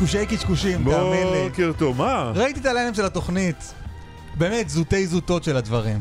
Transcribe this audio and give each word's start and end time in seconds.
קשקושי 0.00 0.26
קשקושים, 0.26 0.84
תאמין 0.84 1.26
לי. 1.32 1.48
בוקר 1.48 1.72
טוב, 1.78 1.98
מה? 1.98 2.32
ראיתי 2.34 2.60
את 2.60 2.66
הליינאפ 2.66 2.96
של 2.96 3.04
התוכנית. 3.04 3.74
באמת, 4.38 4.68
זוטי 4.68 5.06
זוטות 5.06 5.44
של 5.44 5.56
הדברים. 5.56 6.00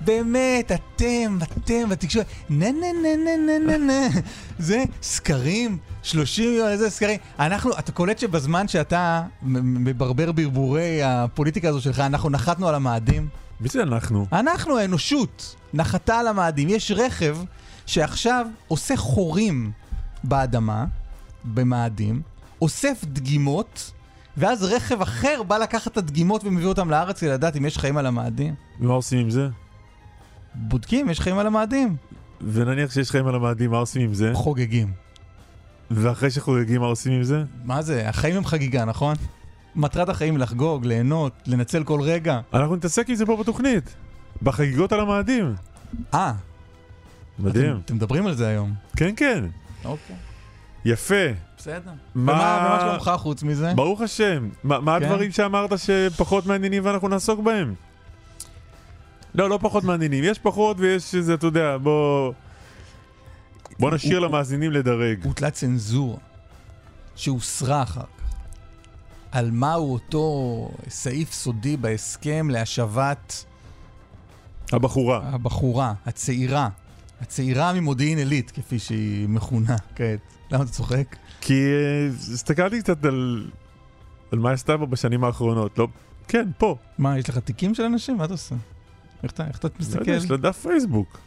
באמת, 0.00 0.72
אתם, 0.72 1.38
אתם, 1.42 1.88
בתקשורת, 1.88 2.26
נה 2.50 2.72
נה 2.72 2.86
נה 3.02 3.16
נה 3.24 3.36
נה 3.46 3.58
נה 3.58 3.78
נה. 3.78 4.20
זה 4.58 4.84
סקרים, 5.02 5.78
30 6.02 6.52
יום, 6.52 6.68
איזה 6.68 6.90
סקרים. 6.90 7.18
אנחנו, 7.38 7.78
אתה 7.78 7.92
קולט 7.92 8.18
שבזמן 8.18 8.68
שאתה 8.68 9.22
מברבר 9.42 10.32
ברבורי 10.32 11.02
הפוליטיקה 11.02 11.68
הזו 11.68 11.80
שלך, 11.80 12.00
אנחנו 12.00 12.30
נחתנו 12.30 12.68
על 12.68 12.74
המאדים? 12.74 13.28
מי 13.60 13.68
זה 13.68 13.82
אנחנו? 13.82 14.26
אנחנו, 14.32 14.78
האנושות, 14.78 15.56
נחתה 15.74 16.18
על 16.18 16.26
המאדים. 16.26 16.68
יש 16.68 16.90
רכב 16.90 17.36
שעכשיו 17.86 18.46
עושה 18.68 18.96
חורים 18.96 19.70
באדמה, 20.24 20.84
במאדים, 21.44 22.22
אוסף 22.62 23.04
דגימות, 23.04 23.92
ואז 24.36 24.64
רכב 24.64 25.02
אחר 25.02 25.42
בא 25.42 25.58
לקחת 25.58 25.92
את 25.92 25.96
הדגימות 25.96 26.44
ומביא 26.44 26.66
אותם 26.66 26.90
לארץ 26.90 27.20
כדי 27.20 27.30
לדעת 27.30 27.56
אם 27.56 27.64
יש 27.64 27.78
חיים 27.78 27.96
על 27.96 28.06
המאדים. 28.06 28.54
ומה 28.80 28.94
עושים 28.94 29.18
עם 29.18 29.30
זה? 29.30 29.48
בודקים, 30.54 31.10
יש 31.10 31.20
חיים 31.20 31.38
על 31.38 31.46
המאדים. 31.46 31.96
ונניח 32.52 32.92
שיש 32.92 33.10
חיים 33.10 33.26
על 33.26 33.34
המאדים, 33.34 33.70
מה 33.70 33.78
עושים 33.78 34.02
עם 34.02 34.14
זה? 34.14 34.30
חוגגים. 34.34 34.92
ואחרי 35.90 36.30
שחוגגים, 36.30 36.80
מה 36.80 36.86
עושים 36.86 37.12
עם 37.12 37.22
זה? 37.22 37.42
מה 37.64 37.82
זה? 37.82 38.08
החיים 38.08 38.36
הם 38.36 38.44
חגיגה, 38.44 38.84
נכון? 38.84 39.16
מטרת 39.76 40.08
החיים 40.08 40.36
לחגוג, 40.36 40.86
ליהנות, 40.86 41.32
לנצל 41.46 41.84
כל 41.84 42.00
רגע. 42.00 42.40
אנחנו 42.54 42.76
נתעסק 42.76 43.08
עם 43.08 43.14
זה 43.14 43.26
פה 43.26 43.36
בתוכנית. 43.36 43.94
בחגיגות 44.42 44.92
על 44.92 45.00
המאדים. 45.00 45.54
אה, 46.14 46.32
מדהים. 47.38 47.70
אתם, 47.70 47.80
אתם 47.84 47.94
מדברים 47.94 48.26
על 48.26 48.34
זה 48.34 48.48
היום. 48.48 48.74
כן, 48.96 49.14
כן. 49.16 49.44
אוקיי, 49.84 50.16
יפה. 50.84 51.47
בסדר. 51.58 51.90
מה- 52.14 52.32
ומה 52.32 52.78
שלומך 52.80 53.20
חוץ 53.22 53.42
מזה? 53.42 53.72
ברוך 53.74 54.00
השם. 54.00 54.48
מה 54.64 54.80
מה 54.80 54.98
כן. 54.98 55.04
הדברים 55.04 55.30
שאמרת 55.32 55.70
שפחות 55.78 56.46
מעניינים 56.46 56.84
ואנחנו 56.84 57.08
נעסוק 57.08 57.40
בהם? 57.40 57.74
לא, 59.34 59.50
לא 59.50 59.58
פחות 59.62 59.84
מעניינים. 59.84 60.24
יש 60.24 60.38
פחות 60.38 60.76
ויש 60.80 61.14
איזה, 61.14 61.34
אתה 61.34 61.46
יודע, 61.46 61.76
בוא... 61.82 62.32
בוא 63.78 63.90
נשאיר 63.90 64.18
למאזינים 64.18 64.72
לדרג. 64.72 65.24
הוטלה 65.24 65.50
צנזורה 65.50 66.16
שהוסרה 67.16 67.82
אחר 67.82 68.00
כך. 68.00 68.08
על 69.32 69.50
מהו 69.50 69.92
אותו 69.92 70.68
סעיף 70.88 71.32
סודי 71.32 71.76
בהסכם 71.76 72.50
להשבת 72.50 73.44
הבחורה. 74.72 75.20
הבחורה, 75.24 75.92
הצעירה, 76.06 76.68
הצעירה 77.20 77.72
ממודיעין 77.72 78.18
עילית, 78.18 78.50
כפי 78.50 78.78
שהיא 78.78 79.28
מכונה 79.28 79.76
כעת. 79.96 80.18
למה 80.50 80.62
אתה 80.64 80.72
צוחק? 80.72 81.16
כי 81.40 81.62
הסתכלתי 82.12 82.82
קצת 82.82 83.04
על... 83.04 83.50
על 84.32 84.38
מה 84.38 84.50
עשתה 84.50 84.76
בה 84.76 84.86
בשנים 84.86 85.24
האחרונות. 85.24 85.78
לא... 85.78 85.88
כן, 86.28 86.48
פה. 86.58 86.76
מה, 86.98 87.18
יש 87.18 87.28
לך 87.28 87.38
תיקים 87.38 87.74
של 87.74 87.82
אנשים? 87.82 88.16
מה 88.16 88.24
אתה 88.24 88.34
עושה? 88.34 88.54
איך 89.22 89.32
אתה, 89.32 89.46
איך 89.46 89.58
אתה 89.58 89.68
לא 89.68 89.72
יודע, 89.72 89.84
מסתכל? 89.98 90.10
יש 90.10 90.30
לה 90.30 90.36
דף 90.36 90.56
פייסבוק. 90.62 91.18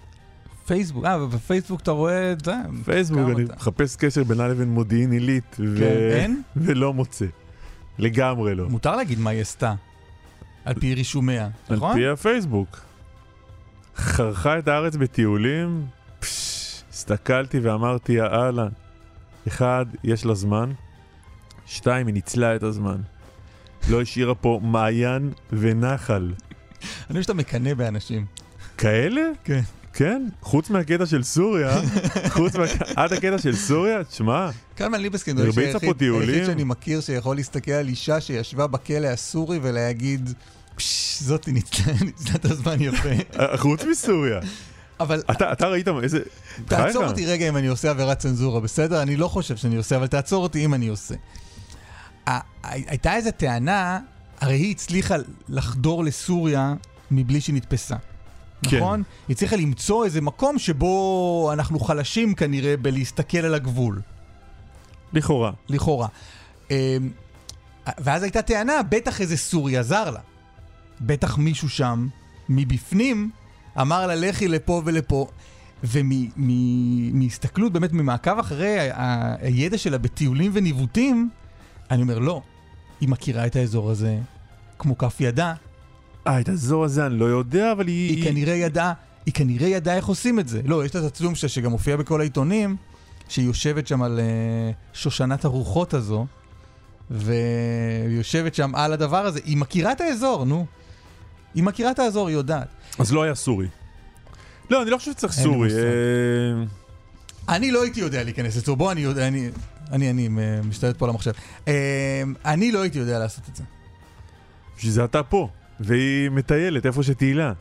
פייסבוק, 0.66 1.06
אה, 1.06 1.24
ובפייסבוק 1.24 1.82
אתה 1.82 1.92
רואה 1.92 2.32
את 2.32 2.46
זה? 2.46 2.56
פייסבוק, 2.86 3.30
אני 3.36 3.44
אתה? 3.44 3.56
מחפש 3.56 3.96
קשר 3.96 4.24
בינה 4.24 4.48
לבין 4.48 4.70
מודיעין 4.70 5.12
עילית. 5.12 5.58
ו... 5.60 5.76
כן, 5.80 6.20
אין? 6.20 6.42
ולא 6.56 6.94
מוצא. 6.94 7.26
לגמרי 8.00 8.56
לא. 8.56 8.70
מותר 8.70 8.96
להגיד 8.96 9.20
מה 9.20 9.30
היא 9.30 9.42
עשתה, 9.42 9.74
על 10.66 10.74
פי 10.74 10.94
רישומיה, 10.94 11.50
על 11.70 11.76
נכון? 11.76 11.96
פי 11.96 12.08
הפייסבוק. 12.08 12.80
חרכה 13.96 14.60
את 14.60 14.68
הארץ 14.68 14.96
בטיולים, 14.96 15.86
פש, 16.20 16.84
הסתכלתי 16.92 17.60
ואמרתי, 17.60 18.14
יאללה. 18.14 18.68
אחד, 19.48 19.86
יש 20.04 20.26
לה 20.26 20.34
זמן. 20.34 20.72
שתיים, 21.66 22.08
היא 22.08 22.14
ניצלה 22.14 22.56
את 22.56 22.64
הזמן. 22.64 23.02
לא 23.90 24.02
השאירה 24.02 24.36
פה 24.36 24.60
מעיין 24.64 25.32
ונחל. 25.54 26.34
אני 26.84 27.08
חושב 27.10 27.22
שאתה 27.22 27.34
מקנא 27.34 27.74
באנשים. 27.74 28.26
כאלה? 28.78 29.22
כן. 29.44 29.62
כן? 29.94 30.28
חוץ 30.42 30.70
מהקטע 30.70 31.06
של 31.06 31.24
סוריה, 31.24 31.82
חוץ 32.30 32.56
מה... 32.56 32.66
עד 32.96 33.14
הקטע 33.14 33.38
של 33.38 33.56
סוריה, 33.56 34.04
תשמע, 34.04 34.50
קלמן 34.76 35.02
ליבסקינד 35.02 35.40
הוא 35.40 35.48
היחיד. 35.48 35.80
היחיד 36.06 36.46
שאני 36.46 36.64
מכיר 36.64 37.02
שיכול 37.02 37.36
להסתכל 37.36 37.72
על 37.72 37.88
אישה 37.88 38.22
שישבה 38.22 38.68
בכלא 38.68 39.08
הסורי 39.08 39.60
ולהגיד, 39.62 40.34
"פש, 40.76 41.18
זאתי 41.22 41.52
ניצלה 41.52 41.94
ניצלה 42.06 42.36
את 42.36 42.46
הזמן 42.46 42.82
יפה. 42.82 43.10
חוץ 43.58 43.84
מסוריה. 43.84 44.40
אבל 45.02 45.24
אתה, 45.32 45.52
אתה 45.52 45.68
ראית 45.68 45.88
איזה... 46.04 46.20
תעצור? 46.66 47.06
אותי 47.06 47.26
רגע 47.26 47.50
אם 47.50 47.58
אני 47.58 47.68
עושה 47.68 47.90
עבירת 47.90 48.20
צנזורה, 48.20 48.60
בסדר? 48.60 49.02
אני 49.02 49.16
לא 49.16 49.28
חושב 49.28 49.58
שאני 49.58 49.76
עושה, 49.76 49.96
אבל 49.96 50.08
תעצור 50.08 50.44
אותי 50.44 50.66
אם 50.66 50.74
אני 50.74 50.88
עושה. 50.88 51.16
הייתה 52.64 53.16
איזו 53.16 53.30
טענה, 53.38 54.00
הרי 54.42 54.56
היא 54.56 54.72
הצליחה 54.72 55.16
לחדור 55.50 56.04
לסוריה 56.04 56.74
מבלי 57.12 57.42
שהיא 57.42 57.56
נתפסה. 57.56 57.96
כן. 58.64 58.78
נכון? 58.78 59.04
היא 59.28 59.36
הצליחה 59.36 59.56
למצוא 59.56 60.06
איזה 60.06 60.22
מקום 60.22 60.60
שבו 60.60 61.50
אנחנו 61.54 61.80
חלשים 61.80 62.34
כנראה 62.34 62.78
בלהסתכל 62.78 63.38
על 63.38 63.54
הגבול. 63.54 64.02
לכאורה. 65.14 65.52
לכאורה. 65.70 66.08
אמ, 66.72 66.76
ואז 67.98 68.24
הייתה 68.24 68.42
טענה, 68.42 68.84
בטח 68.90 69.22
איזה 69.22 69.38
סורי 69.38 69.78
עזר 69.78 70.10
לה. 70.10 70.20
בטח 71.02 71.38
מישהו 71.38 71.70
שם, 71.70 72.08
מבפנים, 72.50 73.32
אמר 73.82 74.08
לה 74.08 74.16
לכי 74.16 74.48
לפה 74.48 74.82
ולפה. 74.86 75.28
ומהסתכלות, 75.84 77.74
באמת, 77.74 77.94
ממעקב 77.94 78.40
אחרי 78.40 78.90
הידע 79.42 79.78
שלה 79.78 79.98
בטיולים 79.98 80.52
וניווטים, 80.54 81.30
אני 81.92 82.02
אומר, 82.02 82.20
לא. 82.20 82.42
היא 83.02 83.10
מכירה 83.10 83.46
את 83.46 83.56
האזור 83.56 83.92
הזה 83.92 84.18
כמו 84.80 84.98
כף 84.98 85.18
ידה, 85.20 85.54
אה, 86.28 86.40
את 86.40 86.50
הזו 86.50 86.84
הזה 86.84 87.06
אני 87.06 87.20
לא 87.20 87.26
יודע, 87.26 87.72
אבל 87.72 87.88
היא... 87.88 88.16
היא 88.16 88.24
כנראה 88.24 88.54
ידעה, 88.54 88.94
היא 89.26 89.34
כנראה 89.34 89.68
ידעה 89.68 89.96
איך 89.96 90.06
עושים 90.06 90.40
את 90.40 90.48
זה. 90.48 90.62
לא, 90.66 90.86
יש 90.86 90.96
לה 90.96 91.02
את 91.02 91.06
הצילום 91.06 91.36
שלה 91.36 91.50
שגם 91.50 91.72
מופיע 91.72 91.98
בכל 91.98 92.22
העיתונים, 92.22 92.76
שהיא 93.28 93.46
יושבת 93.46 93.88
שם 93.88 94.02
על 94.02 94.20
uh, 94.20 94.98
שושנת 94.98 95.46
הרוחות 95.46 95.94
הזו, 95.94 96.26
והיא 97.12 98.18
יושבת 98.18 98.56
שם 98.56 98.76
על 98.76 98.94
הדבר 98.94 99.26
הזה. 99.26 99.40
היא 99.46 99.58
מכירה 99.58 99.92
את 99.92 100.02
האזור, 100.02 100.46
נו. 100.46 100.66
היא 101.56 101.64
מכירה 101.64 101.92
את 101.92 102.00
האזור, 102.00 102.28
היא 102.28 102.38
יודעת. 102.38 102.68
אז 103.00 103.14
לא 103.14 103.24
היה 103.24 103.36
סורי. 103.36 103.68
לא, 104.70 104.82
אני 104.82 104.90
לא 104.90 104.98
חושב 104.98 105.12
שצריך 105.12 105.34
סורי. 105.34 105.70
אה, 105.74 106.64
אני 107.56 107.72
לא 107.72 107.84
הייתי 107.84 108.00
יודע 108.00 108.24
להיכנס 108.24 108.58
לצור, 108.58 108.78
בוא, 108.78 108.92
אני 108.92 109.02
יודע, 109.02 109.28
אני... 109.28 109.50
אני, 109.92 110.10
אני 110.10 110.30
אה, 110.40 110.62
משתלט 110.64 110.98
פה 110.98 111.06
על 111.06 111.10
המחשב. 111.10 111.32
אה, 111.68 112.24
אני 112.46 112.72
לא 112.72 112.82
הייתי 112.82 113.00
יודע 113.00 113.20
לעשות 113.20 113.44
את 113.50 113.56
זה. 113.56 113.64
בשביל 114.78 114.92
זה 114.92 115.06
אתה 115.06 115.24
פה. 115.24 115.50
והיא 115.80 116.30
מטיילת 116.30 116.86
איפה 116.86 117.04
שתהילה. 117.04 117.54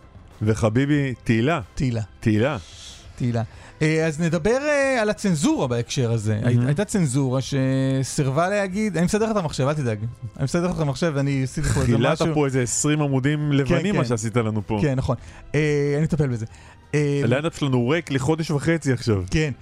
וחביבי, 0.42 1.14
תהילה. 1.24 1.60
תהילה. 1.74 2.02
תהילה. 2.20 2.56
תהילה. 3.16 3.42
אה, 3.82 4.06
אז 4.06 4.20
נדבר 4.20 4.58
אה, 4.68 5.02
על 5.02 5.10
הצנזורה 5.10 5.66
בהקשר 5.66 6.12
הזה. 6.12 6.40
הייתה 6.66 6.84
צנזורה 6.84 7.40
שסירבה 7.40 8.48
להגיד, 8.48 8.96
אני 8.96 9.06
מסדר 9.06 9.24
לך 9.24 9.30
את 9.30 9.36
המחשב, 9.36 9.66
אל 9.66 9.74
תדאג. 9.74 9.98
אני 10.36 10.44
מסדר 10.44 10.66
לך 10.66 10.76
את 10.76 10.80
המחשב 10.80 11.12
ואני 11.14 11.42
עשיתי 11.42 11.68
פה 11.68 11.80
איזה 11.80 11.96
חירת 11.96 12.22
משהו. 12.22 12.34
פה 12.34 12.46
איזה 12.46 12.62
20 12.62 13.02
עמודים 13.02 13.52
לבנים, 13.52 13.96
מה 13.96 14.02
כן. 14.02 14.08
שעשית 14.08 14.36
לנו 14.36 14.62
פה. 14.66 14.78
כן, 14.82 14.94
נכון. 14.94 15.16
אה, 15.54 15.94
אני 15.96 16.04
אטפל 16.04 16.28
בזה. 16.28 16.46
הליינאפ 17.24 17.58
שלנו 17.58 17.88
ריק 17.88 18.10
לחודש 18.10 18.50
וחצי 18.50 18.92
עכשיו. 18.92 19.22
כן. 19.30 19.52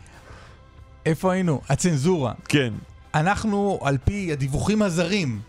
איפה 1.06 1.32
היינו? 1.32 1.60
הצנזורה. 1.68 2.32
כן. 2.48 2.72
אנחנו, 3.14 3.78
על 3.82 3.98
פי 4.04 4.32
הדיווחים 4.32 4.82
הזרים, 4.82 5.40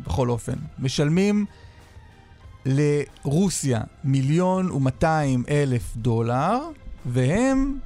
בכל 0.00 0.30
אופן, 0.30 0.54
משלמים 0.78 1.46
לרוסיה 2.66 3.80
מיליון 4.04 4.70
ומאתיים 4.70 5.44
אלף 5.50 5.96
דולר, 5.96 6.58
והם, 7.06 7.78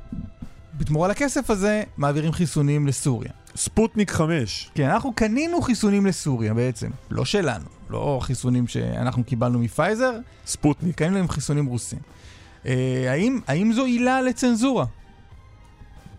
בתמורה 0.78 1.08
לכסף 1.08 1.50
הזה, 1.50 1.82
מעבירים 1.96 2.32
חיסונים 2.32 2.86
לסוריה. 2.86 3.30
ספוטניק 3.56 4.10
5. 4.10 4.70
כן, 4.74 4.90
אנחנו 4.90 5.12
קנינו 5.12 5.62
חיסונים 5.62 6.06
לסוריה 6.06 6.54
בעצם, 6.54 6.90
לא 7.10 7.24
שלנו, 7.24 7.64
לא 7.90 8.18
חיסונים 8.22 8.68
שאנחנו 8.68 9.24
קיבלנו 9.24 9.58
מפייזר, 9.58 10.18
ספוטניק. 10.46 10.96
קנינו 10.96 11.14
להם 11.14 11.28
חיסונים 11.28 11.66
רוסים. 11.66 11.98
אה, 12.66 13.06
האם, 13.08 13.40
האם 13.46 13.72
זו 13.72 13.84
עילה 13.84 14.22
לצנזורה? 14.22 14.84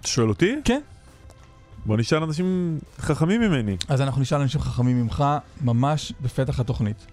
אתה 0.02 0.08
שואל 0.08 0.30
אותי? 0.30 0.56
כן. 0.64 0.82
בוא 1.86 1.98
נשאל 1.98 2.24
אנשים 2.24 2.80
חכמים 3.00 3.42
ממני. 3.42 3.78
אז 3.88 4.02
אנחנו 4.02 4.22
נשאל 4.22 4.42
אנשים 4.42 4.62
חכמים 4.62 5.02
ממך 5.02 5.24
ממש 5.62 6.14
בפתח 6.22 6.60
התוכנית. 6.60 7.06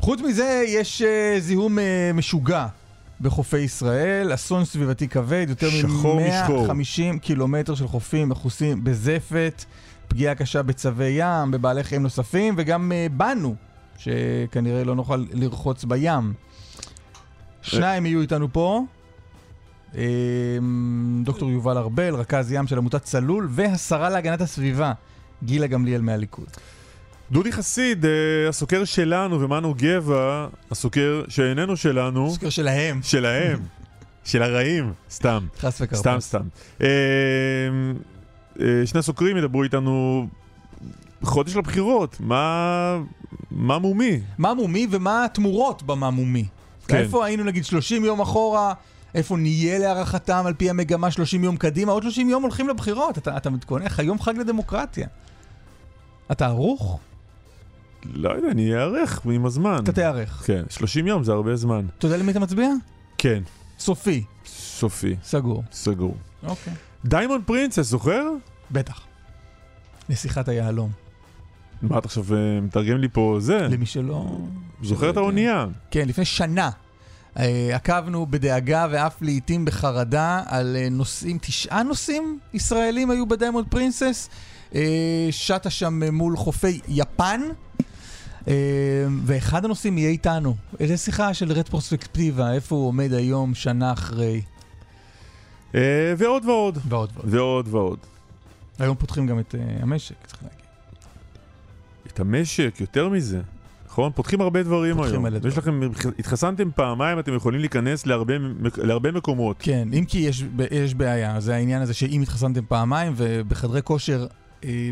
חוץ 0.00 0.20
מזה, 0.20 0.64
יש 0.66 1.02
uh, 1.02 1.40
זיהום 1.40 1.78
uh, 1.78 1.82
משוגע 2.14 2.66
בחופי 3.20 3.58
ישראל, 3.58 4.34
אסון 4.34 4.64
סביבתי 4.64 5.08
כבד, 5.08 5.46
יותר 5.48 5.70
שחור 5.70 6.20
משחור. 6.20 6.72
מ-150 6.72 7.18
קילומטר 7.18 7.74
של 7.74 7.88
חופים 7.88 8.28
מכוסים 8.28 8.84
בזפת, 8.84 9.64
פגיעה 10.08 10.34
קשה 10.34 10.62
בצבי 10.62 11.16
ים, 11.18 11.50
בבעלי 11.50 11.84
חיים 11.84 12.02
נוספים, 12.02 12.54
וגם 12.56 12.92
uh, 12.92 13.12
בנו, 13.12 13.54
שכנראה 13.98 14.84
לא 14.84 14.94
נוכל 14.94 15.24
לרחוץ 15.32 15.84
בים. 15.84 16.32
שניים 17.62 18.06
יהיו 18.06 18.20
איתנו 18.20 18.52
פה. 18.52 18.84
אה, 19.96 20.58
דוקטור 21.22 21.50
יובל 21.50 21.78
ארבל, 21.78 22.14
רכז 22.14 22.52
ים 22.52 22.66
של 22.66 22.78
עמותת 22.78 23.02
צלול, 23.02 23.48
והשרה 23.50 24.10
להגנת 24.10 24.40
הסביבה, 24.40 24.92
גילה 25.44 25.66
גמליאל 25.66 26.00
מהליכוד. 26.00 26.48
דודי 27.30 27.52
חסיד, 27.52 28.04
אה, 28.04 28.10
הסוקר 28.48 28.84
שלנו, 28.84 29.40
ומנו 29.40 29.74
גבע, 29.76 30.46
הסוקר 30.70 31.22
שאיננו 31.28 31.76
שלנו, 31.76 32.30
סקר 32.30 32.50
שלהם, 32.50 33.00
שלהם, 33.02 33.58
של 34.24 34.42
הרעים, 34.42 34.92
סתם, 35.10 35.46
חס 35.58 35.80
וכרפס. 35.80 36.00
סתם 36.00 36.16
סתם. 36.20 36.42
אה, 36.82 36.88
אה, 38.60 38.86
שני 38.86 39.02
סוקרים 39.02 39.36
ידברו 39.36 39.62
איתנו 39.62 40.26
חודש 41.22 41.56
לבחירות, 41.56 42.16
מה, 42.20 42.98
מה 43.50 43.78
מומי? 43.78 44.20
מה 44.38 44.54
מומי 44.54 44.86
ומה 44.90 45.24
התמורות 45.24 45.82
במה 45.82 46.10
מומי? 46.10 46.44
כן. 46.86 46.96
איפה 46.96 47.26
היינו 47.26 47.44
נגיד 47.44 47.64
30 47.64 48.04
יום 48.04 48.20
אחורה, 48.20 48.72
איפה 49.14 49.36
נהיה 49.36 49.78
להערכתם 49.78 50.42
על 50.46 50.54
פי 50.54 50.70
המגמה 50.70 51.10
30 51.10 51.44
יום 51.44 51.56
קדימה, 51.56 51.92
עוד 51.92 52.02
30 52.02 52.28
יום 52.28 52.42
הולכים 52.42 52.68
לבחירות, 52.68 53.18
אתה, 53.18 53.36
אתה 53.36 53.50
מתכונן, 53.50 53.86
היום 53.98 54.20
חג 54.20 54.38
לדמוקרטיה. 54.38 55.06
אתה 56.32 56.46
ערוך? 56.46 57.00
לא 58.04 58.30
יודע, 58.30 58.50
אני 58.50 58.74
איערך 58.74 59.26
עם 59.26 59.46
הזמן. 59.46 59.80
אתה 59.82 59.92
תיערך. 59.92 60.42
כן, 60.46 60.62
30 60.70 61.06
יום 61.06 61.24
זה 61.24 61.32
הרבה 61.32 61.56
זמן. 61.56 61.86
אתה 61.98 62.06
יודע 62.06 62.16
למי 62.16 62.32
אתה 62.32 62.40
מצביע? 62.40 62.68
כן, 63.18 63.42
סופי, 63.78 64.24
סופי, 64.46 65.16
סגור. 65.24 65.62
סגור. 65.72 66.16
אוקיי. 66.46 66.72
Diamond 67.04 67.44
Princess, 67.46 67.86
זוכר? 67.86 68.24
בטח. 68.70 69.00
נסיכת 70.08 70.48
היהלום. 70.48 70.90
מה 71.82 71.98
אתה 71.98 72.06
עכשיו 72.06 72.24
אה, 72.34 72.60
מתרגם 72.60 72.98
לי 72.98 73.08
פה 73.08 73.36
זה? 73.40 73.58
למי 73.58 73.86
שלא... 73.86 74.26
זוכר 74.82 75.10
את 75.10 75.16
האונייה? 75.16 75.66
כן, 75.90 76.08
לפני 76.08 76.24
שנה 76.24 76.70
אה, 77.38 77.70
עקבנו 77.74 78.26
בדאגה 78.26 78.86
ואף 78.90 79.22
לעיתים 79.22 79.64
בחרדה 79.64 80.42
על 80.46 80.76
אה, 80.76 80.88
נוסעים, 80.90 81.38
תשעה 81.38 81.82
נוסעים 81.82 82.38
ישראלים 82.54 83.10
היו 83.10 83.26
ב 83.26 83.31
Diamond 83.31 83.66
Princess. 83.68 84.30
שטה 85.30 85.70
שם 85.70 86.14
מול 86.14 86.36
חופי 86.36 86.80
יפן. 86.88 87.40
אה, 88.48 88.54
ואחד 89.24 89.64
הנושאים 89.64 89.98
יהיה 89.98 90.10
איתנו. 90.10 90.54
איזה 90.80 90.96
שיחה 90.96 91.34
של 91.34 91.52
רטרוספקטיבה, 91.52 92.52
איפה 92.52 92.74
הוא 92.74 92.86
עומד 92.86 93.12
היום, 93.12 93.54
שנה 93.54 93.92
אחרי, 93.92 94.42
אה, 95.74 96.14
ועוד 96.18 96.44
ועוד. 96.44 96.78
ועוד 96.88 97.10
ועוד. 97.14 97.34
ועוד 97.34 97.68
ועוד. 97.68 97.98
היום 98.78 98.96
פותחים 98.96 99.26
גם 99.26 99.38
את 99.38 99.54
אה, 99.54 99.60
המשק, 99.82 100.14
צריך 100.26 100.42
להגיד. 100.42 100.58
את 102.06 102.20
המשק, 102.20 102.76
יותר 102.80 103.08
מזה. 103.08 103.40
נכון? 103.86 104.12
פותחים 104.14 104.40
הרבה 104.40 104.62
דברים 104.62 104.96
פותחים 104.96 105.24
היום. 105.24 105.46
יש 105.46 105.58
לכם, 105.58 105.80
התחסנתם 106.18 106.70
פעמיים, 106.74 107.18
אתם 107.18 107.34
יכולים 107.34 107.60
להיכנס 107.60 108.06
להרבה, 108.06 108.34
להרבה 108.76 109.12
מקומות. 109.12 109.56
כן, 109.58 109.88
אם 109.92 110.04
כי 110.04 110.18
יש, 110.18 110.44
יש 110.70 110.94
בעיה, 110.94 111.40
זה 111.40 111.54
העניין 111.54 111.82
הזה 111.82 111.94
שאם 111.94 112.20
התחסנתם 112.22 112.60
פעמיים, 112.68 113.12
ובחדרי 113.16 113.82
כושר 113.82 114.26
אה, 114.64 114.90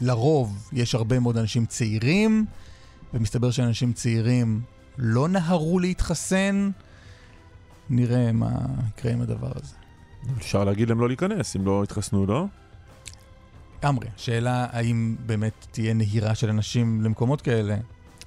לרוב 0.00 0.68
יש 0.72 0.94
הרבה 0.94 1.18
מאוד 1.18 1.36
אנשים 1.36 1.66
צעירים, 1.66 2.44
ומסתבר 3.14 3.50
שאנשים 3.50 3.92
צעירים 3.92 4.60
לא 4.98 5.28
נהרו 5.28 5.78
להתחסן, 5.78 6.70
נראה 7.90 8.32
מה 8.32 8.50
יקרה 8.88 9.12
עם 9.12 9.20
הדבר 9.20 9.50
הזה. 9.54 9.74
אפשר 10.38 10.64
להגיד 10.64 10.88
להם 10.88 11.00
לא 11.00 11.08
להיכנס, 11.08 11.56
אם 11.56 11.66
לא 11.66 11.82
התחסנו, 11.82 12.26
לא? 12.26 12.46
לגמרי, 13.82 14.06
שאלה 14.16 14.66
האם 14.70 15.16
באמת 15.26 15.66
תהיה 15.70 15.94
נהירה 15.94 16.34
של 16.34 16.48
אנשים 16.50 17.00
למקומות 17.02 17.40
כאלה. 17.42 17.76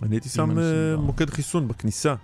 אני 0.03 0.15
הייתי 0.15 0.29
שם 0.29 0.59
אה, 0.59 0.63
לא- 0.93 1.01
מוקד 1.01 1.29
חיסון 1.29 1.67
בכניסה 1.67 2.15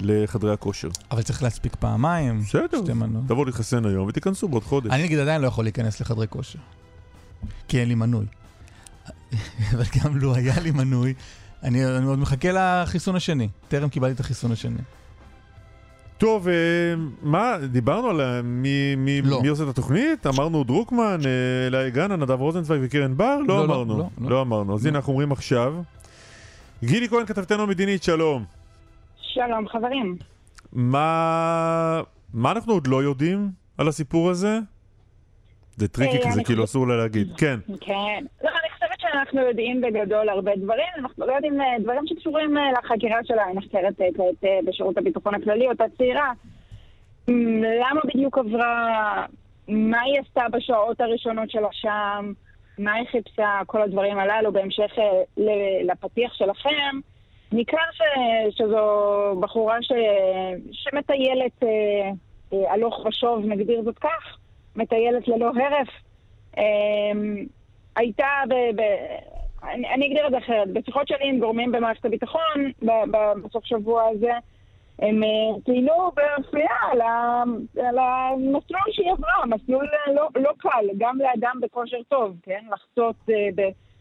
לחדרי 0.00 0.52
הכושר. 0.52 0.88
אבל 1.10 1.22
צריך 1.22 1.42
להספיק 1.42 1.76
פעמיים, 1.76 2.40
בסדר, 2.40 2.82
שתי 2.82 2.92
מנות. 2.92 3.24
תבואו 3.28 3.44
להתחסן 3.44 3.84
היום 3.86 4.08
ותיכנסו 4.08 4.48
בעוד 4.48 4.64
חודש. 4.64 4.90
אני 4.92 5.02
נגיד 5.02 5.18
עדיין 5.18 5.40
לא 5.40 5.46
יכול 5.46 5.64
להיכנס 5.64 6.00
לחדרי 6.00 6.26
כושר, 6.30 6.58
כי 7.68 7.80
אין 7.80 7.88
לי 7.88 7.94
מנוי. 7.94 8.26
אבל 9.72 9.84
גם 10.04 10.16
לו 10.16 10.34
היה 10.34 10.60
לי 10.60 10.70
מנוי, 10.70 11.14
אני, 11.62 11.86
אני 11.86 12.06
עוד 12.06 12.18
מחכה 12.18 12.48
לחיסון 12.52 13.16
השני. 13.16 13.48
טרם 13.68 13.88
קיבלתי 13.88 14.14
את 14.14 14.20
החיסון 14.20 14.52
השני. 14.52 14.78
טוב, 16.18 16.48
אה, 16.48 16.54
מה, 17.22 17.56
דיברנו 17.70 18.08
על 18.08 18.20
אה, 18.20 18.42
מי, 18.42 18.94
מי, 18.96 19.22
לא. 19.22 19.42
מי 19.42 19.48
עושה 19.48 19.64
את 19.64 19.68
התוכנית? 19.68 20.26
אמרנו 20.26 20.64
דרוקמן, 20.64 21.20
אה, 21.26 21.66
אלי 21.66 21.90
גאנה, 21.90 22.16
נדב 22.16 22.40
רוזנצוויג 22.40 22.80
וקרן 22.84 23.16
בר? 23.16 23.38
לא, 23.38 23.46
לא, 23.46 23.56
לא, 23.56 23.64
אמרנו. 23.64 23.98
לא, 23.98 24.04
לא. 24.20 24.30
לא 24.30 24.42
אמרנו. 24.42 24.74
אז 24.74 24.84
לא. 24.84 24.88
הנה 24.88 24.98
אנחנו 24.98 25.12
אומרים 25.12 25.32
עכשיו. 25.32 25.74
גילי 26.84 27.08
כהן, 27.08 27.26
כתבתנו 27.26 27.62
המדינית, 27.62 28.02
שלום. 28.02 28.44
שלום 29.22 29.68
חברים. 29.68 30.16
מה, 30.72 32.02
מה 32.34 32.50
אנחנו 32.50 32.72
עוד 32.72 32.86
לא 32.86 33.02
יודעים 33.02 33.50
על 33.78 33.88
הסיפור 33.88 34.30
הזה? 34.30 34.58
זה 35.76 35.88
טריקי 35.88 36.18
כזה, 36.18 36.28
אני 36.28 36.44
כאילו 36.44 36.64
אסור 36.64 36.88
לה 36.88 36.96
להגיד. 36.96 37.32
כן. 37.36 37.60
כן. 37.80 38.24
לא, 38.44 38.50
שאנחנו 39.12 39.40
יודעים 39.40 39.80
בגדול 39.80 40.28
הרבה 40.28 40.56
דברים, 40.56 40.88
אנחנו 40.98 41.26
לא 41.26 41.32
יודעים 41.32 41.60
אה, 41.60 41.66
דברים 41.80 42.06
שקשורים 42.06 42.58
אה, 42.58 42.72
לחקירה 42.72 43.18
שלה, 43.24 43.46
היא 43.46 43.56
נחקרת 43.56 44.00
אה, 44.00 44.06
כעת 44.16 44.50
בשירות 44.64 44.98
הביטחון 44.98 45.34
הכללי, 45.34 45.68
אותה 45.68 45.84
צעירה. 45.98 46.32
מ, 47.28 47.62
למה 47.62 48.00
בדיוק 48.04 48.38
עברה, 48.38 49.26
מה 49.68 50.00
היא 50.00 50.20
עשתה 50.20 50.42
בשעות 50.52 51.00
הראשונות 51.00 51.50
שלה 51.50 51.68
שם, 51.72 52.32
מה 52.78 52.92
היא 52.92 53.06
חיפשה, 53.10 53.60
כל 53.66 53.82
הדברים 53.82 54.18
הללו, 54.18 54.52
בהמשך 54.52 54.92
לפתיח 55.84 56.34
שלכם. 56.34 57.00
ניכר 57.52 57.76
ש, 57.92 58.02
שזו 58.50 58.84
בחורה 59.40 59.78
ש, 59.82 59.92
שמטיילת 60.72 61.62
הלוך 62.52 63.06
ושוב, 63.06 63.44
נגדיר 63.44 63.82
זאת 63.82 63.98
כך, 63.98 64.36
מטיילת 64.76 65.28
ללא 65.28 65.50
הרף. 65.56 65.88
הייתה, 67.98 68.24
ב, 68.48 68.54
ב, 68.54 68.82
אני, 69.62 69.94
אני 69.94 70.06
אגדיר 70.06 70.26
את 70.26 70.30
זה 70.32 70.38
אחרת, 70.38 70.68
בשיחות 70.72 71.08
שלי 71.08 71.28
עם 71.28 71.38
גורמים 71.38 71.72
במערכת 71.72 72.04
הביטחון 72.04 72.72
ב- 72.82 73.10
ב- 73.10 73.46
בסוף 73.46 73.64
שבוע 73.64 74.02
הזה, 74.14 74.32
הם 74.98 75.22
אה, 75.22 75.28
ציינו 75.64 76.10
באפייה 76.16 76.76
על, 76.92 77.00
ה- 77.00 77.42
על 77.88 77.98
המסלול 77.98 78.80
שהיא 78.92 79.12
עברה, 79.12 79.46
מסלול 79.56 79.86
אה, 80.08 80.12
לא, 80.12 80.28
לא 80.36 80.50
קל, 80.58 80.84
גם 80.98 81.18
לאדם 81.18 81.60
בכושר 81.62 81.96
טוב, 82.08 82.36
כן? 82.42 82.64
לחצות 82.72 83.16
אה, 83.30 83.34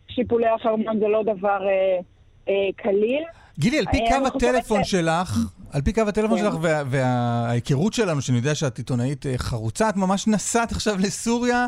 בשיפולי 0.10 0.48
החרמון 0.48 1.00
זה 1.00 1.08
לא 1.08 1.24
דבר 1.24 1.68
אה, 1.68 2.00
אה, 2.50 2.54
קליל. 2.76 3.24
גילי, 3.60 3.80
על 3.80 3.86
פי 3.92 3.98
אה, 4.02 4.20
קו 4.20 4.28
הטלפון 4.28 4.84
שלך, 4.84 5.38
על 5.74 5.82
פי 5.82 5.94
קו 5.94 6.02
הטלפון 6.02 6.38
כן. 6.38 6.44
שלך 6.44 6.54
וה- 6.62 6.84
וההיכרות 6.86 7.94
שלנו, 7.94 8.22
שאני 8.22 8.38
יודע 8.38 8.56
שאת 8.56 8.78
עיתונאית 8.78 9.26
חרוצה, 9.38 9.90
את 9.90 9.96
ממש 9.96 10.28
נסעת 10.28 10.72
עכשיו 10.72 10.94
לסוריה 11.00 11.66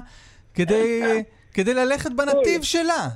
כדי- 0.54 1.24
כדי 1.54 1.74
ללכת 1.74 2.12
בנתיב. 2.12 2.62
שלה. 2.64 3.08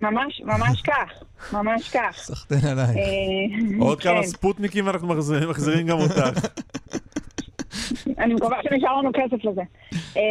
ממש, 0.00 0.40
ממש 0.44 0.82
כך, 0.82 1.22
ממש 1.52 1.90
כך. 1.96 2.16
סחטיין 2.16 2.60
עלייך. 2.72 2.90
אה, 2.96 3.86
עוד 3.86 4.00
כמה 4.00 4.14
כן. 4.20 4.22
ספוטניקים 4.26 4.86
ואנחנו 4.86 5.08
מחזירים- 5.08 5.50
מחזירים 5.50 5.86
גם 5.86 5.96
אותך. 6.00 6.48
אני 8.18 8.34
מקווה 8.34 8.58
שנשאר 8.62 8.96
לנו 8.96 9.10
כסף 9.14 9.44
לזה. 9.44 9.62
אה, 10.16 10.22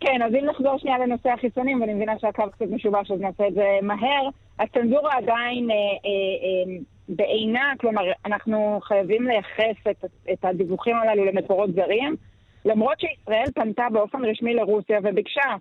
כן, 0.00 0.22
אז 0.22 0.34
אם 0.34 0.44
נחזור 0.50 0.78
שנייה 0.78 0.98
לנושא 0.98 1.28
החיצונים, 1.30 1.80
ואני 1.80 1.94
מבינה 1.94 2.12
שהקו 2.18 2.42
קצת 2.52 2.66
משובש, 2.70 3.10
אז 3.10 3.20
נעשה 3.20 3.48
את 3.48 3.54
זה 3.54 3.64
מהר. 3.82 4.28
הצנזורה 4.58 5.16
עדיין 5.16 5.70
אה, 5.70 5.74
אה, 5.76 5.80
אה, 6.04 6.76
בעינה, 7.08 7.72
כלומר, 7.80 8.02
אנחנו 8.26 8.80
חייבים 8.82 9.26
לייחס 9.28 9.76
את, 9.90 10.04
את 10.32 10.44
הדיווחים 10.44 10.96
הללו 10.96 11.24
למקורות 11.24 11.70
זרים, 11.74 12.16
למרות 12.64 13.00
שישראל 13.00 13.46
פנתה 13.54 13.82
באופן 13.92 14.24
רשמי 14.24 14.54
לרוסיה 14.54 14.98
וביקשה, 15.04 15.54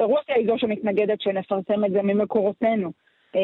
רוסיה 0.00 0.34
היא 0.36 0.46
זו 0.46 0.54
שמתנגדת 0.58 1.20
שנפרסם 1.20 1.84
את 1.84 1.92
זה 1.92 2.02
ממקורותינו. 2.02 2.92
אה, 3.36 3.40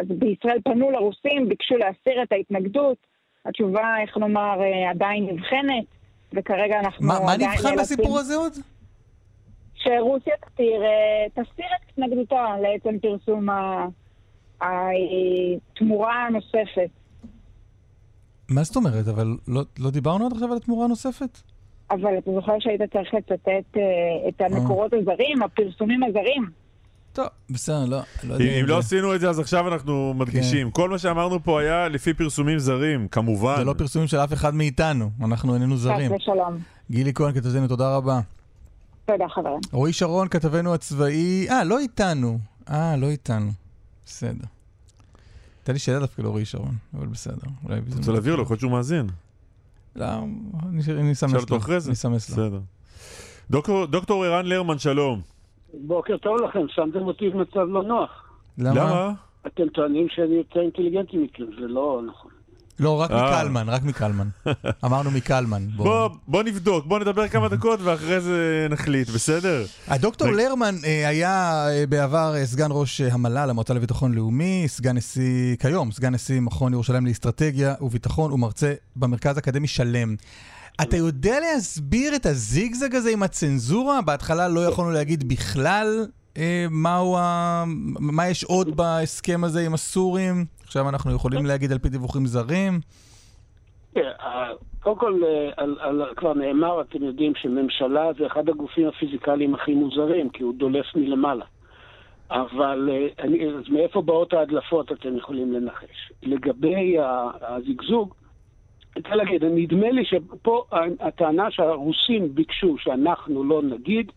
אז 0.00 0.06
בישראל 0.08 0.58
פנו 0.64 0.90
לרוסים, 0.90 1.48
ביקשו 1.48 1.76
להסיר 1.76 2.22
את 2.22 2.32
ההתנגדות, 2.32 2.96
התשובה, 3.46 3.94
איך 4.02 4.16
נאמר, 4.16 4.60
אה, 4.62 4.90
עדיין 4.90 5.26
נבחנת, 5.26 5.84
וכרגע 6.32 6.80
אנחנו 6.80 7.06
מה 7.06 7.20
מה 7.24 7.32
עדיין 7.32 7.50
נבחן 7.50 7.68
נאלצים- 7.68 7.78
בסיפור 7.96 8.18
הזה 8.18 8.34
עוד? 8.36 8.52
שרוסיה 9.74 10.34
תסיר, 10.36 10.82
אה, 10.82 11.26
תסיר 11.44 11.66
את 11.76 11.90
התנגדותה 11.92 12.44
לעצם 12.62 12.98
פרסום 12.98 13.46
התמורה 14.60 16.26
הנוספת. 16.26 16.90
מה 18.50 18.62
זאת 18.62 18.76
אומרת? 18.76 19.08
אבל 19.08 19.26
לא- 19.48 19.62
לא 19.78 19.90
דיברנו 19.90 20.26
עד 20.26 20.32
עכשיו 20.32 20.50
על 20.52 20.56
התמורה 20.56 20.84
הנוספת? 20.84 21.38
אבל 21.90 22.18
אתה 22.18 22.30
זוכר 22.34 22.52
שהיית 22.58 22.80
צריך 22.92 23.14
לצטט 23.14 23.76
אה, 23.76 23.82
את 24.28 24.40
המקורות 24.40 24.92
הזרים, 24.92 25.42
הפרסומים 25.42 26.02
הזרים? 26.02 26.50
טוב, 27.12 27.26
בסדר, 27.50 27.84
לא, 27.84 27.96
לא 28.24 28.36
אם 28.36 28.40
יודע. 28.40 28.60
אם 28.60 28.66
לא 28.66 28.78
עשינו 28.78 29.14
את 29.14 29.20
זה, 29.20 29.30
אז 29.30 29.38
עכשיו 29.38 29.68
אנחנו 29.68 30.14
מדגישים. 30.14 30.70
כל 30.70 30.88
מה 30.90 30.98
שאמרנו 30.98 31.42
פה 31.42 31.60
היה 31.60 31.88
לפי 31.88 32.14
פרסומים 32.14 32.58
זרים, 32.58 33.08
כמובן. 33.08 33.56
זה 33.56 33.64
לא 33.64 33.74
פרסומים 33.78 34.08
של 34.08 34.16
אף 34.16 34.32
אחד 34.32 34.54
מאיתנו, 34.54 35.10
אנחנו 35.24 35.54
איננו 35.54 35.76
זרים. 35.76 36.14
חס 36.14 36.20
ושלום. 36.20 36.58
גילי 36.90 37.14
כהן 37.14 37.32
כתבתנו, 37.32 37.68
תודה 37.68 37.96
רבה. 37.96 38.20
תודה 39.06 39.28
חברים. 39.28 39.60
רועי 39.72 39.92
שרון 39.92 40.28
כתבנו 40.28 40.74
הצבאי, 40.74 41.46
אה, 41.50 41.64
לא 41.64 41.78
איתנו. 41.78 42.38
אה, 42.70 42.96
לא 42.96 43.06
איתנו. 43.06 43.50
בסדר. 44.06 44.44
הייתה 45.58 45.72
לי 45.72 45.78
שאלה 45.78 45.98
דווקא 45.98 46.22
לרועי 46.22 46.44
שרון, 46.44 46.74
אבל 46.94 47.06
בסדר. 47.06 47.48
אולי 47.64 47.78
אתה 47.78 47.96
רוצה 47.96 48.12
להעביר 48.12 48.36
לו, 48.36 48.42
יכול 48.42 48.54
להיות 48.54 48.60
שהוא 48.60 48.72
מאזין. 48.72 49.06
לא, 49.98 50.04
אני 50.68 51.00
אני 51.00 51.12
אסמס 51.12 51.22
לו. 51.22 51.28
שאל 51.28 51.40
אותו 51.40 51.56
אחרי 51.56 51.80
זה. 51.80 51.90
אני 51.90 51.94
אסמס 51.94 52.38
לו. 52.38 53.86
דוקטור 53.86 54.24
ערן 54.24 54.46
לרמן, 54.46 54.78
שלום. 54.78 55.20
בוקר 55.74 56.16
טוב 56.16 56.36
לכם, 56.40 56.60
שמתם 56.68 57.02
אותי 57.02 57.28
במצב 57.30 57.60
לא 57.60 57.82
נוח. 57.82 58.10
למה? 58.58 59.12
אתם 59.46 59.68
טוענים 59.68 60.06
שאני 60.08 60.34
יותר 60.34 60.60
אינטליגנטי 60.60 61.16
מכם, 61.16 61.44
זה 61.60 61.66
לא 61.66 62.02
נכון. 62.08 62.30
לא, 62.80 63.00
רק 63.00 63.10
אה. 63.10 63.40
מקלמן, 63.40 63.68
רק 63.68 63.82
מקלמן. 63.82 64.28
אמרנו 64.84 65.10
מקלמן. 65.10 65.66
בוא. 65.76 65.84
בוא, 65.84 66.16
בוא 66.28 66.42
נבדוק, 66.42 66.86
בוא 66.86 66.98
נדבר 66.98 67.28
כמה 67.28 67.48
דקות 67.48 67.80
ואחרי 67.82 68.20
זה 68.20 68.66
נחליט, 68.70 69.10
בסדר? 69.10 69.66
הדוקטור. 69.88 70.28
לרמן 70.30 70.76
אה, 70.84 71.08
היה 71.08 71.66
אה, 71.68 71.86
בעבר 71.86 72.34
אה, 72.36 72.46
סגן 72.46 72.68
ראש 72.70 73.00
המל"ל, 73.00 73.50
המועצה 73.50 73.74
לביטחון 73.74 74.14
לאומי, 74.14 74.64
סגן 74.66 74.96
נשיא, 74.96 75.56
כיום, 75.56 75.92
סגן 75.92 76.14
נשיא 76.14 76.40
מכון 76.40 76.72
ירושלים 76.72 77.06
לאסטרטגיה 77.06 77.74
וביטחון 77.80 78.32
ומרצה 78.32 78.74
במרכז 78.96 79.36
האקדמי 79.36 79.66
שלם. 79.66 80.16
אתה 80.82 80.96
יודע 80.96 81.40
להסביר 81.40 82.16
את 82.16 82.26
הזיגזג 82.26 82.94
הזה 82.94 83.10
עם 83.10 83.22
הצנזורה? 83.22 84.02
בהתחלה 84.02 84.48
לא 84.48 84.66
יכולנו 84.66 84.90
להגיד 84.90 85.28
בכלל 85.28 86.06
אה, 86.36 86.66
מהו 86.70 87.16
ה... 87.18 87.64
מה 87.98 88.28
יש 88.28 88.44
עוד 88.44 88.76
בהסכם 88.76 89.44
הזה 89.44 89.66
עם 89.66 89.74
הסורים. 89.74 90.46
עכשיו 90.68 90.88
אנחנו 90.88 91.14
יכולים 91.14 91.46
להגיד 91.46 91.72
על 91.72 91.78
פי 91.78 91.88
דיווחים 91.88 92.26
זרים. 92.26 92.80
אה, 93.96 94.02
אה, 94.02 94.52
קודם 94.80 94.96
כל, 94.96 95.20
אה, 95.24 95.50
על, 95.56 95.76
על, 95.80 96.02
כבר 96.16 96.34
נאמר, 96.34 96.80
אתם 96.80 97.04
יודעים 97.04 97.32
שממשלה 97.34 98.10
זה 98.18 98.26
אחד 98.26 98.48
הגופים 98.48 98.88
הפיזיקליים 98.88 99.54
הכי 99.54 99.74
מוזרים, 99.74 100.30
כי 100.30 100.42
הוא 100.42 100.54
דולף 100.54 100.86
מלמעלה. 100.94 101.44
אבל 102.30 102.88
אה, 102.92 103.24
אני, 103.24 103.46
אז 103.46 103.68
מאיפה 103.68 104.02
באות 104.02 104.32
ההדלפות 104.32 104.92
אתם 104.92 105.16
יכולים 105.16 105.52
לנחש. 105.52 106.12
לגבי 106.22 106.96
הזיגזוג, 107.40 108.14
אני 108.96 109.02
רוצה 109.02 109.14
להגיד, 109.16 109.44
נדמה 109.44 109.90
לי 109.90 110.04
שפה 110.04 110.64
הטענה 111.00 111.50
שהרוסים 111.50 112.34
ביקשו 112.34 112.76
שאנחנו 112.78 113.44
לא 113.44 113.62
נגיד, 113.62 114.12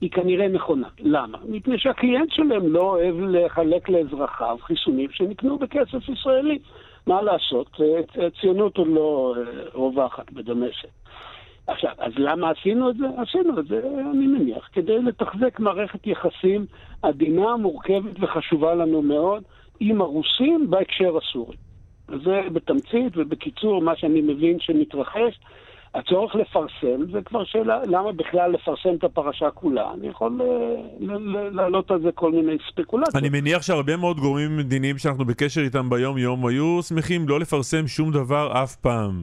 היא 0.00 0.10
כנראה 0.10 0.48
נכונה. 0.48 0.88
למה? 0.98 1.38
מפני 1.48 1.78
שהקליינט 1.78 2.32
שלהם 2.32 2.72
לא 2.72 2.80
אוהב 2.80 3.14
לחלק 3.20 3.88
לאזרחיו 3.88 4.58
חיסונים 4.62 5.10
שנקנו 5.10 5.58
בכסף 5.58 6.08
ישראלי. 6.08 6.58
מה 7.06 7.22
לעשות? 7.22 7.80
אה, 7.80 8.26
הציונות 8.26 8.76
עוד 8.76 8.88
לא 8.88 9.34
אה, 9.36 9.42
רווחת 9.74 10.32
בדמשק. 10.32 10.88
עכשיו, 11.66 11.90
אז 11.98 12.12
למה 12.16 12.50
עשינו 12.50 12.90
את 12.90 12.96
זה? 12.96 13.06
עשינו 13.16 13.60
את 13.60 13.66
זה, 13.66 13.80
אני 14.10 14.26
מניח, 14.26 14.68
כדי 14.72 15.02
לתחזק 15.02 15.60
מערכת 15.60 16.06
יחסים 16.06 16.66
עדינה, 17.02 17.56
מורכבת 17.56 18.16
וחשובה 18.20 18.74
לנו 18.74 19.02
מאוד 19.02 19.42
עם 19.80 20.00
הרוסים 20.00 20.70
בהקשר 20.70 21.16
הסורי. 21.16 21.56
זה 22.24 22.40
בתמצית 22.52 23.16
ובקיצור 23.16 23.82
מה 23.82 23.96
שאני 23.96 24.20
מבין 24.20 24.60
שמתרחש. 24.60 25.40
הצורך 25.94 26.34
לפרסם, 26.34 27.12
זה 27.12 27.18
כבר 27.24 27.44
שאלה, 27.44 27.80
למה 27.84 28.12
בכלל 28.12 28.50
לפרסם 28.50 28.94
את 28.98 29.04
הפרשה 29.04 29.50
כולה? 29.50 29.92
אני 29.94 30.08
יכול 30.08 30.40
אה, 30.42 31.48
להעלות 31.52 31.90
על 31.90 32.02
זה 32.02 32.12
כל 32.14 32.32
מיני 32.32 32.56
ספקולציות. 32.72 33.16
אני 33.16 33.28
מניח 33.28 33.62
שהרבה 33.62 33.96
מאוד 33.96 34.16
גורמים 34.16 34.56
מדיניים 34.56 34.98
שאנחנו 34.98 35.24
בקשר 35.24 35.60
איתם 35.60 35.90
ביום-יום 35.90 36.46
היו 36.46 36.82
שמחים 36.82 37.28
לא 37.28 37.40
לפרסם 37.40 37.86
שום 37.86 38.12
דבר 38.12 38.62
אף 38.62 38.76
פעם. 38.76 39.22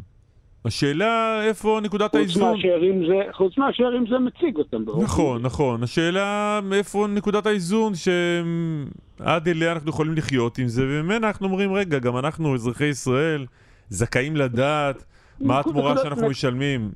השאלה 0.65 1.43
איפה 1.43 1.79
נקודת 1.83 2.15
האיזון. 2.15 2.61
זה, 3.07 3.21
חוץ 3.31 3.57
מאשר 3.57 3.89
אם 3.97 4.05
זה 4.09 4.19
מציג 4.19 4.57
אותם. 4.57 4.77
נכון, 5.03 5.41
נכון. 5.41 5.83
השאלה 5.83 6.59
איפה 6.73 7.07
נקודת 7.09 7.45
האיזון 7.45 7.93
שעד 7.95 9.47
אליה 9.47 9.71
אנחנו 9.71 9.89
יכולים 9.89 10.13
לחיות 10.13 10.57
עם 10.57 10.67
זה, 10.67 10.83
וממנה 10.85 11.27
אנחנו 11.27 11.47
אומרים, 11.47 11.73
רגע, 11.73 11.99
גם 11.99 12.17
אנחנו, 12.17 12.55
אזרחי 12.55 12.85
ישראל, 12.85 13.45
זכאים 13.89 14.35
לדעת 14.35 15.05
מה 15.39 15.59
התמורה 15.59 15.97
שאנחנו 15.97 16.21
נק- 16.21 16.29
משלמים. 16.29 16.91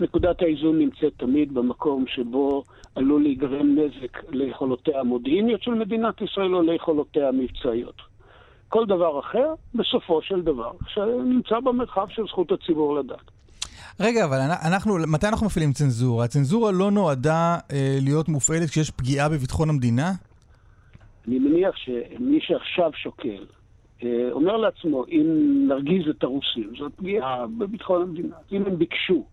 נקודת 0.00 0.42
האיזון 0.42 0.78
נמצאת 0.78 1.12
תמיד 1.16 1.54
במקום 1.54 2.04
שבו 2.08 2.64
עלול 2.94 3.22
להיגרם 3.22 3.76
נזק 3.78 4.18
ליכולותיה 4.30 5.00
המודיעיניות 5.00 5.62
של 5.62 5.70
מדינת 5.70 6.20
ישראל 6.20 6.54
או 6.54 6.62
ליכולותיה 6.62 7.28
המבצעיות. 7.28 7.94
כל 8.68 8.86
דבר 8.86 9.20
אחר, 9.20 9.46
בסופו 9.74 10.22
של 10.22 10.40
דבר, 10.42 10.70
שנמצא 10.88 11.60
במרחב 11.64 12.06
של 12.08 12.22
זכות 12.28 12.52
הציבור 12.52 12.94
לדעת. 12.98 13.30
רגע, 14.00 14.24
אבל 14.24 14.36
אנ- 14.40 14.66
אנחנו, 14.72 14.96
מתי 15.08 15.26
אנחנו 15.28 15.46
מפעילים 15.46 15.72
צנזורה? 15.72 16.24
הצנזורה 16.24 16.72
לא 16.72 16.90
נועדה 16.90 17.58
אה, 17.72 17.98
להיות 18.02 18.28
מופעלת 18.28 18.68
כשיש 18.70 18.90
פגיעה 18.90 19.28
בביטחון 19.28 19.68
המדינה? 19.70 20.12
אני 21.28 21.38
מניח 21.38 21.76
שמי 21.76 22.38
שעכשיו 22.40 22.90
שוקל, 23.02 23.44
אומר 24.32 24.56
לעצמו, 24.56 25.04
אם 25.08 25.26
נרגיז 25.68 26.08
את 26.08 26.22
הרוסים, 26.22 26.72
זאת 26.78 26.92
פגיעה 26.96 27.46
בביטחון 27.58 28.02
המדינה. 28.02 28.36
אם 28.52 28.62
הם 28.66 28.78
ביקשו 28.78 29.24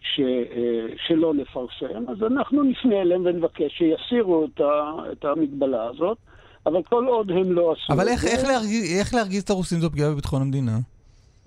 ש, 0.00 0.20
אה, 0.20 0.86
שלא 1.06 1.34
נפרסם, 1.34 2.08
אז 2.08 2.22
אנחנו 2.22 2.62
נפנה 2.62 3.00
אליהם 3.00 3.22
ונבקש 3.24 3.78
שיסירו 3.78 4.44
את, 4.44 4.60
ה, 4.60 4.92
את 5.12 5.24
המגבלה 5.24 5.84
הזאת, 5.84 6.18
אבל 6.66 6.82
כל 6.82 7.06
עוד 7.06 7.30
הם 7.30 7.52
לא 7.52 7.72
עשו 7.72 7.92
אבל 7.92 8.08
איך, 8.08 8.24
איך, 8.24 8.44
להרגיז, 8.44 8.98
איך 8.98 9.14
להרגיז 9.14 9.42
את 9.42 9.50
הרוסים 9.50 9.78
זו 9.78 9.90
פגיעה 9.90 10.10
בביטחון 10.10 10.42
המדינה? 10.42 10.78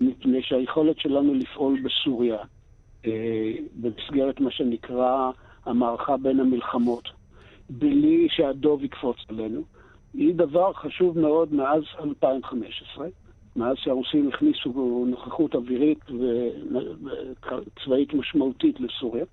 מפני 0.00 0.42
שהיכולת 0.42 0.98
שלנו 0.98 1.34
לפעול 1.34 1.80
בסוריה, 1.84 2.38
אה, 3.06 3.52
במסגרת 3.74 4.40
מה 4.40 4.50
שנקרא 4.50 5.30
המערכה 5.66 6.16
בין 6.16 6.40
המלחמות, 6.40 7.08
בלי 7.70 8.26
שהדוב 8.30 8.84
יקפוץ 8.84 9.16
עלינו, 9.28 9.62
היא 10.16 10.34
דבר 10.34 10.72
חשוב 10.72 11.18
מאוד 11.18 11.54
מאז 11.54 11.82
2015, 12.00 13.06
מאז 13.56 13.76
שהרוסים 13.78 14.28
הכניסו 14.34 14.70
נוכחות 15.08 15.54
אווירית 15.54 15.98
וצבאית 16.10 18.14
משמעותית 18.14 18.76
לסוריה. 18.80 19.24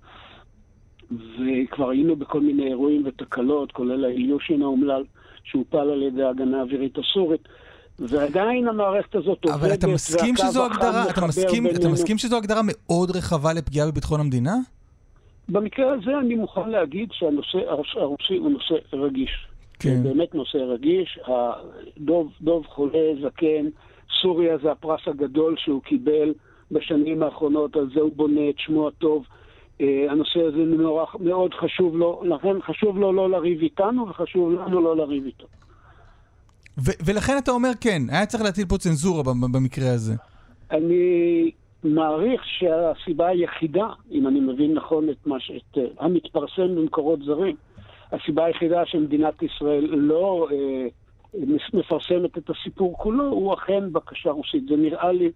וכבר 1.10 1.90
היינו 1.90 2.16
בכל 2.16 2.40
מיני 2.40 2.66
אירועים 2.68 3.02
ותקלות, 3.06 3.72
כולל 3.72 4.04
האיליושין 4.04 4.62
האומלל 4.62 5.04
שהופל 5.44 5.78
על 5.78 6.02
ידי 6.02 6.22
ההגנה 6.22 6.58
האווירית 6.58 6.98
הסורית. 6.98 7.48
ועדיין 7.98 8.68
המערכת 8.68 9.14
הזאת 9.14 9.44
עובדת, 9.44 9.60
אבל 9.60 9.74
אתה 9.74 9.86
מסכים 9.86 10.36
שזו 10.36 10.66
הגדרה, 10.66 11.10
אתה 11.10 11.26
מסכים, 11.26 11.66
אתה. 11.66 11.88
מסכים 11.88 12.18
שזו 12.18 12.36
הגדרה 12.36 12.60
מאוד 12.64 13.10
רחבה 13.10 13.52
לפגיעה 13.52 13.90
בביטחון 13.90 14.20
המדינה? 14.20 14.54
במקרה 15.48 15.92
הזה 15.92 16.10
אני 16.20 16.34
מוכן 16.34 16.70
להגיד 16.70 17.08
שהנושא 17.12 17.58
הרוס- 17.68 17.96
הרוסי 17.96 18.36
הוא 18.36 18.50
נושא 18.50 18.74
רגיש. 18.92 19.46
כן. 19.84 20.02
זה 20.02 20.08
באמת 20.08 20.34
נושא 20.34 20.58
רגיש. 20.58 21.18
הדוב, 21.26 22.32
דוב 22.40 22.66
חולה, 22.66 23.12
זקן, 23.22 23.66
סוריה 24.22 24.58
זה 24.62 24.72
הפרס 24.72 25.00
הגדול 25.06 25.54
שהוא 25.58 25.82
קיבל 25.82 26.32
בשנים 26.70 27.22
האחרונות, 27.22 27.76
על 27.76 27.90
זה 27.94 28.00
הוא 28.00 28.12
בונה 28.16 28.48
את 28.50 28.54
שמו 28.58 28.88
הטוב. 28.88 29.24
אה, 29.80 30.06
הנושא 30.10 30.40
הזה 30.40 30.58
מאוד, 30.58 31.06
מאוד 31.20 31.54
חשוב 31.54 31.96
לו, 31.96 32.22
לכן 32.24 32.62
חשוב 32.62 32.98
לו 32.98 33.12
לא 33.12 33.30
לריב 33.30 33.60
איתנו 33.60 34.08
וחשוב 34.08 34.52
לנו 34.52 34.80
לא 34.80 34.96
לריב 34.96 35.24
איתו. 35.24 35.46
ו- 36.78 36.98
ולכן 37.06 37.38
אתה 37.38 37.50
אומר 37.50 37.70
כן, 37.80 38.02
היה 38.08 38.26
צריך 38.26 38.42
להטיל 38.42 38.66
פה 38.66 38.78
צנזורה 38.78 39.22
במקרה 39.52 39.92
הזה. 39.92 40.14
אני 40.70 41.50
מעריך 41.84 42.42
שהסיבה 42.44 43.28
היחידה, 43.28 43.86
אם 44.10 44.26
אני 44.26 44.40
מבין 44.40 44.74
נכון 44.74 45.08
את 45.08 45.26
מה 45.26 45.40
ש... 45.40 45.50
את, 45.50 45.78
אה, 45.78 45.84
המתפרסם 45.98 46.74
במקורות 46.76 47.18
זרים, 47.22 47.56
הסיבה 48.12 48.44
היחידה 48.44 48.86
שמדינת 48.86 49.42
ישראל 49.42 49.84
לא 49.90 50.48
אה, 50.52 50.86
מפרסמת 51.72 52.38
את 52.38 52.50
הסיפור 52.50 52.98
כולו, 52.98 53.24
הוא 53.24 53.54
אכן 53.54 53.92
בקשה 53.92 54.30
רוסית. 54.30 54.68
זה 54.68 54.76
נראה 54.76 55.12
לי, 55.12 55.30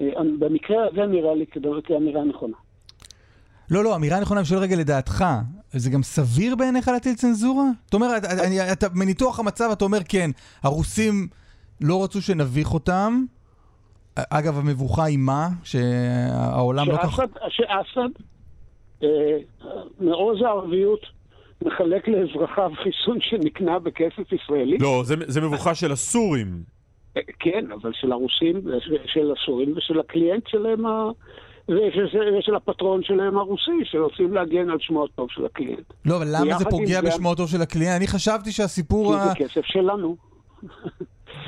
אה, 0.00 0.06
במקרה 0.38 0.76
הזה 0.86 1.06
נראה 1.06 1.34
לי 1.34 1.46
כאמירה 1.84 2.24
נכונה. 2.24 2.56
לא, 3.70 3.84
לא, 3.84 3.96
אמירה 3.96 4.20
נכונה, 4.20 4.40
אני 4.40 4.46
שואל 4.46 4.60
רגע 4.60 4.76
לדעתך, 4.76 5.24
זה 5.70 5.90
גם 5.90 6.02
סביר 6.02 6.56
בעיניך 6.56 6.88
להטיל 6.88 7.14
צנזורה? 7.14 7.64
זאת 7.84 7.94
אומרת, 7.94 8.22
אתה, 8.72 8.86
מניתוח 8.94 9.40
המצב 9.40 9.68
אתה 9.72 9.84
אומר, 9.84 9.98
כן, 10.08 10.30
הרוסים 10.62 11.28
לא 11.80 12.04
רצו 12.04 12.22
שנביך 12.22 12.74
אותם. 12.74 13.24
אגב, 14.30 14.58
המבוכה 14.58 15.04
היא 15.04 15.18
מה? 15.18 15.48
שהעולם 15.64 16.88
לא 16.88 16.96
כך... 16.96 17.18
שאסד, 17.48 18.08
אה, 19.02 19.08
מעוז 20.00 20.42
הערביות, 20.42 21.00
מחלק 21.62 22.08
לאזרחיו 22.08 22.70
חיסון 22.82 23.18
שנקנה 23.20 23.78
בכסף 23.78 24.32
ישראלי. 24.32 24.78
לא, 24.78 25.02
זה, 25.04 25.14
זה 25.26 25.40
מבוכה 25.40 25.74
של 25.74 25.92
הסורים. 25.92 26.62
אה, 27.16 27.22
כן, 27.38 27.64
אבל 27.72 27.90
של 27.94 28.12
הרוסים, 28.12 28.62
של 29.06 29.32
הסורים 29.32 29.76
ושל 29.76 30.00
הקליינט 30.00 30.46
שלהם 30.46 30.86
ה... 30.86 31.10
ושל 32.38 32.54
הפטרון 32.54 33.02
שלהם 33.02 33.38
הרוסי, 33.38 33.70
שרוצים 33.84 34.34
להגן 34.34 34.70
על 34.70 34.78
שמו 34.80 35.04
הטוב 35.04 35.28
של 35.30 35.46
הקליינט. 35.46 35.92
לא, 36.04 36.16
אבל 36.16 36.26
למה 36.30 36.58
זה 36.58 36.64
פוגע 36.64 37.00
בשמו 37.00 37.32
הטוב 37.32 37.48
של 37.48 37.62
הקליינט? 37.62 37.96
אני 37.96 38.06
חשבתי 38.06 38.52
שהסיפור... 38.52 39.14
כי 39.18 39.28
זה 39.28 39.34
כסף 39.34 39.64
שלנו. 39.64 40.16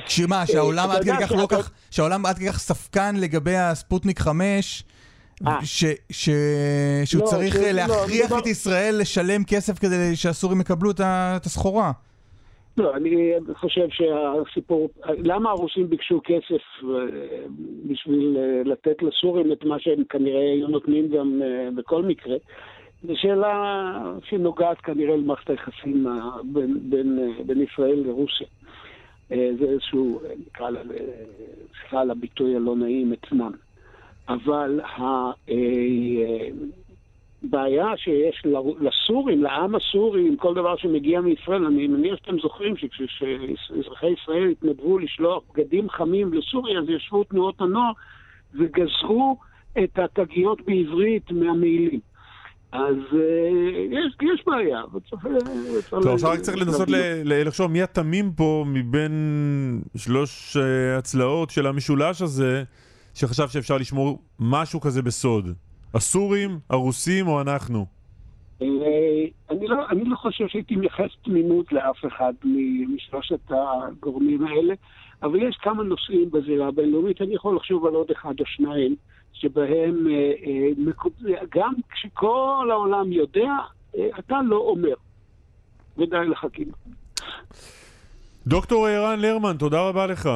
שמה, 0.07 0.47
שהעולם 0.47 0.91
עד 0.91 1.03
כדי 1.03 1.13
כך 1.21 1.33
לא 1.33 1.47
כך... 1.51 1.71
שהעולם 1.91 2.27
עד 2.27 2.37
כדי 2.37 2.49
כך 2.49 2.59
ספקן 2.59 3.15
לגבי 3.17 3.57
הספוטניק 3.57 4.19
5... 4.19 4.85
אה. 5.47 5.59
שהוא 6.13 7.21
לא, 7.21 7.27
צריך 7.27 7.57
לא, 7.57 7.71
להכריח 7.71 8.33
את 8.39 8.47
ישראל 8.47 8.95
לשלם 9.01 9.45
כסף 9.45 9.79
כדי 9.79 10.17
שהסורים 10.17 10.61
יקבלו 10.61 10.91
את 10.91 11.47
הסחורה. 11.47 11.93
לא, 12.77 12.97
אני 12.97 13.33
חושב 13.55 13.87
שהסיפור, 13.91 14.89
למה 15.05 15.51
הרוסים 15.51 15.91
ביקשו 15.91 16.21
כסף 16.25 16.63
אה, 16.85 16.89
בשביל 17.87 18.37
אה, 18.39 18.63
לתת 18.65 19.03
לסורים 19.03 19.53
את 19.53 19.65
מה 19.65 19.79
שהם 19.79 20.05
כנראה 20.09 20.53
היו 20.53 20.69
נותנים 20.69 21.09
גם 21.09 21.43
אה, 21.43 21.69
בכל 21.77 22.03
מקרה? 22.03 22.37
זו 23.03 23.13
שאלה 23.17 24.15
שנוגעת 24.25 24.81
כנראה 24.81 25.17
למערכת 25.17 25.51
היחסים 25.51 26.07
בין, 26.45 26.79
בין, 26.83 27.35
בין 27.47 27.63
ישראל 27.63 28.03
לרוסיה. 28.07 28.47
זה 29.29 29.65
איזשהו, 29.69 30.21
נקרא 30.47 30.71
לה, 30.71 30.81
סליחה 31.81 32.01
על 32.01 32.11
הביטוי 32.11 32.57
הלא 32.57 32.77
נעים, 32.77 33.13
אתנן. 33.13 33.51
אבל 34.31 34.81
בעיה 37.43 37.97
שיש 37.97 38.43
לסורים, 38.81 39.43
לעם 39.43 39.75
הסורי, 39.75 40.29
עם 40.29 40.37
כל 40.37 40.55
דבר 40.55 40.77
שמגיע 40.77 41.21
מישראל. 41.21 41.65
אני 41.67 41.87
מניח 41.87 42.17
שאתם 42.17 42.39
זוכרים 42.43 42.77
שכשאזרחי 42.77 44.07
ישראל 44.07 44.49
התנדבו 44.49 44.99
לשלוח 44.99 45.43
בגדים 45.55 45.91
חמים 45.91 46.33
לסוריה, 46.33 46.79
אז 46.79 46.85
ישבו 46.89 47.25
תנועות 47.25 47.61
הנוער 47.61 47.93
וגזרו 48.55 49.37
את 49.85 49.99
התגיות 49.99 50.61
בעברית 50.67 51.31
מהמעילים. 51.31 52.01
אז 52.73 52.97
אה, 53.13 53.19
יש, 53.91 54.17
יש 54.35 54.45
בעיה, 54.47 54.83
וצריך... 54.95 55.27
טוב, 55.91 56.07
עכשיו 56.09 56.31
רק 56.31 56.41
צריך 56.41 56.57
לנסות 56.57 56.89
לחשוב 57.25 57.71
מי 57.71 57.83
התמים 57.83 58.33
פה 58.33 58.65
מבין 58.67 59.13
שלוש 59.97 60.57
אה, 60.57 60.99
הצלעות 60.99 61.51
של 61.51 61.67
המשולש 61.67 62.23
הזה, 62.23 62.65
שחשב 63.21 63.49
שאפשר 63.49 63.77
לשמור 63.77 64.19
משהו 64.39 64.81
כזה 64.81 65.03
בסוד. 65.03 65.49
הסורים, 65.95 66.59
הרוסים 66.71 67.29
או 67.29 67.41
אנחנו? 67.41 67.87
אה, 68.63 68.67
אני 69.51 69.69
לא, 69.69 69.89
אני 69.91 70.05
לא 70.05 70.17
חושב 70.17 70.49
שהייתי 70.49 70.77
מייחס 70.77 71.11
תמימות 71.25 71.73
לאף 71.73 72.07
אחד 72.07 72.33
משלושת 72.95 73.51
הגורמים 73.51 74.47
האלה, 74.47 74.75
אבל 75.23 75.43
יש 75.43 75.57
כמה 75.63 75.83
נושאים 75.83 76.31
בזירה 76.31 76.69
הבינלאומית, 76.69 77.23
אני 77.23 77.35
יכול 77.35 77.57
לחשוב 77.57 77.87
על 77.87 77.95
עוד 77.95 78.11
אחד 78.11 78.35
או 78.41 78.47
שניים, 78.47 78.97
שבהם 79.33 80.07
אה, 80.11 80.33
אה, 80.47 81.41
גם 81.55 81.73
כשכל 81.91 82.69
העולם 82.71 83.13
יודע, 83.13 83.53
אתה 84.19 84.37
לא 84.47 84.57
אומר. 84.57 84.95
ודי 85.99 86.17
לחכים. 86.29 86.69
דוקטור 88.47 88.87
ערן 88.87 89.21
לרמן, 89.21 89.57
תודה 89.59 89.89
רבה 89.89 90.07
לך. 90.07 90.29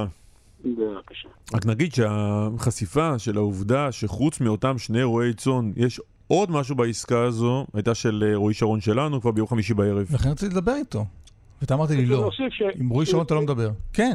בבקשה. 0.64 1.28
רק 1.54 1.66
נגיד 1.66 1.94
שהחשיפה 1.94 3.18
של 3.18 3.36
העובדה 3.36 3.92
שחוץ 3.92 4.40
מאותם 4.40 4.78
שני 4.78 5.02
רועי 5.02 5.34
צאן, 5.34 5.72
יש 5.76 6.00
עוד 6.28 6.50
משהו 6.50 6.76
בעסקה 6.76 7.22
הזו, 7.22 7.66
הייתה 7.74 7.94
של 7.94 8.24
אה, 8.26 8.36
רועי 8.36 8.54
שרון 8.54 8.80
שלנו 8.80 9.20
כבר 9.20 9.30
ביום 9.30 9.46
חמישי 9.46 9.74
בערב. 9.74 10.06
לכן 10.14 10.28
רציתי 10.28 10.54
לדבר 10.54 10.74
איתו. 10.74 11.04
ואתה 11.60 11.74
אמרת 11.74 11.90
לי 11.90 12.06
לא. 12.06 12.30
עם 12.74 12.88
רועי 12.88 13.06
שרון 13.06 13.24
אתה 13.24 13.34
לא 13.34 13.42
מדבר. 13.42 13.70
כן. 13.92 14.14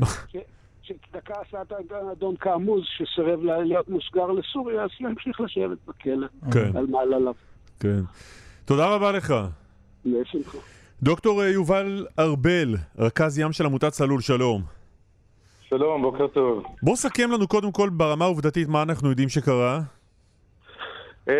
שצדקה 0.82 1.34
עשה 1.48 1.62
את 1.62 1.92
האדון 1.92 2.36
כעמוז 2.40 2.84
שסירב 2.98 3.40
להיות 3.44 3.90
מוסגר 3.90 4.32
לסוריה, 4.32 4.84
אז 4.84 4.90
להמשיך 5.00 5.42
לשבת 5.42 5.78
בכלא. 5.88 6.28
כן. 6.52 6.78
על 6.78 6.86
מעל 6.86 7.14
עליו. 7.14 7.34
כן. 7.80 8.00
תודה 8.66 8.96
רבה 8.96 9.12
לך. 9.12 9.34
בשמחה. 10.06 10.58
דוקטור 11.04 11.44
אה, 11.44 11.50
יובל 11.50 12.08
ארבל, 12.20 12.76
רכז 12.98 13.40
ים 13.40 13.52
של 13.52 13.66
עמותת 13.66 13.90
צלול, 13.90 14.22
שלום. 14.22 14.79
שלום, 15.70 16.02
בוקר 16.02 16.28
טוב. 16.28 16.64
בוא 16.84 16.96
סכם 16.96 17.32
לנו 17.32 17.48
קודם 17.48 17.72
כל 17.72 17.90
ברמה 17.90 18.26
העובדתית 18.26 18.68
מה 18.68 18.82
אנחנו 18.84 19.10
יודעים 19.10 19.30
שקרה. 19.30 19.80
אמ, 21.30 21.34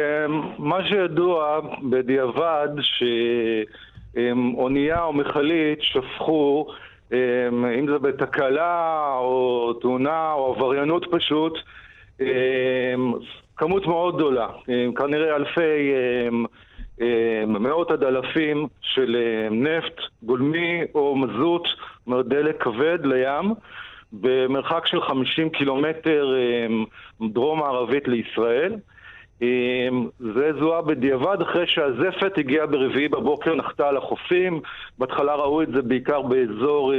מה 0.58 0.78
שידוע 0.88 1.60
בדיעבד 1.90 2.68
שאונייה 4.14 5.04
או 5.04 5.14
מכלית 5.14 5.80
שפכו, 5.82 6.68
אמ, 7.14 7.18
אם 7.66 7.88
זה 7.88 7.98
בתקלה 7.98 9.08
או 9.18 9.74
תאונה 9.82 10.32
או 10.34 10.54
עבריינות 10.56 11.06
פשוט, 11.12 11.54
אמ, 12.22 12.26
כמות 13.58 13.88
מאוד 13.88 14.16
גדולה, 14.16 14.48
כנראה 14.96 15.36
אלפי, 15.36 15.92
מאות 17.48 17.92
עד 17.92 18.04
אלפים 18.04 18.68
של 18.82 19.18
נפט 19.52 20.00
גולמי 20.24 20.82
או 20.96 21.16
מזוט, 21.16 21.64
זאת 21.68 22.08
אומרת 22.08 22.28
דלק 22.28 22.64
כבד 22.64 23.06
לים. 23.06 23.54
במרחק 24.14 24.88
של 24.88 25.02
50 25.02 25.50
קילומטר 25.50 26.34
אמ, 26.38 26.86
דרום-מערבית 27.32 28.08
לישראל. 28.08 28.76
אמ, 29.42 30.08
זה 30.20 30.52
זוהה 30.60 30.82
בדיעבד 30.82 31.42
אחרי 31.42 31.68
שהזפת 31.68 32.38
הגיעה 32.38 32.66
ברביעי 32.66 33.08
בבוקר, 33.08 33.56
נחתה 33.56 33.88
על 33.88 33.98
החופים. 33.98 34.62
בהתחלה 34.98 35.36
ראו 35.36 35.62
את 35.62 35.68
זה 35.74 35.82
בעיקר 35.82 36.22
באזור 36.22 36.94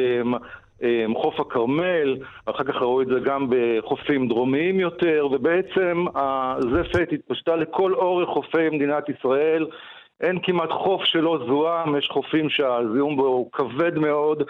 אמ, 0.82 1.14
חוף 1.14 1.40
הכרמל, 1.40 2.16
אחר 2.46 2.64
כך 2.64 2.74
ראו 2.74 3.02
את 3.02 3.06
זה 3.06 3.20
גם 3.24 3.46
בחופים 3.50 4.28
דרומיים 4.28 4.80
יותר, 4.80 5.28
ובעצם 5.32 6.04
הזפת 6.14 7.08
התפשטה 7.12 7.56
לכל 7.56 7.94
אורך 7.94 8.28
חופי 8.28 8.68
מדינת 8.70 9.08
ישראל. 9.08 9.66
אין 10.20 10.38
כמעט 10.42 10.70
חוף 10.70 11.04
שלא 11.04 11.38
זוהם, 11.46 11.96
יש 11.96 12.08
חופים 12.12 12.50
שהזיהום 12.50 13.16
בו 13.16 13.26
הוא 13.26 13.52
כבד 13.52 13.98
מאוד. 13.98 14.42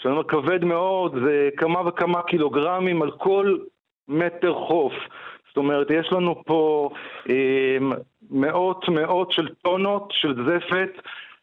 כשאני 0.00 0.12
אומר 0.12 0.24
כבד 0.24 0.64
מאוד, 0.64 1.14
זה 1.24 1.48
כמה 1.56 1.88
וכמה 1.88 2.22
קילוגרמים 2.22 3.02
על 3.02 3.10
כל 3.10 3.56
מטר 4.08 4.54
חוף. 4.54 4.92
זאת 5.48 5.56
אומרת, 5.56 5.90
יש 5.90 6.12
לנו 6.12 6.42
פה 6.44 6.90
אה, 7.30 7.78
מאות 8.30 8.88
מאות 8.88 9.32
של 9.32 9.48
טונות 9.62 10.08
של 10.10 10.34
זפת 10.34 10.90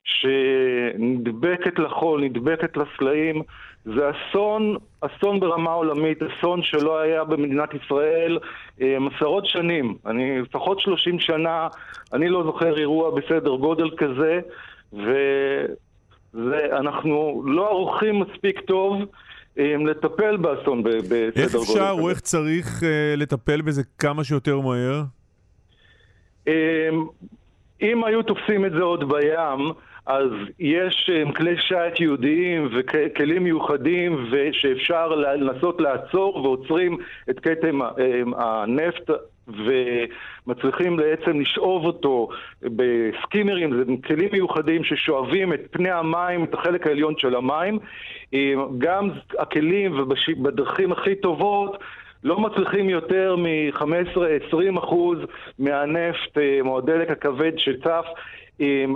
שנדבקת 0.03 1.79
לחול, 1.79 2.21
נדבקת 2.21 2.77
לסלעים. 2.77 3.41
זה 3.85 4.09
אסון, 4.09 4.75
אסון 5.01 5.39
ברמה 5.39 5.71
עולמית, 5.71 6.19
אסון 6.23 6.63
שלא 6.63 6.99
היה 6.99 7.23
במדינת 7.23 7.69
ישראל 7.73 8.39
אה, 8.81 8.97
עשרות 9.15 9.45
שנים. 9.45 9.95
אני 10.05 10.41
לפחות 10.41 10.79
30 10.79 11.19
שנה, 11.19 11.67
אני 12.13 12.29
לא 12.29 12.43
זוכר 12.43 12.77
אירוע 12.77 13.11
בסדר 13.11 13.55
גודל 13.55 13.89
כזה, 13.97 14.39
ו... 14.93 15.13
ואנחנו 16.37 17.43
לא 17.45 17.69
ערוכים 17.69 18.19
מספיק 18.19 18.59
טוב 18.59 19.01
אה, 19.59 19.75
לטפל 19.77 20.37
באסון 20.37 20.83
בסדר 20.83 21.01
גודל 21.01 21.31
איך 21.35 21.55
אפשר 21.55 21.95
או 21.99 22.09
איך 22.09 22.19
צריך 22.19 22.83
אה, 22.83 23.13
לטפל 23.17 23.61
בזה 23.61 23.83
כמה 23.99 24.23
שיותר 24.23 24.59
מהר? 24.59 25.03
אה, 26.47 26.89
אם 27.81 28.03
היו 28.03 28.23
תופסים 28.23 28.65
את 28.65 28.71
זה 28.71 28.81
עוד 28.81 29.09
בים, 29.09 29.71
אז 30.05 30.29
יש 30.59 31.09
כלי 31.35 31.55
שיט 31.57 31.99
ייעודיים 31.99 32.69
וכלים 32.77 33.43
מיוחדים 33.43 34.31
שאפשר 34.51 35.07
לנסות 35.07 35.81
לעצור 35.81 36.35
ועוצרים 36.35 36.97
את 37.29 37.39
כתם 37.39 37.79
הנפט 38.37 39.09
ומצליחים 39.47 40.97
בעצם 40.97 41.39
לשאוב 41.39 41.85
אותו 41.85 42.29
בסקימרים, 42.61 43.77
זה 43.77 43.83
כלים 44.07 44.29
מיוחדים 44.31 44.83
ששואבים 44.83 45.53
את 45.53 45.61
פני 45.71 45.91
המים, 45.91 46.43
את 46.43 46.53
החלק 46.53 46.87
העליון 46.87 47.13
של 47.17 47.35
המים. 47.35 47.79
גם 48.77 49.09
הכלים 49.39 49.99
ובדרכים 49.99 50.91
הכי 50.91 51.15
טובות 51.15 51.77
לא 52.23 52.39
מצליחים 52.39 52.89
יותר 52.89 53.35
מ-15-20 53.35 54.79
אחוז 54.79 55.17
מהנפט 55.59 56.37
אה, 56.37 56.59
או 56.61 56.77
הדלק 56.77 57.11
הכבד 57.11 57.51
שצף 57.57 58.05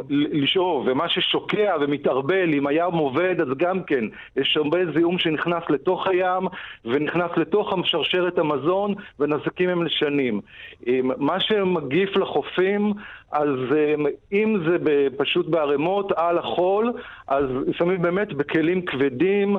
לשאוב, 0.10 0.88
ומה 0.88 1.10
ששוקע 1.10 1.76
ומתערבל, 1.82 2.54
אם 2.54 2.68
הים 2.68 2.94
עובד, 2.94 3.42
אז 3.42 3.48
גם 3.58 3.84
כן, 3.84 4.06
יש 4.38 4.58
הרבה 4.58 4.80
זיהום 4.94 5.20
שנכנס 5.20 5.64
לתוך 5.70 6.08
הים 6.08 6.48
ונכנס 6.86 7.32
לתוך 7.38 7.74
שרשרת 7.84 8.40
המזון, 8.40 8.94
ונזקים 9.20 9.70
הם 9.70 9.84
לשנים. 9.84 10.42
מה 11.18 11.40
שמגיף 11.40 12.16
לחופים, 12.16 12.94
אז 13.32 13.56
אם 14.34 14.58
זה 14.68 14.78
פשוט 15.18 15.48
בערימות 15.48 16.12
על 16.16 16.38
החול, 16.38 16.94
אז 17.28 17.46
לפעמים 17.68 18.02
באמת 18.02 18.34
בכלים 18.34 18.82
כבדים, 18.82 19.58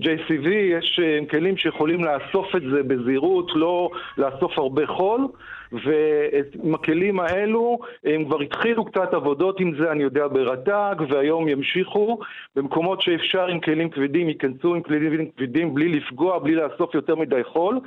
JCV, 0.00 0.48
יש 0.48 1.00
כלים 1.30 1.56
שיכולים 1.56 2.04
לאסוף 2.04 2.56
את 2.56 2.62
זה 2.62 2.82
בזהירות, 2.82 3.50
לא 3.54 3.90
לאסוף 4.18 4.58
הרבה 4.58 4.86
חול. 4.86 5.26
ועם 5.72 6.74
הכלים 6.74 7.20
האלו 7.20 7.78
הם 8.04 8.24
כבר 8.24 8.40
התחילו 8.40 8.84
קצת 8.84 9.14
עבודות 9.14 9.60
עם 9.60 9.72
זה, 9.80 9.92
אני 9.92 10.02
יודע, 10.02 10.26
ברט"ג, 10.28 10.94
והיום 11.08 11.48
ימשיכו. 11.48 12.18
במקומות 12.56 13.02
שאפשר 13.02 13.46
עם 13.46 13.60
כלים 13.60 13.90
כבדים, 13.90 14.28
ייכנסו 14.28 14.74
עם 14.74 14.82
כלים 14.82 15.30
כבדים 15.36 15.74
בלי 15.74 15.88
לפגוע, 15.88 16.38
בלי 16.38 16.54
לאסוף 16.54 16.94
יותר 16.94 17.16
מדי 17.16 17.44
חול. 17.44 17.80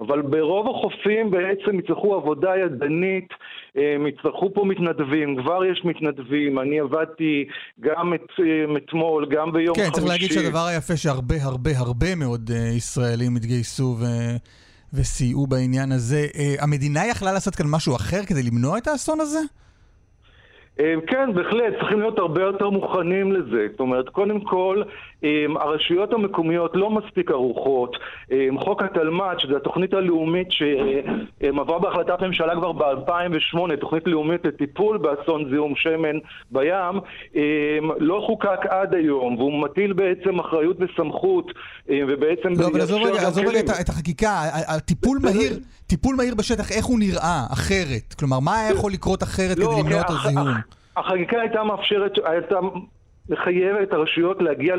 אבל 0.00 0.22
ברוב 0.22 0.68
החופים 0.68 1.30
בעצם 1.30 1.78
יצטרכו 1.78 2.14
עבודה 2.14 2.50
ידנית, 2.56 3.28
הם 3.74 4.06
יצטרכו 4.06 4.54
פה 4.54 4.64
מתנדבים, 4.64 5.42
כבר 5.42 5.64
יש 5.64 5.84
מתנדבים, 5.84 6.58
אני 6.58 6.80
עבדתי 6.80 7.48
גם 7.80 8.14
את, 8.14 8.26
אתמול, 8.76 9.26
גם 9.30 9.52
ביום 9.52 9.76
כן, 9.76 9.82
חמישי. 9.82 9.90
כן, 9.90 10.00
צריך 10.00 10.06
להגיד 10.06 10.32
שהדבר 10.32 10.66
היפה 10.66 10.96
שהרבה 10.96 11.34
הרבה 11.42 11.70
הרבה 11.76 12.14
מאוד 12.14 12.50
אה, 12.54 12.68
ישראלים 12.76 13.36
התגייסו 13.36 13.96
ו... 14.00 14.04
וסייעו 14.92 15.46
בעניין 15.46 15.92
הזה. 15.92 16.26
אה, 16.34 16.54
המדינה 16.58 17.06
יכלה 17.06 17.32
לעשות 17.32 17.54
כאן 17.54 17.66
משהו 17.66 17.96
אחר 17.96 18.24
כדי 18.24 18.42
למנוע 18.42 18.78
את 18.78 18.88
האסון 18.88 19.20
הזה? 19.20 19.40
אה, 20.80 20.94
כן, 21.06 21.34
בהחלט, 21.34 21.74
צריכים 21.78 22.00
להיות 22.00 22.18
הרבה 22.18 22.42
יותר 22.42 22.70
מוכנים 22.70 23.32
לזה. 23.32 23.66
זאת 23.70 23.80
אומרת, 23.80 24.08
קודם 24.08 24.40
כל, 24.40 24.82
אה, 25.24 25.46
הרשויות 25.56 26.12
המקומיות 26.12 26.70
לא 26.74 26.90
מספיק 26.90 27.30
ערוכות. 27.30 27.96
חוק 28.58 28.82
התלמ"ת, 28.82 29.40
שזו 29.40 29.56
התוכנית 29.56 29.94
הלאומית 29.94 30.48
שעברה 30.50 31.78
בהחלטת 31.78 32.22
ממשלה 32.22 32.54
כבר 32.54 32.72
ב-2008, 32.72 33.76
תוכנית 33.80 34.06
לאומית 34.06 34.44
לטיפול 34.44 34.98
באסון 34.98 35.50
זיהום 35.50 35.74
שמן 35.76 36.18
בים, 36.50 37.00
לא 37.98 38.22
חוקק 38.26 38.66
עד 38.68 38.94
היום, 38.94 39.36
והוא 39.36 39.62
מטיל 39.62 39.92
בעצם 39.92 40.38
אחריות 40.38 40.76
וסמכות, 40.80 41.52
ובעצם... 41.88 42.48
לא, 42.58 42.66
אבל 42.66 42.80
עזוב 42.80 43.02
רגע, 43.02 43.28
עזוב 43.28 43.46
רגע 43.46 43.60
את 43.60 43.88
החקיקה, 43.88 44.42
הטיפול 44.76 45.18
מהיר, 45.22 45.52
טיפול 45.88 46.16
מהיר 46.16 46.34
בשטח, 46.34 46.72
איך 46.72 46.84
הוא 46.84 46.98
נראה 46.98 47.46
אחרת? 47.52 48.14
כלומר, 48.18 48.40
מה 48.40 48.60
היה 48.60 48.70
יכול 48.70 48.92
לקרות 48.92 49.22
אחרת 49.22 49.58
לא, 49.58 49.66
כדי 49.66 49.80
למנוע 49.82 50.00
את 50.00 50.10
הזיהום? 50.10 50.48
החקיקה 50.96 51.40
הייתה 51.40 51.64
מאפשרת, 51.64 52.12
הייתה 52.24 52.56
מחייבת 53.28 53.88
את 53.88 53.92
הרשויות 53.92 54.36
להגיע 54.42 54.74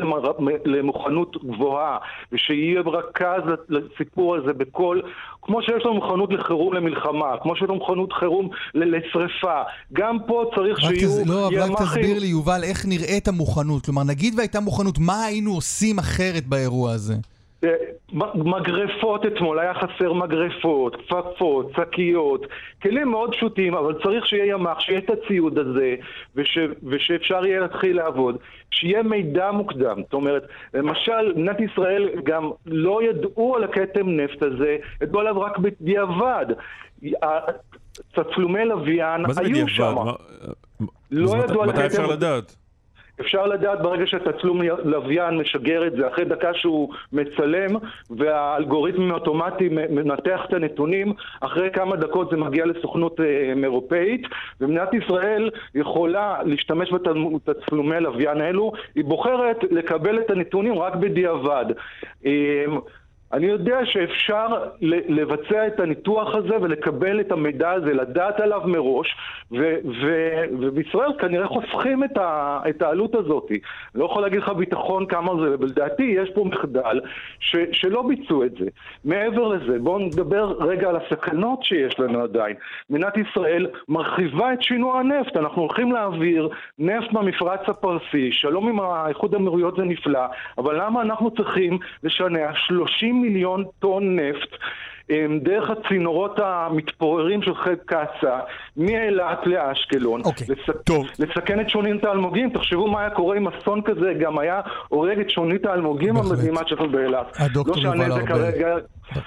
למוכנות 0.64 1.36
גבוהה, 1.44 1.98
ושיהיה 2.32 2.80
רכז 2.80 3.42
לסיפור 3.68 4.36
הזה 4.36 4.52
בכל, 4.52 5.00
כמו 5.42 5.62
שיש 5.62 5.84
לנו 5.84 5.94
מוכנות 5.94 6.32
לחירום 6.32 6.74
למלחמה, 6.74 7.34
כמו 7.42 7.56
שיש 7.56 7.62
לנו 7.62 7.74
מוכנות 7.74 8.12
חירום 8.12 8.48
לשרפה, 8.74 9.62
גם 9.92 10.16
פה 10.26 10.50
צריך 10.54 10.80
שיהיו 10.80 11.10
ימ"חים. 11.20 11.28
לא, 11.28 11.48
אבל 11.48 11.72
רק 11.72 11.78
תסביר 11.82 12.18
לי, 12.18 12.26
יובל, 12.26 12.60
איך 12.64 12.86
נראית 12.86 13.28
המוכנות. 13.28 13.84
כלומר, 13.84 14.04
נגיד 14.04 14.34
והייתה 14.36 14.60
מוכנות, 14.60 14.98
מה 14.98 15.24
היינו 15.24 15.54
עושים 15.54 15.98
אחרת 15.98 16.46
באירוע 16.46 16.92
הזה? 16.92 17.14
מגרפות 18.34 19.26
אתמול, 19.26 19.58
היה 19.58 19.74
חסר 19.74 20.12
מגרפות, 20.12 20.96
כפפות, 20.96 21.72
שקיות, 21.76 22.46
כלים 22.82 23.08
מאוד 23.08 23.34
פשוטים, 23.34 23.74
אבל 23.74 23.94
צריך 24.02 24.26
שיהיה 24.26 24.46
ימ"ח, 24.46 24.80
שיהיה 24.80 24.98
את 24.98 25.10
הציוד 25.10 25.58
הזה, 25.58 25.94
וש, 26.36 26.58
ושאפשר 26.82 27.46
יהיה 27.46 27.60
להתחיל 27.60 27.96
לעבוד, 27.96 28.36
שיהיה 28.70 29.02
מידע 29.02 29.50
מוקדם. 29.50 30.02
זאת 30.02 30.12
אומרת, 30.12 30.46
למשל, 30.74 31.32
מדינת 31.32 31.60
ישראל 31.60 32.08
גם 32.24 32.50
לא 32.66 33.02
ידעו 33.02 33.56
על 33.56 33.64
הכתם 33.64 34.08
נפט 34.08 34.42
הזה, 34.42 34.76
ידעו 35.02 35.20
עליו 35.20 35.40
רק 35.40 35.58
בדיעבד. 35.58 36.46
תצלומי 38.12 38.64
לוויין 38.64 39.24
היו 39.36 39.68
שם. 39.68 39.94
לא 41.10 41.36
ידעו 41.44 41.62
על 41.62 41.70
הכתם... 41.70 41.84
מתי 41.84 41.86
אפשר 41.86 42.06
לדעת? 42.06 42.56
אפשר 43.20 43.46
לדעת 43.46 43.82
ברגע 43.82 44.06
שתצלום 44.06 44.62
לוויין 44.84 45.38
משגר 45.38 45.86
את 45.86 45.92
זה, 45.92 46.08
אחרי 46.08 46.24
דקה 46.24 46.54
שהוא 46.54 46.94
מצלם 47.12 47.76
והאלגוריתם 48.10 49.10
האוטומטי 49.10 49.68
מנתח 49.68 50.40
את 50.48 50.52
הנתונים, 50.52 51.12
אחרי 51.40 51.70
כמה 51.70 51.96
דקות 51.96 52.30
זה 52.30 52.36
מגיע 52.36 52.66
לסוכנות 52.66 53.20
אה, 53.20 53.52
אירופאית, 53.62 54.22
ומדינת 54.60 54.94
ישראל 54.94 55.50
יכולה 55.74 56.38
להשתמש 56.44 56.92
בתצלומי 56.92 58.00
לוויין 58.00 58.40
האלו, 58.40 58.72
היא 58.94 59.04
בוחרת 59.04 59.56
לקבל 59.70 60.18
את 60.18 60.30
הנתונים 60.30 60.78
רק 60.78 60.94
בדיעבד. 60.94 61.64
אני 63.32 63.46
יודע 63.46 63.78
שאפשר 63.84 64.46
לבצע 65.08 65.66
את 65.66 65.80
הניתוח 65.80 66.34
הזה 66.34 66.54
ולקבל 66.60 67.20
את 67.20 67.32
המידע 67.32 67.70
הזה, 67.70 67.94
לדעת 67.94 68.40
עליו 68.40 68.60
מראש, 68.64 69.16
ובישראל 70.60 71.12
כנראה 71.18 71.48
חוסכים 71.48 72.04
את, 72.04 72.18
את 72.68 72.82
העלות 72.82 73.14
הזאת. 73.14 73.50
לא 73.94 74.04
יכול 74.04 74.22
להגיד 74.22 74.38
לך 74.38 74.48
ביטחון 74.48 75.06
כמה 75.06 75.32
זה, 75.40 75.54
אבל 75.54 75.66
לדעתי 75.66 76.02
יש 76.02 76.30
פה 76.34 76.44
מחדל 76.44 77.00
ש- 77.40 77.56
שלא 77.72 78.02
ביצעו 78.02 78.44
את 78.44 78.52
זה. 78.58 78.66
מעבר 79.04 79.48
לזה, 79.48 79.78
בואו 79.78 79.98
נדבר 79.98 80.52
רגע 80.60 80.88
על 80.88 80.96
הסכנות 80.96 81.62
שיש 81.62 82.00
לנו 82.00 82.22
עדיין. 82.22 82.56
מדינת 82.90 83.14
ישראל 83.16 83.66
מרחיבה 83.88 84.52
את 84.52 84.62
שינוע 84.62 85.00
הנפט, 85.00 85.36
אנחנו 85.36 85.62
הולכים 85.62 85.92
להעביר 85.92 86.48
נפט 86.78 87.12
מהמפרץ 87.12 87.60
הפרסי, 87.66 88.32
שלום 88.32 88.68
עם 88.68 88.80
האיחוד 88.80 89.34
האמירויות 89.34 89.76
זה 89.76 89.82
נפלא, 89.82 90.24
אבל 90.58 90.82
למה 90.82 91.02
אנחנו 91.02 91.30
צריכים 91.30 91.78
לשנע 92.02 92.50
30 92.54 93.19
מיליון 93.22 93.64
טון 93.78 94.16
נפט 94.16 94.50
דרך 95.42 95.70
הצינורות 95.70 96.38
המתפוררים 96.38 97.42
של 97.42 97.54
חד 97.54 97.76
קצא, 97.86 98.38
מאילת 98.76 99.38
לאשקלון. 99.46 100.20
אוקיי, 100.24 100.46
לס... 100.50 100.76
טוב. 100.84 101.06
לסכן 101.18 101.60
את 101.60 101.68
שונית 101.68 102.04
האלמוגים, 102.04 102.50
תחשבו 102.50 102.88
מה 102.88 103.00
היה 103.00 103.10
קורה 103.10 103.36
אם 103.36 103.48
אסון 103.48 103.82
כזה 103.82 104.12
גם 104.20 104.38
היה 104.38 104.60
הורג 104.88 105.18
את 105.18 105.30
שונית 105.30 105.66
האלמוגים 105.66 106.16
המדהימה 106.16 106.60
שלנו 106.66 106.90
באילת. 106.90 107.26
הדוקטור 107.38 107.76
לא 107.76 107.82
יובל 107.82 107.98
שהנזק 107.98 108.28
כרגע... 108.28 108.68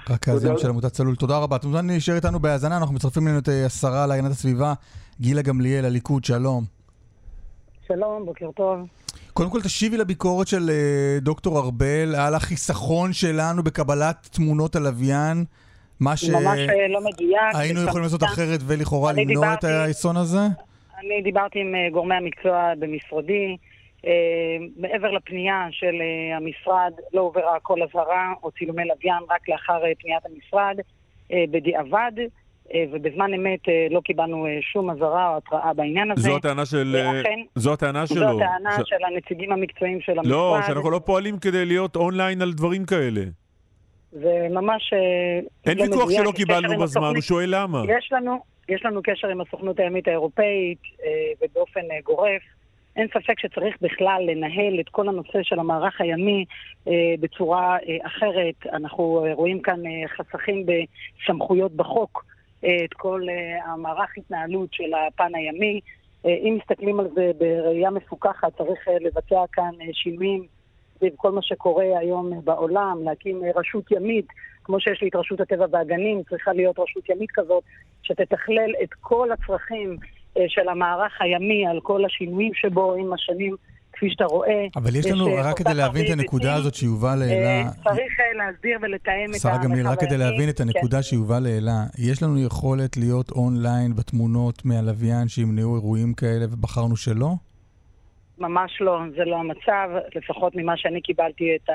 רכז 0.10 0.49
של 0.58 0.69
עמותת 0.69 0.91
צלול, 0.91 1.15
תודה 1.15 1.38
רבה. 1.38 1.56
אתה 1.56 1.67
מוזמן 1.67 1.88
להישאר 1.88 2.15
איתנו 2.15 2.39
בהאזנה, 2.39 2.77
אנחנו 2.77 2.95
מצרפים 2.95 3.27
לנו 3.27 3.39
את 3.39 3.49
אה, 3.49 3.65
השרה 3.65 4.08
להגנת 4.08 4.32
הסביבה, 4.32 4.73
גילה 5.21 5.41
גמליאל, 5.41 5.86
הליכוד, 5.86 6.25
שלום. 6.25 6.72
שלום, 7.95 8.25
בוקר 8.25 8.51
טוב. 8.51 8.88
קודם 9.34 9.49
כל 9.49 9.62
תשיבי 9.62 9.97
לביקורת 9.97 10.47
של 10.47 10.69
uh, 10.69 11.23
דוקטור 11.23 11.60
ארבל 11.60 12.15
על 12.15 12.36
החיסכון 12.36 13.13
שלנו 13.13 13.63
בקבלת 13.63 14.29
תמונות 14.32 14.75
הלוויין. 14.75 15.45
מה 15.99 16.17
ש... 16.17 16.29
ממש 16.29 16.60
אה, 16.60 16.88
לא 16.88 16.99
מדויק. 17.01 17.56
היינו 17.56 17.84
יכולים 17.84 18.03
לעשות 18.03 18.23
אחרת 18.23 18.60
ולכאורה 18.67 19.12
למנוע 19.13 19.25
דיברתי, 19.25 19.67
את 19.67 19.71
האסון 19.71 20.17
הזה? 20.17 20.39
אני 20.99 21.21
דיברתי 21.21 21.60
עם 21.60 21.73
uh, 21.75 21.93
גורמי 21.93 22.15
המקצוע 22.15 22.73
במשרדי. 22.79 23.58
מעבר 24.77 25.12
לפנייה 25.12 25.67
של 25.71 25.95
המשרד, 26.38 26.93
לא 27.13 27.21
הועברה 27.21 27.60
כל 27.62 27.84
אזהרה 27.84 28.34
או 28.43 28.51
צילומי 28.51 28.84
לוויין 28.86 29.23
רק 29.29 29.49
לאחר 29.49 29.82
פניית 29.99 30.23
המשרד 30.25 30.77
בדיעבד. 31.51 32.12
ובזמן 32.91 33.34
אמת 33.34 33.60
לא 33.91 33.99
קיבלנו 33.99 34.47
שום 34.62 34.89
אזהרה 34.89 35.30
או 35.30 35.38
התראה 35.38 35.73
בעניין 35.73 36.12
הזה. 36.12 36.21
זו 36.21 36.36
הטענה 36.36 36.65
של... 36.65 36.95
ואכן, 36.95 37.39
זו 37.56 37.73
הטענה 37.73 38.08
שלו. 38.08 38.19
זו 38.19 38.43
הטענה 38.43 38.71
ש... 38.86 38.89
של 38.89 38.95
הנציגים 39.06 39.52
המקצועיים 39.52 40.02
של 40.02 40.12
המשרד. 40.12 40.32
לא, 40.32 40.60
שאנחנו 40.67 40.91
לא 40.91 41.02
פועלים 41.06 41.39
כדי 41.39 41.65
להיות 41.65 41.95
אונליין 41.95 42.41
על 42.41 42.54
דברים 42.54 42.86
כאלה. 42.86 43.21
זה 44.12 44.47
ממש 44.52 44.93
אין 45.65 45.78
לא 45.78 45.84
ויכוח 45.84 46.12
שלא 46.12 46.32
קיבלנו 46.32 46.80
בזמן, 46.80 47.12
הוא 47.15 47.21
שואל 47.21 47.49
למה. 47.56 47.84
יש 47.97 48.10
לנו, 48.12 48.39
יש 48.69 48.86
לנו 48.86 49.02
קשר 49.04 49.28
עם 49.28 49.41
הסוכנות 49.41 49.80
הימית 49.80 50.08
האירופאית, 50.08 50.80
ובאופן 51.41 51.82
גורף. 52.04 52.41
אין 52.95 53.08
ספק 53.08 53.39
שצריך 53.39 53.76
בכלל 53.82 54.23
לנהל 54.28 54.80
את 54.80 54.89
כל 54.89 55.10
הנושא 55.10 55.39
של 55.43 55.60
המערך 55.60 56.02
הימי 56.02 56.45
אה, 56.88 56.93
בצורה 57.19 57.78
אה, 57.78 58.08
אחרת. 58.08 58.73
אנחנו 58.73 59.26
אה, 59.26 59.34
רואים 59.34 59.62
כאן 59.62 59.86
אה, 59.86 60.08
חסכים 60.08 60.65
בסמכויות 60.65 61.71
בחוק. 61.71 62.26
את 62.65 62.93
כל 62.93 63.21
המערך 63.65 64.10
התנהלות 64.17 64.69
של 64.73 64.93
הפן 65.08 65.36
הימי. 65.36 65.80
אם 66.26 66.58
מסתכלים 66.60 66.99
על 66.99 67.08
זה 67.15 67.32
בראייה 67.38 67.89
מפוקחת, 67.89 68.58
צריך 68.58 68.88
לבצע 69.02 69.43
כאן 69.52 69.71
שינויים 69.93 70.47
סביב 70.97 71.13
כל 71.15 71.32
מה 71.32 71.41
שקורה 71.41 71.99
היום 71.99 72.41
בעולם, 72.43 72.97
להקים 73.04 73.41
רשות 73.56 73.91
ימית, 73.91 74.26
כמו 74.63 74.80
שיש 74.80 75.02
לי 75.02 75.08
את 75.10 75.15
רשות 75.15 75.39
הטבע 75.39 75.65
והגנים, 75.71 76.23
צריכה 76.30 76.54
להיות 76.54 76.80
רשות 76.80 77.10
ימית 77.10 77.32
כזאת, 77.32 77.63
שתתכלל 78.04 78.71
את 78.84 78.93
כל 79.02 79.32
הצרכים 79.32 79.97
של 80.47 80.69
המערך 80.69 81.21
הימי 81.21 81.67
על 81.67 81.80
כל 81.82 82.06
השינויים 82.06 82.54
שבו 82.54 82.93
עם 82.93 83.13
השנים, 83.13 83.56
כפי 84.03 84.11
שאתה 84.11 84.25
רואה. 84.25 84.65
אבל 84.75 84.95
יש 84.95 85.05
לנו, 85.11 85.27
אה, 85.27 85.49
רק 85.49 85.57
כדי 85.57 85.73
להבין 85.73 86.05
את 86.05 86.11
הנקודה. 86.11 86.55
הזאת 86.55 86.75
שיובל 86.75 87.21
אה, 87.21 87.27
העלה, 87.27 87.69
צריך 87.83 88.19
אה, 88.19 88.33
להסביר 88.37 88.77
ולתאם 88.81 89.31
את 89.35 89.39
שרה 89.39 89.57
גמליאל, 89.63 89.87
רק 89.87 89.99
כדי 89.99 90.17
להבין 90.17 90.49
את 90.49 90.59
הימי. 90.59 90.71
הנקודה 90.75 91.03
שיובל 91.03 91.45
העלה, 91.45 91.83
יש 91.97 92.23
לנו 92.23 92.39
יכולת 92.39 92.97
להיות 92.97 93.31
אונליין 93.31 93.95
בתמונות 93.95 94.65
מהלוויין 94.65 95.27
שימנעו 95.27 95.75
אירועים 95.75 96.13
כאלה 96.13 96.45
ובחרנו 96.51 96.95
שלא? 96.97 97.29
ממש 98.37 98.81
לא, 98.81 98.99
זה 99.17 99.25
לא 99.25 99.35
המצב, 99.35 99.89
לפחות 100.15 100.55
ממה 100.55 100.77
שאני 100.77 101.01
קיבלתי 101.01 101.55
את 101.55 101.69
ה... 101.69 101.73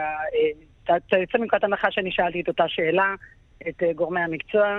יוצא 1.20 1.38
מנקודת 1.38 1.64
הנחה 1.64 1.90
שאני 1.90 2.10
שאלתי 2.12 2.40
את 2.40 2.48
אותה 2.48 2.64
שאלה, 2.68 3.14
את 3.68 3.82
גורמי 3.94 4.20
המקצוע, 4.20 4.78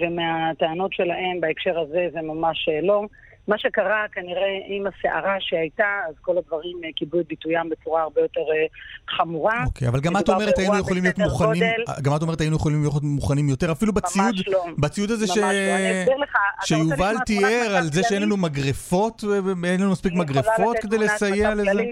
ומהטענות 0.00 0.92
שלהם 0.92 1.40
בהקשר 1.40 1.78
הזה 1.78 2.08
זה 2.12 2.20
ממש 2.22 2.68
לא. 2.82 3.04
מה 3.48 3.58
שקרה 3.58 4.06
כנראה 4.12 4.58
עם 4.66 4.84
הסערה 4.86 5.36
שהייתה, 5.40 6.00
אז 6.08 6.14
כל 6.20 6.38
הדברים 6.38 6.76
אה, 6.84 6.88
קיבלו 6.96 7.20
את 7.20 7.26
ביטוים 7.26 7.68
בצורה 7.68 8.02
הרבה 8.02 8.20
יותר 8.20 8.40
אה, 8.40 8.66
חמורה. 9.16 9.64
אוקיי, 9.66 9.88
אבל 9.88 10.00
גם 10.00 10.16
את 10.16 10.28
אומרת 10.28 10.58
היינו 10.58 10.78
יכולים 10.78 11.02
להיות 11.02 11.18
מוכנים, 11.18 11.62
גודל. 11.86 12.02
גם 12.02 12.16
את 12.16 12.22
אומרת 12.22 12.40
היינו 12.40 12.56
יכולים 12.56 12.80
להיות 12.80 13.02
מוכנים 13.02 13.48
יותר, 13.48 13.72
אפילו 13.72 13.92
בציוד, 13.92 14.26
ממש 14.26 14.48
לא. 14.48 14.64
בציוד 14.78 15.10
הזה 15.10 15.26
ש... 15.26 15.38
לא. 15.38 16.22
לך, 16.22 16.36
שיובל 16.64 17.14
תיאר 17.26 17.76
על 17.76 17.84
זה 17.84 18.02
שאין? 18.02 18.22
לנו 18.22 18.36
מגרפות, 18.36 19.24
ואין 19.62 19.80
לנו 19.80 19.90
מספיק 19.90 20.12
מגרפות 20.12 20.76
כדי 20.82 20.98
לסייע 20.98 21.54
לזה? 21.54 21.82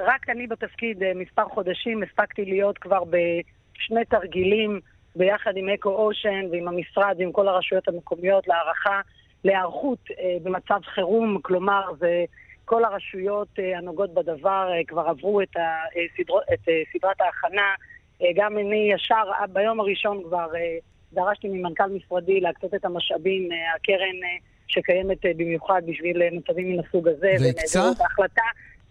רק 0.00 0.30
אני 0.30 0.46
בתפקיד 0.46 1.02
אה, 1.02 1.12
מספר 1.14 1.44
חודשים 1.48 2.02
הספקתי 2.02 2.44
להיות 2.44 2.78
כבר 2.78 3.02
בשני 3.04 4.04
תרגילים 4.04 4.80
ביחד 5.16 5.52
עם 5.56 5.68
אקו 5.68 5.88
אושן 5.88 6.44
ועם 6.50 6.68
המשרד 6.68 7.14
ועם 7.18 7.32
כל 7.32 7.48
הרשויות 7.48 7.88
המקומיות 7.88 8.48
להערכה, 8.48 9.00
להיערכות 9.44 9.98
אה, 10.10 10.36
במצב 10.42 10.80
חירום, 10.84 11.38
כלומר 11.42 11.82
זה 11.98 12.24
כל 12.64 12.84
הרשויות 12.84 13.48
אה, 13.58 13.78
הנוגעות 13.78 14.14
בדבר 14.14 14.70
אה, 14.72 14.84
כבר 14.88 15.08
עברו 15.08 15.40
את, 15.40 15.56
ה, 15.56 15.60
סדרו, 16.16 16.40
את 16.52 16.68
סדרת 16.92 17.20
ההכנה. 17.20 17.74
גם 18.34 18.58
אני 18.58 18.90
ישר 18.94 19.22
ביום 19.52 19.80
הראשון 19.80 20.22
כבר 20.24 20.46
דרשתי 21.12 21.48
ממנכ"ל 21.48 21.86
משרדי 21.86 22.40
להקצות 22.40 22.74
את 22.74 22.84
המשאבים, 22.84 23.48
הקרן 23.76 24.16
שקיימת 24.66 25.18
במיוחד 25.36 25.82
בשביל 25.86 26.22
מצבים 26.32 26.72
מן 26.72 26.84
הסוג 26.84 27.08
הזה. 27.08 27.32
והקצה? 27.40 27.90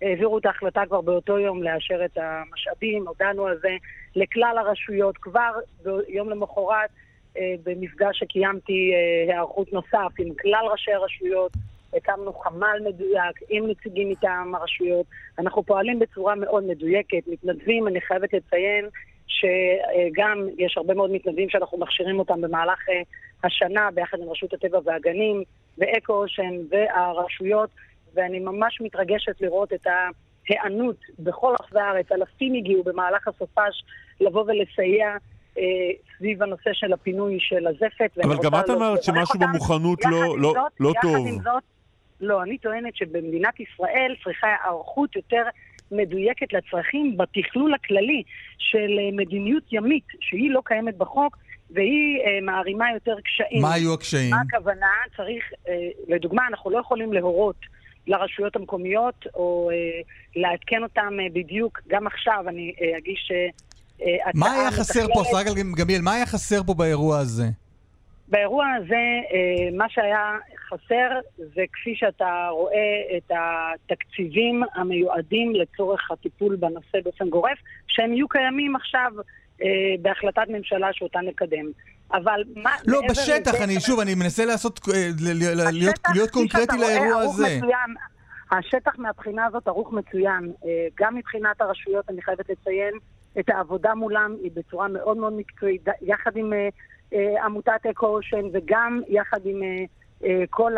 העבירו 0.01 0.37
את 0.37 0.45
ההחלטה 0.45 0.81
כבר 0.87 1.01
באותו 1.01 1.39
יום 1.39 1.63
לאשר 1.63 2.05
את 2.05 2.17
המשאבים, 2.17 3.07
הודענו 3.07 3.45
על 3.45 3.57
זה 3.61 3.75
לכלל 4.15 4.55
הרשויות 4.57 5.17
כבר 5.17 5.51
ביום 5.83 6.29
למחרת. 6.29 6.89
אה, 7.38 7.56
במפגש 7.63 8.20
שקיימתי 8.20 8.91
אה, 8.94 9.34
היערכות 9.34 9.74
נוסף 9.74 10.13
עם 10.20 10.34
כלל 10.41 10.65
ראשי 10.72 10.91
הרשויות, 10.91 11.52
הקמנו 11.94 12.34
חמ"ל 12.34 12.80
מדויק 12.86 13.36
עם 13.50 13.67
נציגים 13.67 14.10
מטעם 14.10 14.56
הרשויות. 14.56 15.06
אנחנו 15.39 15.63
פועלים 15.63 16.00
בצורה 16.00 16.36
מאוד 16.36 16.63
מדויקת, 16.63 17.28
מתנדבים, 17.28 17.88
אני 17.88 18.02
חייבת 18.02 18.34
לציין 18.34 18.86
שגם 19.28 20.48
יש 20.58 20.78
הרבה 20.78 20.94
מאוד 20.94 21.12
מתנדבים 21.12 21.50
שאנחנו 21.50 21.78
מכשירים 21.78 22.20
אותם 22.20 22.41
במהלך 22.41 22.89
אה, 22.89 23.02
השנה 23.44 23.89
ביחד 23.94 24.17
עם 24.20 24.30
רשות 24.30 24.54
הטבע 24.54 24.80
והגנים 24.86 25.44
ואקו 25.78 26.13
אושן 26.13 26.58
והרשויות, 26.70 27.70
ואני 28.13 28.39
ממש 28.39 28.82
מתרגשת 28.82 29.41
לראות 29.41 29.74
את 29.74 29.88
ההיענות 29.88 30.98
בכל 31.20 31.54
רחבי 31.60 31.80
הארץ. 31.80 32.12
אלפים 32.12 32.54
הגיעו 32.54 32.84
במהלך 32.84 33.28
הסופש 33.28 33.84
לבוא 34.22 34.44
ולסייע. 34.48 35.17
אה, 35.57 35.63
סביב 36.17 36.43
הנושא 36.43 36.69
של 36.73 36.93
הפינוי 36.93 37.37
של 37.39 37.67
הזפת. 37.67 38.17
אבל 38.23 38.35
גם 38.43 38.51
את 38.59 38.69
אמרת 38.69 39.03
שמשהו. 39.03 39.39
במוכנות 39.39 39.99
יחד 40.01 40.11
לא- 40.11 40.37
לא- 40.39 40.53
זאת- 40.53 40.71
לא 40.79 40.89
יחד 40.89 41.01
טוב. 41.01 41.27
עם 41.27 41.33
זאת, 41.43 41.63
לא, 42.21 42.43
אני 42.43 42.57
טוענת 42.57 42.95
שבמדינת 42.95 43.59
ישראל 43.59 44.15
צריכה 44.23 44.47
היערכות 44.47 45.15
יותר 45.15 45.43
מדויקת 45.91 46.53
לצרכים 46.53 47.17
בתכלול 47.17 47.73
הכללי 47.73 48.23
של 48.57 48.77
אה, 48.99 49.09
מדיניות 49.13 49.63
ימית, 49.71 50.03
שהיא 50.21 50.51
לא 50.51 50.61
קיימת 50.65 50.97
בחוק, 50.97 51.37
והיא 51.71 52.19
אה, 52.21 52.41
מערימה 52.41 52.85
יותר 52.93 53.15
קשיים. 53.25 53.61
מה 53.61 53.73
היו 53.73 53.93
הקשיים? 53.93 54.29
מה 54.31 54.37
הכוונה? 54.47 54.87
צריך, 55.17 55.43
אה, 55.69 55.73
לדוגמה, 56.07 56.47
אנחנו 56.47 56.69
לא 56.71 56.79
יכולים 56.79 57.13
להורות 57.13 57.55
לרשויות 58.07 58.55
המקומיות, 58.55 59.25
או 59.35 59.69
אה, 59.73 60.01
לעדכן 60.35 60.83
אותם 60.83 61.13
אה, 61.21 61.25
בדיוק, 61.33 61.79
גם 61.87 62.07
עכשיו 62.07 62.43
אני 62.47 62.73
אה, 62.81 62.97
אגיש 62.97 63.31
אה, 63.33 63.47
מה 64.33 64.51
היה 64.51 64.71
חסר 64.71 65.07
פה, 65.13 65.21
מתכללת. 65.21 65.45
שרה 65.45 65.63
גמליאל, 65.77 66.01
מה 66.01 66.13
היה 66.13 66.25
חסר 66.25 66.63
פה 66.63 66.73
באירוע 66.73 67.19
הזה? 67.19 67.45
באירוע 68.27 68.65
הזה, 68.77 68.95
אה, 69.33 69.77
מה 69.77 69.85
שהיה 69.89 70.37
חסר 70.69 71.09
זה 71.37 71.61
כפי 71.73 71.95
שאתה 71.95 72.47
רואה 72.51 73.17
את 73.17 73.31
התקציבים 73.31 74.63
המיועדים 74.75 75.55
לצורך 75.55 76.11
הטיפול 76.11 76.55
בנושא 76.55 76.97
באופן 77.03 77.29
גורף, 77.29 77.57
שהם 77.87 78.13
יהיו 78.13 78.27
קיימים 78.27 78.75
עכשיו 78.75 79.11
אה, 79.61 79.67
בהחלטת 80.01 80.45
ממשלה 80.49 80.87
שאותה 80.93 81.19
נקדם. 81.19 81.65
אבל 82.13 82.43
מה... 82.55 82.71
לא, 82.87 83.01
בשטח, 83.09 83.61
אני 83.63 83.79
שוב, 83.79 83.99
אני 83.99 84.15
מנסה 84.15 84.45
לעשות, 84.45 84.79
אה, 84.93 85.09
להיות- 86.13 86.31
קונקרטי 86.31 86.77
לאירוע 86.77 87.21
הזה. 87.21 87.59
השטח 88.51 88.91
מהבחינה 88.97 89.45
הזאת 89.45 89.67
ערוך 89.67 89.93
מצוין. 89.93 90.51
אה, 90.65 90.69
גם 90.99 91.15
מבחינת 91.15 91.61
הרשויות, 91.61 92.09
אני 92.09 92.21
חייבת 92.21 92.49
לציין, 92.49 92.93
את 93.39 93.50
העבודה 93.50 93.96
מולם 93.96 94.36
היא 94.44 94.52
בצורה 94.54 94.88
מאוד 94.88 95.17
מאוד 95.17 95.34
מקצועית, 95.34 95.86
יחד 96.02 96.32
עם 96.36 96.54
אה, 96.54 96.70
אה, 97.13 97.46
עמותת 97.46 97.86
אקו 97.91 98.08
אושן 98.08 98.46
וגם 98.54 99.02
יחד 99.08 99.39
עם 99.46 99.63
אה, 100.24 100.44
כל 100.50 100.74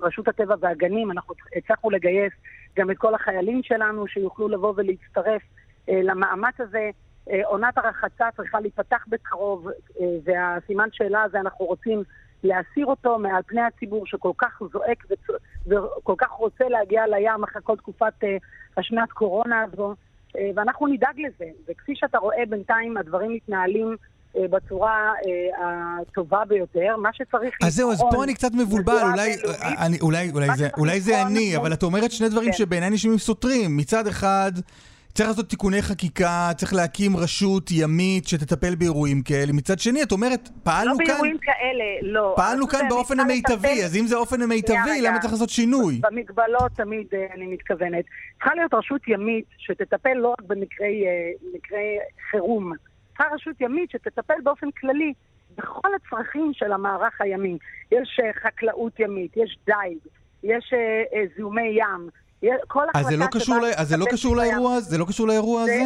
רשות 0.00 0.28
הטבע 0.28 0.54
והגנים. 0.60 1.10
אנחנו 1.10 1.34
הצלחנו 1.56 1.90
לגייס 1.90 2.32
גם 2.76 2.90
את 2.90 2.98
כל 2.98 3.14
החיילים 3.14 3.62
שלנו 3.62 4.06
שיוכלו 4.06 4.48
לבוא 4.48 4.72
ולהצטרף 4.76 5.42
למאמץ 5.88 6.54
הזה. 6.58 6.90
עונת 7.44 7.78
הרחצה 7.78 8.28
צריכה 8.36 8.60
להיפתח 8.60 9.04
בקרוב, 9.08 9.68
והסימן 10.24 10.88
שאלה 10.92 11.22
הזה, 11.22 11.40
אנחנו 11.40 11.64
רוצים 11.64 12.02
להסיר 12.42 12.86
אותו 12.86 13.18
מעל 13.18 13.42
פני 13.46 13.60
הציבור 13.60 14.06
שכל 14.06 14.32
כך 14.38 14.62
זועק 14.72 15.04
וכל 15.66 16.14
כך 16.18 16.30
רוצה 16.30 16.68
להגיע 16.68 17.06
לים 17.06 17.44
אחרי 17.44 17.62
כל 17.64 17.76
תקופת 17.76 18.12
השנת 18.76 19.12
קורונה 19.12 19.62
הזו, 19.62 19.94
ואנחנו 20.54 20.86
נדאג 20.86 21.20
לזה. 21.20 21.50
וכפי 21.68 21.92
שאתה 21.96 22.18
רואה, 22.18 22.42
בינתיים 22.48 22.96
הדברים 22.96 23.32
מתנהלים 23.32 23.96
אה, 24.36 24.48
בצורה 24.48 25.12
אה, 25.26 25.66
הטובה 26.00 26.44
ביותר. 26.48 26.96
מה 26.96 27.10
שצריך 27.12 27.54
אז 27.62 27.74
זהו, 27.74 27.90
אז 27.90 28.00
לבחון 28.00 28.16
פה 28.16 28.24
אני 28.24 28.34
קצת 28.34 28.52
מבולבל, 28.54 29.02
אולי, 29.12 29.36
אני, 29.78 30.00
אולי, 30.00 30.30
אולי, 30.30 30.48
זה, 30.56 30.68
אולי 30.78 31.00
זה 31.00 31.12
לבחון 31.12 31.26
אני, 31.32 31.56
אבל 31.56 31.72
את 31.72 31.82
אומרת 31.82 32.12
שני 32.12 32.28
דברים 32.28 32.50
כן. 32.50 32.56
שבעיניי 32.56 32.90
נשמעים 32.90 33.18
סותרים. 33.18 33.76
מצד 33.76 34.06
אחד, 34.06 34.52
צריך 35.14 35.28
לעשות 35.28 35.48
תיקוני 35.48 35.82
חקיקה, 35.82 36.50
צריך 36.56 36.74
להקים 36.74 37.16
רשות 37.16 37.70
ימית 37.70 38.28
שתטפל 38.28 38.74
באירועים 38.74 39.22
כאלה. 39.22 39.52
מצד 39.52 39.78
שני, 39.78 40.02
את 40.02 40.12
אומרת, 40.12 40.48
לא 40.48 40.54
פעלנו 40.64 40.96
כאן, 40.98 41.06
באירועים 41.06 41.38
כאלה, 41.38 42.12
לא. 42.12 42.32
פעלנו 42.36 42.68
כאן 42.68 42.88
באופן 42.88 43.20
המיטבי, 43.20 43.54
לטפל- 43.68 43.84
אז 43.84 43.96
אם 43.96 44.06
זה 44.06 44.16
האופן 44.16 44.42
המיטבי. 44.42 45.00
למה 45.02 45.18
צריך 45.18 45.32
לעשות 45.32 45.50
שינוי? 45.50 46.00
במגבלות 46.02 46.72
תמיד 46.76 47.06
אה, 47.14 47.26
אני 47.34 47.46
מתכוונת. 47.46 48.04
צריכה 48.38 48.54
להיות 48.54 48.74
רשות 48.74 49.08
ימית 49.08 49.44
שתטפל 49.58 50.14
לא 50.14 50.28
רק 50.28 50.42
במקרי 50.46 51.04
אה, 51.06 51.30
מקרי 51.54 51.98
חירום. 52.30 52.72
צריכה 53.08 53.24
רשות 53.34 53.60
ימית 53.60 53.90
שתטפל 53.90 54.40
באופן 54.42 54.70
כללי 54.80 55.12
בכל 55.58 55.88
הצרכים 55.96 56.50
של 56.54 56.72
המערך 56.72 57.20
הימי. 57.20 57.58
יש 57.92 58.20
אה, 58.24 58.30
חקלאות 58.42 59.00
ימית, 59.00 59.36
יש 59.36 59.58
דייג, 59.66 59.98
יש 60.42 60.72
זיהומי 61.36 61.62
ים. 61.78 62.21
אז 62.94 63.06
זה 63.06 63.16
לא 63.16 63.26
קשור, 63.32 63.56
ל- 63.60 63.72
אז 63.76 63.88
זה 63.88 63.96
לא 63.96 64.04
קשור. 64.12 64.36
לאירוע 64.36 64.74
הזה? 64.74 64.90
זה 64.90 64.98
לא 64.98 65.04
קשור 65.04 65.26
לאירוע 65.26 65.64
זה, 65.64 65.72
הזה? 65.72 65.84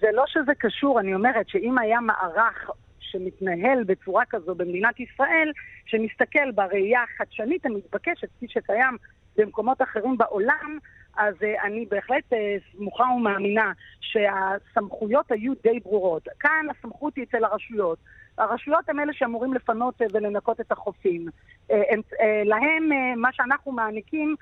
זה 0.00 0.06
לא 0.12 0.24
שזה 0.26 0.52
קשור, 0.58 1.00
אני 1.00 1.14
אומרת 1.14 1.48
שאם 1.48 1.78
היה 1.78 2.00
מערך 2.00 2.70
שמתנהל 3.00 3.84
בצורה 3.84 4.24
כזו 4.30 4.54
במדינת 4.54 5.00
ישראל, 5.00 5.52
שמסתכל 5.86 6.50
בראייה 6.54 7.00
החדשנית 7.02 7.66
המתבקשת, 7.66 8.28
כפי 8.36 8.46
שקיים 8.48 8.96
במקומות 9.36 9.82
אחרים 9.82 10.16
בעולם, 10.18 10.78
אז 11.16 11.34
uh, 11.34 11.66
אני 11.66 11.86
בהחלט 11.90 12.32
uh, 12.32 12.36
סמוכה 12.76 13.04
ומאמינה 13.04 13.72
שהסמכויות 14.00 15.32
היו 15.32 15.52
די 15.62 15.80
ברורות. 15.80 16.28
כאן 16.40 16.66
הסמכות 16.70 17.16
היא 17.16 17.24
אצל 17.24 17.44
הרשויות. 17.44 17.98
הרשויות 18.38 18.88
הן 18.88 19.00
אלה 19.00 19.12
שאמורים 19.12 19.54
לפנות 19.54 20.02
uh, 20.02 20.04
ולנקות 20.12 20.60
את 20.60 20.72
החופים. 20.72 21.26
Uh, 21.28 21.74
הם, 21.90 22.00
uh, 22.12 22.22
להם 22.44 22.92
uh, 22.92 23.16
מה 23.16 23.28
שאנחנו 23.32 23.72
מעניקים 23.72 24.36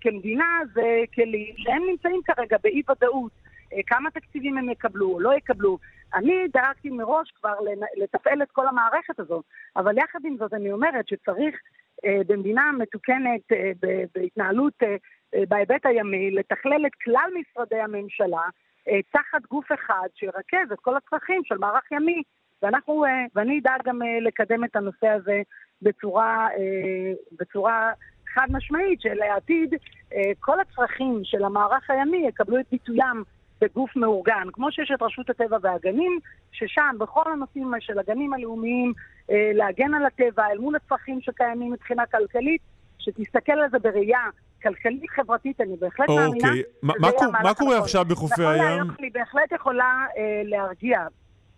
כמדינה 0.00 0.60
זה 0.74 1.02
כלים 1.14 1.54
שהם 1.56 1.82
נמצאים 1.90 2.20
כרגע 2.24 2.56
באי-ודאות. 2.62 3.32
אה, 3.72 3.78
כמה 3.86 4.10
תקציבים 4.10 4.58
הם 4.58 4.70
יקבלו 4.70 5.12
או 5.12 5.20
לא 5.20 5.34
יקבלו. 5.34 5.78
אני 6.14 6.48
דאגתי 6.52 6.90
מראש 6.90 7.30
כבר 7.30 7.54
לתפעל 7.96 8.42
את 8.42 8.50
כל 8.50 8.68
המערכת 8.68 9.20
הזו, 9.20 9.42
אבל 9.76 9.98
יחד 9.98 10.18
עם 10.24 10.36
זאת 10.36 10.54
אני 10.54 10.72
אומרת 10.72 11.08
שצריך 11.08 11.60
אה, 12.04 12.20
במדינה 12.26 12.72
מתוקנת 12.78 13.52
אה, 13.52 13.70
בהתנהלות 14.14 14.82
אה, 14.82 14.96
אה, 15.34 15.42
בהיבט 15.48 15.86
הימי 15.86 16.30
לתכלל 16.30 16.86
את 16.86 16.94
כלל 17.04 17.30
משרדי 17.40 17.80
הממשלה 17.80 18.42
אה, 18.88 19.00
תחת 19.12 19.42
גוף 19.50 19.72
אחד 19.72 20.08
שירכז 20.14 20.72
את 20.72 20.80
כל 20.80 20.96
הצרכים 20.96 21.42
של 21.44 21.58
מערך 21.58 21.92
ימי. 21.92 22.22
ואנחנו, 22.62 23.04
אה, 23.04 23.24
ואני 23.34 23.58
אדאג 23.58 23.80
גם 23.84 24.02
אה, 24.02 24.20
לקדם 24.20 24.64
את 24.64 24.76
הנושא 24.76 25.08
הזה 25.08 25.42
בצורה, 25.82 26.48
אה, 26.58 27.12
בצורה 27.38 27.92
חד 28.34 28.46
משמעית 28.50 29.00
שלעתיד 29.00 29.74
אה, 30.14 30.32
כל 30.40 30.60
הצרכים 30.60 31.20
של 31.24 31.44
המערך 31.44 31.90
הימי 31.90 32.26
יקבלו 32.28 32.60
את 32.60 32.64
ביטוים 32.72 33.24
בגוף 33.60 33.96
מאורגן, 33.96 34.48
כמו 34.52 34.72
שיש 34.72 34.90
את 34.94 35.02
רשות 35.02 35.30
הטבע 35.30 35.58
והגנים, 35.62 36.18
ששם 36.52 36.96
בכל 36.98 37.32
הנושאים 37.32 37.72
של 37.80 37.98
הגנים 37.98 38.34
הלאומיים, 38.34 38.92
אה, 39.30 39.50
להגן 39.54 39.94
על 39.94 40.06
הטבע 40.06 40.46
אל 40.50 40.58
מול 40.58 40.76
הצרכים 40.76 41.20
שקיימים 41.20 41.72
מבחינה 41.72 42.06
כלכלית, 42.06 42.60
שתסתכל 42.98 43.52
על 43.52 43.70
זה 43.70 43.78
בראייה 43.78 44.20
כלכלית-חברתית, 44.62 45.60
אני 45.60 45.76
בהחלט 45.80 46.08
אוקיי. 46.08 46.26
מאמינה. 46.26 46.52
שזה 46.52 47.26
מה 47.42 47.54
קורה-. 47.54 47.78
עכשיו 47.78 48.04
בחופי 48.04 48.42
נכון 48.42 48.54
הים? 48.54 48.82
אני 48.98 49.10
בהחלט 49.10 49.52
יכולה 49.52 50.06
אה, 50.16 50.42
להרגיע 50.44 51.06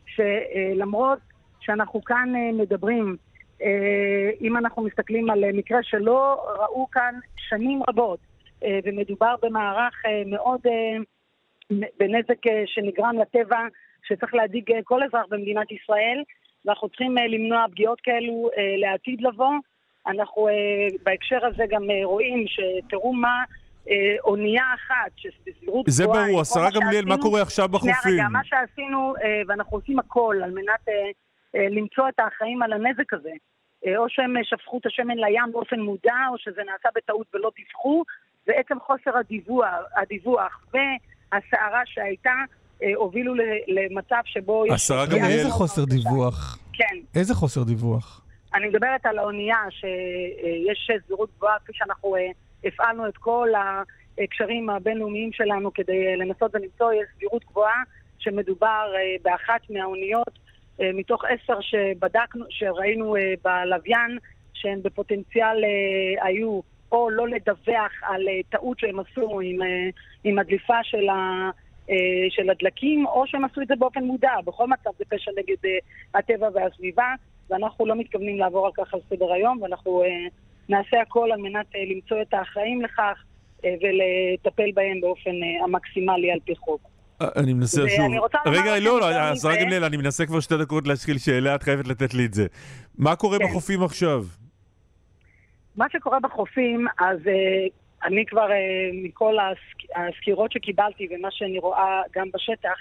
שלמרות 0.06 1.18
שאנחנו 1.61 2.04
כאן 2.04 2.32
אה, 2.37 2.62
מדברים, 2.62 3.16
אם 4.40 4.57
אנחנו 4.57 4.83
מסתכלים 4.83 5.31
על 5.31 5.44
אה, 5.44 5.53
מקרה 5.53 5.79
שלא 5.83 6.46
ראו 6.61 6.87
כאן 6.90 7.14
שנים 7.37 7.83
רבות, 7.88 8.18
אה, 8.64 8.79
ומדובר 8.85 9.35
במערך 9.42 9.94
אה, 10.07 10.22
מאוד, 10.27 10.61
אה, 10.66 10.96
בנזק 11.70 12.46
אה, 12.46 12.62
שנגרם 12.66 13.16
לטבע, 13.18 13.59
שצריך 14.09 14.35
להדאיג 14.35 14.72
אה, 14.72 14.79
כל 14.85 15.03
אזרח 15.03 15.27
במדינת 15.29 15.72
ישראל, 15.72 16.22
ואנחנו 16.64 16.88
צריכים 16.88 17.18
אה, 17.18 17.27
למנוע 17.27 17.66
פגיעות 17.70 18.01
כאלו 18.01 18.51
אה, 18.59 18.77
לעתיד 18.77 19.20
לבוא. 19.20 19.55
אנחנו 20.07 20.48
אה, 20.48 20.53
בהקשר 21.03 21.46
הזה 21.46 21.64
גם 21.68 21.90
אה, 21.90 22.01
רואים 22.05 22.44
שתראו 22.48 23.12
מה 23.12 23.44
אה, 23.90 24.16
אונייה 24.25 24.64
אחת, 24.75 25.12
שבסבירות 25.16 25.87
זה 25.88 26.05
גבוהה, 26.05 26.20
עם 26.20 26.29
ברור, 26.29 26.40
השרה 26.40 26.68
גמליאל, 26.75 27.05
מה 27.05 27.16
קורה 27.18 27.42
עכשיו 27.42 27.68
בחופים? 27.68 28.14
רגע, 28.14 28.29
מה 28.29 28.44
שעשינו, 28.44 29.14
אה, 29.22 29.42
ואנחנו 29.46 29.77
עושים 29.77 29.98
הכל 29.98 30.37
על 30.44 30.51
מנת 30.51 30.88
אה, 30.88 30.94
אה, 30.94 31.11
למצוא 31.54 32.08
את 32.08 32.20
האחראים 32.20 32.62
על 32.62 32.72
הנזק 32.72 33.12
הזה. 33.12 33.32
אה, 33.86 33.96
או 33.98 34.08
שהם 34.08 34.36
אה, 34.36 34.44
שפכו 34.44 34.78
את 34.78 34.86
השמן 34.86 35.16
לים 35.18 35.52
באופן 35.52 35.80
מודע, 35.80 36.14
או 36.30 36.38
שזה 36.38 36.60
נעשה 36.66 36.88
בטעות 36.94 37.26
ולא 37.34 37.50
דיווחו, 37.56 38.02
ועצם 38.46 38.74
חוסר 38.80 39.18
הדיווח, 39.18 39.68
הדיווח 39.96 40.64
והסערה 40.72 41.82
שהייתה, 41.86 42.32
אה, 42.82 42.88
הובילו 42.94 43.34
למצב 43.68 44.20
שבו 44.24 44.66
יש... 44.66 44.72
השרה 44.72 45.06
פגיעה 45.06 45.20
גמליאל- 45.20 45.38
איזה 45.38 45.50
חוסר. 45.50 45.84
דיווח? 45.84 46.58
כן. 46.72 46.96
איזה 47.14 47.34
חוסר 47.34 47.62
דיווח? 47.62 48.20
אני 48.54 48.68
מדברת 48.68 49.06
על 49.06 49.18
האונייה 49.18 49.58
שיש 49.70 50.90
סבירות 51.06 51.30
גבוהה, 51.36 51.58
כפי 51.58 51.72
שאנחנו 51.74 52.16
אה, 52.16 52.30
הפעלנו 52.64 53.08
את 53.08 53.16
כל 53.16 53.48
הקשרים 54.18 54.70
הבינלאומיים 54.70 55.32
שלנו 55.32 55.72
כדי 55.74 56.06
אה, 56.06 56.16
לנסות 56.16 56.54
ולמצוא, 56.54 56.92
יש 56.92 57.06
סבירות 57.16 57.44
גבוהה 57.44 57.82
שמדובר 58.18 58.92
אה, 58.94 59.00
באחת 59.22 59.70
מהאוניות 59.70 60.28
אה, 60.28 60.41
מתוך 60.80 61.24
עשר 61.24 61.61
שבדקנו, 61.61 62.44
שראינו 62.50 63.16
אה, 63.16 63.35
בלוויין, 63.44 64.18
שהן 64.54 64.82
בפוטנציאל 64.82 65.64
אה, 65.64 66.26
היו 66.26 66.61
או 66.92 67.11
לא 67.11 67.28
לדווח 67.28 67.92
על 68.02 68.28
אה, 68.28 68.40
טעות 68.50 68.78
שהם 68.78 69.00
עשו 69.00 69.40
עם, 69.40 69.62
אה, 69.62 69.88
עם 70.24 70.38
הדליפה 70.38 70.82
של 70.82 71.08
ה... 71.08 71.50
אה, 71.90 72.26
של 72.30 72.50
הדלקים, 72.50 73.06
או 73.06 73.26
שהם 73.26 73.44
עשו 73.44 73.61
את 73.61 73.68
זה 73.68 73.74
באופן 73.78 74.04
מודע. 74.04 74.32
בכל 74.44 74.66
מצב 74.66 74.90
זה 74.98 75.04
פשע 75.08 75.30
נגד 75.37 75.56
אה, 75.64 75.78
הטבע 76.14 76.48
והסביבה, 76.54 77.14
ואנחנו 77.50 77.87
לא 77.87 77.94
מתכוונים 77.94 78.38
לעבור 78.38 78.66
על 78.66 78.72
כך 78.72 78.94
על 78.94 79.00
סדר 79.11 79.32
היום, 79.32 79.62
ואנחנו 79.62 80.02
אה, 80.02 80.08
נעשה 80.68 81.00
הכל 81.00 81.32
על 81.32 81.40
מנת 81.40 81.66
אה, 81.74 81.80
למצוא 81.85 82.22
את 82.22 82.35
האחראים 82.35 82.82
לכך 82.82 83.24
אה, 83.64 83.74
ולטפל 83.80 84.72
בהם 84.74 85.00
באופן 85.00 85.30
אה, 85.42 85.64
המקסימלי 85.64 86.32
על 86.32 86.40
פי 86.44 86.56
חוק. 86.56 86.91
אה, 87.22 87.42
אני 87.42 87.52
מנסה 87.52 87.80
שוב. 87.88 88.06
רגע, 88.46 88.78
לא, 88.80 89.00
לא, 89.00 89.06
השרה 89.06 89.56
גמליאל, 89.62 89.85
אני 89.85 89.96
מנסה 89.96 90.26
כבר 90.26 90.40
שתי 90.40 90.56
דקות 90.56 90.87
להשחיל 90.88 91.18
שאלה, 91.18 91.54
את 91.54 91.62
חייבת 91.62 91.87
לתת 91.88 92.14
לי 92.14 92.24
את 92.26 92.35
זה. 92.35 92.46
מה 92.98 93.16
קורה 93.16 93.38
כן. 93.38 93.44
בחופים 93.44 93.82
עכשיו? 93.82 94.24
מה 95.76 95.87
שקורה 95.92 96.20
בחופים, 96.20 96.87
אז 97.00 97.18
אה, 97.26 97.66
אני 98.08 98.26
כבר, 98.26 98.50
אה, 98.50 98.56
מכל 98.92 99.35
הסק- 99.38 99.96
הסקירות 99.96 100.52
שקיבלתי 100.52 101.08
ומה 101.11 101.28
שאני 101.30 101.58
רואה 101.58 102.02
גם 102.14 102.28
בשטח, 102.35 102.74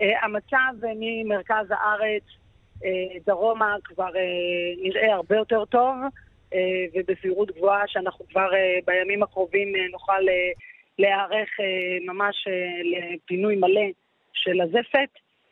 אה, 0.00 0.24
המצב 0.24 0.84
אה, 0.84 0.90
ממרכז 1.00 1.66
הארץ 1.70 2.22
אה, 2.84 2.90
דרומה 3.26 3.74
כבר 3.84 4.16
אה, 4.16 4.20
נראה 4.82 5.14
הרבה 5.14 5.36
יותר 5.36 5.64
טוב, 5.64 5.94
אה, 6.54 6.58
ובסבירות 6.94 7.50
גבוהה 7.56 7.82
שאנחנו 7.86 8.24
כבר 8.30 8.54
אה, 8.54 8.78
בימים 8.86 9.22
הקרובים 9.22 9.68
אה, 9.76 9.80
נוכל 9.92 10.12
אה, 10.28 10.50
להיערך 10.98 11.60
אה, 11.60 11.98
ממש 12.12 12.46
אה, 12.48 12.82
לפינוי 12.84 13.56
מלא 13.56 13.86
של 14.32 14.60
הזפת. 14.60 15.08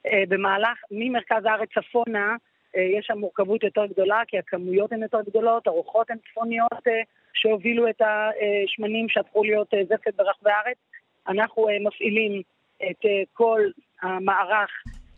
אה, 0.07 0.23
במהלך, 0.29 0.79
ממרכז 0.91 1.45
הארץ 1.45 1.69
צפונה, 1.79 2.37
יש 2.75 3.07
שם 3.07 3.19
מורכבות 3.19 3.63
יותר 3.63 3.87
גדולה, 3.87 4.23
כי 4.29 4.39
הכמויות 4.39 4.93
הן 4.93 5.03
יותר 5.03 5.21
גדולות, 5.27 5.67
הרוחות 5.67 6.11
הן 6.11 6.17
צפוניות 6.31 6.83
שהובילו 7.35 7.89
את 7.89 8.01
השמנים 8.01 9.09
שהפכו 9.09 9.45
להיות 9.45 9.75
זפת 9.89 10.15
ברחבי 10.17 10.51
הארץ. 10.51 10.77
אנחנו 11.29 11.67
מפעילים 11.81 12.43
את 12.91 13.05
כל 13.33 13.61
המערך 14.03 14.71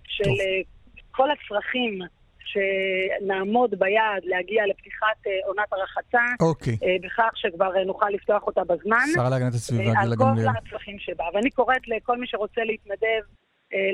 של 0.07 0.25
טוב. 0.25 0.73
כל 1.11 1.29
הצרכים 1.31 1.99
שנעמוד 2.45 3.71
ביעד 3.79 4.23
להגיע 4.25 4.67
לפתיחת 4.67 5.27
אה, 5.27 5.33
עונת 5.47 5.73
הרחצה, 5.73 6.23
אוקיי. 6.41 6.77
אה, 6.83 6.97
בכך 7.03 7.33
שכבר 7.35 7.77
אה, 7.77 7.85
נוכל 7.85 8.09
לפתוח 8.11 8.43
אותה 8.47 8.65
בזמן. 8.65 9.07
שרה 9.15 9.31
להגנת 9.31 9.55
הסביבה, 9.55 9.83
גילה 9.83 10.01
על 10.01 10.17
כל 10.17 10.25
גמליאל. 10.25 10.49
הצרכים 10.49 10.99
שבה. 10.99 11.25
ואני 11.35 11.51
קוראת 11.51 11.89
לכל 11.89 12.19
מי 12.19 12.27
שרוצה 12.27 12.61
להתנדב, 12.65 13.23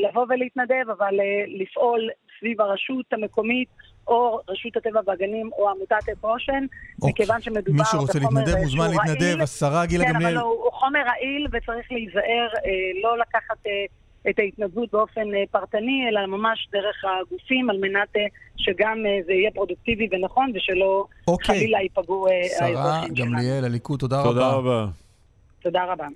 לבוא 0.09 0.27
ולהתנדב, 0.29 0.91
אבל 0.99 1.15
לפעול 1.61 2.09
סביב 2.39 2.61
הרשות 2.61 3.13
המקומית, 3.13 3.69
או 4.09 4.41
רשות 4.49 4.77
הטבע 4.77 5.01
והגנים, 5.07 5.51
או 5.59 5.71
עמותת 5.71 6.09
אפושן, 6.13 6.65
אוקיי. 7.03 7.11
מכיוון 7.11 7.41
שמדובר 7.43 7.79
מי 7.79 7.85
שרוצה 7.85 8.19
בחומר, 8.19 8.41
להתנדב 8.41 8.57
מוזמן 8.63 8.85
שהוא 8.85 9.03
להתנדב, 9.05 9.23
רעיל. 9.23 9.41
השרה 9.43 9.87
גילה 9.87 10.05
כן, 10.05 10.13
גמליאל. 10.13 10.37
אבל 10.37 10.45
הוא, 10.47 10.65
הוא 10.65 10.73
חומר 10.73 11.01
רעיל 11.07 11.47
וצריך 11.53 11.93
להיזהר 11.93 12.49
אה, 12.65 12.71
לא 13.03 13.19
לקחת 13.19 13.67
אה, 13.67 13.73
את 14.31 14.39
ההתנדבות 14.39 14.93
באופן 14.93 15.35
אה, 15.35 15.45
פרטני, 15.51 16.09
אלא 16.09 16.27
ממש 16.27 16.69
דרך 16.73 17.05
הגופים, 17.05 17.71
על 17.71 17.79
מנת 17.79 18.17
אה, 18.17 18.23
שגם 18.57 18.99
אה, 19.07 19.19
זה 19.27 19.33
יהיה 19.33 19.51
פרודוקטיבי 19.55 20.09
ונכון, 20.13 20.53
ושלא 20.55 21.05
אוקיי. 21.29 21.55
חלילה 21.55 21.79
ייפגעו 21.81 22.27
שרה 22.59 22.67
האזרחים 22.67 23.17
שלנו. 23.17 23.31
גמליאל, 23.31 23.65
הליכוד, 23.65 24.01
תודה 24.01 24.21
רבה. 24.21 24.31
תודה 24.31 24.49
רבה. 24.53 24.87
תודה 25.63 25.85
רבה. 25.93 26.07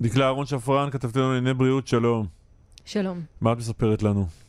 דקלה 0.00 0.24
אהרון 0.24 0.46
שפרן, 0.46 0.90
כתבתי 0.90 1.18
לנו 1.18 1.32
לענייני 1.32 1.54
בריאות, 1.54 1.86
שלום. 1.88 2.26
שלום. 2.84 3.20
מה 3.40 3.52
את 3.52 3.58
מספרת 3.58 4.02
לנו? 4.02 4.41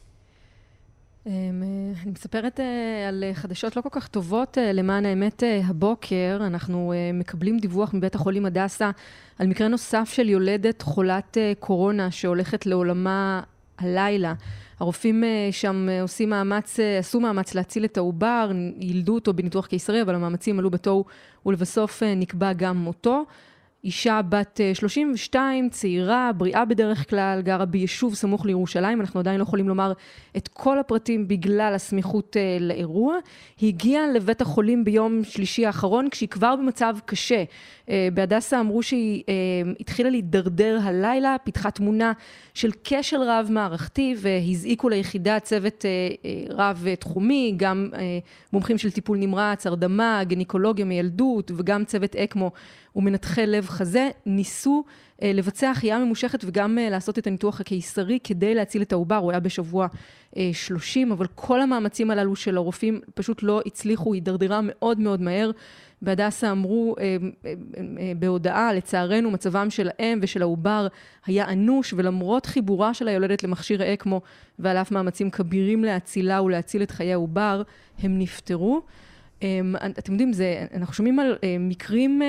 אמ, 1.27 1.31
אה, 1.63 2.01
אני 2.03 2.11
מספרת 2.11 2.59
אה, 2.59 3.07
על 3.07 3.23
חדשות 3.33 3.75
לא 3.75 3.81
כל 3.81 3.89
כך 3.91 4.07
טובות. 4.07 4.57
אה, 4.57 4.71
למען 4.71 5.05
האמת, 5.05 5.43
הבוקר 5.63 6.39
אנחנו 6.41 6.93
מקבלים 7.13 7.59
דיווח 7.59 7.93
מבית 7.93 8.15
החולים 8.15 8.45
הדסה 8.45 8.91
על 9.39 9.47
מקרה 9.47 9.67
נוסף 9.67 10.09
של 10.13 10.29
יולדת 10.29 10.81
חולת 10.81 11.37
קורונה 11.59 12.11
שהולכת 12.11 12.65
לעולמה 12.65 13.41
הלילה. 13.77 14.33
הרופאים 14.79 15.23
שם 15.51 15.87
עושים 16.01 16.29
מאמץ, 16.29 16.79
עשו 16.99 17.19
מאמץ 17.19 17.55
להציל 17.55 17.85
את 17.85 17.97
העובר, 17.97 18.51
יילדו 18.77 19.15
אותו 19.15 19.33
בניתוח 19.33 19.65
קיסרי, 19.65 20.01
אבל 20.01 20.15
המאמצים 20.15 20.59
עלו 20.59 20.69
בתוהו 20.69 21.05
ולבסוף 21.45 22.03
נקבע 22.03 22.53
גם 22.53 22.77
מותו. 22.77 23.25
אישה 23.83 24.21
בת 24.29 24.61
אה, 24.61 24.75
32, 24.75 25.69
צעירה, 25.69 26.31
בריאה 26.37 26.65
בדרך 26.65 27.09
כלל, 27.09 27.41
גרה 27.41 27.65
ביישוב 27.65 28.15
סמוך 28.15 28.45
לירושלים, 28.45 29.01
אנחנו 29.01 29.19
עדיין 29.19 29.37
לא 29.37 29.43
יכולים 29.43 29.69
לומר 29.69 29.93
את 30.37 30.47
כל 30.47 30.79
הפרטים 30.79 31.27
בגלל 31.27 31.73
הסמיכות 31.75 32.37
אה, 32.37 32.57
לאירוע. 32.59 33.17
היא 33.59 33.69
הגיעה 33.69 34.07
לבית 34.07 34.41
החולים 34.41 34.83
ביום 34.83 35.23
שלישי 35.23 35.65
האחרון, 35.65 36.09
כשהיא 36.09 36.29
כבר 36.29 36.55
במצב 36.55 36.95
קשה. 37.05 37.43
אה, 37.89 38.07
בהדסה 38.13 38.59
אמרו 38.59 38.83
שהיא 38.83 39.23
אה, 39.29 39.33
התחילה 39.79 40.09
להידרדר 40.09 40.79
הלילה, 40.83 41.35
פיתחה 41.43 41.71
תמונה 41.71 42.13
של 42.53 42.71
כשל 42.83 43.21
רב 43.21 43.47
מערכתי, 43.49 44.15
והזעיקו 44.17 44.89
ליחידה 44.89 45.39
צוות 45.39 45.85
אה, 45.85 45.89
אה, 46.25 46.43
רב 46.49 46.87
תחומי, 46.99 47.53
גם 47.57 47.89
אה, 47.93 48.19
מומחים 48.53 48.77
של 48.77 48.91
טיפול 48.91 49.17
נמרץ, 49.17 49.67
הרדמה, 49.67 50.23
גניקולוגיה 50.23 50.85
מילדות, 50.85 51.51
וגם 51.55 51.85
צוות 51.85 52.15
אקמו 52.15 52.51
ומנתחי 52.95 53.47
לב 53.47 53.67
חזה, 53.67 54.09
ניסו 54.25 54.83
אה, 55.21 55.31
לבצע 55.33 55.69
החייאה 55.69 55.99
ממושכת 55.99 56.39
וגם 56.45 56.77
אה, 56.77 56.89
לעשות 56.89 57.19
את 57.19 57.27
הניתוח 57.27 57.61
הקיסרי 57.61 58.19
כדי 58.23 58.55
להציל 58.55 58.81
את 58.81 58.91
העובר, 58.91 59.15
הוא 59.15 59.31
היה 59.31 59.39
בשבוע 59.39 59.87
אה, 60.37 60.49
30, 60.53 61.11
אבל 61.11 61.27
כל 61.35 61.61
המאמצים 61.61 62.11
הללו 62.11 62.35
של 62.35 62.57
הרופאים 62.57 63.01
פשוט 63.13 63.43
לא 63.43 63.61
הצליחו, 63.65 64.13
הידרדרה 64.13 64.59
מאוד 64.63 64.99
מאוד 64.99 65.21
מהר. 65.21 65.51
בהדסה 66.03 66.51
אמרו 66.51 66.95
אה, 66.99 67.17
אה, 67.45 67.53
אה, 67.99 68.11
בהודעה, 68.19 68.73
לצערנו 68.73 69.31
מצבם 69.31 69.69
של 69.69 69.89
האם 69.99 70.19
ושל 70.21 70.41
העובר 70.41 70.87
היה 71.25 71.49
אנוש, 71.49 71.93
ולמרות 71.97 72.45
חיבורה 72.45 72.93
של 72.93 73.07
היולדת 73.07 73.43
למכשיר 73.43 73.93
אקמו 73.93 74.21
ועל 74.59 74.77
אף 74.77 74.91
מאמצים 74.91 75.29
כבירים 75.29 75.83
להצילה 75.83 76.41
ולהציל 76.41 76.83
את 76.83 76.91
חיי 76.91 77.13
העובר, 77.13 77.61
הם 77.99 78.19
נפטרו. 78.19 78.81
אמ, 79.43 79.75
אתם 79.99 80.11
יודעים, 80.11 80.33
זה, 80.33 80.65
אנחנו 80.73 80.93
שומעים 80.93 81.19
על 81.19 81.35
אה, 81.43 81.55
מקרים, 81.59 82.21
אה, 82.21 82.27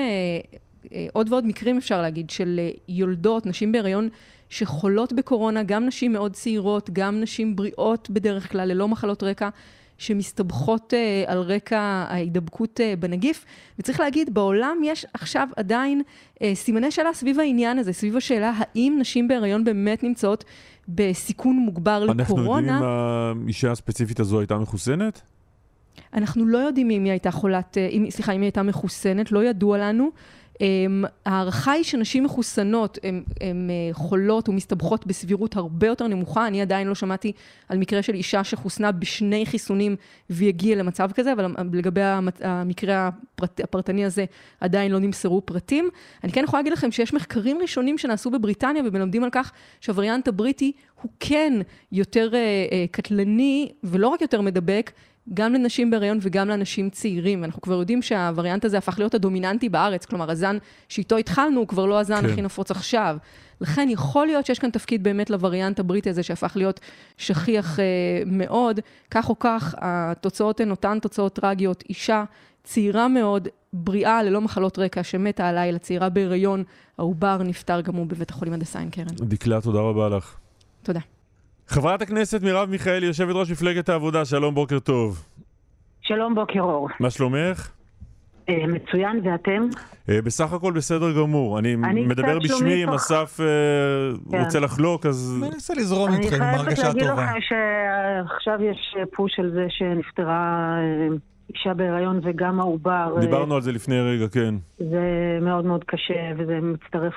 אה, 0.93 1.07
עוד 1.13 1.31
ועוד 1.31 1.45
מקרים 1.47 1.77
אפשר 1.77 2.01
להגיד, 2.01 2.29
של 2.29 2.59
יולדות, 2.87 3.45
נשים 3.45 3.71
בהיריון 3.71 4.09
שחולות 4.49 5.13
בקורונה, 5.13 5.63
גם 5.63 5.85
נשים 5.85 6.13
מאוד 6.13 6.33
צעירות, 6.33 6.89
גם 6.93 7.21
נשים 7.21 7.55
בריאות 7.55 8.09
בדרך 8.09 8.51
כלל, 8.51 8.67
ללא 8.67 8.87
מחלות 8.87 9.23
רקע, 9.23 9.49
שמסתבכות 9.97 10.93
אה, 10.93 11.23
על 11.27 11.39
רקע 11.39 11.79
ההידבקות 11.79 12.81
אה, 12.81 12.93
בנגיף. 12.99 13.45
וצריך 13.79 13.99
להגיד, 13.99 14.33
בעולם 14.33 14.77
יש 14.83 15.05
עכשיו 15.13 15.47
עדיין 15.55 16.01
אה, 16.41 16.51
סימני 16.55 16.91
שאלה 16.91 17.13
סביב 17.13 17.39
העניין 17.39 17.79
הזה, 17.79 17.93
סביב 17.93 18.17
השאלה 18.17 18.53
האם 18.57 18.97
נשים 18.99 19.27
בהיריון 19.27 19.63
באמת 19.63 20.03
נמצאות 20.03 20.43
בסיכון 20.87 21.55
מוגבר 21.55 22.03
אנחנו 22.03 22.37
לקורונה. 22.37 22.73
יודעים 22.73 22.89
אם 23.37 23.43
האישה 23.45 23.71
הספציפית 23.71 24.19
הזו 24.19 24.39
הייתה 24.39 24.57
מחוסנת? 24.57 25.21
אנחנו 26.13 26.45
לא 26.45 26.57
יודעים 26.57 26.89
אם 26.89 27.03
היא 27.03 27.11
הייתה 27.11 27.31
חולת, 27.31 27.77
אה, 27.77 27.87
אם, 27.87 28.05
סליחה, 28.09 28.31
אם 28.31 28.41
היא 28.41 28.45
הייתה 28.45 28.63
מחוסנת, 28.63 29.31
לא 29.31 29.43
ידוע 29.43 29.77
לנו. 29.77 30.09
Um, 30.55 30.57
ההערכה 31.25 31.71
היא 31.71 31.83
שנשים 31.83 32.23
מחוסנות 32.23 32.97
הן 33.41 33.69
חולות 33.91 34.49
ומסתבכות 34.49 35.07
בסבירות 35.07 35.55
הרבה 35.55 35.87
יותר 35.87 36.07
נמוכה. 36.07 36.47
אני 36.47 36.61
עדיין 36.61 36.87
לא 36.87 36.95
שמעתי 36.95 37.31
על 37.69 37.77
מקרה 37.77 38.01
של 38.01 38.13
אישה 38.13 38.43
שחוסנה 38.43 38.91
בשני 38.91 39.45
חיסונים 39.45 39.95
והיא 40.29 40.47
הגיעה 40.49 40.79
למצב 40.79 41.11
כזה, 41.11 41.33
אבל 41.33 41.55
לגבי 41.73 42.01
המצ... 42.01 42.41
המקרה 42.41 43.07
הפרט... 43.07 43.59
הפרטני 43.59 44.05
הזה 44.05 44.25
עדיין 44.61 44.91
לא 44.91 44.99
נמסרו 44.99 45.41
פרטים. 45.45 45.89
אני 46.23 46.31
כן 46.31 46.43
יכולה 46.43 46.59
להגיד 46.61 46.73
לכם 46.73 46.91
שיש 46.91 47.13
מחקרים 47.13 47.57
ראשונים 47.61 47.97
שנעשו 47.97 48.31
בבריטניה 48.31 48.83
ומלמדים 48.85 49.23
על 49.23 49.29
כך 49.31 49.51
שהווריאנט 49.81 50.27
הבריטי 50.27 50.71
הוא 51.01 51.11
כן 51.19 51.53
יותר 51.91 52.31
קטלני 52.91 53.71
ולא 53.83 54.07
רק 54.07 54.21
יותר 54.21 54.41
מדבק, 54.41 54.91
גם 55.33 55.53
לנשים 55.53 55.91
בהריון 55.91 56.17
וגם 56.21 56.47
לאנשים 56.47 56.89
צעירים. 56.89 57.43
אנחנו 57.43 57.61
כבר 57.61 57.73
יודעים 57.73 58.01
שהווריאנט 58.01 58.65
הזה 58.65 58.77
הפך 58.77 58.99
להיות 58.99 59.13
הדומיננטי 59.13 59.69
בארץ, 59.69 60.05
כלומר, 60.05 60.31
הזן 60.31 60.57
שאיתו 60.89 61.17
התחלנו 61.17 61.59
הוא 61.59 61.67
כבר 61.67 61.85
לא 61.85 61.99
הזן 61.99 62.21
כן. 62.21 62.29
הכי 62.29 62.41
נפוץ 62.41 62.71
עכשיו. 62.71 63.17
לכן 63.61 63.87
יכול 63.91 64.27
להיות 64.27 64.45
שיש 64.45 64.59
כאן 64.59 64.69
תפקיד 64.69 65.03
באמת 65.03 65.29
לווריאנט 65.29 65.79
הבריטי 65.79 66.09
הזה 66.09 66.23
שהפך 66.23 66.51
להיות 66.55 66.79
שכיח 67.17 67.79
אה, 67.79 67.85
מאוד. 68.25 68.79
כך 69.11 69.29
או 69.29 69.39
כך, 69.39 69.75
התוצאות 69.77 70.59
הן 70.59 70.71
אותן 70.71 70.99
תוצאות 71.01 71.33
טרגיות. 71.33 71.83
אישה 71.89 72.23
צעירה 72.63 73.07
מאוד, 73.07 73.47
בריאה, 73.73 74.23
ללא 74.23 74.41
מחלות 74.41 74.79
רקע, 74.79 75.03
שמתה 75.03 75.47
הלילה, 75.47 75.79
צעירה 75.79 76.09
בהיריון, 76.09 76.63
העובר 76.97 77.43
נפטר 77.43 77.81
גם 77.81 77.95
הוא 77.95 78.05
בבית 78.05 78.29
החולים 78.29 78.53
הדסה 78.53 78.79
עין 78.79 78.89
קרן. 78.89 79.05
דקלה, 79.05 79.61
תודה 79.61 79.79
רבה 79.79 80.09
לך. 80.09 80.35
תודה. 80.83 80.99
חברת 81.67 82.01
הכנסת 82.01 82.43
מרב 82.43 82.69
מיכאלי, 82.69 83.05
יושבת 83.05 83.35
ראש 83.35 83.51
מפלגת 83.51 83.89
העבודה, 83.89 84.25
שלום, 84.25 84.55
בוקר 84.55 84.79
טוב. 84.79 85.25
שלום, 86.01 86.35
בוקר 86.35 86.59
אור. 86.59 86.89
מה 86.99 87.09
שלומך? 87.09 87.69
אה, 88.49 88.67
מצוין, 88.67 89.21
ואתם? 89.23 89.67
אה, 90.09 90.21
בסך 90.21 90.53
הכל 90.53 90.73
בסדר 90.73 91.11
גמור. 91.11 91.59
אני, 91.59 91.73
אני 91.73 92.05
מדבר 92.05 92.39
בשמי, 92.39 92.83
אם 92.83 92.89
אסף 92.89 93.39
אה, 93.39 93.45
כן. 94.31 94.43
רוצה 94.43 94.59
לחלוק, 94.59 95.05
אז... 95.05 95.37
אני 95.41 95.49
מנסה 95.49 95.73
לזרום 95.73 96.13
איתכם 96.13 96.43
עם 96.43 96.55
הרגשה 96.55 96.67
אני 96.67 96.75
חייבת 96.75 97.09
טובה. 97.09 97.25
להגיד 97.25 97.37
לך 97.37 97.43
שעכשיו 97.43 98.63
יש 98.63 98.95
פוש 99.15 99.39
על 99.39 99.51
זה 99.51 99.65
שנפטרה 99.69 100.75
אישה 101.53 101.73
בהיריון 101.73 102.19
וגם 102.23 102.59
העובר. 102.59 103.13
אה, 103.15 103.21
דיברנו 103.21 103.55
על 103.55 103.61
זה 103.61 103.71
לפני 103.71 103.99
רגע, 103.99 104.27
כן. 104.27 104.55
זה 104.77 105.37
מאוד 105.41 105.65
מאוד 105.65 105.83
קשה, 105.83 106.31
וזה 106.37 106.59
מצטרף 106.61 107.13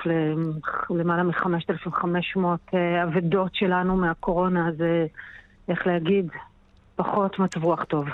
למעלה 0.89 1.23
מ-5,500 1.23 2.39
אה, 2.73 3.03
אבדות 3.03 3.55
שלנו 3.55 3.97
מהקורונה, 3.97 4.71
זה, 4.77 5.05
איך 5.69 5.87
להגיד, 5.87 6.27
פחות 6.95 7.39
מצב 7.39 7.63
רוח 7.63 7.83
טוב. 7.83 8.05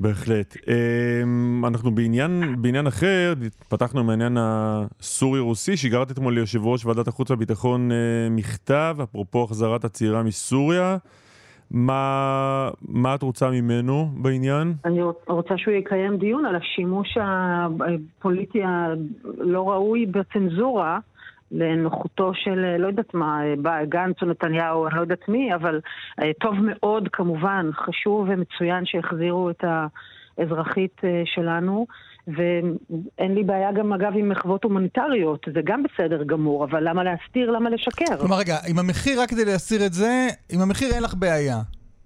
בהחלט. 0.00 0.56
אמ, 0.68 1.64
אנחנו 1.66 1.90
בעניין, 1.90 2.62
בעניין 2.62 2.86
אחר, 2.86 3.34
פתחנו 3.68 4.04
מהעניין 4.04 4.36
הסורי-רוסי, 4.40 5.76
שיגרת 5.76 6.10
אתמול 6.10 6.34
ליושב 6.34 6.66
ראש 6.66 6.84
ועדת 6.84 7.08
החוץ 7.08 7.30
והביטחון 7.30 7.92
אה, 7.92 7.96
מכתב, 8.30 8.96
אפרופו 9.02 9.44
החזרת 9.44 9.84
הצעירה 9.84 10.22
מסוריה. 10.22 10.96
מה, 11.70 12.70
מה 12.88 13.14
את 13.14 13.22
רוצה 13.22 13.50
ממנו 13.50 14.08
בעניין? 14.16 14.74
אני 14.84 15.02
רוצה 15.26 15.54
שהוא 15.56 15.74
יקיים 15.74 16.16
דיון 16.16 16.46
על 16.46 16.56
השימוש 16.56 17.18
הפוליטי 17.20 18.62
הלא 18.64 19.70
ראוי 19.70 20.06
בצנזורה. 20.06 20.98
לנוחותו 21.52 22.34
של, 22.34 22.76
לא 22.78 22.86
יודעת 22.86 23.14
מה, 23.14 23.40
גנץ 23.88 24.22
או 24.22 24.26
נתניהו, 24.26 24.86
אני 24.86 24.96
לא 24.96 25.00
יודעת 25.00 25.28
מי, 25.28 25.54
אבל 25.54 25.80
אה, 26.22 26.30
טוב 26.40 26.54
מאוד 26.62 27.08
כמובן, 27.12 27.70
חשוב 27.72 28.28
ומצוין 28.28 28.86
שהחזירו 28.86 29.50
את 29.50 29.64
האזרחית 30.38 31.00
אה, 31.04 31.22
שלנו. 31.24 31.86
ואין 32.36 33.34
לי 33.34 33.44
בעיה 33.44 33.72
גם 33.72 33.92
אגב 33.92 34.12
עם 34.16 34.28
מחוות 34.28 34.64
הומניטריות, 34.64 35.46
זה 35.54 35.60
גם 35.64 35.82
בסדר 35.82 36.22
גמור, 36.24 36.64
אבל 36.64 36.88
למה 36.88 37.04
להסתיר, 37.04 37.50
למה 37.50 37.70
לשקר? 37.70 38.16
כלומר, 38.20 38.36
רגע, 38.38 38.56
עם 38.68 38.78
המחיר, 38.78 39.20
רק 39.20 39.28
כדי 39.30 39.44
להסיר 39.44 39.86
את 39.86 39.92
זה, 39.92 40.28
עם 40.52 40.60
המחיר 40.60 40.88
אין 40.94 41.02
לך 41.02 41.14
בעיה. 41.14 41.56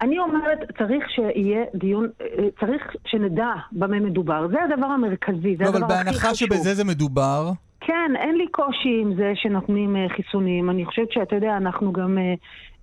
אני 0.01 0.18
אומרת, 0.18 0.59
צריך 0.79 1.05
שיהיה 1.11 1.64
דיון, 1.75 2.09
אה, 2.20 2.27
צריך 2.61 2.83
שנדע 3.07 3.53
במה 3.73 4.01
מדובר. 4.01 4.47
זה 4.51 4.57
הדבר 4.62 4.87
המרכזי, 4.87 5.57
זה 5.57 5.64
לא, 5.64 5.68
הדבר 5.68 5.87
אבל 5.87 5.95
הכי 5.95 6.09
חשוב. 6.09 6.18
בהנחה 6.18 6.35
שבזה 6.35 6.75
זה 6.75 6.85
מדובר... 6.85 7.51
כן, 7.87 8.12
אין 8.16 8.37
לי 8.37 8.47
קושי 8.51 8.99
עם 9.03 9.14
זה 9.14 9.33
שנותנים 9.35 9.97
uh, 9.97 10.12
חיסונים. 10.16 10.70
אני 10.70 10.85
חושבת 10.85 11.12
שאתה 11.12 11.37
יודע, 11.37 11.57
אנחנו 11.57 11.93
גם, 11.93 12.18
uh, 12.18 12.39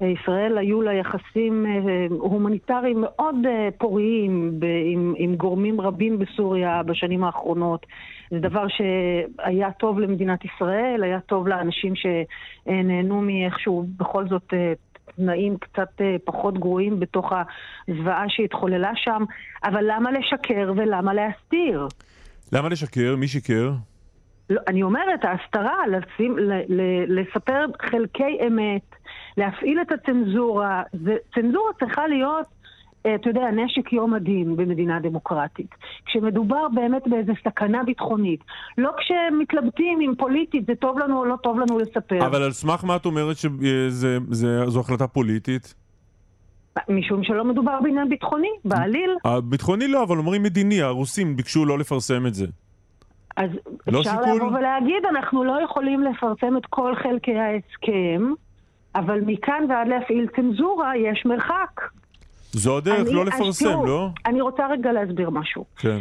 ישראל 0.06 0.58
היו 0.58 0.82
לה 0.82 0.94
יחסים 0.94 1.66
uh, 1.66 2.14
הומניטריים 2.14 3.02
מאוד 3.02 3.36
uh, 3.44 3.78
פוריים 3.78 4.60
עם, 4.86 5.14
עם 5.18 5.36
גורמים 5.36 5.82
רבים 5.82 6.20
בסוריה 6.20 6.84
בשנים 6.84 7.24
האחרונות. 7.24 7.86
זה 8.32 8.40
דבר 8.40 8.66
שהיה 8.68 9.72
טוב 9.72 10.00
למדינת 10.00 10.40
ישראל, 10.46 11.04
היה 11.04 11.20
טוב 11.20 11.48
לאנשים 11.48 11.94
שנהנו 11.96 13.22
מאיכשהו 13.22 13.86
בכל 13.98 14.28
זאת... 14.28 14.54
Uh, 14.54 14.56
תנאים 15.16 15.58
קצת 15.58 16.02
פחות 16.26 16.58
גרועים 16.58 17.00
בתוך 17.00 17.32
הזוועה 17.88 18.26
שהתחוללה 18.28 18.92
שם, 18.96 19.24
אבל 19.64 19.84
למה 19.88 20.12
לשקר 20.12 20.74
ולמה 20.76 21.14
להסתיר? 21.14 21.88
למה 22.54 22.70
לשקר? 22.70 23.16
מי 23.16 23.28
שיקר? 23.28 23.72
לא, 24.50 24.62
אני 24.68 24.84
אומרת, 24.84 25.26
ההסתרה, 25.26 25.78
לשים, 25.88 26.40
ל, 26.40 26.54
ל, 26.68 26.82
לספר 27.20 27.66
חלקי 27.82 28.38
אמת, 28.48 28.96
להפעיל 29.38 29.82
את 29.82 29.92
הצנזורה, 29.92 30.84
זה, 31.04 31.16
צנזורה 31.36 31.72
צריכה 31.80 32.08
להיות, 32.08 32.46
אה, 33.06 33.16
אתה 33.16 33.30
יודע, 33.30 33.52
נשק 33.52 33.94
יום 33.94 34.14
הדין 34.14 34.56
במדינה 34.56 35.00
דמוקרטית. 35.00 35.76
כשמדובר 36.06 36.68
באמת 36.74 37.08
באיזו 37.08 37.34
סכנה 37.44 37.84
ביטחונית, 37.84 38.40
לא 38.78 38.92
כשמתלבטים 38.98 40.02
אם 40.02 40.14
פוליטית 40.18 40.66
זה 40.66 40.76
טוב 40.76 41.00
לנו 41.00 41.20
או 41.20 41.26
לא 41.26 41.36
טוב 41.36 41.60
לנו 41.60 41.80
לספר. 41.80 42.26
אבל 42.26 42.44
על 42.44 42.52
סמך 42.52 42.84
מה 42.84 42.96
את 42.96 43.06
אומרת 43.06 43.38
שזו 43.38 44.80
החלטה 44.80 45.08
פוליטית? 45.08 45.74
משום 46.90 47.24
שלא 47.24 47.46
מדובר 47.46 47.80
בעניין 47.84 48.10
ביטחוני, 48.10 48.50
בעליל. 48.66 49.16
הביטחוני 49.26 49.88
לא, 49.88 50.04
אבל 50.04 50.18
אומרים 50.18 50.44
מדיני, 50.44 50.82
הרוסים 50.82 51.36
ביקשו 51.36 51.66
לא 51.66 51.80
לפרסם 51.80 52.28
את 52.28 52.34
זה. 52.34 52.46
אז 53.38 53.50
לא 53.88 54.00
אפשר 54.00 54.12
שיקול? 54.12 54.36
לבוא 54.36 54.58
ולהגיד, 54.58 55.06
אנחנו 55.10 55.44
לא 55.44 55.62
יכולים 55.64 56.04
לפרסם 56.04 56.58
את 56.58 56.66
כל 56.66 56.96
חלקי 56.96 57.36
ההסכם, 57.36 58.34
אבל 58.96 59.22
מכאן 59.26 59.64
ועד 59.70 59.88
להפעיל 59.88 60.28
צנזורה 60.36 60.98
יש 60.98 61.26
מרחק. 61.26 61.82
זו 62.52 62.78
הדרך 62.78 63.00
אני- 63.08 63.14
לא 63.14 63.26
לפרסם, 63.26 63.66
תראו, 63.66 63.86
לא? 63.86 64.08
אני 64.26 64.42
רוצה 64.42 64.68
רגע 64.68 64.92
להסביר 64.92 65.30
משהו. 65.30 65.66
כן. 65.78 65.98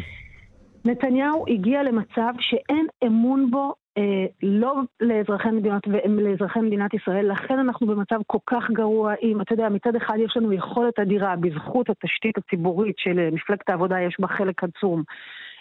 נתניהו 0.85 1.45
הגיע 1.49 1.83
למצב 1.83 2.33
שאין 2.41 2.87
אמון 3.07 3.51
בו 3.51 3.75
אה, 3.99 4.03
לא 4.43 4.75
לאזרחי 5.01 5.49
מדינת, 5.51 5.83
לאזרחי 6.09 6.61
מדינת 6.61 6.95
ישראל, 6.95 7.33
לכן 7.33 7.59
אנחנו 7.59 7.87
במצב 7.87 8.17
כל 8.27 8.39
כך 8.47 8.71
גרוע 8.71 9.15
אם, 9.23 9.41
אתה 9.41 9.53
יודע, 9.55 9.69
מצד 9.69 9.97
אחד 9.97 10.15
יש 10.25 10.37
לנו 10.37 10.53
יכולת 10.53 10.99
אדירה 10.99 11.37
בזכות 11.37 11.91
התשתית 11.91 12.39
הציבורית 12.39 12.95
של 12.99 13.19
אה, 13.19 13.29
מפלגת 13.33 13.69
העבודה, 13.71 14.01
יש 14.01 14.17
בה 14.21 14.29
חלק 14.29 14.65
עצום. 14.65 15.03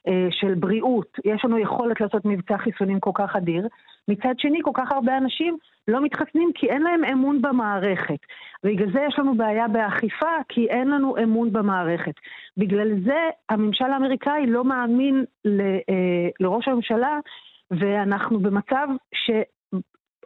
אה, 0.07 0.28
של 0.32 0.53
בריאות, 0.53 1.17
יש 1.25 1.45
לנו 1.45 1.59
יכולת 1.59 2.01
לעשות 2.01 2.25
מבצע 2.25 2.57
חיסונים 2.57 2.99
כל 2.99 3.11
כך 3.13 3.36
אדיר. 3.36 3.67
מצד 4.07 4.34
שני, 4.38 4.59
כל 4.63 4.71
כך 4.73 4.91
הרבה 4.91 5.17
אנשים 5.17 5.57
לא 5.88 6.03
מתחסנים 6.03 6.51
כי 6.55 6.67
אין 6.69 6.81
להם 6.81 7.03
אמון 7.03 7.41
במערכת. 7.41 8.19
ובגלל 8.63 8.91
זה 8.93 8.99
יש 9.07 9.19
לנו 9.19 9.38
בעיה 9.38 9.67
באכיפה, 9.67 10.31
כי 10.49 10.67
אין 10.69 10.88
לנו 10.88 11.15
אמון 11.23 11.53
במערכת. 11.53 12.13
בגלל 12.57 12.89
זה 13.05 13.19
הממשל 13.49 13.85
האמריקאי 13.85 14.45
לא 14.47 14.63
מאמין 14.63 15.25
ל, 15.45 15.61
אה, 15.61 16.29
לראש 16.39 16.67
הממשלה, 16.67 17.19
ואנחנו 17.71 18.39
במצב 18.39 18.88
ש... 19.13 19.31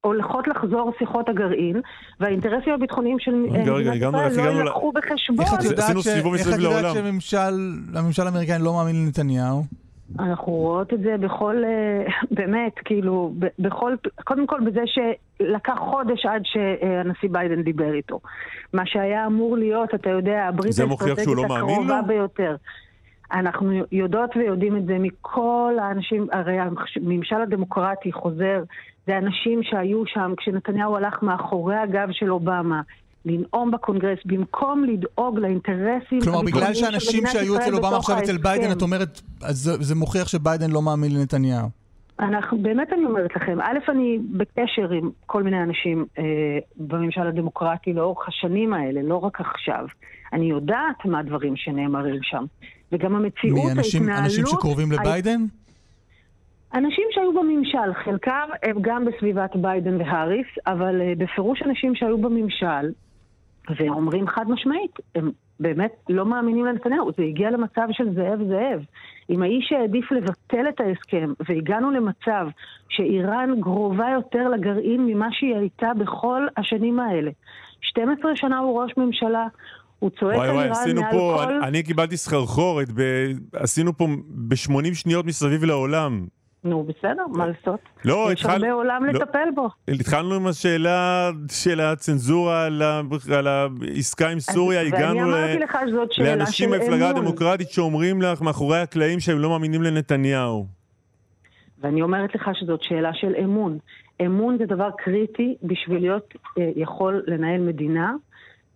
הולכות 0.03 0.47
לחזור 0.47 0.91
שיחות 0.99 1.29
הגרעין, 1.29 1.81
והאינטרסים 2.19 2.73
הביטחוניים 2.73 3.19
של 3.19 3.45
רגע, 3.65 4.09
מדינת 4.09 4.31
ישראל 4.31 4.53
לא 4.53 4.59
יילקחו 4.59 4.91
בחשבון. 4.91 5.45
איך 5.45 5.53
את 5.53 5.63
יודעת. 5.63 6.93
שהממשל 6.93 7.37
הממשל 7.95 8.21
האמריקאי 8.21 8.59
לא 8.59 8.73
מאמין 8.73 9.05
לנתניהו? 9.05 9.63
אנחנו 10.19 10.53
רואות 10.53 10.93
את 10.93 10.99
זה 10.99 11.15
בכל, 11.19 11.63
אה, 11.65 12.05
באמת, 12.37 12.73
כאילו, 12.85 13.33
בכל, 13.59 13.95
קודם 14.23 14.47
כל 14.47 14.59
בזה 14.65 14.81
שלקח 14.85 15.77
חודש 15.79 16.25
עד 16.25 16.41
שהנשיא 16.45 17.29
ביידן 17.31 17.63
דיבר 17.63 17.93
איתו. 17.93 18.19
מה 18.73 18.85
שהיה 18.85 19.25
אמור 19.25 19.57
להיות, 19.57 19.93
אתה 19.95 20.09
יודע, 20.09 20.45
הברית 20.47 20.79
מוכיח 20.87 21.23
שהוא 21.23 21.35
לא 21.35 21.45
הקרובה 21.45 22.01
לו? 22.01 22.07
ביותר. 22.07 22.55
אנחנו 23.33 23.71
יודעות 23.91 24.37
ויודעים 24.37 24.77
את 24.77 24.85
זה 24.85 24.97
מכל 24.99 25.73
האנשים, 25.81 26.27
הרי 26.31 26.57
הממשל 26.59 27.35
הדמוקרטי 27.35 28.11
חוזר, 28.11 28.63
זה 29.07 29.17
אנשים 29.17 29.63
שהיו 29.63 30.05
שם 30.05 30.33
כשנתניהו 30.37 30.95
הלך 30.95 31.23
מאחורי 31.23 31.75
הגב 31.75 32.07
של 32.11 32.31
אובמה, 32.31 32.81
לנאום 33.25 33.71
בקונגרס, 33.71 34.19
במקום 34.25 34.83
לדאוג 34.83 35.39
לאינטרסים... 35.39 36.21
כלומר, 36.23 36.41
בגלל 36.41 36.73
שאנשים 36.73 37.23
שהיו 37.27 37.57
אצל 37.57 37.75
אובמה 37.75 37.97
עכשיו 37.97 38.19
אצל 38.19 38.37
ביידן. 38.37 38.71
את 38.71 38.81
אומרת, 38.81 39.21
אז 39.43 39.71
זה- 39.79 39.95
מוכיח 39.95 40.27
שביידן 40.27 40.71
לא 40.71 40.81
מאמין 40.81 41.11
לנתניהו. 41.15 41.67
אנחנו, 42.19 42.57
באמת 42.57 42.93
אני 42.93 43.05
אומרת 43.05 43.35
לכם, 43.35 43.61
א', 43.61 43.91
אני 43.91 44.19
בקשר 44.31 44.91
עם 44.91 45.09
כל 45.25 45.43
מיני 45.43 45.63
אנשים 45.63 46.05
אה, 46.19 46.23
בממשל 46.77 47.27
הדמוקרטי 47.27 47.93
לאורך 47.93 48.27
השנים 48.27 48.73
האלה, 48.73 49.01
לא 49.03 49.15
רק 49.15 49.41
עכשיו. 49.41 49.85
אני 50.33 50.45
יודעת 50.45 51.05
מה 51.05 51.19
הדברים 51.19 51.55
שנאמרים 51.55 52.19
שם. 52.21 52.43
וגם 52.91 53.15
המציאות, 53.15 53.65
מאנשים 53.65 54.01
ההתנהלות... 54.01 54.25
אנשים 54.25 54.45
שקרובים 54.45 54.91
לביידן? 54.91 55.41
אנשים 56.73 57.03
שהיו 57.11 57.33
בממשל, 57.33 57.93
חלקם 58.05 58.49
הם 58.63 58.77
גם 58.81 59.05
בסביבת 59.05 59.55
ביידן 59.55 60.01
והאריס, 60.01 60.47
אבל 60.67 61.01
אה, 61.01 61.13
בפירוש 61.17 61.61
אנשים 61.65 61.95
שהיו 61.95 62.17
בממשל, 62.17 62.91
ואומרים 63.69 64.27
חד 64.27 64.49
משמעית, 64.49 64.91
הם 65.15 65.31
באמת 65.59 65.91
לא 66.09 66.25
מאמינים 66.25 66.65
לנתניהו. 66.65 67.11
זה 67.17 67.23
הגיע 67.23 67.51
למצב 67.51 67.87
של 67.91 68.13
זאב 68.15 68.39
זאב. 68.47 68.85
אם 69.29 69.41
האיש 69.41 69.71
העדיף 69.71 70.11
לבטל 70.11 70.69
את 70.69 70.79
ההסכם, 70.79 71.33
והגענו 71.49 71.91
למצב 71.91 72.47
שאיראן 72.89 73.61
קרובה 73.61 74.09
יותר 74.13 74.49
לגרעין 74.49 75.05
ממה 75.05 75.27
שהיא 75.31 75.55
הייתה 75.55 75.87
בכל 75.97 76.47
השנים 76.57 76.99
האלה. 76.99 77.31
12 77.81 78.31
שנה 78.35 78.57
הוא 78.59 78.81
ראש 78.81 78.91
ממשלה, 78.97 79.47
הוא 79.99 80.09
צועק 80.09 80.37
וואי 80.37 80.49
על 80.49 80.55
וואי, 80.55 80.65
איראן 80.65 80.77
עשינו 80.77 81.01
מעל 81.01 81.11
פה, 81.11 81.35
כל... 81.37 81.53
אני, 81.53 81.67
אני 81.67 81.83
קיבלתי 81.83 82.17
סחרחורת, 82.17 82.87
ב- 82.95 83.31
עשינו 83.53 83.97
פה 83.97 84.07
ב-80 84.47 84.93
שניות 84.93 85.25
מסביב 85.25 85.63
לעולם. 85.63 86.25
נו, 86.63 86.83
בסדר, 86.83 87.23
מה 87.27 87.45
לעשות? 87.47 87.79
לא, 88.05 88.29
יש 88.33 88.41
התחל- 88.41 88.53
הרבה 88.53 88.71
עולם 88.71 89.05
לא. 89.05 89.11
לטפל 89.11 89.49
בו. 89.55 89.69
התחלנו 89.87 90.35
עם 90.35 90.47
השאלה 90.47 91.29
של 91.51 91.79
הצנזורה 91.79 92.65
על, 92.65 92.81
העסקה 93.47 94.29
עם 94.29 94.39
סוריה, 94.39 94.81
הגענו 94.81 95.31
לאנשים 96.17 96.71
במפלגה. 96.71 97.09
הדמוקרטית 97.09 97.69
שאומרים 97.69 98.21
לך 98.21 98.41
מאחורי 98.41 98.79
הקלעים 98.79 99.19
שהם 99.19 99.39
לא 99.39 99.49
מאמינים 99.49 99.81
לנתניהו. 99.83 100.65
ואני 101.81 102.01
אומרת 102.01 102.35
לך 102.35 102.49
שזאת 102.53 102.79
שאלה 102.83 103.13
של 103.13 103.33
אמון. 103.43 103.77
אמון 104.25 104.57
זה 104.57 104.65
דבר 104.65 104.89
קריטי 104.97 105.55
בשביל 105.63 105.99
להיות 106.01 106.33
אה, 106.59 106.69
יכול 106.75 107.23
לנהל 107.27 107.61
מדינה, 107.61 108.13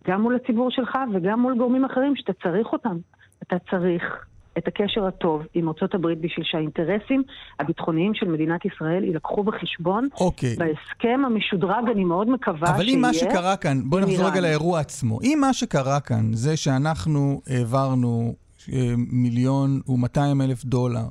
גם 0.07 0.21
מול 0.21 0.35
הציבור 0.35 0.71
שלך 0.71 0.97
וגם 1.13 1.39
מול 1.39 1.57
גורמים 1.57 1.85
אחרים 1.85 2.13
שאתה 2.15 2.33
צריך 2.33 2.67
אותם. 2.73 2.97
אתה 3.43 3.55
צריך 3.71 4.25
את 4.57 4.67
הקשר 4.67 5.07
הטוב 5.07 5.41
עם 5.53 5.67
ארצות 5.67 5.95
הברית 5.95 6.21
בשביל 6.21 6.45
שהאינטרסים 6.45 7.23
הביטחוניים 7.59 8.13
של 8.13 8.27
מדינת 8.27 8.65
ישראל 8.65 9.03
יילקחו 9.03 9.43
בחשבון. 9.43 10.07
אוקיי. 10.19 10.55
בהסכם 10.55 11.21
המשודרג, 11.25 11.89
אני 11.91 12.03
מאוד 12.03 12.29
מקווה 12.29 12.69
אבל 12.69 12.83
שיהיה. 12.83 12.95
אם 12.95 13.01
מה 13.01 13.13
שקרה 13.13 13.57
כאן, 13.57 13.81
בואי 13.85 14.03
עם 14.03 14.09
נחזור 14.09 14.29
רגע. 14.29 14.41
לאירוע 14.41 14.79
עצמו. 14.79 15.19
אם 15.21 15.37
מה 15.41 15.53
שקרה 15.53 15.99
כאן 15.99 16.33
זה 16.33 16.57
שאנחנו 16.57 17.41
העברנו 17.47 18.33
אה, 18.73 18.93
מיליון 18.97 19.79
ומאתיים 19.87 20.41
אלף 20.41 20.65
דולר 20.65 21.05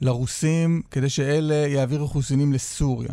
לרוסים 0.00 0.82
כדי 0.90 1.08
שאלה 1.08 1.54
יעבירו 1.54 2.06
חיסונים 2.06 2.52
לסוריה. 2.52 3.12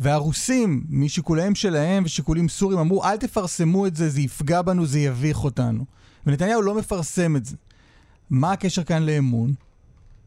והרוסים, 0.00 0.82
משיקוליהם 0.90 1.54
שלהם 1.54 2.04
ושיקולים 2.04 2.48
סוריים, 2.48 2.78
אמרו, 2.78 3.04
אל 3.04 3.16
תפרסמו 3.16 3.86
את 3.86 3.96
זה, 3.96 4.08
זה 4.08 4.20
יפגע 4.20 4.62
בנו, 4.62 4.86
זה 4.86 4.98
יביך 4.98 5.44
אותנו. 5.44 5.84
ונתניהו 6.26 6.62
לא 6.62 6.74
מפרסם 6.74 7.36
את 7.36 7.44
זה. 7.44 7.56
מה 8.30 8.52
הקשר 8.52 8.82
כאן 8.84 9.02
לאמון? 9.06 9.50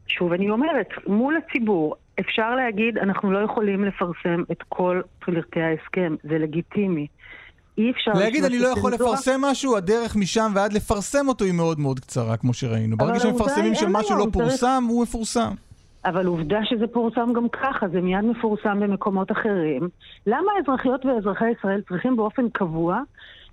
שוב 0.08 0.32
אני 0.32 0.50
אומרת, 0.50 0.88
מול 1.06 1.36
הציבור 1.36 1.94
אפשר 2.20 2.54
להגיד, 2.54 2.98
אנחנו 2.98 3.32
לא 3.32 3.38
יכולים 3.38 3.84
לפרסם 3.84 4.42
את 4.52 4.62
כל 4.68 5.00
פרטי 5.18 5.60
ההסכם, 5.60 6.14
זה 6.22 6.38
לגיטימי. 6.38 7.06
אי 7.78 7.90
אפשר... 7.90 8.10
להגיד, 8.12 8.44
אני 8.44 8.58
לא 8.58 8.68
יכול 8.68 8.92
לצנזורה. 8.92 9.12
לפרסם 9.12 9.40
משהו, 9.40 9.76
הדרך 9.76 10.16
משם 10.16 10.52
ועד 10.54 10.72
לפרסם 10.72 11.28
אותו 11.28 11.44
היא 11.44 11.52
מאוד 11.52 11.80
מאוד 11.80 12.00
קצרה, 12.00 12.36
כמו 12.36 12.54
שראינו. 12.54 12.96
ברגע 12.96 13.20
שמפרסמים 13.20 13.74
שמשהו 13.74 14.18
לא 14.18 14.26
פורסם, 14.32 14.84
הוא 14.88 15.02
מפורסם. 15.02 15.50
אבל 16.04 16.26
עובדה 16.26 16.58
שזה 16.64 16.86
פורסם 16.86 17.32
גם 17.32 17.48
ככה, 17.48 17.88
זה 17.88 18.00
מיד 18.00 18.24
מפורסם 18.24 18.80
במקומות 18.80 19.32
אחרים. 19.32 19.88
למה 20.26 20.52
האזרחיות 20.58 21.06
ואזרחי 21.06 21.50
ישראל 21.58 21.80
צריכים 21.88 22.16
באופן 22.16 22.48
קבוע 22.48 23.00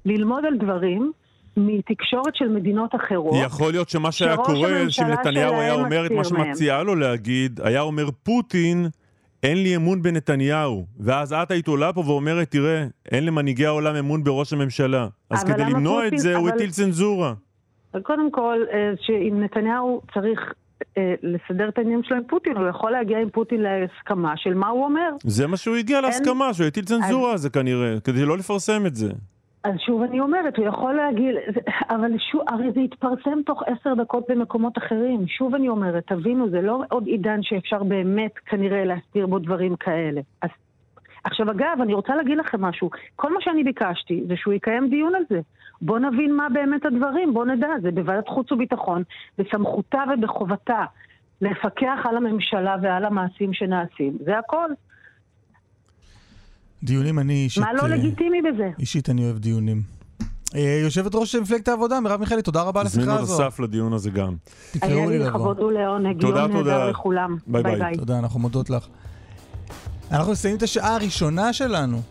ללמוד 0.06 0.46
על 0.46 0.58
דברים 0.58 1.12
מתקשורת 1.58 2.36
של 2.36 2.48
מדינות 2.48 2.96
אחרות? 2.96 3.36
יכול 3.46 3.72
להיות 3.72 3.90
שמה 3.90 4.12
שהיה 4.12 4.38
קורה, 4.38 4.70
הממשלה 4.70 4.90
שנתניהו 4.90 5.54
היה 5.60 5.74
אומר 5.74 6.06
את 6.06 6.12
מה. 6.12 6.24
שמציעה 6.24 6.84
לו 6.84 6.96
להגיד, 6.96 7.60
היה 7.64 7.82
אומר 7.82 8.10
פוטין, 8.24 8.88
אין 9.44 9.58
לי 9.64 9.76
אמון 9.76 10.02
בנתניהו. 10.02 10.86
ואז 11.00 11.34
את 11.34 11.52
היית 11.52 11.68
עולה 11.68 11.94
פה 11.94 12.04
ואומרת, 12.06 12.52
תראה, 12.52 12.86
אין 13.12 13.26
למנהיגי 13.26 13.66
העולם 13.66 13.96
אמון 13.96 14.24
בראש 14.24 14.54
הממשלה. 14.54 15.08
אז 15.30 15.44
כדי 15.44 15.64
למנוע 15.64 16.00
את 16.00 16.04
פוטין- 16.04 16.20
זה, 16.20 16.36
הוא 16.36 16.50
אבל- 16.50 16.56
הטיל 16.58 16.70
צנזורה. 16.72 17.34
קודם 18.04 18.32
כל, 18.32 18.58
אה, 18.74 18.78
שאם 19.02 19.44
נתניהו 19.44 20.02
צריך 20.14 20.40
אה, 20.98 21.14
לסדר 21.24 21.70
את 21.70 21.78
העניינים 21.78 22.04
שלו 22.04 22.18
עם 22.18 22.24
פוטין, 22.30 22.58
הוא 22.58 22.68
יכול 22.68 22.92
להגיע 22.92 23.18
עם 23.20 23.30
פוטין 23.30 23.62
להסכמה 23.62 24.34
של 24.38 24.54
מה 24.54 24.68
הוא 24.68 24.86
אומר. 24.86 25.10
זה 25.24 25.48
מה 25.48 25.58
שהוא 25.58 25.76
הגיע 25.76 26.02
להסכמה, 26.02 26.54
שהוא 26.54 26.68
הטיל 26.68 26.86
צנזורה 26.86 27.38
זה 27.38 27.50
כנראה, 27.50 27.96
כדי 28.04 28.26
לא 28.26 28.38
לפרסם 28.38 28.86
את 28.86 28.96
זה. 28.96 29.12
אז 29.64 29.74
שוב 29.86 30.02
אני 30.02 30.20
אומרת, 30.20 30.58
הוא 30.58 30.66
יכול 30.66 30.94
להגיד, 30.94 31.36
אבל 31.90 32.12
שוב, 32.32 32.42
הרי 32.48 32.72
זה 32.72 32.80
יתפרסם 32.80 33.42
תוך 33.46 33.64
עשר 33.66 33.94
דקות 33.94 34.24
במקומות 34.30 34.78
אחרים. 34.78 35.28
שוב 35.28 35.56
אני 35.56 35.70
אומרת, 35.70 36.08
תבינו, 36.08 36.50
זה 36.50 36.62
לא 36.62 36.84
עוד 36.90 37.08
עידן 37.08 37.44
שאפשר 37.44 37.84
באמת 37.84 38.38
כנראה 38.46 38.86
להסתיר 38.86 39.28
בו 39.28 39.40
דברים 39.40 39.76
כאלה. 39.76 40.22
אז 40.42 40.50
עכשיו 41.24 41.52
אגב, 41.52 41.78
אני 41.82 41.94
רוצה 41.94 42.16
להגיד 42.16 42.38
לכם 42.38 42.62
משהו. 42.62 42.90
כל 43.16 43.34
מה 43.34 43.42
שאני 43.42 43.64
ביקשתי 43.64 44.24
זה 44.28 44.36
שהוא 44.36 44.54
יקיים 44.54 44.90
דיון 44.90 45.16
על 45.16 45.24
זה. 45.30 45.42
בואו 45.82 46.00
נבין 46.00 46.36
מה 46.36 46.48
באמת 46.50 46.86
הדברים, 46.86 47.34
בואו 47.34 47.46
נדע. 47.46 47.68
זה 47.82 47.92
בוועדת 47.92 48.28
חוץ 48.28 48.52
וביטחון, 48.52 49.04
בסמכותה 49.38 50.04
ובחובתה 50.14 50.86
לפקח 51.42 52.00
על 52.10 52.18
הממשלה 52.18 52.76
ועל 52.82 53.06
המעשים 53.06 53.54
שנעשים. 53.54 54.18
זה 54.26 54.38
הכל. 54.38 54.70
דיונים 56.84 57.20
אני 57.20 57.34
אישית... 57.34 57.64
מה 57.64 57.74
לא 57.74 57.82
אה, 57.82 57.88
לגיטימי 57.88 58.42
בזה? 58.42 58.70
אישית 58.80 59.10
אני 59.10 59.26
אוהב 59.26 59.38
דיונים. 59.38 59.82
אה, 60.56 60.80
יושבת 60.84 61.16
ראש 61.16 61.36
מפלגת 61.36 61.68
העבודה, 61.68 62.00
מרב 62.00 62.20
מיכאלי, 62.20 62.42
תודה 62.42 62.62
רבה 62.62 62.82
על 62.82 62.88
השיחה 62.88 63.16
את 63.16 63.20
הזו. 63.20 63.48
אסף 63.48 63.60
לדיון 63.60 63.94
הזה 63.94 64.10
גם. 64.10 64.36
תקראו 64.72 65.10
לי 65.10 65.20
לבוא. 65.20 65.30
לכבוד 65.30 65.60
ולעונג. 65.60 66.22
תודה, 66.22 66.40
יום 66.40 66.52
תודה. 66.52 66.72
נהדר 66.72 66.90
לכולם. 66.90 67.38
ביי, 67.48 67.64
ביי. 67.64 67.98
תודה, 67.98 68.20
אנחנו 68.20 68.40
מודות 68.40 68.70
לך. 68.70 68.88
אנחנו 70.12 70.32
מסיימים 70.32 70.58
את 70.58 70.64
השעה 70.64 70.96
הראשונה 70.96 71.54
שלנו. 71.54 72.02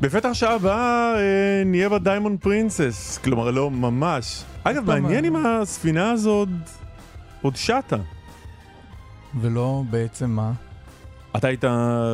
בפתח 0.00 0.30
שעה 0.32 0.54
הבאה 0.54 1.14
אה, 1.16 1.62
נהיה 1.66 1.88
ב 1.88 1.94
Diamond 1.94 2.40
Princess, 2.40 3.18
כלומר 3.24 3.50
לא 3.50 3.70
ממש. 3.70 4.44
אגב, 4.64 4.86
מעניין. 4.86 5.24
אם 5.24 5.46
הספינה 5.46 6.10
הזאת 6.10 6.48
עוד 7.42 7.56
שטה. 7.56 7.96
ולא 9.40 9.82
בעצם 9.90 10.30
מה? 10.30 10.52
אתה 11.36 11.46
היית 11.46 11.64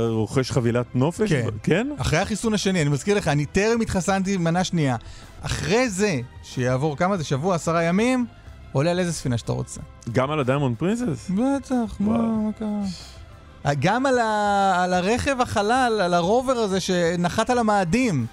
רוכש 0.08 0.50
חבילת 0.50 0.86
נופש? 0.94 1.32
כן. 1.32 1.48
כן? 1.62 1.88
אחרי 1.98 2.18
החיסון 2.18 2.54
השני, 2.54 2.82
אני 2.82 2.90
מזכיר 2.90 3.16
לך, 3.16 3.28
אני 3.28 3.46
טרם 3.46 3.80
התחסנתי 3.80 4.36
מנה 4.36 4.64
שנייה. 4.64 4.96
אחרי 5.42 5.88
זה, 5.88 6.20
שיעבור 6.42 6.96
כמה 6.96 7.16
זה, 7.16 7.24
שבוע, 7.24 7.54
עשרה 7.54 7.82
ימים, 7.82 8.26
עולה 8.72 8.90
על 8.90 8.98
איזה 8.98 9.12
ספינה 9.12 9.38
שאתה 9.38 9.52
רוצה. 9.52 9.80
גם 10.12 10.30
על 10.30 10.40
ה 10.40 10.45
Diamond 10.45 10.76
Princess? 10.76 11.30
בטח, 11.30 11.96
מה. 12.00 12.18
מה 12.18 12.50
קרה? 12.58 13.74
גם 13.80 14.06
על, 14.06 14.18
ה... 14.18 14.84
על 14.84 14.94
הרכב 14.94 15.40
החלל, 15.40 16.00
על 16.04 16.14
הרובר 16.14 16.52
הזה 16.52 16.80
שנחת 16.80 17.50
על 17.50 17.58
המאדים. 17.58 18.26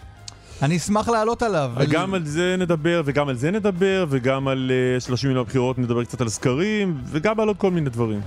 אני 0.62 0.78
אשמח 0.78 1.10
לעלות 1.10 1.44
עליו. 1.44 1.72
גם 1.90 2.14
על 2.14 2.26
זה 2.26 2.56
נדבר, 2.60 3.02
וגם 3.06 3.30
על 3.30 3.36
זה 3.36 3.52
נדבר, 3.52 4.06
וגם 4.10 4.48
על 4.48 4.72
אה, 4.96 5.00
30 5.00 5.28
מיליון 5.30 5.46
בחירות 5.46 5.78
נדבר 5.78 6.04
קצת 6.04 6.22
על 6.22 6.30
סקרים, 6.30 6.98
וגם 7.06 7.40
על 7.40 7.48
עוד 7.48 7.58
כל 7.58 7.72
מיני 7.72 7.90
דברים. 7.90 8.22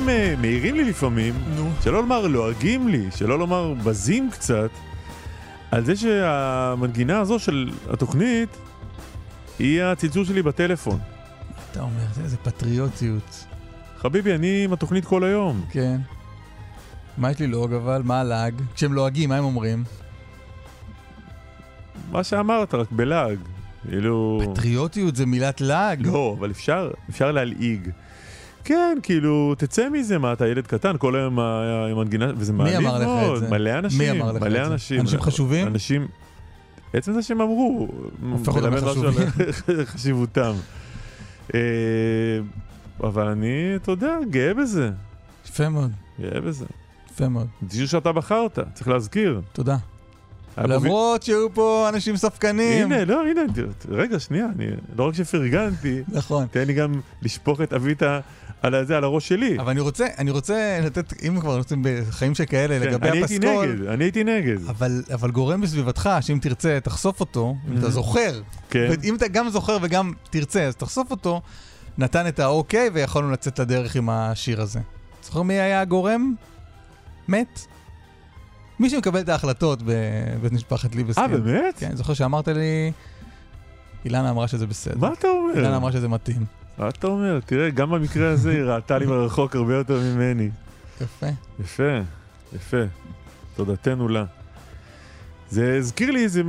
אנשים 0.00 0.08
אה, 0.08 0.34
מעירים 0.40 0.74
לי 0.74 0.84
לפעמים, 0.84 1.34
נו. 1.56 1.70
שלא 1.82 2.00
לומר 2.00 2.26
לועגים 2.26 2.88
לי, 2.88 3.08
שלא 3.16 3.38
לומר 3.38 3.74
בזים 3.84 4.30
קצת, 4.30 4.70
על 5.70 5.84
זה 5.84 5.96
שהמנגינה 5.96 7.20
הזו 7.20 7.38
של 7.38 7.70
התוכנית 7.90 8.48
היא 9.58 9.82
הצלצול 9.82 10.24
שלי 10.24 10.42
בטלפון. 10.42 10.98
אתה 11.70 11.80
אומר, 11.80 12.04
זה 12.14 12.22
איזה 12.22 12.36
פטריוטיות. 12.36 13.44
חביבי, 13.98 14.34
אני 14.34 14.64
עם 14.64 14.72
התוכנית 14.72 15.04
כל 15.04 15.24
היום. 15.24 15.64
כן. 15.70 16.00
מה 17.18 17.30
יש 17.30 17.40
ללעוג 17.40 17.72
אבל? 17.72 18.02
מה 18.04 18.20
הלעג? 18.20 18.54
כשהם 18.74 18.92
לועגים, 18.92 19.28
מה 19.28 19.36
הם 19.36 19.44
אומרים? 19.44 19.84
מה 22.10 22.24
שאמרת, 22.24 22.74
רק 22.74 22.92
בלעג. 22.92 23.38
כאילו... 23.88 24.40
פטריוטיות 24.44 25.16
זה 25.16 25.26
מילת 25.26 25.60
לעג. 25.60 26.06
לא, 26.06 26.36
אבל 26.38 26.50
אפשר, 26.50 26.90
אפשר 27.10 27.32
להלעיג. 27.32 27.90
כן, 28.64 28.98
כאילו, 29.02 29.54
תצא 29.58 29.88
מזה, 29.88 30.18
מה, 30.18 30.32
אתה 30.32 30.46
ילד 30.48 30.66
קטן, 30.66 30.96
כל 30.98 31.16
היום 31.16 31.38
ה- 31.38 31.86
עם 31.90 31.96
מנגינה, 31.98 32.32
וזה 32.36 32.52
מי 32.52 32.58
מעליב 32.58 32.76
אמר 32.78 32.98
לך 32.98 33.04
מאוד. 33.04 33.34
את 33.34 33.40
זה? 33.40 33.50
מלא 33.50 33.78
אנשים, 33.78 33.98
מי 33.98 34.10
אמר 34.10 34.32
לך 34.32 34.42
מלא 34.42 34.58
את 34.58 34.64
זה? 34.66 34.72
אנשים. 34.72 35.00
אנשים 35.00 35.20
חשובים? 35.20 35.66
אנשים... 35.66 36.06
עצם 36.92 37.12
זה 37.12 37.22
שהם 37.22 37.40
אמרו, 37.40 37.88
הופך 38.30 38.48
אותם 38.56 38.74
לחשובים. 38.74 39.28
חשיבותם. 39.92 40.52
אה, 41.54 41.60
אבל 43.02 43.26
אני, 43.28 43.48
אתה 43.76 43.90
יודע, 43.90 44.16
גאה 44.30 44.54
בזה. 44.54 44.90
יפה 45.48 45.68
מאוד, 45.68 45.90
גאה 46.20 46.40
בזה. 46.40 46.64
יפה 47.12 47.28
מאוד. 47.28 47.46
זה 47.68 47.76
שיר 47.76 47.86
שאתה 47.86 48.12
בחרת, 48.12 48.58
צריך 48.74 48.88
להזכיר. 48.88 49.40
תודה. 49.52 49.76
היה 50.56 50.66
למרות 50.66 51.22
שהיו 51.22 51.54
פה 51.54 51.86
אנשים 51.88 52.16
ספקנים. 52.16 52.92
הנה, 52.92 53.04
לא, 53.04 53.22
הנה, 53.26 53.40
רגע, 53.88 54.18
שנייה, 54.18 54.46
אני 54.56 54.66
לא 54.96 55.08
רק 55.08 55.14
שפרגנתי, 55.14 56.02
נכון. 56.08 56.46
תן 56.50 56.66
לי 56.66 56.72
גם 56.72 56.92
לשפוך 57.22 57.60
את 57.60 57.72
אביטה 57.72 58.20
על 58.62 58.74
הזה, 58.74 58.96
על 58.96 59.04
הראש 59.04 59.28
שלי. 59.28 59.58
אבל 59.58 59.70
אני 59.70 59.80
רוצה, 59.80 60.06
אני 60.18 60.30
רוצה 60.30 60.80
לתת, 60.82 61.12
אם 61.28 61.40
כבר 61.40 61.56
רוצים 61.56 61.82
בחיים 61.84 62.34
שכאלה, 62.34 62.80
כן, 62.80 62.86
לגבי 62.86 63.08
אני 63.08 63.18
הייתי 63.18 63.36
הפסקול, 63.36 63.66
נגד, 63.72 63.86
אני 63.86 64.04
הייתי 64.04 64.24
נגד. 64.24 64.56
אבל, 64.68 65.02
אבל 65.14 65.30
גורם 65.30 65.60
בסביבתך, 65.60 66.10
שאם 66.20 66.38
תרצה, 66.42 66.78
תחשוף 66.82 67.20
אותו, 67.20 67.56
אם 67.72 67.78
אתה 67.78 67.86
Mhm. 67.86 67.90
זוכר, 67.90 68.40
כן. 68.70 68.90
אם 69.04 69.14
אתה 69.14 69.28
גם 69.28 69.48
זוכר 69.48 69.78
וגם 69.82 70.12
תרצה, 70.30 70.62
אז 70.64 70.76
תחשוף 70.76 71.10
אותו, 71.10 71.40
נתן 71.98 72.28
את 72.28 72.38
האוקיי 72.38 72.90
ויכולנו 72.92 73.30
לצאת 73.30 73.58
לדרך 73.58 73.96
עם 73.96 74.10
השיר 74.10 74.60
הזה. 74.60 74.80
זוכר 75.22 75.42
מי 75.42 75.54
היה 75.54 75.80
הגורם? 75.80 76.34
מת? 77.28 77.60
מי 78.80 78.90
שמקבל 78.90 79.20
את 79.20 79.28
ההחלטות 79.28 79.82
בבית 79.84 80.52
משפחת 80.52 80.94
ליבסקין. 80.94 81.24
אה, 81.24 81.28
באמת? 81.38 81.74
כן, 81.78 81.96
זוכר 81.96 82.14
שאמרת 82.14 82.48
לי, 82.48 82.92
אילנה 84.04 84.30
אמרה 84.30 84.48
שזה 84.48 84.66
בסדר. 84.66 84.98
מה 84.98 85.12
אתה 85.18 85.28
אומר? 85.28 85.52
אילנה 85.56 85.76
אמרה 85.76 85.92
שזה 85.92 86.08
מתאים. 86.08 86.44
מה 86.80 86.88
אתה 86.88 87.06
אומר? 87.06 87.40
תראה, 87.46 87.70
גם 87.70 87.90
במקרה 87.90 88.30
הזה 88.30 88.50
היא 88.50 88.62
ראתה 88.62 88.98
לי 88.98 89.06
מרחוק 89.06 89.56
הרבה 89.56 89.74
יותר 89.74 90.00
ממני. 90.00 90.50
יפה. 91.00 91.26
יפה, 91.60 91.98
יפה. 92.52 92.82
תודתנו 93.56 94.08
לה. 94.08 94.24
זה 95.50 95.76
הזכיר 95.78 96.10
לי 96.10 96.24
איזה... 96.24 96.42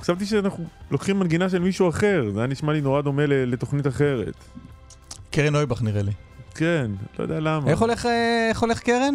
חשבתי 0.00 0.26
שאנחנו 0.26 0.64
לוקחים 0.90 1.18
מנגינה 1.18 1.48
של 1.48 1.58
מישהו 1.58 1.88
אחר, 1.88 2.30
זה 2.34 2.40
היה 2.40 2.46
נשמע 2.46 2.72
לי 2.72 2.80
נורא 2.80 3.02
דומה 3.02 3.22
לתוכנית 3.26 3.86
אחרת. 3.86 4.34
קרן 5.30 5.52
נויבך 5.52 5.82
נראה 5.82 6.02
לי. 6.02 6.12
כן, 6.54 6.90
לא 7.18 7.24
יודע 7.24 7.40
למה. 7.40 7.70
איך 7.70 7.80
הולך, 7.80 8.06
אה, 8.06 8.48
איך 8.48 8.60
הולך 8.60 8.80
קרן? 8.80 9.14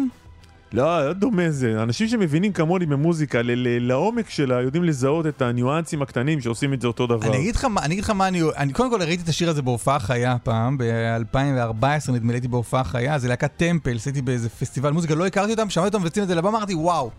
לא, 0.76 1.06
לא 1.06 1.12
דומה 1.12 1.50
זה. 1.50 1.82
אנשים 1.82 2.08
שמבינים 2.08 2.52
כמוני 2.52 2.86
במוזיקה, 2.86 3.42
ל- 3.42 3.50
ל- 3.50 3.86
לעומק 3.88 4.30
שלה, 4.30 4.62
יודעים 4.62 4.84
לזהות 4.84 5.26
את 5.26 5.42
הניואנסים 5.42 6.02
הקטנים 6.02 6.40
שעושים 6.40 6.72
את 6.72 6.80
זה 6.80 6.86
אותו 6.86 7.06
דבר. 7.06 7.28
אני 7.28 7.36
אגיד 7.38 7.56
לך 7.56 7.64
מה, 7.64 7.80
אני 7.82 7.94
אגיד 7.94 8.04
לך 8.04 8.10
מה 8.10 8.28
אני... 8.28 8.42
אני 8.56 8.72
קודם 8.72 8.90
כל 8.90 9.02
ראיתי 9.02 9.22
את 9.22 9.28
השיר 9.28 9.50
הזה 9.50 9.62
בהופעה 9.62 9.98
חיה 9.98 10.36
פעם, 10.42 10.78
ב-2014 10.78 12.12
נדמה 12.12 12.32
לי 12.32 12.36
הייתי 12.36 12.48
בהופעה 12.48 12.84
חיה, 12.84 13.18
זה 13.18 13.28
להקת 13.28 13.50
טמפל, 13.56 13.96
עשיתי 13.96 14.22
באיזה 14.22 14.48
פסטיבל 14.48 14.90
מוזיקה, 14.90 15.14
לא 15.14 15.26
הכרתי 15.26 15.50
אותם, 15.52 15.70
שמעתי 15.70 15.88
אותם 15.88 16.00
מבצעים 16.00 16.22
את 16.22 16.28
זה 16.28 16.34
לבמה, 16.34 16.58
אמרתי 16.58 16.74
וואו. 16.74 17.10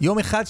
יום 0.00 0.18
אחד 0.18 0.42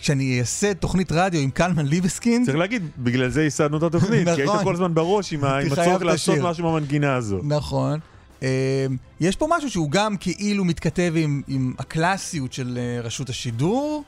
כשאני 0.00 0.40
אעשה 0.40 0.74
תוכנית 0.74 1.12
רדיו 1.12 1.40
עם 1.40 1.50
קלמן 1.50 1.86
ליבסקין, 1.86 2.44
צריך 2.44 2.56
להגיד, 2.56 2.82
בגלל 2.98 3.28
זה 3.28 3.44
ייסדנו 3.44 3.76
את 3.78 3.82
התוכנית, 3.82 4.28
כי 4.34 4.42
היית 4.42 4.50
נכון. 4.50 4.64
כל 4.64 4.74
הזמן 4.74 4.94
בראש 4.94 5.32
עם 5.32 5.44
הצורך 5.44 6.02
לעשות. 6.02 6.38
משהו 6.38 6.64
במנגינה 6.64 7.14
הזו. 7.14 7.40
נכון. 7.42 7.98
אה, 8.42 8.86
יש 9.20 9.36
פה 9.36 9.46
משהו 9.50 9.70
שהוא 9.70 9.90
גם 9.90 10.16
כאילו 10.16 10.64
מתכתב 10.64 11.12
עם, 11.16 11.42
עם 11.48 11.74
הקלאסיות 11.78 12.52
של 12.52 12.78
אה, 12.78 13.00
רשות 13.00 13.28
השידור, 13.28 14.04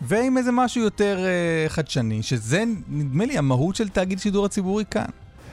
ועם 0.00 0.38
איזה 0.38 0.52
משהו 0.52 0.82
יותר 0.82 1.18
אה, 1.24 1.68
חדשני, 1.68 2.22
שזה 2.22 2.64
נדמה 2.88 3.26
לי 3.26 3.38
המהות 3.38 3.76
של 3.76 3.88
תאגיד 3.88 4.18
שידור 4.18 4.44
הציבורי 4.44 4.84
כאן. 4.90 5.06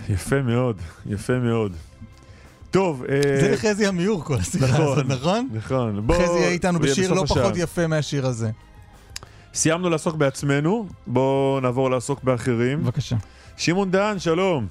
יפה 0.09 0.41
מאוד, 0.41 0.77
יפה 1.05 1.39
מאוד. 1.39 1.73
טוב, 2.71 3.03
אה, 3.09 3.21
זה 3.41 3.51
לחזי 3.51 3.85
עמיור 3.85 4.23
כל 4.23 4.35
השיחה 4.35 4.65
נכון, 4.65 4.81
הזאת, 4.81 5.05
נכון? 5.05 5.49
נכון. 5.53 6.07
בוא, 6.07 6.15
חזי 6.15 6.39
יהיה 6.39 6.49
איתנו 6.49 6.79
בשיר 6.79 7.13
לא 7.13 7.23
פחות 7.23 7.37
השעה. 7.37 7.63
יפה 7.63 7.87
מהשיר 7.87 8.25
הזה. 8.25 8.51
סיימנו 9.53 9.89
לעסוק 9.89 10.15
בעצמנו, 10.15 10.87
בואו 11.07 11.59
נעבור 11.61 11.89
לעסוק 11.91 12.23
באחרים. 12.23 12.83
בבקשה. 12.83 13.15
שמעון 13.57 13.91
דהן, 13.91 14.19
שלום. 14.19 14.67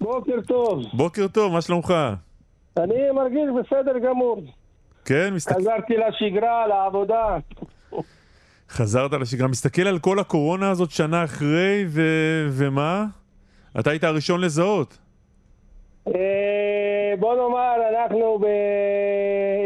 בוקר 0.00 0.40
טוב. 0.46 0.82
בוקר 0.92 1.26
טוב, 1.28 1.52
מה 1.52 1.62
שלומך? 1.62 1.94
אני 2.78 3.10
מרגיש 3.10 3.48
בסדר 3.60 3.98
גמור. 3.98 4.42
כן, 5.04 5.34
מסתכל... 5.34 5.54
חזרתי 5.54 5.94
לשגרה, 5.96 6.66
לעבודה. 6.66 7.38
חזרת 8.68 9.12
לשגרה, 9.12 9.48
מסתכל 9.48 9.82
על 9.82 9.98
כל 9.98 10.18
הקורונה 10.18 10.70
הזאת 10.70 10.90
שנה 10.90 11.24
אחרי, 11.24 11.84
ו... 11.88 12.02
ומה? 12.50 13.04
אתה 13.80 13.90
היית 13.90 14.04
הראשון 14.04 14.40
לזהות. 14.40 14.98
אה, 16.06 17.14
בוא 17.18 17.34
נאמר, 17.34 17.74
אנחנו 17.90 18.38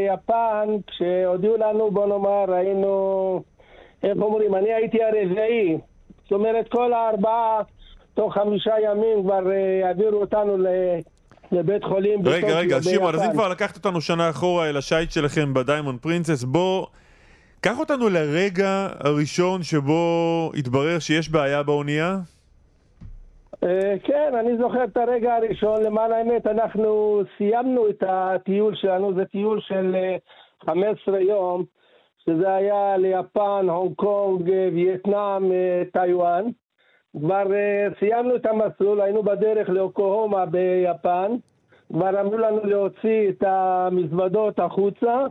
ביפן, 0.08 0.68
כשהודיעו 0.86 1.56
לנו, 1.56 1.90
בוא 1.90 2.06
נאמר, 2.06 2.54
היינו, 2.54 3.42
איך 4.02 4.18
אומרים, 4.20 4.54
אני 4.54 4.72
הייתי 4.72 4.98
הרביעי. 5.02 5.78
זאת 6.22 6.32
אומרת, 6.32 6.68
כל 6.68 6.92
הארבעה, 6.92 7.62
תוך 8.14 8.34
חמישה 8.34 8.74
ימים 8.84 9.22
כבר 9.22 9.52
אה, 9.52 9.88
העבירו 9.88 10.20
אותנו. 10.20 10.56
לבית 11.52 11.84
חולים 11.84 12.20
רגע, 12.24 12.58
רגע, 12.58 12.82
שמעון, 12.82 13.14
אז 13.14 13.22
אם. 13.22 13.32
כבר 13.32 13.48
לקחת 13.48 13.76
אותנו 13.76 14.00
שנה 14.00 14.30
אחורה 14.30 14.68
אל 14.68 14.76
השייט 14.76 15.10
שלכם 15.10 15.54
ב 15.54 15.60
Diamond 15.60 15.98
Princess, 15.98 16.44
בוא... 16.44 16.86
קח 17.60 17.78
אותנו 17.78 18.08
לרגע 18.08 18.88
הראשון 19.00 19.62
שבו 19.62 20.50
התברר 20.54 20.98
שיש 20.98 21.30
בעיה 21.30 21.62
באונייה. 21.62 22.18
אה, 23.64 23.94
כן, 24.04 24.32
אני 24.40 24.56
זוכר 24.58 24.84
את 24.84 24.96
הרגע 24.96 25.34
הראשון, 25.34 25.82
למען 25.82 26.12
האמת, 26.12 26.46
אנחנו 26.46 27.22
סיימנו 27.36 27.88
את 27.88 28.02
הטיול 28.08 28.74
שלנו, 28.76 29.14
זה 29.14 29.24
טיול 29.24 29.60
של 29.60 29.96
אה, 29.96 30.16
15 30.66 31.20
יום, 31.20 31.64
שזה 32.24 32.54
היה 32.54 32.96
ליפן, 32.96 33.66
הונג 33.68 33.94
קונג, 33.96 34.50
אה, 34.50 34.68
וייטנאם, 34.72 35.52
אה, 35.52 35.82
טיוואן. 35.92 36.44
כבר 37.20 37.54
אה, 37.54 37.88
סיימנו 37.98 38.36
את 38.36 38.46
המסלול, 38.46 39.00
היינו 39.00 39.22
בדרך 39.22 39.68
לאוקוהומה 39.68 40.46
ביפן, 40.46 41.32
כבר 41.92 42.20
אמרו 42.20 42.36
לנו 42.38 42.60
להוציא 42.64 43.28
את 43.28 43.42
המזוודות 43.46 44.58
החוצה, 44.58 45.24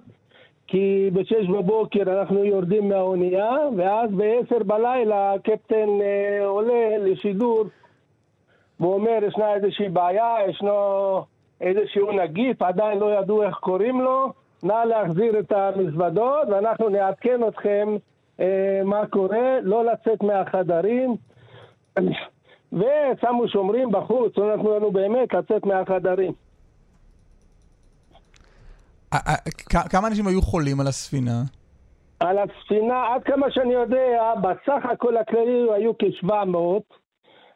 כי 0.68 1.10
בשש 1.14 1.48
בבוקר 1.48 2.02
אנחנו 2.02 2.46
יורדים 2.46 2.90
מהאונייה, 2.90 3.52
ואז 3.78 4.12
בעשר 4.12 4.64
בלילה 4.66 5.34
הקפטן 5.34 6.02
אה, 6.02 6.46
עולה 6.46 6.98
לשידור 6.98 7.64
והוא 8.80 8.94
אומר, 8.94 9.20
ישנה 9.28 9.54
איזושהי 9.54 9.90
בעיה, 9.90 10.36
ישנו 10.50 11.22
איזשהו 11.62 12.12
נגיף, 12.12 12.62
עדיין 12.62 13.00
לא 13.00 13.20
ידעו 13.20 13.44
איך 13.44 13.56
קוראים 13.56 14.02
לו, 14.02 14.34
נא 14.64 14.84
להחזיר 14.86 15.40
את 15.40 15.52
המזוודות 15.52 16.48
ואנחנו 16.50 16.90
נעדכן 16.90 17.48
אתכם 17.48 17.98
אה, 18.40 18.82
מה 18.86 19.08
קורה, 19.08 19.60
לא 19.62 19.86
לצאת 19.86 20.24
מהחדרים. 20.24 21.16
ושמו 22.72 23.48
שומרים 23.48 23.92
בחוץ, 23.92 24.38
לא 24.38 24.56
נתנו 24.56 24.76
לנו 24.76 24.92
באמת 24.92 25.34
לצאת 25.34 25.66
מהחדרים. 25.66 26.34
כמה 29.90 30.08
אנשים 30.08 30.28
היו 30.28 30.42
חולים 30.42 30.80
על 30.80 30.88
הספינה? 30.88 31.42
על 32.20 32.38
הספינה, 32.38 33.14
עד 33.14 33.24
כמה 33.24 33.52
שאני 33.52 33.74
יודע, 33.74 34.34
בסך 34.42 34.86
הכל 34.92 35.18
הכללי 35.18 35.68
היו 35.74 35.98
כ-700, 35.98 36.96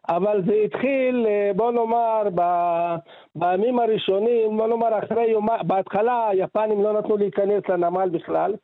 אבל 0.09 0.41
זה 0.45 0.53
התחיל, 0.65 1.25
אה, 1.27 1.51
בוא 1.55 1.71
נאמר, 1.71 2.23
ב- 2.35 2.95
בימים 3.35 3.79
הראשונים, 3.79 4.57
בוא 4.57 4.67
נאמר 4.67 4.99
אחרי 4.99 5.25
יום, 5.31 5.47
בהתחלה 5.67 6.27
היפנים 6.27 6.83
לא 6.83 6.93
נתנו 6.93 7.17
להיכנס 7.17 7.63
לנמל 7.69 8.09
בכלל, 8.09 8.55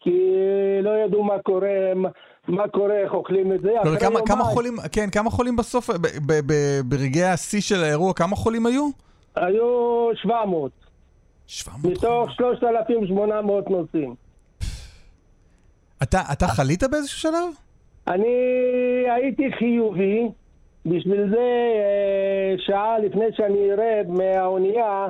כי 0.00 0.10
לא 0.82 0.90
ידעו 1.04 1.24
מה 1.24 1.38
קורה, 1.42 1.68
מה- 2.48 2.68
קורה, 2.68 2.94
איך 2.94 3.14
אוכלים 3.14 3.52
את 3.52 3.60
זה. 3.60 3.72
לא, 3.72 3.82
אחרי 3.82 4.00
כמה, 4.00 4.20
כמה 4.26 4.38
יומיים 4.38 4.54
חולים, 4.54 4.76
כן, 4.92 5.10
כמה 5.10 5.30
חולים 5.30 5.56
בסוף, 5.56 5.90
ב- 5.90 5.92
ב- 6.26 6.52
ב- 6.52 6.80
ברגעי 6.88 7.24
השיא 7.24 7.60
של 7.60 7.82
האירוע, 7.84 8.14
כמה 8.14 8.36
חולים 8.36 8.66
היו? 8.66 8.88
היו 9.36 9.64
700, 10.14 10.70
700 11.46 11.92
מתוך 11.92 12.30
3,800 12.32 13.70
נוסעים. 13.70 14.14
אתה, 16.02 16.20
אתה 16.32 16.46
חלית 16.46 16.82
באיזשהו 16.84 17.18
שלב? 17.20 17.48
אני 18.08 18.28
הייתי 19.14 19.52
חיובי, 19.58 20.28
בשביל 20.86 21.30
זה 21.30 21.36
אה, 21.76 22.54
שעה 22.58 22.98
לפני 22.98 23.24
שאני 23.36 23.72
ארד 23.72 24.06
מהאונייה, 24.08 25.08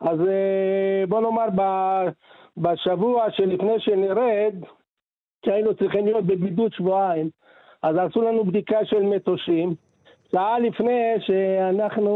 אז 0.00 0.18
אה, 0.20 1.06
בוא 1.08 1.20
נאמר, 1.20 1.46
ב- 1.56 2.08
בשבוע 2.56 3.30
שלפני 3.30 3.80
שנרד, 3.80 4.54
שהיינו 5.46 5.74
צריכים 5.74 6.04
להיות 6.06 6.24
בבידוד 6.24 6.72
שבועיים, 6.72 7.30
אז 7.82 7.96
עשו 7.96 8.22
לנו 8.22 8.44
בדיקה 8.44 8.84
של 8.84 9.02
מטושים. 9.02 9.74
שעה 10.32 10.58
לפני 10.58 11.14
שאנחנו 11.18 12.10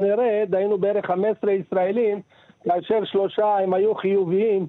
נרד, 0.00 0.54
היינו 0.54 0.78
בערך 0.78 1.06
15 1.06 1.52
ישראלים, 1.52 2.20
כאשר 2.64 3.04
שלושה 3.04 3.58
הם 3.58 3.74
היו 3.74 3.94
חיוביים 3.94 4.66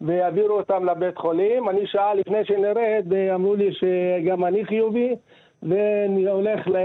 והעבירו 0.00 0.56
אותם 0.56 0.84
לבית 0.84 1.18
חולים. 1.18 1.68
אני 1.68 1.86
שעה 1.86 2.14
לפני 2.14 2.44
שנרד, 2.44 3.04
אמרו 3.34 3.54
לי 3.54 3.70
שגם 3.74 4.44
אני 4.44 4.64
חיובי, 4.64 5.14
ואני 5.62 6.26
הולך 6.28 6.68
ל... 6.68 6.76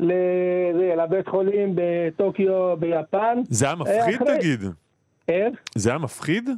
ל... 0.00 0.12
לבית 1.02 1.28
חולים 1.28 1.72
בטוקיו 1.74 2.76
ביפן. 2.78 3.38
זה 3.48 3.66
היה 3.66 3.74
מפחיד 3.74 4.22
אחרי- 4.22 4.38
תגיד? 4.38 4.60
איך? 5.28 5.58
זה 5.74 5.90
היה 5.90 5.98
מפחיד? 5.98 6.50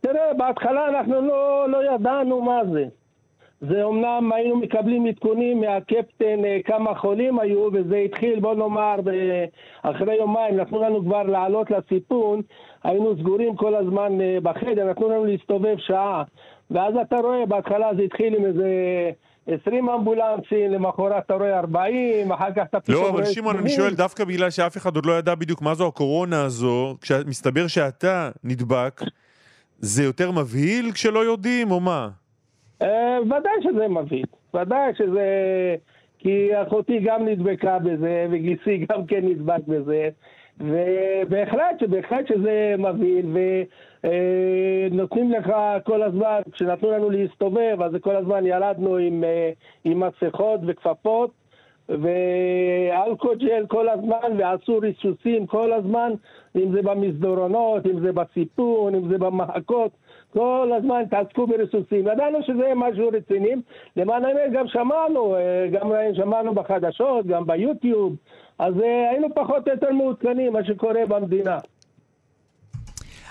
תראה, 0.00 0.34
בהתחלה 0.36 0.88
אנחנו 0.88 1.20
לא, 1.20 1.68
לא 1.68 1.94
ידענו 1.94 2.42
מה 2.42 2.60
זה. 2.72 2.84
זה 3.60 3.82
אומנם 3.82 4.32
היינו 4.34 4.56
מקבלים 4.56 5.06
עדכונים 5.06 5.60
מהקפטן 5.60 6.44
אה, 6.44 6.58
כמה 6.64 6.94
חולים 6.94 7.38
היו, 7.38 7.68
וזה 7.72 7.96
התחיל, 7.96 8.40
בוא 8.40 8.54
נאמר, 8.54 8.96
אחרי 9.82 10.14
יומיים 10.14 10.56
נתנו 10.56 10.82
לנו 10.82 11.04
כבר 11.04 11.22
לעלות 11.22 11.70
לסיפון, 11.70 12.42
היינו 12.84 13.16
סגורים 13.18 13.56
כל 13.56 13.74
הזמן 13.74 14.20
אה, 14.20 14.38
בחדר, 14.42 14.90
נתנו 14.90 15.08
לנו 15.08 15.24
להסתובב 15.24 15.76
שעה. 15.78 16.22
ואז 16.70 16.94
אתה 17.02 17.16
רואה, 17.16 17.46
בהתחלה 17.46 17.90
זה 17.96 18.02
התחיל 18.02 18.34
עם 18.34 18.44
איזה 18.44 18.68
20 19.46 19.88
אמבולנסים, 19.88 20.72
למחרת 20.72 21.24
אתה 21.26 21.34
רואה 21.34 21.58
40, 21.58 22.32
אחר 22.32 22.52
כך 22.56 22.62
אתה 22.70 22.80
פתאום 22.80 23.02
לא. 23.04 23.10
אבל 23.10 23.24
שמעון, 23.24 23.56
אני 23.56 23.68
80. 23.68 23.80
שואל 23.80 23.94
דווקא 23.94 24.24
בגלל 24.24 24.50
שאף 24.50 24.76
אחד 24.76 24.96
עוד 24.96 25.06
לא 25.06 25.18
ידע 25.18 25.34
בדיוק 25.34 25.62
מה 25.62 25.74
זו 25.74 25.86
הקורונה 25.86 26.42
הזו, 26.42 26.96
כשמסתבר 27.00 27.66
שאתה 27.66 28.30
נדבק, 28.44 29.00
זה 29.78 30.02
יותר 30.02 30.30
מבהיל 30.30 30.92
כשלא 30.92 31.24
יודעים, 31.24 31.70
או 31.70 31.80
מה? 31.80 32.08
אה, 32.82 33.18
ודאי 33.22 33.52
שזה 33.62 33.88
מבהיל, 33.88 34.26
ודאי 34.54 34.92
שזה... 34.98 35.26
כי 36.18 36.62
אחותי 36.62 36.98
גם 36.98 37.28
נדבקה 37.28 37.78
בזה, 37.78 38.26
וגיסי 38.30 38.86
גם 38.90 39.06
כן 39.06 39.20
נדבק 39.24 39.60
בזה, 39.68 40.08
ובהחלט, 40.60 41.82
בהחלט 41.88 42.26
שזה 42.28 42.74
מבהיל, 42.78 43.26
ונותנים 44.02 45.32
לך 45.32 45.52
כל 45.84 46.02
הזמן, 46.02 46.40
כשנתנו 46.52 46.90
לנו 46.90 47.10
להסתובב, 47.10 47.82
אז 47.82 47.92
כל 48.00 48.16
הזמן 48.16 48.46
ירדנו 48.46 48.96
עם, 48.96 49.24
אה, 49.24 49.50
עם 49.84 50.02
מסכות 50.02 50.60
וכפפות, 50.66 51.30
ואלכוג'ל 51.88 53.66
כל 53.68 53.88
הזמן, 53.88 54.36
ועשו 54.38 54.78
ריסוסים 54.78 55.46
כל 55.46 55.72
הזמן, 55.72 56.12
אם 56.58 56.72
זה 56.72 56.82
במסדרונות, 56.82 57.86
אם 57.86 58.00
זה 58.00 58.12
בסיפון, 58.12 58.94
אם 58.94 59.08
זה 59.08 59.18
במחקות, 59.18 59.90
כל 60.32 60.70
הזמן 60.78 61.02
התעסקו 61.06 61.46
בריסוסים. 61.46 62.06
ידענו 62.08 62.38
שזה 62.46 62.72
משהו 62.76 63.08
רציני, 63.12 63.54
למען 63.96 64.24
האמת 64.24 64.52
גם 64.52 64.64
שמענו, 64.68 65.36
אה, 65.36 65.66
גם 65.72 65.90
שמענו 66.16 66.54
בחדשות, 66.54 67.26
גם 67.26 67.46
ביוטיוב, 67.46 68.16
אז 68.58 68.74
אה, 68.84 69.10
היינו 69.10 69.28
פחות 69.34 69.68
או 69.68 69.72
יותר 69.72 69.92
מעודכנים 69.92 70.52
מה 70.52 70.64
שקורה 70.64 71.06
במדינה. 71.08 71.58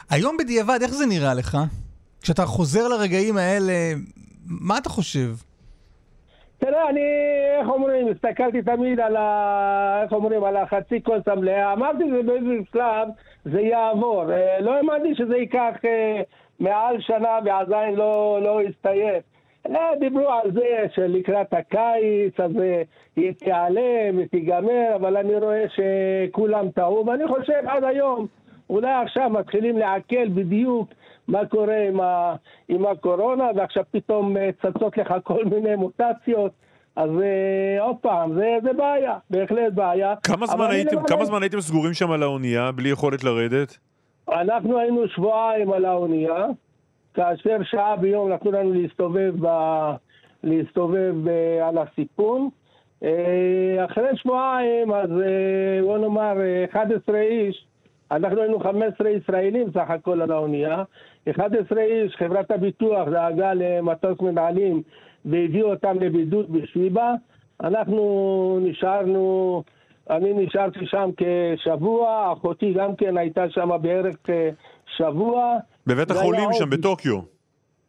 היום 0.09 0.37
בדיעבד, 0.37 0.79
איך 0.81 0.91
זה 0.93 1.05
נראה 1.05 1.33
לך? 1.33 1.57
כשאתה 2.21 2.45
חוזר 2.45 2.87
לרגעים 2.87 3.37
האלה, 3.37 3.73
מה 4.45 4.77
אתה 4.77 4.89
חושב? 4.89 5.29
תראה, 6.59 6.89
אני, 6.89 7.01
איך 7.59 7.69
אומרים, 7.69 8.07
הסתכלתי 8.07 8.61
תמיד 8.61 8.99
על 8.99 9.15
ה... 9.15 10.01
איך 10.03 10.11
אומרים, 10.13 10.43
על 10.43 10.57
החצי 10.57 11.03
כוס 11.03 11.27
המלאה. 11.27 11.73
אמרתי 11.73 12.03
שבאיזה 12.09 12.53
שלב 12.71 13.07
זה 13.45 13.61
יעבור. 13.61 14.31
אה, 14.31 14.59
לא 14.59 14.75
האמנתי 14.75 15.15
שזה 15.15 15.37
ייקח 15.37 15.75
אה, 15.85 16.21
מעל 16.59 17.01
שנה 17.01 17.39
ועדיין 17.45 17.95
לא, 17.95 18.39
לא 18.41 18.61
יסתיים. 18.63 19.21
אה, 19.75 19.95
דיברו 19.99 20.29
על 20.29 20.51
זה 20.51 20.85
שלקראת 20.95 21.53
הקיץ, 21.53 22.39
אז 22.39 22.51
אה, 22.61 22.81
היא 23.15 23.31
תיעלם, 23.31 24.17
היא 24.17 24.27
תיגמר, 24.31 24.95
אבל 24.95 25.17
אני 25.17 25.35
רואה 25.35 25.65
שכולם 25.69 26.71
טעו, 26.71 27.05
ואני 27.05 27.27
חושב 27.27 27.61
עד 27.67 27.83
היום, 27.83 28.27
אולי 28.69 28.93
עכשיו 29.03 29.29
מתחילים 29.29 29.77
לעכל 29.77 30.27
בדיוק 30.27 30.89
מה 31.27 31.45
קורה 31.45 31.87
עם, 31.87 31.99
ה, 32.01 32.35
עם 32.67 32.85
הקורונה, 32.85 33.47
ועכשיו 33.55 33.83
פתאום 33.91 34.37
אה, 34.37 34.49
צצות 34.61 34.97
לך 34.97 35.13
כל 35.23 35.45
מיני 35.45 35.75
מוטציות. 35.75 36.51
אז 36.95 37.09
אה, 37.21 37.83
עוד 37.83 37.95
פעם, 38.01 38.33
זה, 38.35 38.57
זה 38.63 38.73
בעיה, 38.73 39.17
בהחלט 39.29 39.73
בעיה. 39.73 40.13
כמה 40.23 40.45
זמן 40.47 40.67
הייתם, 40.71 40.95
למען- 40.95 41.07
כמה 41.07 41.25
זמן 41.25 41.41
הייתם 41.43 41.61
סגורים 41.61 41.93
שם 41.93 42.11
על 42.11 42.23
האונייה, 42.23 42.71
בלי 42.71 42.89
יכולת 42.89 43.23
לרדת? 43.23 43.77
אנחנו 44.31 44.79
היינו 44.79 45.07
שבועיים 45.07 45.71
על 45.73 45.85
האונייה, 45.85 46.45
כאשר 47.13 47.57
שעה 47.63 47.95
ביום 47.95 48.31
נתנו 48.31 48.51
לנו 48.51 48.73
להסתובב, 48.73 49.33
ב... 49.41 49.47
להסתובב 50.43 51.13
ב... 51.23 51.29
על 51.63 51.77
הסיפון. 51.77 52.49
אה, 53.03 53.85
אחרי 53.85 54.09
שבועיים, 54.15 54.91
אז 54.93 55.09
אה, 55.11 55.81
בוא 55.83 55.97
נאמר 55.97 56.41
אה, 56.41 56.65
11 56.71 57.19
איש, 57.19 57.65
אנחנו 58.11 58.41
היינו 58.41 58.59
15 58.59 59.09
ישראלים 59.09 59.67
סך 59.73 59.89
הכל 59.89 60.21
על 60.21 60.31
האונייה, 60.31 60.83
11 61.29 61.81
איש, 61.81 62.15
חברת 62.15 62.51
הביטוח 62.51 63.07
דאגה 63.07 63.53
למטוס 63.53 64.21
מנהלים 64.21 64.81
והביאו 65.25 65.69
אותם 65.69 65.99
לבידוד 65.99 66.51
בשיבא. 66.53 67.13
אנחנו 67.63 68.59
נשארנו, 68.61 69.63
אני 70.09 70.33
נשארתי 70.33 70.79
שם 70.85 71.09
כשבוע, 71.17 72.33
אחותי 72.33 72.73
גם 72.73 72.95
כן 72.95 73.17
הייתה 73.17 73.49
שם 73.49 73.69
בערך 73.81 74.15
שבוע. 74.97 75.57
בבית 75.87 76.11
החולים 76.11 76.41
עוד- 76.43 76.53
שם, 76.53 76.69
בטוקיו. 76.69 77.19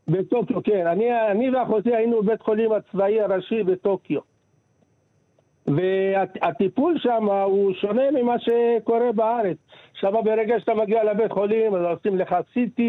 בטוקיו, 0.08 0.62
כן. 0.62 0.86
אני, 0.86 1.30
אני 1.30 1.50
ואחותי 1.50 1.94
היינו 1.94 2.22
בבית 2.22 2.42
חולים 2.42 2.72
הצבאי 2.72 3.20
הראשי 3.20 3.62
בטוקיו. 3.62 4.20
והטיפול 5.66 6.98
שם 6.98 7.28
הוא 7.44 7.72
שונה 7.80 8.02
ממה 8.10 8.34
שקורה 8.38 9.12
בארץ. 9.12 9.56
שם 9.94 10.14
ברגע 10.24 10.60
שאתה 10.60 10.74
מגיע 10.74 11.04
לבית 11.04 11.32
חולים, 11.32 11.74
אז 11.74 11.82
עושים 11.82 12.18
לך 12.18 12.36
CT, 12.54 12.82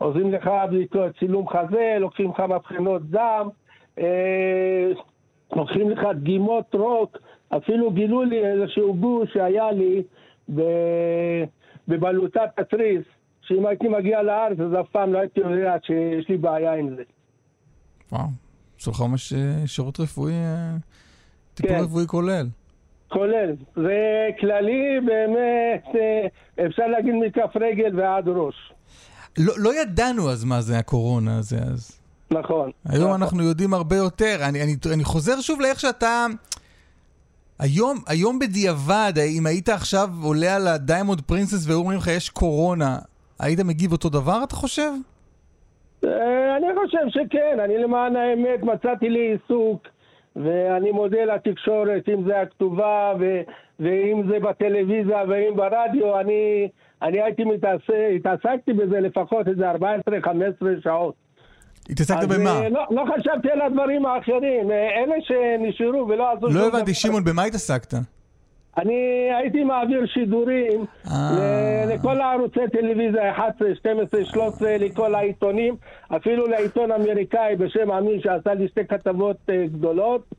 עושים 0.00 0.32
לך 0.32 0.50
בדיקות 0.70 1.18
צילום 1.18 1.48
חזה, 1.48 1.96
לוקחים 2.00 2.30
לך 2.30 2.40
מבחינות 2.40 3.10
דם, 3.10 3.48
אה, 3.98 4.92
לוקחים 5.56 5.90
לך 5.90 6.00
דגימות 6.14 6.74
רוק, 6.74 7.18
אפילו 7.56 7.90
גילו 7.90 8.22
לי 8.22 8.46
איזשהו 8.46 8.94
גוש 8.94 9.32
שהיה 9.32 9.72
לי 9.72 10.02
בבלוטת 11.88 12.58
התריס, 12.58 13.02
שאם 13.42 13.66
הייתי 13.66 13.88
מגיע 13.88 14.22
לארץ 14.22 14.60
אז 14.60 14.80
אף 14.80 14.88
פעם 14.92 15.12
לא 15.12 15.18
הייתי 15.18 15.40
יודע 15.40 15.76
שיש 15.82 16.28
לי 16.28 16.36
בעיה 16.36 16.74
עם 16.74 16.96
זה. 16.96 17.02
וואו, 18.12 18.26
יש 18.78 18.88
לך 18.88 19.00
ממש 19.00 19.32
אה, 19.32 19.66
שירות 19.66 20.00
רפואי, 20.00 20.32
אה, 20.32 20.76
טיפול 21.54 21.76
כן. 21.76 21.84
רפואי 21.84 22.06
כולל. 22.06 22.46
כולל. 23.08 23.54
זה 23.74 24.28
כללי 24.40 25.00
באמת, 25.06 25.84
אה, 25.94 26.26
אפשר 26.66 26.86
להגיד 26.86 27.14
מכף 27.14 27.56
רגל 27.60 28.00
ועד 28.00 28.28
ראש. 28.28 28.72
לא, 29.38 29.52
לא 29.56 29.80
ידענו 29.80 30.30
אז 30.30 30.44
מה 30.44 30.60
זה 30.60 30.78
הקורונה 30.78 31.38
הזה 31.38 31.56
אז. 31.56 32.00
נכון. 32.30 32.70
היום 32.88 33.08
נכון. 33.08 33.22
אנחנו 33.22 33.42
יודעים 33.42 33.74
הרבה 33.74 33.96
יותר. 33.96 34.36
אני, 34.48 34.62
אני, 34.62 34.76
אני 34.94 35.04
חוזר 35.04 35.40
שוב 35.40 35.60
לאיך 35.60 35.80
שאתה... 35.80 36.26
היום, 37.58 37.96
היום 38.08 38.38
בדיעבד, 38.38 39.12
אם 39.38 39.46
היית 39.46 39.68
עכשיו 39.68 40.08
עולה 40.22 40.56
על 40.56 40.66
ה 40.66 40.73
Diamond 40.73 41.20
Princess 41.20 41.66
והיו 41.66 41.78
אומרים 41.78 41.98
לך 41.98 42.06
יש 42.06 42.30
קורונה, 42.30 42.98
היית 43.40 43.60
מגיב 43.60 43.92
אותו 43.92 44.08
דבר, 44.08 44.40
אתה 44.44 44.54
חושב? 44.54 44.90
אה, 46.04 46.56
אני 46.56 46.66
חושב 46.74 47.08
שכן, 47.08 47.58
אני 47.64 47.78
למען 47.78 48.16
האמת 48.16 48.62
מצאתי 48.62 49.08
לי 49.08 49.32
עיסוק 49.32 49.88
ואני 50.36 50.90
מודה 50.90 51.24
לתקשורת, 51.24 52.08
אם 52.08 52.24
זה 52.26 52.40
הכתובה 52.40 53.12
ו- 53.20 53.40
ואם 53.80 54.22
זה 54.30 54.38
בטלוויזיה 54.38 55.24
ואם 55.28 55.56
ברדיו, 55.56 56.20
אני, 56.20 56.68
אני 57.02 57.22
הייתי 57.22 57.44
מתעסק, 57.44 57.94
התעסקתי 58.16 58.72
בזה 58.72 59.00
לפחות 59.00 59.48
איזה 59.48 59.70
14-15 59.70 59.74
שעות. 60.82 61.14
התעסקת 61.90 62.28
במה? 62.28 62.50
אה, 62.50 62.68
לא, 62.68 62.86
לא 62.90 63.04
חשבתי 63.14 63.50
על 63.50 63.60
הדברים 63.60 64.06
האחרים, 64.06 64.70
אה, 64.70 65.02
אלה 65.02 65.14
שנשארו 65.20 66.08
ולא 66.08 66.32
עשו 66.32 66.46
לא 66.46 66.66
הבנתי. 66.66 66.94
שמעון, 66.94 67.24
במה 67.24 67.44
התעסקת? 67.44 67.94
אני 68.78 69.28
הייתי 69.38 69.64
מעביר 69.64 70.06
שידורים 70.06 70.84
אה. 71.10 71.84
לכל 71.88 72.20
הערוצי 72.20 72.60
טלוויזיה, 72.72 73.30
11, 73.30 73.74
12, 73.74 74.24
13, 74.24 74.76
לכל 74.78 75.14
העיתונים, 75.14 75.76
אפילו 76.16 76.46
לעיתון 76.46 76.92
אמריקאי 76.92 77.56
בשם 77.56 77.90
עמי 77.90 78.20
שעשה 78.22 78.54
לי 78.54 78.68
שתי 78.68 78.86
כתבות 78.88 79.36
גדולות, 79.48 80.34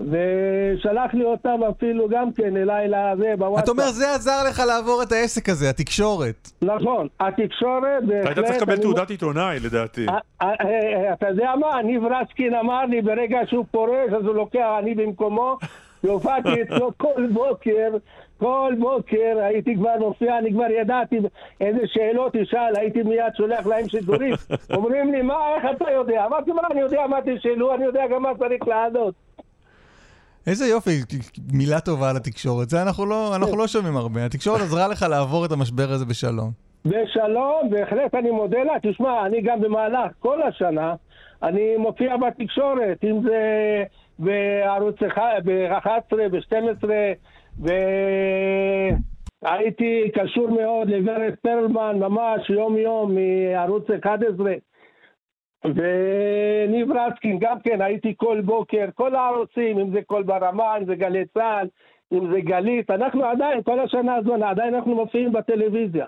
ושלח 0.00 1.14
לי 1.14 1.24
אותם 1.24 1.60
אפילו 1.70 2.08
גם 2.08 2.32
כן 2.32 2.56
אליי 2.56 2.88
לזה 2.88 3.34
בוואטסאפ. 3.38 3.64
אתה 3.64 3.70
אומר, 3.70 3.90
זה 3.90 4.14
עזר 4.14 4.44
לך 4.48 4.62
לעבור 4.66 5.02
את 5.02 5.12
העסק 5.12 5.48
הזה, 5.48 5.70
התקשורת. 5.70 6.50
נכון, 6.62 7.08
התקשורת 7.20 8.04
בהחלט... 8.06 8.36
היית 8.36 8.46
צריך 8.46 8.62
לקבל 8.62 8.76
תעודת 8.76 9.10
עיתונאי, 9.10 9.58
לדעתי. 9.64 10.06
אה, 10.08 10.18
אה, 10.42 10.48
אה, 10.64 11.12
אתה 11.12 11.28
יודע 11.28 11.52
מה, 11.60 11.82
ניב 11.82 12.02
רסקין 12.04 12.54
אמר 12.54 12.84
לי 12.84 13.02
ברגע 13.02 13.38
שהוא 13.46 13.64
פורש 13.70 14.12
אז 14.18 14.24
הוא 14.24 14.34
לוקח 14.34 14.68
אני 14.78 14.94
במקומו 14.94 15.56
שהופעתי 16.02 16.62
אצלו 16.62 16.90
כל 16.96 17.26
בוקר, 17.32 17.90
כל 18.38 18.74
בוקר 18.78 19.38
הייתי 19.40 19.76
כבר 19.76 19.94
מופיע, 19.98 20.38
אני 20.38 20.52
כבר 20.52 20.70
ידעתי 20.80 21.18
איזה 21.60 21.80
שאלות 21.86 22.34
ישאל, 22.34 22.76
הייתי 22.76 23.02
מיד 23.02 23.34
שולח 23.36 23.66
להם 23.66 23.88
שידורים. 23.88 24.34
אומרים 24.76 25.12
לי, 25.12 25.22
מה, 25.22 25.54
איך 25.56 25.64
אתה 25.76 25.90
יודע? 25.90 26.26
אמרתי, 26.26 26.52
מה, 26.52 26.62
אני 26.70 26.80
יודע 26.80 27.06
מה 27.06 27.18
תשאלו, 27.24 27.74
אני 27.74 27.84
יודע 27.84 28.06
גם 28.06 28.22
מה 28.22 28.30
צריך 28.38 28.68
לענות. 28.68 29.14
איזה 30.46 30.66
יופי, 30.66 30.90
מילה 31.52 31.80
טובה 31.80 32.10
על 32.10 32.16
התקשורת. 32.16 32.68
זה 32.68 32.82
אנחנו 32.82 33.06
לא, 33.06 33.36
אנחנו 33.36 33.56
לא 33.56 33.66
שומעים 33.66 33.96
הרבה. 33.96 34.24
התקשורת 34.24 34.60
עזרה 34.60 34.88
לך 34.88 35.06
לעבור 35.10 35.44
את 35.44 35.52
המשבר 35.52 35.90
הזה 35.90 36.04
בשלום. 36.04 36.50
בשלום, 36.84 37.70
בהחלט 37.70 38.14
אני 38.14 38.30
מודה 38.30 38.62
לה. 38.64 38.72
תשמע, 38.82 39.26
אני 39.26 39.40
גם 39.42 39.60
במהלך 39.60 40.10
כל 40.18 40.42
השנה, 40.42 40.94
אני 41.42 41.76
מופיע 41.76 42.16
בתקשורת, 42.16 43.04
אם 43.04 43.20
זה 43.22 43.38
בערוץ 44.18 44.96
11, 45.02 46.28
ב-12, 46.28 46.88
והייתי 49.42 50.10
קשור 50.14 50.50
מאוד 50.50 50.88
לוורד 50.88 51.34
פרלמן, 51.42 51.96
ממש 51.98 52.50
יום-יום 52.50 53.14
מערוץ 53.14 53.84
11. 54.04 54.52
וניב 55.64 56.88
רסקין, 56.92 57.38
גם 57.40 57.56
כן, 57.64 57.80
הייתי 57.80 58.14
כל 58.16 58.40
בוקר, 58.44 58.84
כל 58.94 59.14
הערוצים, 59.14 59.78
אם 59.78 59.90
זה 59.92 59.98
קול 60.06 60.22
ברמה, 60.22 60.76
אם 60.78 60.84
זה 60.86 60.94
גלי 60.94 61.24
צה"ל, 61.34 61.68
אם 62.12 62.32
זה 62.32 62.40
גלית, 62.40 62.90
אנחנו 62.90 63.24
עדיין, 63.24 63.62
כל 63.62 63.80
השנה 63.80 64.14
הזאת, 64.14 64.42
עדיין 64.42 64.74
אנחנו 64.74 64.94
מופיעים 64.94 65.32
בטלוויזיה. 65.32 66.06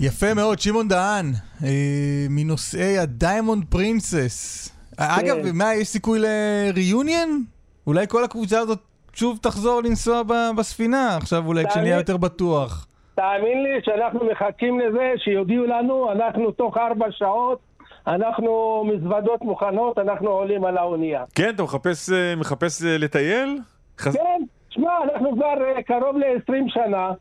יפה 0.00 0.34
מאוד, 0.34 0.58
שמעון 0.58 0.88
דהן, 0.88 1.26
אה, 1.64 2.26
מנוסעי 2.30 2.98
ה 2.98 3.06
Diamond 3.06 3.64
Princess. 3.64 4.68
כן. 4.96 5.04
אגב, 5.04 5.36
מה, 5.54 5.74
יש 5.74 5.88
סיכוי 5.88 6.18
ל 6.18 6.32
reunion? 6.32 7.44
אולי 7.86 8.06
כל 8.08 8.24
הקבוצה 8.24 8.58
הזאת 8.58 8.78
שוב 9.12 9.38
תחזור 9.42 9.82
לנסוע 9.82 10.22
בספינה, 10.56 11.16
עכשיו 11.16 11.46
אולי 11.46 11.64
כשנהיה 11.68 11.96
יותר 11.96 12.16
בטוח. 12.16 12.86
תאמין 13.20 13.62
לי 13.62 13.80
שאנחנו 13.84 14.20
מחכים 14.24 14.80
לזה 14.80 15.12
שיודיעו 15.16 15.66
לנו, 15.66 16.12
אנחנו 16.12 16.50
תוך 16.50 16.76
ארבע 16.76 17.06
שעות, 17.10 17.58
אנחנו 18.06 18.84
מזוודות 18.86 19.42
מוכנות, 19.42 19.98
אנחנו 19.98 20.28
עולים 20.28 20.64
על 20.64 20.76
האונייה. 20.76 21.24
כן, 21.34 21.50
אתה 21.54 21.62
מחפש, 21.62 22.10
אה, 22.10 22.36
מחפש 22.36 22.82
אה, 22.82 22.98
לטייל? 22.98 23.58
כן, 24.04 24.42
שמע, 24.70 24.90
אנחנו 25.04 25.32
כבר 25.36 25.54
קרוב 25.86 26.16
ל-20 26.16 26.68
שנה. 26.68 27.12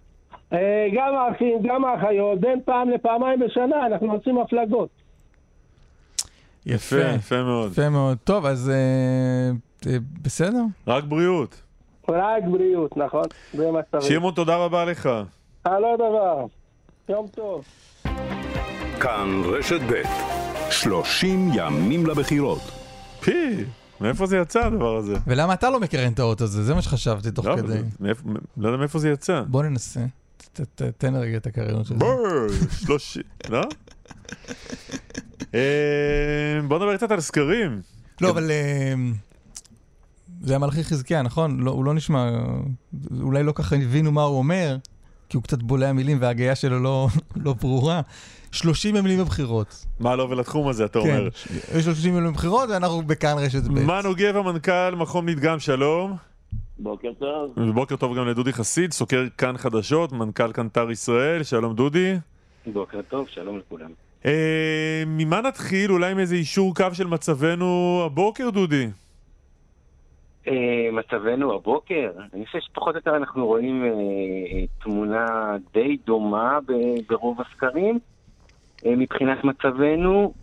אה, 0.54 0.88
גם 0.93 1.16
האחים, 1.16 1.62
גם 1.64 1.86
האחיות, 1.86 2.39
בין 2.39 2.60
פעם 2.66 2.89
לפעמיים 2.89 3.39
בשנה 3.39 3.86
אנחנו 3.86 4.14
עושים 4.14 4.38
הפלגות. 4.38 4.89
יפה, 6.66 6.95
יפה 7.16 7.43
מאוד. 7.43 7.72
יפה 7.72 7.89
מאוד. 7.89 8.18
טוב, 8.24 8.45
אז 8.45 8.70
אה, 8.70 9.52
אה, 9.91 9.97
בסדר. 10.22 10.64
רק 10.88 11.04
בריאות. 11.04 11.62
רק 12.10 12.43
בריאות, 12.52 12.97
נכון. 12.97 13.26
שמעון, 14.02 14.34
תודה 14.34 14.58
רבה 14.58 14.86
לך. 14.86 15.10
על 15.64 15.84
עוד 15.84 15.99
דבר. 15.99 16.45
יום 17.10 17.28
טוב. 17.28 17.64
כאן 18.99 19.41
רשת 19.45 19.82
ב' 19.82 20.01
30 20.72 21.49
ימים 21.53 22.05
לבחירות. 22.05 22.62
פי, 23.20 23.64
מאיפה 24.01 24.26
זה 24.26 24.38
יצא 24.38 24.60
הדבר 24.60 24.95
הזה? 24.95 25.14
ולמה 25.28 25.53
אתה 25.53 25.70
לא 25.70 25.80
מקרן 25.80 26.14
את 26.14 26.20
האות 26.20 26.41
הזה? 26.41 26.64
זה 26.64 26.74
מה 26.74 26.82
שחשבתי 26.82 27.32
תוך 27.32 27.45
לא, 27.45 27.55
כדי. 27.57 27.82
לא 28.57 28.68
יודע 28.68 28.78
מאיפה 28.78 28.99
זה 28.99 29.10
יצא. 29.10 29.41
בוא 29.47 29.64
ננסה. 29.64 30.05
תן 30.97 31.16
רגע 31.16 31.38
את 31.38 31.47
הקריינות 31.47 31.86
של 31.86 31.95
זה. 31.99 32.05
שלושים, 32.86 33.24
לא? 33.49 33.62
אה, 35.55 36.60
בוא 36.68 36.78
נדבר 36.78 36.97
קצת 36.97 37.12
על 37.12 37.22
סקרים. 37.22 37.82
לא, 38.22 38.30
אבל 38.30 38.51
אה, 38.51 38.93
זה 40.41 40.55
המלכי 40.55 40.84
חזקיה, 40.84 41.22
נכון? 41.22 41.60
לא, 41.60 41.72
הוא 41.72 41.86
לא 41.86 41.93
נשמע, 41.93 42.30
אולי 43.22 43.43
לא 43.43 43.51
ככה 43.51 43.76
הבינו 43.76 44.12
מה 44.12 44.24
הוא 44.24 44.38
אומר, 44.38 44.78
כי 45.30 45.38
הוא 45.38 45.43
קצת 45.43 45.63
בולע 45.63 45.93
מילים 45.93 46.17
וההגייה 46.21 46.55
שלו 46.55 46.80
לא, 46.80 47.07
לא 47.45 47.53
ברורה. 47.53 48.01
30 48.51 48.95
ימים 48.95 49.19
בבחירות. 49.19 49.86
מה 49.99 50.15
לא 50.15 50.23
ולתחום 50.23 50.67
הזה, 50.67 50.86
אתה 50.86 50.99
אומר? 50.99 51.30
כן, 51.32 51.77
יש 51.77 51.86
30 51.86 52.15
ימים 52.17 52.32
בבחירות 52.32 52.69
ואנחנו 52.69 53.01
בכאן 53.01 53.36
רשת 53.38 53.63
ב'. 53.63 53.71
מנו 53.71 54.15
גבע, 54.15 54.41
מנכ"ל 54.41 54.95
מכון 54.95 55.25
מדגם, 55.25 55.59
שלום. 55.59 56.15
בוקר 56.80 57.09
טוב. 57.19 57.53
ובוקר 57.57 57.95
טוב 57.95 58.17
גם 58.17 58.27
לדודי 58.27 58.53
חסיד, 58.53 58.93
סוקר 58.93 59.25
כאן 59.38 59.57
חדשות, 59.57 60.11
מנכ"ל 60.11 60.51
קנטר 60.51 60.91
ישראל, 60.91 61.43
שלום 61.43 61.75
דודי. 61.75 62.13
בוקר 62.73 63.01
טוב, 63.09 63.27
שלום 63.27 63.57
לכולם. 63.57 63.89
אה, 64.25 65.03
ממה 65.07 65.41
נתחיל? 65.41 65.91
אולי 65.91 66.11
עם 66.11 66.19
איזה 66.19 66.36
אישור 66.36 66.75
קו 66.75 66.86
של 66.93 67.07
מצבנו 67.07 68.01
הבוקר, 68.05 68.49
דודי? 68.49 68.88
אה, 70.47 70.89
מצבנו 70.91 71.53
הבוקר? 71.53 72.11
אני 72.33 72.45
חושב 72.45 72.59
שפחות 72.59 72.95
או 72.95 72.99
יותר 72.99 73.15
אנחנו 73.15 73.45
רואים 73.45 73.83
אה, 73.85 73.89
תמונה 74.83 75.55
די 75.73 75.97
דומה 76.05 76.59
ברוב 77.07 77.41
הסקרים. 77.41 77.99
אה, 78.85 78.95
מבחינת 78.95 79.43
מצבנו, 79.43 80.33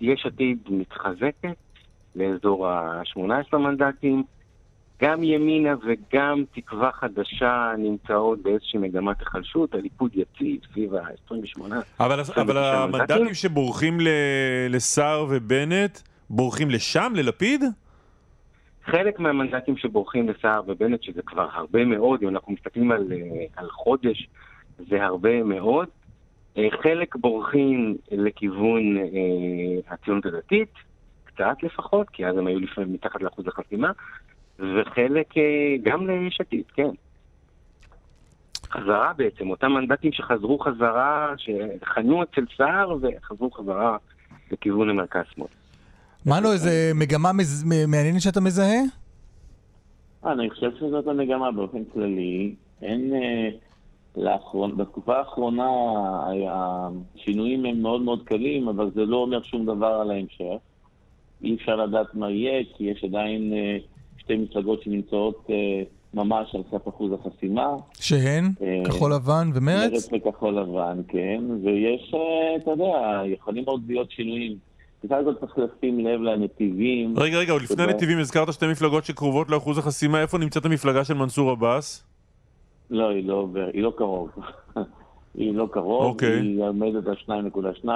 יש 0.00 0.26
עתיד 0.26 0.58
מתחזקת 0.70 1.56
לאזור 2.16 2.68
ה-18 2.68 3.56
מנדטים. 3.56 4.22
גם 5.02 5.22
ימינה 5.22 5.74
וגם 5.82 6.44
תקווה 6.54 6.92
חדשה 6.92 7.72
נמצאות 7.78 8.42
באיזושהי 8.42 8.78
מגמת 8.78 9.20
היחלשות, 9.20 9.74
הליכוד 9.74 10.10
יציב 10.14 10.60
סביב 10.72 10.94
ה-28. 10.94 11.60
אבל, 12.00 12.20
אבל 12.36 12.58
המנדטים 12.58 13.34
שבורחים 13.34 13.98
לסער 14.70 15.26
ובנט, 15.30 15.98
בורחים 16.30 16.70
לשם, 16.70 17.12
ללפיד? 17.16 17.64
חלק 18.90 19.18
מהמנדטים 19.18 19.76
שבורחים 19.76 20.28
לסער 20.28 20.62
ובנט, 20.66 21.02
שזה 21.02 21.22
כבר 21.22 21.48
הרבה 21.52 21.84
מאוד, 21.84 22.22
אם 22.22 22.28
אנחנו 22.28 22.52
מסתכלים 22.52 22.92
על, 22.92 23.12
אה, 23.12 23.44
על 23.56 23.70
חודש, 23.70 24.28
זה 24.78 25.04
הרבה 25.04 25.42
מאוד. 25.42 25.88
אה, 26.58 26.68
חלק 26.82 27.16
בורחים 27.16 27.96
לכיוון 28.10 28.96
אה, 28.96 29.94
הציונות 29.94 30.26
הדתית, 30.26 30.72
קצת 31.24 31.62
לפחות, 31.62 32.10
כי 32.10 32.26
אז 32.26 32.38
הם 32.38 32.46
היו 32.46 32.60
לפעמים 32.60 32.92
מתחת 32.92 33.22
לאחוז 33.22 33.48
החסימה, 33.48 33.92
וחלק 34.58 35.36
אה, 35.38 35.76
גם 35.82 36.10
ליש 36.10 36.40
עתיד, 36.40 36.64
כן. 36.74 36.90
חזרה 38.70 39.12
בעצם, 39.16 39.50
אותם 39.50 39.72
מנדטים 39.72 40.12
שחזרו 40.12 40.58
חזרה, 40.58 41.34
שחנו 41.36 42.22
אצל 42.22 42.44
סער 42.56 42.96
וחזרו 43.00 43.50
חזרה 43.50 43.96
לכיוון 44.50 44.90
המרכז-שמאל. 44.90 45.59
מנו, 46.26 46.52
איזה 46.52 46.92
מגמה 46.94 47.32
מז... 47.32 47.64
מעניינת 47.88 48.20
שאתה 48.20 48.40
מזהה? 48.40 48.80
אני 50.26 50.50
חושב 50.50 50.70
שזאת 50.76 51.06
המגמה 51.06 51.52
באופן 51.52 51.84
כללי. 51.84 52.54
אין... 52.82 53.12
אה, 53.14 53.48
לאחרונה, 54.16 54.74
בתקופה 54.74 55.18
האחרונה 55.18 55.68
השינויים 56.50 57.64
הם 57.64 57.82
מאוד 57.82 58.02
מאוד 58.02 58.22
קלים, 58.24 58.68
אבל 58.68 58.90
זה 58.94 59.04
לא 59.04 59.16
אומר 59.16 59.42
שום 59.42 59.66
דבר 59.66 59.86
על 59.86 60.10
ההמשך. 60.10 60.58
אי 61.42 61.54
אפשר 61.54 61.76
לדעת 61.76 62.14
מה 62.14 62.30
יהיה, 62.30 62.64
כי 62.76 62.84
יש 62.84 63.04
עדיין 63.04 63.52
אה, 63.52 63.78
שתי 64.18 64.36
מפלגות 64.36 64.82
שנמצאות 64.82 65.46
אה, 65.50 65.82
ממש 66.14 66.54
על 66.54 66.62
סף 66.70 66.88
אחוז 66.88 67.12
החסימה. 67.12 67.74
שהן? 68.00 68.44
אה, 68.62 68.82
כחול 68.84 69.14
לבן 69.14 69.50
ומרץ? 69.54 69.92
מרץ 69.92 70.08
וכחול 70.12 70.54
לבן, 70.58 71.02
כן. 71.08 71.44
ויש, 71.64 72.14
אה, 72.14 72.56
אתה 72.56 72.70
יודע, 72.70 73.22
יכולים 73.26 73.64
עוד 73.66 73.82
להיות 73.88 74.10
שינויים. 74.10 74.69
בסך 75.04 75.14
הכל 75.20 75.34
צריך 75.34 75.58
לשים 75.58 76.06
לב 76.06 76.20
לנתיבים. 76.20 77.14
רגע, 77.18 77.38
רגע, 77.38 77.52
עוד 77.52 77.62
לפני 77.62 77.82
הנתיבים 77.82 78.18
הזכרת 78.18 78.52
שתי 78.52 78.66
מפלגות 78.66 79.04
שקרובות 79.04 79.50
לאחוז 79.50 79.78
החסימה, 79.78 80.20
איפה 80.22 80.38
נמצאת 80.38 80.64
המפלגה 80.64 81.04
של 81.04 81.14
מנסור 81.14 81.50
עבאס? 81.50 82.04
לא, 82.90 83.08
היא 83.08 83.28
לא, 83.28 83.48
היא 83.72 83.82
לא 83.82 83.92
קרוב. 83.96 84.30
היא 85.34 85.54
לא 85.54 85.68
קרוב, 85.72 86.02
okay. 86.02 86.08
אוקיי. 86.08 86.40
היא 86.40 86.62
עומדת 86.62 87.06
על 87.06 87.14
2.2, 87.84 87.88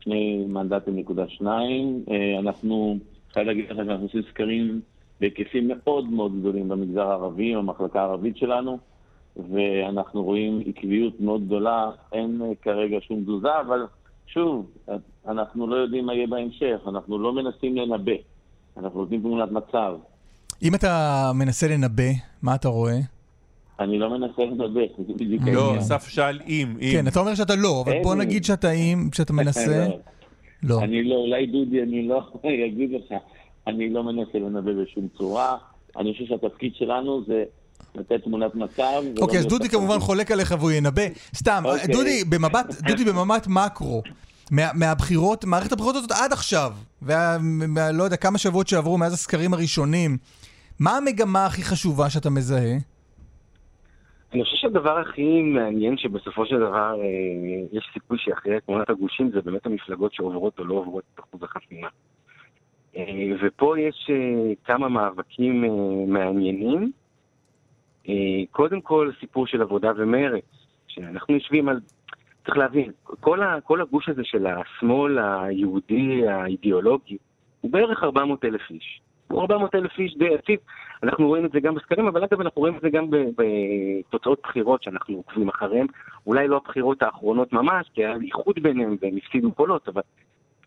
שני 0.00 0.44
מנדטים 0.48 0.96
נקודה 0.96 1.28
שניים. 1.28 2.04
אנחנו, 2.38 2.98
חייב 3.32 3.46
להגיד 3.46 3.64
לך 3.70 3.76
שאנחנו 3.76 4.04
עושים 4.04 4.22
סקרים 4.30 4.80
בהיקפים 5.20 5.68
מאוד 5.68 6.10
מאוד 6.10 6.40
גדולים 6.40 6.68
במגזר 6.68 7.06
הערבי, 7.10 7.56
במחלקה 7.56 8.00
הערבית 8.00 8.36
שלנו, 8.36 8.78
ואנחנו 9.50 10.24
רואים 10.24 10.62
עקביות 10.66 11.20
מאוד 11.20 11.46
גדולה, 11.46 11.90
אין 12.12 12.42
כרגע 12.62 12.98
שום 13.00 13.22
תזוזה, 13.22 13.60
אבל 13.60 13.86
שוב, 14.32 14.66
אנחנו 15.28 15.66
לא 15.66 15.76
יודעים 15.76 16.06
מה 16.06 16.14
יהיה 16.14 16.26
בהמשך, 16.26 16.80
אנחנו 16.88 17.18
לא 17.18 17.32
מנסים 17.32 17.76
לנבא, 17.76 18.12
אנחנו 18.76 19.00
נותנים 19.00 19.20
תמונת 19.20 19.52
מצב. 19.52 19.94
אם 20.62 20.74
אתה 20.74 21.30
מנסה 21.34 21.68
לנבא, 21.68 22.10
מה 22.42 22.54
אתה 22.54 22.68
רואה? 22.68 22.98
אני 23.80 23.98
לא 23.98 24.10
מנסה 24.18 24.42
זה 25.06 25.14
בדיוק 25.14 25.40
העניין. 25.42 25.54
לא, 25.56 25.78
אסף 25.78 26.08
שאל 26.08 26.40
אם, 26.46 26.76
אם. 26.80 26.88
כן, 26.92 27.06
אתה 27.06 27.20
אומר 27.20 27.34
שאתה 27.34 27.54
לא, 27.56 27.82
אבל 27.86 27.92
בוא 28.02 28.14
נגיד 28.14 28.44
שאתה 28.44 28.70
אם, 28.70 29.08
שאתה 29.14 29.32
מנסה. 29.42 29.88
לא. 30.62 30.80
אני 30.82 31.04
לא, 31.04 31.14
אולי 31.14 31.46
דודי, 31.46 31.82
אני 31.82 32.08
לא 32.08 32.22
אגיד 32.66 32.90
לך. 32.92 33.18
אני 33.66 33.90
לא 33.90 34.04
מנסה 34.04 34.38
לנבא 34.38 34.72
בשום 34.82 35.08
צורה. 35.18 35.56
אני 35.96 36.12
חושב 36.12 36.24
שהתפקיד 36.24 36.74
שלנו 36.74 37.24
זה 37.26 37.44
לתת 37.94 38.24
תמונת 38.24 38.54
מצב. 38.54 39.02
אוקיי, 39.20 39.38
אז 39.38 39.46
דודי 39.46 39.68
כמובן 39.68 39.98
חולק 39.98 40.30
עליך 40.30 40.54
והוא 40.58 40.70
ינבא. 40.70 41.02
סתם, 41.34 41.62
אוקיי. 41.64 41.86
דודי, 41.86 42.24
במבט, 42.24 42.66
דודי 42.88 43.04
במבט 43.04 43.46
מקרו. 43.46 44.02
מהבחירות, 44.50 45.44
מערכת 45.44 45.72
הבחירות 45.72 45.96
הזאת 45.96 46.10
עד 46.10 46.32
עכשיו, 46.32 46.72
ולא 47.02 48.02
יודע, 48.04 48.16
כמה 48.16 48.38
שבועות 48.38 48.68
שעברו 48.68 48.98
מאז 48.98 49.12
הסקרים 49.12 49.54
הראשונים, 49.54 50.16
מה 50.80 50.96
המגמה 50.96 51.46
הכי 51.46 51.62
חשובה 51.62 52.10
שאתה 52.10 52.30
מזהה? 52.30 52.76
אני 54.32 54.44
חושב 54.44 54.56
שהדבר 54.56 54.98
הכי 54.98 55.42
מעניין 55.42 55.96
שבסופו 55.96 56.46
של 56.46 56.56
דבר 56.56 57.00
אה, 57.00 57.78
יש 57.78 57.90
סיכוי 57.92 58.18
את 58.56 58.64
תמונת 58.66 58.90
הגושים 58.90 59.30
זה 59.34 59.40
באמת 59.40 59.66
המפלגות 59.66 60.14
שעוברות 60.14 60.58
או 60.58 60.64
לא 60.64 60.74
עוברות 60.74 61.04
את 61.14 61.20
אחוז 61.20 61.40
החסימה. 61.42 61.88
אה, 62.96 63.02
ופה 63.42 63.74
יש 63.78 64.10
אה, 64.10 64.52
כמה 64.64 64.88
מאבקים 64.88 65.64
אה, 65.64 65.70
מעניינים. 66.06 66.92
אה, 68.08 68.14
קודם 68.50 68.80
כל, 68.80 69.10
סיפור 69.20 69.46
של 69.46 69.62
עבודה 69.62 69.92
ומרץ. 69.96 70.44
שאנחנו 70.88 71.34
יושבים 71.34 71.68
על... 71.68 71.80
צריך 72.44 72.58
להבין, 72.58 72.92
כל, 73.20 73.42
ה, 73.42 73.60
כל 73.60 73.80
הגוש 73.80 74.08
הזה 74.08 74.24
של 74.24 74.46
השמאל 74.46 75.18
היהודי 75.18 76.28
האידיאולוגי 76.28 77.16
הוא 77.60 77.70
בערך 77.70 78.02
400 78.02 78.44
אלף 78.44 78.70
איש. 78.70 79.00
הוא 79.28 79.40
400 79.40 79.74
אלף 79.74 79.98
איש 79.98 80.16
די 80.16 80.24
יציב. 80.24 80.58
אנחנו 81.02 81.26
רואים 81.26 81.44
את 81.44 81.52
זה 81.52 81.60
גם 81.60 81.74
בסקרים, 81.74 82.06
אבל 82.06 82.24
אגב 82.24 82.40
אנחנו 82.40 82.60
רואים 82.60 82.76
את 82.76 82.80
זה 82.80 82.90
גם 82.90 83.06
בתוצאות 83.10 84.40
בחירות 84.42 84.82
שאנחנו 84.82 85.16
עוקבים 85.16 85.48
אחריהן. 85.48 85.86
אולי 86.26 86.48
לא 86.48 86.56
הבחירות 86.56 87.02
האחרונות 87.02 87.52
ממש, 87.52 87.90
כי 87.94 88.04
היה 88.04 88.16
איחוד 88.22 88.58
ביניהם 88.62 88.96
והם 89.00 89.16
הפסידו 89.16 89.52
קולות, 89.52 89.88
אבל 89.88 90.02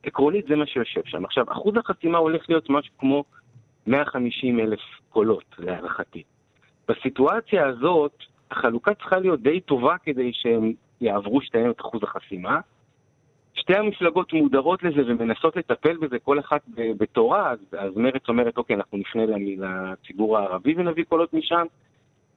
עקרונית 0.04 0.46
זה 0.48 0.56
מה 0.56 0.66
שיושב 0.66 1.02
שם. 1.06 1.26
עכשיו, 1.26 1.46
אחוז 1.52 1.74
החסימה 1.78 2.18
הולך 2.18 2.50
להיות 2.50 2.70
משהו 2.70 2.94
כמו 2.98 3.24
150 3.88 4.60
אלף 4.60 4.80
קולות, 5.10 5.56
להערכתי. 5.60 6.24
בסיטואציה 6.92 7.68
הזאת, 7.68 8.12
החלוקה 8.52 8.94
צריכה 8.94 9.20
להיות 9.20 9.42
די 9.42 9.60
טובה 9.60 9.96
כדי 10.04 10.32
שהם 10.34 10.74
יעברו 11.02 11.42
שתיהן 11.42 11.70
את 11.70 11.82
אחוז 11.82 12.04
החסימה. 12.04 12.60
שתי 13.54 13.76
המפלגות 13.76 14.34
מודרות 14.34 14.84
לזה 14.84 15.02
ומנסות 15.08 15.56
לטפל 15.56 15.98
בזה 15.98 16.20
כל 16.20 16.40
אחת 16.40 16.62
בתורה, 16.98 17.52
אז, 17.52 17.60
אז 17.78 17.98
מרצ 17.98 18.30
אומרת, 18.30 18.58
אוקיי, 18.58 18.76
אנחנו 18.76 18.98
נפנה 18.98 19.24
לציבור 19.58 20.38
הערבי 20.38 20.74
ונביא 20.78 21.04
קולות 21.04 21.34
משם, 21.34 21.66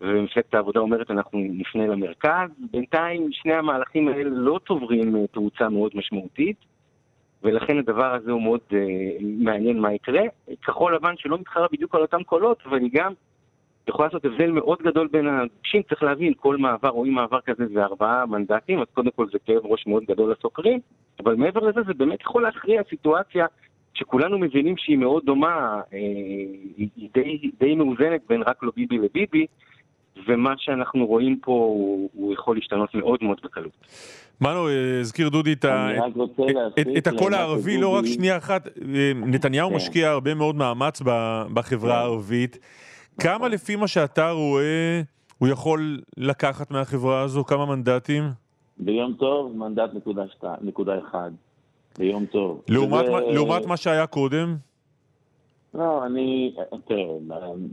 ומפלגת 0.01 0.55
העבודה 0.55 0.81
אומרת, 0.81 1.11
אנחנו 1.11 1.39
נפנה 1.39 1.87
למרכז. 1.87 2.51
בינתיים 2.71 3.29
שני 3.33 3.55
המהלכים 3.55 4.09
האלה 4.09 4.31
לא 4.33 4.61
צוברים 4.67 5.17
אה, 5.17 5.27
תאוצה 5.27 5.69
מאוד 5.69 5.93
משמעותית, 5.95 6.57
ולכן 7.43 7.79
הדבר 7.79 8.15
הזה 8.15 8.33
הוא 8.33 8.43
מאוד 8.43 8.61
uh, 8.71 8.75
מעניין 9.21 9.81
מה 9.81 9.93
יקרה. 9.93 10.23
כחול 10.63 10.95
לבן 10.95 11.15
שלא 11.17 11.39
מתחרה 11.39 11.67
בדיוק 11.73 11.95
על 11.95 12.03
אותם 12.03 12.23
קולות, 12.23 12.59
אבל 12.67 12.81
היא 12.81 12.91
גם 12.93 13.13
יכולה 13.89 14.09
לעשות 14.09 14.24
הבדל 14.24 14.51
מאוד 14.51 14.78
גדול 14.82 15.09
בין 15.12 15.28
הגושים, 15.28 15.82
צריך 15.89 16.03
להבין, 16.03 16.32
כל 16.37 16.57
מעבר 16.57 16.91
או 16.91 17.05
אי 17.05 17.11
מעבר 17.11 17.41
כזה 17.41 17.66
זה 17.74 17.82
ארבעה 17.82 18.26
מנדטים, 18.26 18.80
אז 18.80 18.87
קודם 18.95 19.11
כל 19.16 19.26
זה 19.32 19.39
כאב 19.47 19.66
ראש 19.66 19.87
מאוד 19.87 20.05
גדול 20.05 20.32
לסוקרים, 20.39 20.80
אבל 21.24 21.35
מעבר 21.35 21.61
לזה 21.61 21.80
זה 21.87 21.95
באמת 21.95 22.20
יכול 22.20 22.43
להכריע 22.43 22.82
סיטואציה 22.91 23.47
שכולנו 23.95 24.39
מבינים 24.39 24.76
שהיא 24.76 24.99
מאוד 24.99 25.22
דומה, 25.24 25.80
אה, 25.93 25.99
היא 26.76 27.09
די, 27.14 27.51
די 27.61 27.74
מאוזנת 27.74 28.20
בין 28.28 28.43
רק 28.43 28.62
לא 28.62 28.72
ביבי 28.76 28.99
לביבי, 28.99 29.47
ומה 30.26 30.55
שאנחנו 30.57 31.07
רואים 31.07 31.39
פה 31.43 31.53
הוא, 31.53 32.11
הוא 32.14 32.32
יכול 32.32 32.57
להשתנות 32.57 32.95
מאוד 32.95 33.18
מאוד 33.22 33.41
בקלות. 33.45 33.72
מנו, 34.41 34.68
הזכיר 35.01 35.28
דודי 35.28 35.53
את, 35.53 35.64
את, 36.80 36.87
את 36.99 37.07
הקול 37.07 37.35
הערבי, 37.35 37.80
לא 37.80 37.89
רק 37.89 38.05
שנייה 38.07 38.37
אחת, 38.37 38.66
אה, 38.66 39.12
נתניהו 39.14 39.70
כן. 39.70 39.76
משקיע 39.76 40.11
הרבה 40.11 40.35
מאוד 40.35 40.57
מאמץ 40.57 41.03
בחברה 41.55 41.93
כן. 41.93 41.99
הערבית. 41.99 42.59
כמה 43.21 43.49
לפי 43.49 43.77
מה 43.77 43.89
שאתה 43.89 44.31
רואה 44.31 45.03
הוא 45.39 45.49
יכול 45.49 46.01
לקחת 46.17 46.71
מהחברה 46.71 47.21
הזו? 47.21 47.45
כמה 47.45 47.67
מנדטים? 47.67 48.25
ביום 48.79 49.12
טוב, 49.12 49.57
מנדט 49.57 49.95
נקודה, 49.95 50.23
שת... 50.29 50.45
נקודה 50.62 50.99
אחד. 50.99 51.31
ביום 51.99 52.27
טוב. 52.27 52.62
לעומת, 52.69 53.03
שזה... 53.03 53.12
מה, 53.12 53.21
לעומת 53.21 53.67
מה 53.67 53.77
שהיה 53.77 54.07
קודם? 54.07 54.57
לא, 55.75 56.07
אני... 56.07 56.55
תראה, 56.89 57.05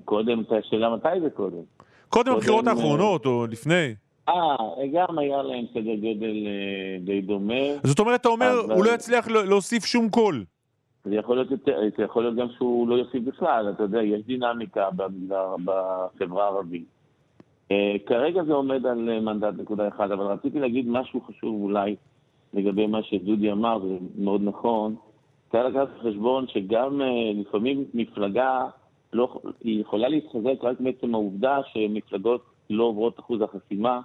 קודם, 0.06 0.44
השאלה 0.60 0.96
מתי 0.96 1.22
זה 1.22 1.30
קודם? 1.30 1.62
קודם 2.10 2.32
הבחירות 2.32 2.68
האחרונות, 2.68 3.26
או 3.26 3.48
לפני. 3.48 3.96
אה, 4.30 4.34
גם 4.94 5.20
היה 5.20 5.42
להם 5.42 5.66
סדר 5.74 5.96
גודל 5.96 6.48
אה, 6.48 7.00
די 7.06 7.22
דומה. 7.22 7.64
זאת 7.84 8.00
אומרת, 8.00 8.22
אתה 8.22 8.30
אומר, 8.30 8.62
אבל... 8.66 8.74
הוא 8.74 8.86
לא 8.86 8.92
יצליח 8.92 9.28
להוסיף 9.28 9.86
שום 9.86 10.10
קול. 10.10 10.46
זה 11.06 11.16
יכול 11.16 11.36
להיות, 11.36 11.52
יותר, 11.52 11.80
זה 11.98 12.04
יכול 12.04 12.24
להיות 12.24 12.36
גם 12.36 12.48
שהוא 12.58 12.88
לא 12.88 12.96
יוסיף 12.96 13.24
בכלל, 13.24 13.70
אתה 13.76 13.84
יודע, 13.84 14.04
יש 14.04 14.22
דינמיקה 14.26 14.90
במגזר, 14.96 15.56
בחברה 15.66 16.44
הערבית. 16.44 16.86
Uh, 17.70 17.74
כרגע 18.06 18.44
זה 18.44 18.54
עומד 18.54 18.86
על 18.86 19.10
אה, 19.10 19.20
מנדט 19.20 19.54
נקודה 19.58 19.88
אחד, 19.88 20.12
אבל 20.12 20.26
רציתי 20.26 20.60
להגיד 20.60 20.88
משהו 20.88 21.22
חשוב 21.22 21.62
אולי 21.64 21.96
לגבי 22.54 22.88
מה 22.88 23.04
שדודי 23.04 23.52
אמר, 23.52 23.80
זה 23.80 23.98
מאוד 24.18 24.42
נכון. 24.44 24.96
צריך 25.52 25.76
לקחת 25.76 25.88
בחשבון 25.98 26.48
שגם 26.48 27.02
uh, 27.02 27.40
לפעמים 27.42 27.86
מפלגה 27.94 28.66
לא, 29.14 29.40
היא 29.64 29.82
יכולה 29.82 30.08
להתחזק 30.08 30.64
רק 30.64 30.80
בעצם 30.80 31.16
העובדה 31.16 31.60
שמפלגות 31.74 32.42
לא 32.70 32.84
עוברות 32.84 33.20
אחוז 33.20 33.42
החסימה, 33.42 34.02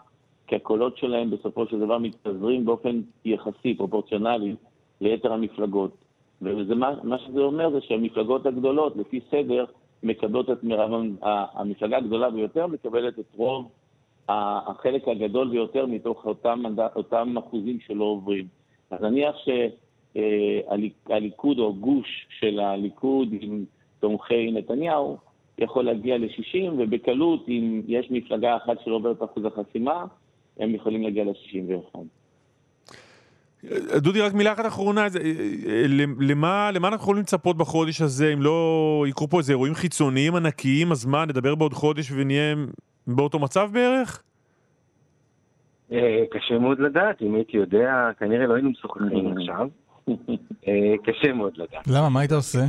כי 0.47 0.57
הקולות 0.57 0.97
שלהם 0.97 1.31
בסופו 1.31 1.67
של 1.67 1.81
דבר 1.81 1.99
מתפזרים 1.99 2.65
באופן 2.65 3.01
יחסי, 3.25 3.75
פרופורציונלי, 3.75 4.55
ליתר 5.01 5.33
המפלגות. 5.33 6.06
ומה 6.43 7.19
שזה 7.19 7.41
אומר 7.41 7.71
זה 7.71 7.81
שהמפלגות 7.81 8.47
הגדולות, 8.47 8.97
לפי 8.97 9.21
סדר, 9.31 9.65
מקבלות 10.03 10.51
את 10.51 10.65
מרב, 10.65 10.91
המפלגה 11.23 11.97
הגדולה 11.97 12.31
ביותר 12.31 12.67
מקבלת 12.67 13.19
את 13.19 13.35
רוב 13.37 13.71
החלק 14.29 15.09
הגדול 15.09 15.49
ביותר 15.49 15.87
מתוך 15.87 16.27
אותם, 16.27 16.63
אותם 16.97 17.35
אחוזים 17.39 17.81
שלא 17.81 18.05
עוברים. 18.05 18.47
אז 18.91 19.03
נניח 19.03 19.37
שהליכוד 20.15 21.59
או 21.59 21.75
גוש 21.75 22.27
של 22.41 22.61
הליכוד 22.61 23.29
עם 23.41 23.65
תומכי 24.01 24.51
נתניהו 24.51 25.17
יכול 25.59 25.85
להגיע 25.85 26.19
ל-60, 26.19 26.73
ובקלות, 26.79 27.49
אם 27.49 27.83
יש 27.89 28.11
מפלגה 28.11 28.57
אחת 28.57 28.77
שלא 28.85 28.95
עוברת 28.95 29.23
אחוז 29.23 29.45
החסימה, 29.45 30.05
הם 30.59 30.75
יכולים 30.75 31.03
להגיע 31.03 31.25
ל-61. 31.25 31.99
דודי, 33.97 34.21
רק 34.21 34.35
מילה 34.35 34.53
אחת 34.53 34.67
אחרונה, 34.67 35.01
אה, 35.01 35.07
אה, 35.67 35.85
למה, 36.21 36.71
למה 36.75 36.89
אנחנו 36.89 37.03
יכולים 37.03 37.23
לצפות 37.23 37.57
בחודש 37.57 38.01
הזה, 38.01 38.33
אם 38.33 38.43
לא 38.43 39.05
יקרו 39.09 39.29
פה 39.29 39.39
איזה 39.39 39.53
אירועים 39.53 39.75
חיצוניים 39.75 40.35
ענקיים, 40.35 40.93
אז 40.93 41.07
מה, 41.07 41.25
נדבר 41.25 41.55
בעוד 41.55 41.73
חודש 41.73 42.13
ונהיה 42.13 42.57
באותו 43.07 43.39
מצב 43.39 43.71
בערך? 43.73 44.23
אה, 45.93 46.25
קשה 46.31 46.59
מאוד 46.59 46.81
לדעת, 46.81 47.23
אם 47.23 47.35
הייתי 47.35 47.57
יודע, 47.57 48.11
כנראה 48.19 48.47
לא 48.47 48.55
היינו 48.55 48.71
משוחחים 48.71 49.35
עכשיו. 49.37 49.69
קשה 51.05 51.33
מאוד 51.33 51.53
לדעת. 51.57 51.89
למה, 51.89 52.09
מה 52.09 52.21
היית 52.21 52.33
עושה? 52.33 52.61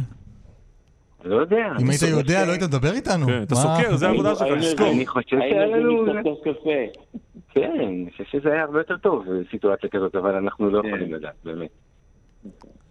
לא 1.24 1.36
יודע. 1.36 1.68
אם 1.82 1.90
היית 1.90 2.02
יודע, 2.02 2.46
לא 2.46 2.52
היית 2.52 2.64
מדבר 2.64 2.94
איתנו. 2.94 3.26
כן, 3.26 3.44
אתה 3.44 3.56
סוקר, 3.56 3.96
זה 3.96 4.08
העבודה 4.08 4.36
שלך, 4.36 4.48
תזכור. 4.62 4.88
אני 4.92 5.08
חושב 5.08 5.38
שהיה 5.40 5.66
לנו... 5.66 6.06
כן, 7.50 7.72
אני 7.88 8.08
חושב 8.12 8.24
שזה 8.32 8.50
היה 8.50 8.64
הרבה 8.64 8.80
יותר 8.80 8.98
טוב, 8.98 9.26
סיטואציה 9.52 9.90
כזאת, 9.90 10.16
אבל 10.16 10.36
אנחנו 10.36 10.70
לא 10.70 10.82
כן. 10.82 10.88
יכולים 10.88 11.14
לדעת, 11.14 11.34
באמת. 11.44 11.70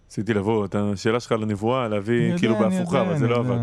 רציתי 0.07 0.33
לבוא, 0.33 0.65
את 0.65 0.75
השאלה 0.75 1.19
שלך 1.19 1.31
לנבואה, 1.31 1.87
להביא 1.87 2.37
כאילו 2.37 2.55
בהפוכה, 2.55 3.01
אבל 3.01 3.17
זה 3.17 3.27
לא 3.27 3.35
עבד. 3.35 3.57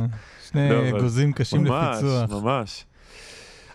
שני 0.51 0.71
לא 0.71 0.89
אגוזים 0.89 1.33
קשים 1.33 1.65
לפיצוח. 1.65 2.31
ממש, 2.31 2.43
ממש. 2.43 2.85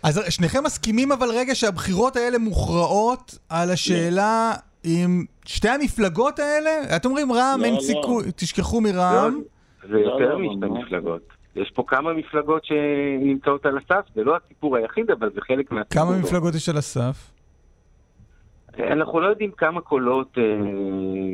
אז 0.03 0.21
שניכם 0.29 0.63
מסכימים 0.63 1.11
אבל 1.11 1.27
רגע 1.29 1.55
שהבחירות 1.55 2.15
האלה 2.15 2.37
מוכרעות 2.37 3.37
על 3.49 3.71
השאלה 3.71 4.53
אם 4.85 5.25
שתי 5.45 5.69
המפלגות 5.69 6.39
האלה, 6.39 6.95
אתם 6.95 7.09
אומרים 7.09 7.31
רע"מ, 7.31 7.63
אין 7.63 7.73
לא, 7.73 7.79
לא. 7.79 7.85
סיכוי, 7.85 8.23
תשכחו 8.35 8.81
מרע"מ. 8.81 9.41
זה 9.87 9.99
יותר 9.99 10.37
משתי 10.37 10.65
מפלגות. 10.65 11.21
יש 11.55 11.71
פה 11.75 11.83
כמה 11.87 12.13
מפלגות 12.13 12.65
שנמצאות 12.65 13.65
על 13.65 13.77
הסף, 13.77 14.05
זה 14.15 14.23
לא 14.23 14.37
הסיפור 14.37 14.77
היחיד, 14.77 15.11
אבל 15.11 15.29
זה 15.33 15.41
חלק 15.41 15.71
מהסיפור. 15.71 16.05
כמה 16.05 16.17
מפלגות 16.17 16.55
יש 16.55 16.69
על 16.69 16.77
הסף? 16.77 17.31
אנחנו 18.79 19.19
לא 19.19 19.27
יודעים 19.27 19.51
כמה 19.51 19.81
קולות 19.81 20.37
אה, 20.37 20.43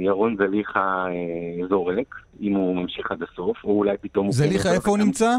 ירון 0.05 0.35
זליכה 0.37 1.05
אה, 1.07 1.67
זורק, 1.69 2.15
אם 2.41 2.53
הוא 2.53 2.75
ממשיך 2.75 3.11
עד 3.11 3.23
הסוף, 3.23 3.57
או 3.63 3.69
אולי 3.69 3.97
פתאום... 4.01 4.31
זליכה, 4.31 4.73
איפה 4.73 4.89
הוא 4.89 4.97
נמצא? 4.97 5.29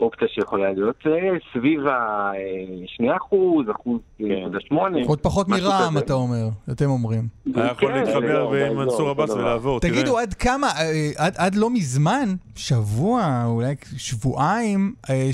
אופציה 0.00 0.28
שיכולה 0.28 0.72
להיות 0.72 0.96
אה, 1.06 1.12
סביב 1.52 1.86
ה-2 1.86 3.16
אחוז, 3.16 3.66
אחוז 3.70 4.00
נקודה 4.20 4.58
כן. 4.58 4.66
שמונה. 4.68 4.98
עוד 5.06 5.20
פחות 5.20 5.48
מרע"מ, 5.48 5.98
אתה 5.98 6.12
אומר, 6.12 6.48
אתם 6.72 6.84
אומרים. 6.84 7.28
היה 7.54 7.66
יכול 7.66 7.92
כן, 7.92 8.04
להתחבר 8.04 8.66
עם 8.70 8.76
מנסור 8.76 9.10
עבאס 9.10 9.30
ולעבור, 9.30 9.80
תגידו, 9.80 10.18
עד 10.18 10.34
כמה, 10.34 10.66
אה, 10.66 11.10
עד 11.36 11.54
לא 11.54 11.70
מזמן, 11.70 12.28
שבוע, 12.56 13.44
אולי 13.46 13.74
שבועיים, 13.96 14.94
אה, 15.10 15.30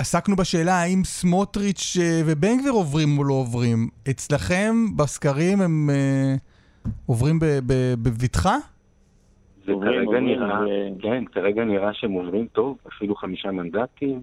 עסקנו 0.00 0.36
בשאלה 0.36 0.74
האם 0.74 1.04
סמוטריץ' 1.04 1.96
ובן 2.26 2.58
גביר 2.60 2.72
עוברים 2.72 3.18
או 3.18 3.24
לא 3.24 3.34
עוברים. 3.34 3.88
אצלכם, 4.10 4.86
בסקרים, 4.96 5.60
הם 5.60 5.90
עוברים 7.06 7.38
בבטחה? 8.02 8.56
זה 9.66 9.72
כרגע 9.82 10.20
נראה, 10.20 10.60
כן, 11.00 11.24
כרגע 11.24 11.64
נראה 11.64 11.94
שהם 11.94 12.12
עוברים 12.12 12.46
טוב, 12.46 12.78
אפילו 12.88 13.14
חמישה 13.14 13.50
מנדטים. 13.50 14.22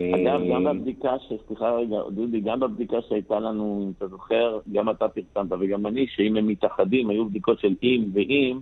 אגב, 0.00 0.40
גם 0.52 0.66
אה, 0.66 0.74
בבדיקה, 0.74 1.10
סליחה 1.46 1.70
רגע, 1.70 1.96
דודי, 2.10 2.40
גם 2.40 2.60
בבדיקה 2.60 2.96
שהייתה 3.08 3.40
לנו, 3.40 3.82
אם 3.84 3.92
אתה 3.98 4.06
זוכר, 4.06 4.58
גם 4.72 4.90
אתה 4.90 5.08
פרסמת 5.08 5.52
וגם 5.60 5.86
אני, 5.86 6.06
שאם 6.06 6.36
הם 6.36 6.46
מתאחדים, 6.46 7.10
היו 7.10 7.28
בדיקות 7.28 7.60
של 7.60 7.74
אם 7.82 8.04
ואם, 8.12 8.58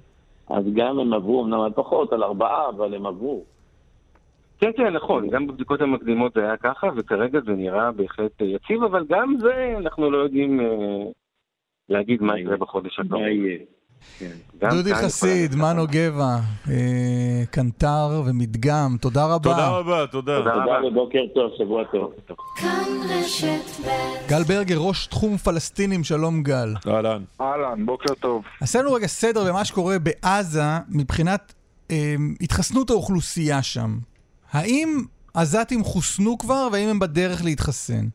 אז 0.49 0.65
גם 0.75 0.99
הם 0.99 1.13
עברו, 1.13 1.45
אמנם 1.45 1.69
פחות, 1.75 2.13
על 2.13 2.23
ארבעה, 2.23 2.69
אבל 2.69 2.95
הם 2.95 3.07
עברו. 3.07 3.45
כן, 4.59 4.71
כן, 4.77 4.93
נכון, 4.93 5.31
גם 5.31 5.47
בבדיקות 5.47 5.81
המקדימות 5.81 6.33
זה 6.35 6.41
היה 6.41 6.57
ככה, 6.57 6.89
וכרגע 6.97 7.41
זה 7.41 7.53
נראה 7.53 7.93
בהחלט 7.93 8.41
יציב, 8.41 8.83
אבל 8.83 9.05
גם 9.09 9.35
זה 9.39 9.75
אנחנו 9.79 10.11
לא 10.11 10.19
יודעים 10.19 10.61
אה, 10.61 10.67
להגיד 11.89 12.23
מה 12.23 12.39
יקרה 12.39 12.57
בחודש 12.57 12.99
הקרוב. 12.99 13.23
כן. 14.19 14.31
דודי 14.71 14.95
חסיד, 14.95 15.55
מנו 15.55 15.87
גבע, 15.91 16.37
אה, 16.71 17.43
קנטר 17.51 18.23
ומדגם, 18.27 18.97
תודה 19.01 19.25
רבה. 19.25 19.51
תודה 19.51 19.69
רבה, 19.69 20.07
תודה. 20.07 20.39
תודה 20.39 20.55
רבה 20.55 20.87
ובוקר 20.87 21.19
טוב, 21.35 21.51
שבוע 21.59 21.85
טוב. 21.85 22.13
גל 24.29 24.43
ברגר, 24.43 24.77
ראש 24.79 25.07
תחום 25.07 25.37
פלסטינים, 25.37 26.05
שלום 26.05 26.43
גל. 26.43 26.75
אהלן. 26.87 27.23
אהלן, 27.41 27.87
בוקר 27.87 28.15
טוב. 28.15 28.43
עשינו 28.61 28.93
רגע 28.93 29.07
סדר 29.07 29.45
במה 29.45 29.65
שקורה 29.65 29.97
בעזה 29.99 30.63
מבחינת 30.89 31.55
אה, 31.91 32.15
התחסנות 32.41 32.91
האוכלוסייה 32.91 33.63
שם. 33.63 33.99
האם 34.53 35.05
עזתים 35.35 35.85
חוסנו 35.85 36.39
כבר 36.39 36.69
והאם 36.73 36.89
הם 36.89 36.99
בדרך 36.99 37.45
להתחסן? 37.45 38.07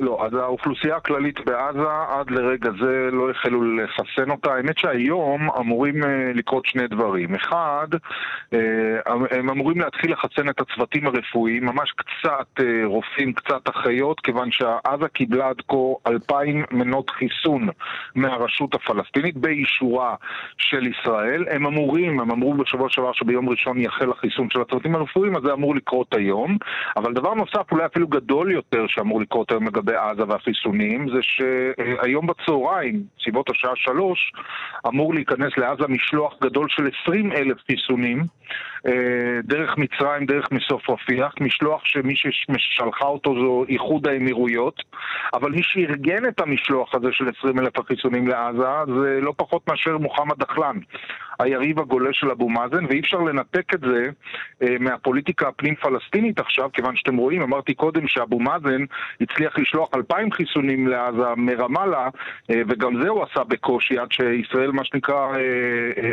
לא, 0.00 0.26
אז 0.26 0.34
האוכלוסייה 0.34 0.96
הכללית 0.96 1.40
בעזה 1.44 1.88
עד 2.08 2.30
לרגע 2.30 2.70
זה 2.80 3.08
לא 3.12 3.30
החלו 3.30 3.76
לחסן 3.76 4.30
אותה. 4.30 4.54
האמת 4.54 4.78
שהיום 4.78 5.50
אמורים 5.50 6.02
uh, 6.02 6.06
לקרות 6.34 6.66
שני 6.66 6.88
דברים. 6.88 7.34
אחד, 7.34 7.86
uh, 7.94 8.56
הם 9.30 9.50
אמורים 9.50 9.80
להתחיל 9.80 10.12
לחסן 10.12 10.48
את 10.48 10.60
הצוותים 10.60 11.06
הרפואיים, 11.06 11.64
ממש 11.64 11.92
קצת 11.92 12.46
uh, 12.60 12.62
רופאים, 12.84 13.32
קצת 13.32 13.68
אחיות, 13.68 14.20
כיוון 14.20 14.48
שעזה 14.52 15.08
קיבלה 15.08 15.48
עד 15.48 15.62
כה 15.68 16.10
אלפיים 16.10 16.64
מנות 16.70 17.10
חיסון 17.10 17.68
מהרשות 18.14 18.74
הפלסטינית 18.74 19.36
באישורה 19.36 20.14
של 20.58 20.86
ישראל. 20.86 21.44
הם 21.50 21.66
אמורים, 21.66 22.20
הם 22.20 22.30
אמרו 22.30 22.54
בשבוע 22.54 22.88
שעבר 22.90 23.12
שביום 23.12 23.48
ראשון 23.48 23.80
יחל 23.80 24.10
החיסון 24.10 24.50
של 24.50 24.60
הצוותים 24.60 24.94
הרפואיים, 24.94 25.36
אז 25.36 25.42
זה 25.42 25.52
אמור 25.52 25.74
לקרות 25.76 26.14
היום. 26.14 26.56
אבל 26.96 27.12
דבר 27.12 27.34
נוסף, 27.34 27.72
אולי 27.72 27.86
אפילו 27.86 28.08
גדול 28.08 28.52
יותר, 28.52 28.84
שאמור 28.88 29.20
לקרות 29.20 29.50
היום 29.50 29.66
לגבי 29.66 29.89
בעזה 29.90 30.22
והחיסונים 30.28 31.08
זה 31.08 31.18
שהיום 31.22 32.26
בצהריים, 32.26 33.02
סביבות 33.22 33.50
השעה 33.50 33.72
שלוש, 33.76 34.32
אמור 34.86 35.14
להיכנס 35.14 35.52
לעזה 35.56 35.84
משלוח 35.88 36.34
גדול 36.42 36.66
של 36.68 36.88
20 37.02 37.32
אלף 37.32 37.58
חיסונים 37.66 38.24
דרך 39.44 39.78
מצרים, 39.78 40.26
דרך 40.26 40.52
מסוף 40.52 40.90
רפיח, 40.90 41.34
משלוח 41.40 41.84
שמי 41.84 42.14
ששלחה 42.16 43.04
אותו 43.04 43.34
זו 43.34 43.64
איחוד 43.68 44.06
האמירויות, 44.06 44.82
אבל 45.34 45.50
מי 45.50 45.62
שארגן 45.62 46.28
את 46.28 46.40
המשלוח 46.40 46.94
הזה 46.94 47.08
של 47.12 47.24
20 47.38 47.58
אלף 47.58 47.78
החיסונים 47.78 48.28
לעזה 48.28 48.60
זה 48.86 49.18
לא 49.22 49.32
פחות 49.36 49.68
מאשר 49.68 49.98
מוחמד 49.98 50.38
דחלן, 50.38 50.76
היריב 51.38 51.80
הגולה 51.80 52.10
של 52.12 52.30
אבו 52.30 52.48
מאזן, 52.48 52.84
ואי 52.84 53.00
אפשר 53.00 53.18
לנתק 53.18 53.74
את 53.74 53.80
זה 53.80 54.06
אה, 54.62 54.76
מהפוליטיקה 54.80 55.48
הפנים 55.48 55.74
פלסטינית 55.74 56.38
עכשיו, 56.38 56.70
כיוון 56.72 56.96
שאתם 56.96 57.16
רואים, 57.16 57.42
אמרתי 57.42 57.74
קודם 57.74 58.08
שאבו 58.08 58.38
מאזן 58.38 58.84
הצליח 59.20 59.58
לשלוח 59.58 59.88
אלפיים 59.94 60.32
חיסונים 60.32 60.88
לעזה 60.88 61.22
מרמאללה, 61.36 62.08
אה, 62.50 62.62
וגם 62.68 63.02
זה 63.02 63.08
הוא 63.08 63.22
עשה 63.22 63.44
בקושי, 63.44 63.98
עד 63.98 64.12
שישראל, 64.12 64.70
מה 64.70 64.84
שנקרא, 64.84 65.26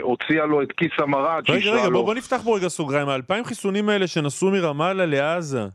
הוציאה 0.02 0.46
לו 0.46 0.62
את 0.62 0.72
כיס 0.72 0.92
המרה, 0.98 1.40
רגע, 1.50 1.72
רגע, 1.72 1.90
בוא, 1.90 2.06
בוא 2.06 2.16
נפתח 2.16 2.42
פה 2.44 2.57
רגע 2.58 2.68
סוגריים, 2.68 3.10
האלפיים 3.10 3.46
חיסונים 3.46 3.90
האלה 3.90 4.08
שנסעו 4.08 4.52
מרמאללה 4.52 5.06
לעזה. 5.06 5.68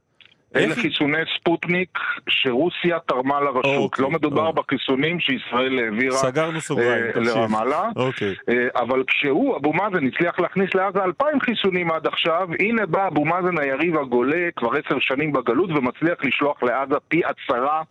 אלה 0.57 0.75
חיסוני 0.75 1.19
ספוטניק 1.39 1.99
שרוסיה 2.29 2.99
תרמה 3.07 3.41
לרשות. 3.41 3.65
אוקיי, 3.65 4.03
לא 4.03 4.11
מדובר 4.11 4.47
אוקיי. 4.47 4.63
בחיסונים 4.63 5.21
שישראל 5.21 5.79
העבירה 5.79 6.17
סגרנו 6.17 6.61
סוגריים, 6.61 7.05
אה, 7.05 7.21
לרמאללה. 7.21 7.89
אוקיי. 7.97 8.35
אה, 8.49 8.81
אבל 8.83 9.05
כשהוא, 9.07 9.57
אבו 9.57 9.73
מאזן, 9.73 10.07
הצליח 10.07 10.39
להכניס 10.41 10.75
לעזה 10.75 11.05
אלפיים 11.05 11.41
חיסונים 11.41 11.91
עד 11.91 12.07
עכשיו, 12.07 12.49
הנה 12.61 12.87
בא 12.87 13.09
אבו 13.09 13.25
מאזן 13.25 13.59
היריב 13.59 13.97
הגולה, 13.97 14.49
כבר 14.57 14.71
עשר 14.71 14.97
שנים 15.01 15.33
בגלות, 15.33 15.71
ומצליח 15.71 16.19
לשלוח 16.25 16.63
לעזה 16.63 16.95
פי 17.09 17.21
עשרה 17.25 17.83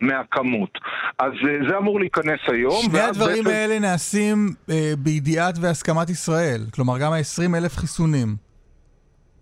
מהכמות. 0.00 0.78
אז 1.18 1.32
אה, 1.48 1.68
זה 1.70 1.78
אמור 1.78 2.00
להיכנס 2.00 2.40
היום. 2.48 2.82
שני 2.82 3.00
הדברים 3.00 3.44
בעצם... 3.44 3.56
האלה 3.56 3.78
נעשים 3.78 4.48
אה, 4.70 4.92
בידיעת 4.98 5.54
והסכמת 5.60 6.10
ישראל. 6.10 6.60
כלומר, 6.74 6.98
גם 6.98 7.12
ה-20 7.12 7.56
אלף 7.56 7.76
חיסונים. 7.76 8.47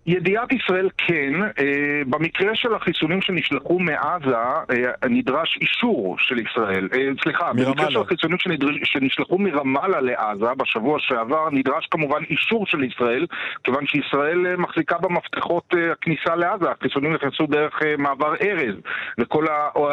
ידיעת 0.07 0.53
ישראל 0.53 0.89
כן, 0.97 1.33
אה, 1.43 2.01
במקרה 2.07 2.55
של 2.55 2.75
החיסונים 2.75 3.21
שנשלחו 3.21 3.79
מעזה 3.79 4.35
אה, 4.35 5.07
נדרש 5.09 5.57
אישור 5.61 6.15
של 6.19 6.39
ישראל, 6.39 6.89
אה, 6.93 7.07
סליחה, 7.23 7.53
מרמלה. 7.53 7.65
במקרה 7.65 7.91
של 7.91 7.99
החיסונים 7.99 8.37
שנשלחו 8.83 9.37
מרמאללה 9.37 10.01
לעזה 10.01 10.53
בשבוע 10.57 10.99
שעבר 10.99 11.49
נדרש 11.51 11.87
כמובן 11.91 12.23
אישור 12.29 12.65
של 12.65 12.83
ישראל, 12.83 13.25
כיוון 13.63 13.87
שישראל 13.87 14.55
מחזיקה 14.55 14.97
במפתחות 14.97 15.73
הכניסה 15.91 16.35
לעזה, 16.35 16.71
החיסונים 16.71 17.13
נכנסו 17.13 17.47
דרך 17.47 17.79
מעבר 17.97 18.35
ארז, 18.41 18.75
וכל 19.19 19.45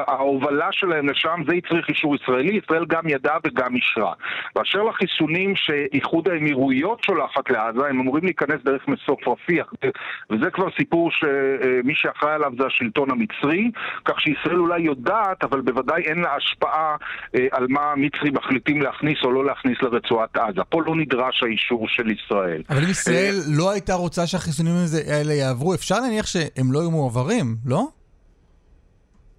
ההובלה 0.07 0.69
שלהם 0.73 1.09
לשם 1.09 1.43
זה 1.47 1.55
יצריך 1.55 1.89
אישור 1.89 2.17
ישראלי, 2.17 2.61
ישראל 2.65 2.85
גם 2.85 3.09
ידעה 3.09 3.39
וגם 3.47 3.77
אישרה. 3.77 4.13
באשר 4.57 4.83
לחיסונים 4.83 5.57
שאיחוד 5.57 6.29
האמירויות 6.29 7.03
שולחת 7.05 7.51
לעזה, 7.51 7.87
הם 7.89 8.01
אמורים 8.01 8.25
להיכנס 8.25 8.63
דרך 8.65 8.89
מסוף 8.89 9.29
רפיח. 9.29 9.73
וזה 10.31 10.51
כבר 10.51 10.69
סיפור 10.77 11.11
שמי 11.11 11.93
שאחראי 11.95 12.33
עליו 12.35 12.53
זה 12.59 12.67
השלטון 12.67 13.11
המצרי, 13.11 13.71
כך 14.05 14.21
שישראל 14.21 14.59
אולי 14.59 14.81
יודעת, 14.81 15.45
אבל 15.45 15.61
בוודאי 15.61 16.03
אין 16.03 16.19
לה 16.21 16.37
השפעה 16.37 16.97
אה, 17.35 17.47
על 17.53 17.67
מה 17.69 17.81
המצרים 17.93 18.35
מחליטים 18.35 18.83
להכניס 18.83 19.19
או 19.25 19.33
לא 19.33 19.45
להכניס 19.45 19.79
לרצועת 19.83 20.37
עזה. 20.37 20.65
פה 20.69 20.83
לא 20.87 20.97
נדרש 20.97 21.43
האישור 21.43 21.89
של 21.89 22.11
ישראל. 22.11 22.63
אבל 22.71 22.85
אם 22.85 22.91
ישראל 22.91 23.35
לא 23.59 23.71
הייתה 23.71 23.95
רוצה 23.95 24.27
שהחיסונים 24.27 24.75
האלה 25.11 25.35
יעברו, 25.35 25.75
אפשר 25.75 26.01
להניח 26.01 26.27
שהם 26.27 26.73
לא 26.73 26.79
יהיו 26.79 26.91
מועברים, 26.91 27.57
לא? 27.67 27.89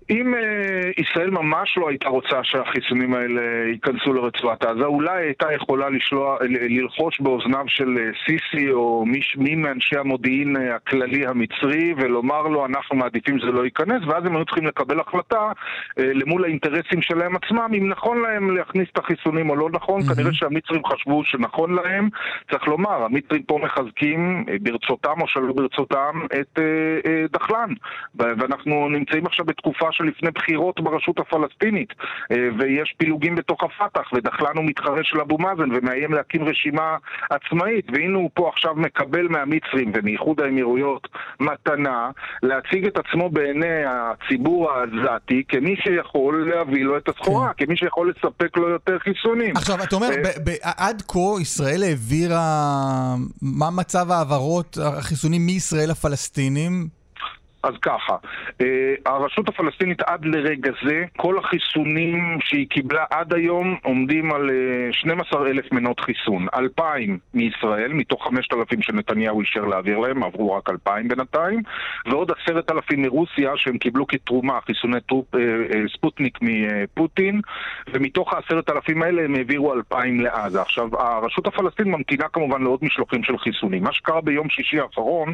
אם 0.10 0.34
uh, 0.34 1.02
ישראל 1.02 1.30
ממש 1.30 1.78
לא 1.78 1.90
הייתה 1.90 2.10
רוצה 2.10 2.44
שהחיסונים 2.44 3.14
האלה 3.14 3.42
ייכנסו 3.72 4.14
לרצועת 4.14 4.64
עזה, 4.64 4.86
אולי 4.86 5.26
הייתה 5.26 5.54
יכולה 5.54 5.90
לשלוע, 5.90 6.38
ללחוש 6.50 7.20
באוזניו 7.20 7.64
של 7.68 7.98
אה, 7.98 8.12
סיסי 8.26 8.72
או 8.72 9.06
מי, 9.06 9.20
מי 9.38 9.56
מאנשי 9.56 9.98
המודיעין 9.98 10.58
אה, 10.58 10.76
הכללי 10.76 11.28
המצרי 11.28 11.94
ולומר 11.98 12.42
לו 12.42 12.66
אנחנו 12.66 12.96
מעדיפים 12.96 13.40
שזה 13.40 13.52
לא 13.52 13.66
ייכנס 13.66 14.02
ואז 14.08 14.26
הם 14.26 14.36
היו 14.36 14.46
צריכים 14.46 14.68
לקבל 14.68 15.00
החלטה 15.00 15.52
uh, 16.00 16.04
למול 16.04 16.44
האינטרסים 16.44 17.02
שלהם 17.02 17.36
עצמם 17.36 17.72
אם 17.78 17.90
נכון 17.90 18.22
להם 18.22 18.58
להכניס 18.58 18.88
את 18.94 18.98
החיסונים 18.98 19.50
או 19.50 19.56
לא 19.56 19.70
נכון, 19.70 20.02
mm-hmm. 20.02 20.16
כנראה 20.16 20.34
שהמצרים 20.34 20.86
חשבו 20.86 21.24
שנכון 21.24 21.76
להם, 21.76 22.10
צריך 22.52 22.68
לומר, 22.68 23.04
המצרים 23.04 23.44
פה 23.44 23.60
מחזקים 23.64 24.46
ברצותם 24.62 25.22
או 25.22 25.28
שלא 25.28 25.54
ברצותם 25.54 26.20
את 26.26 26.60
uh, 26.60 27.08
uh, 27.08 27.34
דחלן. 27.34 27.70
ואנחנו 28.16 28.90
נמצאים 28.90 29.26
עכשיו 29.26 29.46
בתקופה 29.46 29.92
שלפני 29.98 30.32
בחירות 30.32 30.80
ברשות 30.80 31.20
הפלסטינית 31.20 31.94
אה, 32.32 32.38
ויש 32.60 32.96
פילוגים 32.98 33.36
בתוך 33.36 33.64
הפת"ח 33.64 34.14
ודחלן 34.14 34.58
הוא 34.58 34.66
מתחרה 34.66 35.04
של 35.04 35.22
אבו 35.22 35.38
מאזן 35.38 35.72
ומאיים 35.76 36.14
להקים 36.14 36.44
רשימה 36.44 36.98
עצמאית 37.30 37.86
והנה 37.94 38.18
הוא 38.18 38.30
פה 38.34 38.50
עכשיו 38.54 38.76
מקבל 38.76 39.28
מהמצרים 39.28 39.92
ומאיחוד 39.96 40.42
האמירויות 40.42 41.08
מתנה 41.40 42.10
להציג 42.44 42.86
את 42.86 42.98
עצמו 42.98 43.30
בעיני 43.30 43.84
הציבור 43.88 44.72
העזתי 44.72 45.44
כמי 45.48 45.76
שיכול 45.84 46.50
להביא 46.50 46.84
לו 46.84 46.98
את 46.98 47.10
הסחורה, 47.10 47.52
כן. 47.58 47.66
כמי 47.66 47.78
שיכול 47.78 48.14
לספק 48.18 48.58
לו 48.58 48.70
יותר 48.70 49.00
חיסונים. 49.00 49.58
עכשיו, 49.58 49.84
אתה 49.84 49.96
אומר, 49.96 50.10
אה, 50.64 50.72
עד 50.78 51.02
כה 51.08 51.42
ישראל 51.42 51.84
העבירה, 51.84 53.16
מה 53.42 53.70
מצב 53.70 54.12
העברות 54.12 54.78
החיסונים 54.84 55.46
מישראל 55.46 55.90
לפלסטינים? 55.90 56.88
אז 57.66 57.74
ככה, 57.82 58.16
אה, 58.62 58.94
הרשות 59.06 59.50
הפלסטינית 59.50 60.02
עד 60.02 60.26
לרגע 60.26 60.72
זה, 60.86 61.04
כל 61.18 61.38
החיסונים 61.38 62.38
שהיא 62.42 62.68
קיבלה 62.70 63.04
עד 63.10 63.34
היום 63.34 63.78
עומדים 63.84 64.32
על 64.32 64.50
12 64.92 65.48
אה, 65.48 65.52
מנות 65.72 66.00
חיסון. 66.00 66.48
2,000 66.54 67.18
מישראל, 67.34 67.94
מתוך 67.94 68.28
5,000 68.28 68.82
שנתניהו 68.82 69.42
אישר 69.42 69.66
להעביר 69.66 69.98
להם, 69.98 70.24
עברו 70.24 70.54
רק 70.54 70.70
2,000 70.70 71.08
בינתיים, 71.08 71.62
ועוד 72.06 72.32
10,000 72.46 73.02
מרוסיה 73.02 73.52
שהם 73.56 73.78
קיבלו 73.78 74.08
כתרומה, 74.08 74.60
חיסוני 74.66 75.02
טרופ, 75.02 75.36
אה, 75.36 75.40
ספוטניק 75.98 76.38
מפוטין, 76.42 77.42
ומתוך 77.94 78.34
ה-10,000 78.34 79.04
האלה 79.04 79.22
הם 79.22 79.36
העבירו 79.36 79.74
2,000 79.74 80.20
לעזה. 80.20 80.62
עכשיו, 80.62 80.90
הרשות 81.02 81.48
הפלסטינית 81.48 81.94
ממתינה 81.94 82.28
כמובן 82.34 82.62
לעוד 82.62 82.80
משלוחים 82.82 83.24
של 83.24 83.38
חיסונים. 83.38 83.84
מה 83.84 83.94
שקרה 83.94 84.22
ביום 84.22 84.50
שישי 84.50 84.80
האחרון, 84.80 85.34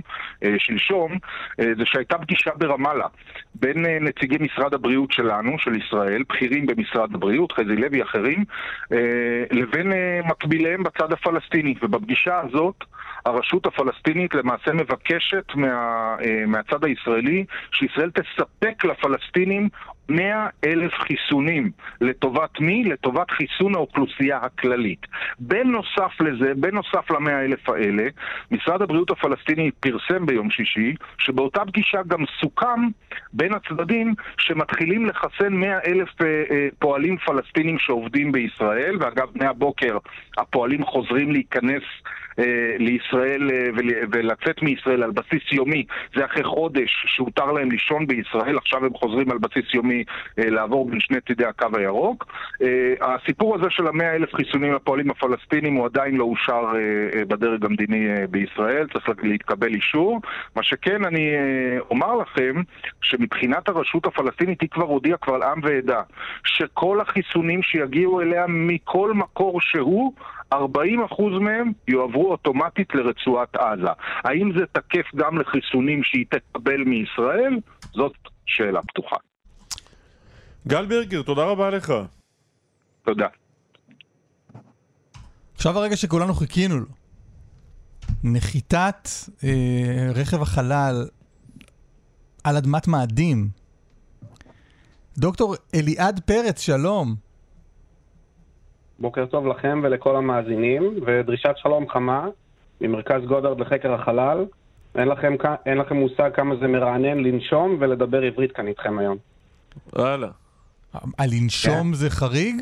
שלשום, 0.57 1.17
זה 1.57 1.85
שהייתה 1.85 2.17
פגישה 2.21 2.51
ברמאללה 2.57 3.07
בין 3.55 3.85
אה, 3.85 3.97
נציגי 4.01 4.37
משרד 4.39 4.73
הבריאות 4.73 5.11
שלנו, 5.11 5.59
של 5.59 5.75
ישראל, 5.75 6.23
בכירים 6.29 6.65
במשרד 6.65 7.15
הבריאות, 7.15 7.51
חזי 7.51 7.75
לוי, 7.75 8.03
אחרים, 8.03 8.43
אה, 8.91 9.43
לבין 9.51 9.93
אה, 9.93 10.19
מקביליהם 10.25 10.83
בצד 10.83 11.13
הפלסטיני. 11.13 11.75
ובפגישה 11.81 12.39
הזאת 12.39 12.83
הרשות 13.25 13.65
הפלסטינית 13.65 14.35
למעשה 14.35 14.73
מבקשת 14.73 15.45
מה, 15.55 16.15
מהצד 16.47 16.83
הישראלי 16.83 17.45
שישראל 17.71 18.11
תספק 18.11 18.85
לפלסטינים 18.85 19.69
100 20.11 20.47
אלף 20.65 20.93
חיסונים. 20.93 21.71
לטובת 22.01 22.59
מי? 22.59 22.83
לטובת 22.83 23.31
חיסון 23.31 23.75
האוכלוסייה 23.75 24.37
הכללית. 24.37 25.07
בנוסף 25.39 26.21
לזה, 26.21 26.53
בנוסף 26.55 27.11
למאה 27.11 27.45
אלף 27.45 27.69
האלה, 27.69 28.03
משרד 28.51 28.81
הבריאות 28.81 29.11
הפלסטיני 29.11 29.71
פרסם 29.79 30.25
ביום 30.25 30.49
שישי, 30.49 30.95
שבאותה 31.17 31.65
פגישה 31.65 32.03
גם 32.07 32.23
סוכם 32.41 32.87
בין 33.33 33.53
הצדדים 33.53 34.13
שמתחילים 34.37 35.05
לחסן 35.05 35.53
100 35.53 35.79
אלף 35.85 36.21
אה, 36.21 36.43
אה, 36.51 36.67
פועלים 36.79 37.17
פלסטינים 37.17 37.79
שעובדים 37.79 38.31
בישראל, 38.31 38.97
ואגב, 38.99 39.27
מהבוקר 39.35 39.97
הפועלים 40.37 40.85
חוזרים 40.85 41.31
להיכנס 41.31 41.83
לישראל 42.79 43.49
אה, 43.51 43.67
ולצאת 44.11 44.61
מישראל 44.61 45.03
על 45.03 45.11
בסיס 45.11 45.51
יומי, 45.51 45.85
זה 46.15 46.25
אחרי 46.25 46.43
חודש 46.43 47.05
שהותר 47.07 47.51
להם 47.51 47.71
לישון 47.71 48.07
בישראל, 48.07 48.57
עכשיו 48.57 48.85
הם 48.85 48.93
חוזרים 48.93 49.31
על 49.31 49.37
בסיס 49.37 49.73
יומי 49.73 50.03
אה, 50.39 50.49
לעבור 50.49 50.89
בין 50.89 50.99
שני 50.99 51.21
צידי 51.27 51.45
הקו 51.45 51.67
הירוק. 51.73 52.25
הסיפור 53.01 53.55
הזה 53.55 53.65
של 53.69 53.87
המאה 53.87 54.15
אלף 54.15 54.33
חיסונים 54.33 54.73
לפועלים 54.73 55.11
הפלסטינים 55.11 55.73
הוא 55.73 55.85
עדיין 55.85 56.15
לא 56.15 56.23
אושר 56.23 56.63
בדרג 57.27 57.65
המדיני 57.65 58.27
בישראל, 58.29 58.87
צריך 58.93 59.09
להתקבל 59.23 59.73
אישור. 59.73 60.21
מה 60.55 60.63
שכן, 60.63 61.05
אני 61.05 61.29
אומר 61.89 62.15
לכם 62.15 62.61
שמבחינת 63.01 63.69
הרשות 63.69 64.05
הפלסטינית 64.05 64.61
היא 64.61 64.69
כבר 64.69 64.85
הודיעה 64.85 65.17
קבל 65.17 65.43
עם 65.43 65.59
ועדה 65.63 66.01
שכל 66.43 67.01
החיסונים 67.01 67.63
שיגיעו 67.63 68.21
אליה 68.21 68.45
מכל 68.47 69.13
מקור 69.13 69.61
שהוא 69.61 70.13
40% 70.53 70.57
מהם 71.41 71.71
יועברו 71.87 72.31
אוטומטית 72.31 72.95
לרצועת 72.95 73.55
עזה. 73.55 73.91
האם 74.23 74.51
זה 74.59 74.65
תקף 74.71 75.15
גם 75.15 75.37
לחיסונים 75.37 76.03
שהיא 76.03 76.25
תקבל 76.29 76.83
מישראל? 76.83 77.59
זאת 77.93 78.13
שאלה 78.45 78.81
פתוחה. 78.81 79.15
גל 80.67 80.85
ברגר, 80.85 81.21
תודה 81.21 81.43
רבה 81.43 81.69
לך. 81.69 81.93
תודה. 83.05 83.27
עכשיו 85.55 85.77
הרגע 85.77 85.97
שכולנו 85.97 86.33
חיכינו 86.33 86.79
לו. 86.79 86.85
נחיתת 88.23 89.09
אה, 89.43 90.11
רכב 90.15 90.41
החלל 90.41 91.07
על 92.43 92.57
אדמת 92.57 92.87
מאדים. 92.87 93.49
דוקטור 95.17 95.55
אליעד 95.75 96.19
פרץ, 96.19 96.59
שלום. 96.61 97.15
בוקר 99.01 99.25
טוב 99.25 99.47
לכם 99.47 99.81
ולכל 99.83 100.15
המאזינים, 100.15 100.99
ודרישת 101.05 101.53
שלום 101.55 101.89
חמה 101.89 102.27
ממרכז 102.81 103.21
גודרד 103.27 103.59
לחקר 103.59 103.93
החלל. 103.93 104.45
אין 104.95 105.07
לכם, 105.07 105.33
אין 105.65 105.77
לכם 105.77 105.95
מושג 105.95 106.29
כמה 106.33 106.55
זה 106.55 106.67
מרענן 106.67 107.17
לנשום 107.17 107.77
ולדבר 107.79 108.21
עברית 108.21 108.51
כאן 108.51 108.67
איתכם 108.67 108.99
היום. 108.99 109.17
וואלה. 109.93 110.27
הלנשום 111.19 111.87
כן. 111.87 111.93
זה 111.93 112.09
חריג? 112.09 112.55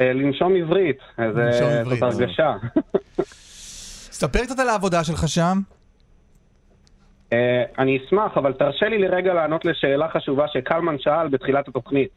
אה, 0.00 0.12
לנשום 0.12 0.56
עברית, 0.56 0.98
זאת 1.84 2.02
הרגשה. 2.02 2.52
ספר 4.20 4.38
קצת 4.38 4.58
על 4.58 4.68
העבודה 4.68 5.04
שלך 5.04 5.28
שם. 5.28 5.58
Uh, 7.30 7.32
אני 7.78 7.98
אשמח, 7.98 8.36
אבל 8.36 8.52
תרשה 8.52 8.88
לי 8.88 8.98
לרגע 8.98 9.34
לענות 9.34 9.64
לשאלה 9.64 10.08
חשובה 10.08 10.48
שקלמן 10.48 10.98
שאל 10.98 11.28
בתחילת 11.28 11.68
התוכנית. 11.68 12.10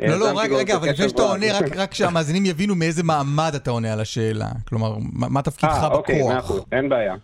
לא, 0.00 0.18
לא, 0.18 0.26
רק 0.36 0.50
רגע, 0.50 0.76
אבל 0.76 0.88
לפני 0.88 1.08
שאתה 1.08 1.22
עונה, 1.22 1.46
רק 1.76 1.94
שהמאזינים 1.94 2.46
יבינו 2.46 2.74
מאיזה 2.74 3.02
מעמד 3.02 3.52
אתה 3.56 3.70
עונה 3.70 3.92
על 3.92 4.00
השאלה. 4.00 4.46
כלומר, 4.68 4.92
מה 5.12 5.42
תפקידך 5.42 5.72
בכוח? 5.72 5.90
אה, 5.92 5.96
אוקיי, 5.96 6.22
מאה 6.22 6.38
אחוז, 6.38 6.64
אין 6.72 6.88
בעיה. 6.88 7.14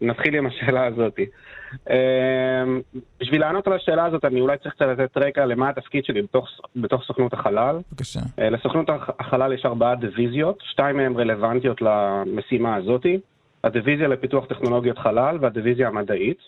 נתחיל 0.00 0.36
עם 0.36 0.46
השאלה 0.46 0.86
הזאת. 0.86 1.18
אמ, 1.90 2.80
בשביל 3.20 3.40
לענות 3.40 3.66
על 3.66 3.72
השאלה 3.72 4.04
הזאת, 4.04 4.24
אני 4.24 4.40
אולי 4.40 4.58
צריך 4.58 4.74
קצת 4.74 4.86
לתת 4.86 5.16
רקע 5.16 5.46
למה 5.46 5.68
התפקיד 5.68 6.04
שלי 6.04 6.22
בתוך, 6.22 6.48
בתוך 6.76 7.02
סוכנות 7.06 7.32
החלל. 7.32 7.78
בבקשה. 7.92 8.20
אה, 8.38 8.50
לסוכנות 8.50 8.88
החלל 9.18 9.52
יש 9.52 9.66
ארבעה 9.66 9.94
דיוויזיות, 9.94 10.58
שתיים 10.70 10.96
מהן 10.96 11.16
רלוונטיות 11.16 11.82
למשימה 11.82 12.76
הזאת. 12.76 13.06
הדיוויזיה 13.64 14.08
לפיתוח 14.08 14.44
טכנולוגיות 14.46 14.98
חלל 14.98 15.38
והדיוויזיה 15.40 15.88
המדעית. 15.88 16.38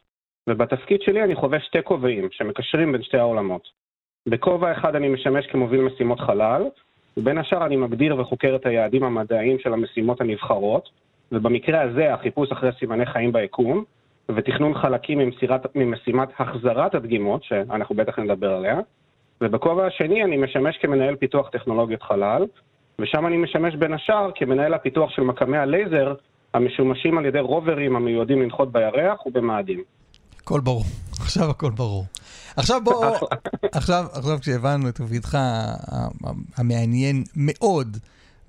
ובתפקיד 0.48 1.02
שלי 1.02 1.22
אני 1.24 1.34
חווה 1.34 1.60
שתי 1.60 1.78
כובעים 1.84 2.28
שמקשרים 2.30 2.92
בין 2.92 3.02
שתי 3.02 3.18
העולמות. 3.18 3.85
בכובע 4.26 4.72
אחד 4.72 4.96
אני 4.96 5.08
משמש 5.08 5.46
כמוביל 5.46 5.80
משימות 5.80 6.20
חלל, 6.20 6.62
ובין 7.16 7.38
השאר 7.38 7.66
אני 7.66 7.76
מגדיר 7.76 8.20
וחוקר 8.20 8.56
את 8.56 8.66
היעדים 8.66 9.04
המדעיים 9.04 9.58
של 9.58 9.72
המשימות 9.72 10.20
הנבחרות, 10.20 10.88
ובמקרה 11.32 11.82
הזה 11.82 12.14
החיפוש 12.14 12.52
אחרי 12.52 12.70
סימני 12.78 13.06
חיים 13.06 13.32
ביקום, 13.32 13.84
ותכנון 14.28 14.74
חלקים 14.74 15.18
ממסירת, 15.18 15.76
ממשימת 15.76 16.28
החזרת 16.38 16.94
הדגימות, 16.94 17.44
שאנחנו 17.44 17.94
בטח 17.94 18.18
נדבר 18.18 18.52
עליה, 18.52 18.80
ובכובע 19.40 19.86
השני 19.86 20.24
אני 20.24 20.36
משמש 20.36 20.76
כמנהל 20.76 21.16
פיתוח 21.16 21.48
טכנולוגיות 21.48 22.02
חלל, 22.02 22.46
ושם 22.98 23.26
אני 23.26 23.36
משמש 23.36 23.74
בין 23.74 23.92
השאר 23.92 24.30
כמנהל 24.34 24.74
הפיתוח 24.74 25.10
של 25.10 25.22
מקמי 25.22 25.58
הלייזר 25.58 26.14
המשומשים 26.54 27.18
על 27.18 27.26
ידי 27.26 27.40
רוברים 27.40 27.96
המיועדים 27.96 28.42
לנחות 28.42 28.72
בירח 28.72 29.26
ובמאדים. 29.26 29.82
הכל 30.46 30.60
ברור, 30.60 30.84
עכשיו 31.22 31.50
הכל 31.50 31.70
ברור. 31.70 32.04
עכשיו 32.56 32.80
בוא, 32.84 33.16
עכשיו, 33.78 34.04
עכשיו 34.12 34.38
כשהבנו 34.40 34.88
את 34.88 34.94
תפקידך 34.94 35.38
המעניין 36.56 37.24
מאוד 37.36 37.96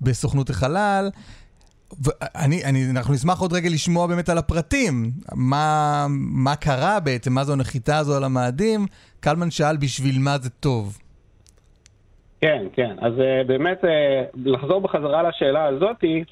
בסוכנות 0.00 0.50
החלל, 0.50 1.10
ואני, 2.02 2.64
אני, 2.64 2.90
אנחנו 2.90 3.14
נשמח 3.14 3.40
עוד 3.40 3.52
רגע 3.52 3.68
לשמוע 3.68 4.06
באמת 4.06 4.28
על 4.28 4.38
הפרטים. 4.38 5.10
מה, 5.34 6.06
מה 6.10 6.56
קרה 6.56 7.00
בעצם, 7.00 7.32
מה 7.32 7.44
זו 7.44 7.52
הנחיתה 7.52 7.98
הזו 7.98 8.16
על 8.16 8.24
המאדים? 8.24 8.86
קלמן 9.20 9.50
שאל 9.50 9.76
בשביל 9.76 10.18
מה 10.18 10.38
זה 10.38 10.50
טוב. 10.50 10.98
כן, 12.40 12.62
כן. 12.72 12.96
אז 13.00 13.12
uh, 13.12 13.46
באמת, 13.46 13.84
uh, 13.84 13.86
לחזור 14.44 14.80
בחזרה 14.80 15.22
לשאלה 15.22 15.64
הזאתי, 15.64 16.24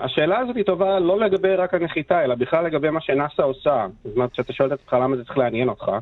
השאלה 0.00 0.38
הזאת 0.38 0.56
היא 0.56 0.64
טובה 0.64 0.98
לא 0.98 1.20
לגבי 1.20 1.54
רק 1.54 1.74
הנחיתה, 1.74 2.24
אלא 2.24 2.34
בכלל 2.34 2.64
לגבי 2.64 2.90
מה 2.90 3.00
שנאס"א 3.00 3.42
עושה. 3.42 3.86
זאת 4.04 4.16
אומרת, 4.16 4.32
כשאתה 4.32 4.52
שואל 4.52 4.68
את 4.68 4.80
עצמך 4.80 4.92
למה 4.92 5.16
זה 5.16 5.24
צריך 5.24 5.38
לעניין 5.38 5.68
אותך. 5.68 5.92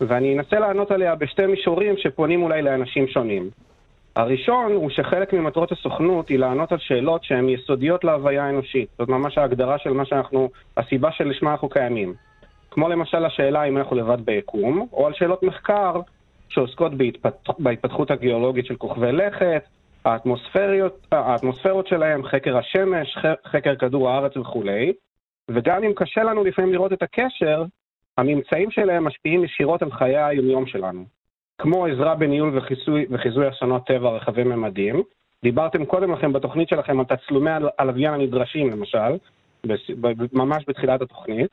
ואני 0.00 0.38
אנסה 0.38 0.58
לענות 0.58 0.90
עליה 0.90 1.14
בשתי 1.14 1.46
מישורים 1.46 1.94
שפונים 1.96 2.42
אולי 2.42 2.62
לאנשים 2.62 3.08
שונים. 3.08 3.50
הראשון 4.16 4.72
הוא 4.72 4.90
שחלק 4.90 5.32
ממטרות 5.32 5.72
הסוכנות 5.72 6.28
היא 6.28 6.38
לענות 6.38 6.72
על 6.72 6.78
שאלות 6.78 7.24
שהן 7.24 7.48
יסודיות 7.48 8.04
להוויה 8.04 8.44
האנושית. 8.44 8.88
זאת 8.98 9.08
ממש 9.08 9.38
ההגדרה 9.38 9.78
של 9.78 9.90
מה 9.90 10.04
שאנחנו, 10.04 10.48
הסיבה 10.76 11.12
שלשמה 11.12 11.50
אנחנו 11.52 11.68
קיימים. 11.68 12.14
כמו 12.70 12.88
למשל 12.88 13.24
השאלה 13.24 13.64
אם 13.64 13.78
אנחנו 13.78 13.96
לבד 13.96 14.20
ביקום, 14.24 14.86
או 14.92 15.06
על 15.06 15.12
שאלות 15.14 15.42
מחקר 15.42 16.00
שעוסקות 16.48 16.94
בהתפת... 16.94 17.34
בהתפתחות 17.58 18.10
הגיאולוגית 18.10 18.66
של 18.66 18.76
כוכבי 18.76 19.12
לכת, 19.12 19.62
האטמוספריות, 20.04 21.06
האטמוספרות 21.12 21.86
שלהם, 21.86 22.24
חקר 22.24 22.56
השמש, 22.56 23.18
חקר 23.46 23.76
כדור 23.76 24.10
הארץ 24.10 24.36
וכולי. 24.36 24.92
וגם 25.48 25.84
אם 25.84 25.92
קשה 25.96 26.22
לנו 26.22 26.44
לפעמים 26.44 26.72
לראות 26.72 26.92
את 26.92 27.02
הקשר, 27.02 27.64
הממצאים 28.18 28.70
שלהם 28.70 29.04
משפיעים 29.04 29.44
ישירות 29.44 29.82
על 29.82 29.92
חיי 29.92 30.18
היומיום 30.18 30.66
שלנו. 30.66 31.04
כמו 31.58 31.86
עזרה 31.86 32.14
בניהול 32.14 32.58
וחיזוי, 32.58 33.06
וחיזוי 33.10 33.48
אסונות 33.48 33.86
טבע 33.86 34.10
רחבי 34.10 34.44
ממדים. 34.44 35.02
דיברתם 35.42 35.84
קודם 35.84 36.12
לכן 36.12 36.32
בתוכנית 36.32 36.68
שלכם 36.68 37.00
על 37.00 37.06
תצלומי 37.06 37.50
הלוויין 37.78 38.14
הנדרשים, 38.14 38.70
למשל, 38.70 39.16
ממש 40.32 40.64
בתחילת 40.68 41.02
התוכנית, 41.02 41.50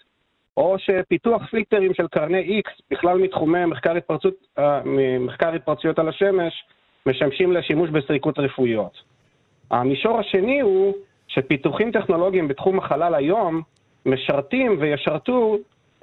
או 0.58 0.76
שפיתוח 0.80 1.42
פליקטרים 1.52 1.94
של 1.94 2.08
קרני 2.08 2.62
X, 2.66 2.72
בכלל 2.92 3.18
מתחומי 3.18 3.66
מחקר, 3.66 3.96
התפרצות, 3.96 4.34
אה, 4.60 4.82
מחקר 5.20 5.54
התפרצויות 5.54 6.00
על 6.00 6.10
השמש, 6.10 6.64
משמשים 7.06 7.52
לשימוש 7.52 7.90
בסריקות 7.90 8.40
רפואיות. 8.40 9.02
המישור 9.72 10.20
השני 10.20 10.60
הוא 10.60 10.94
שפיתוחים 11.28 11.92
טכנולוגיים 11.92 12.48
בתחום 12.48 12.80
החלל 12.80 13.16
היום 13.16 13.62
משרתים 14.06 14.78
וישרתו 14.80 15.58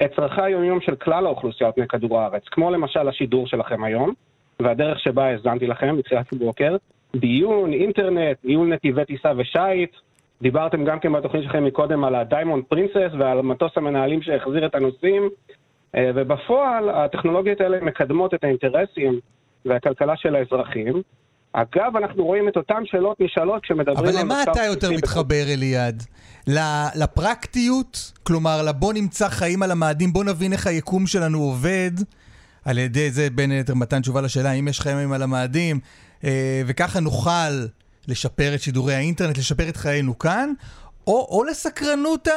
את 0.04 0.14
צרכי 0.16 0.42
היומיום 0.42 0.80
של 0.80 0.96
כלל 0.96 1.26
האוכלוסייה 1.26 1.68
על 1.68 1.72
פני 1.72 1.88
כדור 1.88 2.20
הארץ, 2.20 2.42
כמו 2.46 2.70
למשל 2.70 3.08
השידור 3.08 3.46
שלכם 3.46 3.84
היום, 3.84 4.12
והדרך 4.60 5.00
שבה 5.00 5.24
האזנתי 5.24 5.66
לכם 5.66 5.96
בתחילת 5.96 6.32
הבוקר, 6.32 6.76
דיון, 7.16 7.72
אינטרנט, 7.72 8.38
ניהול 8.44 8.68
נתיבי 8.68 9.04
טיסה 9.04 9.32
ושיט, 9.36 9.96
דיברתם 10.42 10.84
גם 10.84 11.00
כן 11.00 11.12
בתוכנית 11.12 11.42
שלכם 11.42 11.64
מקודם 11.64 12.04
על 12.04 12.14
ה 12.14 12.20
Diamond 12.21 12.64
Princess 12.64 13.14
ועל 13.18 13.42
מטוס 13.42 13.72
המנהלים 13.76 14.22
שהחזיר 14.22 14.66
את 14.66 14.74
הנוסעים, 14.74 15.28
אה, 15.96 16.10
ובפועל 16.14 16.90
הטכנולוגיות 16.90 17.60
האלה 17.60 17.80
מקדמות 17.80 18.34
את 18.34 18.44
האינטרסים 18.44 19.20
והכלכלה 19.64 20.16
של 20.16 20.34
האזרחים. 20.34 21.02
אגב, 21.52 21.96
אנחנו 21.96 22.24
רואים 22.24 22.48
את 22.48 22.56
אותן 22.56 22.82
שאלות 22.84 23.20
נשאלות 23.20 23.62
כשמדברים 23.62 23.98
על... 23.98 24.08
אבל 24.08 24.20
למה 24.20 24.42
אתה 24.42 24.64
יותר 24.64 24.90
מתחבר, 24.90 25.44
אליעד? 25.52 26.02
לפרקטיות? 26.94 28.12
כלומר, 28.22 28.62
לבוא 28.62 28.92
נמצא 28.92 29.28
חיים 29.28 29.62
על 29.62 29.70
המאדים, 29.70 30.12
בוא 30.12 30.24
נבין 30.24 30.52
איך 30.52 30.66
היקום 30.66 31.06
שלנו 31.06 31.38
עובד, 31.38 31.90
על 32.64 32.78
ידי 32.78 33.10
זה 33.10 33.28
בין 33.30 33.50
היתר 33.50 33.74
מתן 33.74 34.00
תשובה 34.00 34.20
לשאלה 34.20 34.50
האם 34.50 34.68
יש 34.68 34.80
חיים 34.80 35.12
על 35.12 35.22
המאדים, 35.22 35.80
אה, 36.24 36.62
וככה 36.66 37.00
נוכל 37.00 37.66
לשפר 38.08 38.54
את 38.54 38.60
שידורי 38.60 38.94
האינטרנט, 38.94 39.38
לשפר 39.38 39.68
את 39.68 39.76
חיינו 39.76 40.18
כאן, 40.18 40.52
או, 41.06 41.28
או 41.30 41.44
לסקרנות 41.44 42.28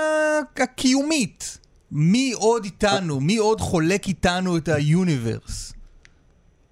הקיומית. 0.57 1.57
מי 1.91 2.31
עוד 2.35 2.65
איתנו? 2.65 3.19
מי 3.19 3.37
עוד 3.37 3.61
חולק 3.61 4.07
איתנו 4.07 4.57
את 4.57 4.67
היוניברס? 4.67 5.74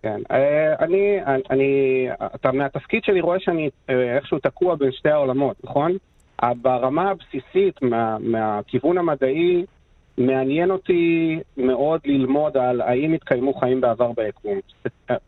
כן, 0.03 0.21
אה, 0.31 0.75
אני, 0.79 1.19
אני, 1.49 2.07
אתה 2.35 2.51
מהתפקיד 2.51 3.03
שלי 3.03 3.21
רואה 3.21 3.39
שאני 3.39 3.69
אה, 3.89 4.15
איכשהו 4.15 4.39
תקוע 4.39 4.75
בין 4.75 4.91
שתי 4.91 5.09
העולמות, 5.09 5.55
נכון? 5.63 5.91
ברמה 6.61 7.09
הבסיסית, 7.09 7.81
מה, 7.81 8.17
מהכיוון 8.19 8.97
המדעי, 8.97 9.65
מעניין 10.17 10.71
אותי 10.71 11.39
מאוד 11.57 12.01
ללמוד 12.05 12.57
על 12.57 12.81
האם 12.81 13.13
התקיימו 13.13 13.53
חיים 13.53 13.81
בעבר 13.81 14.11
ביקום. 14.11 14.59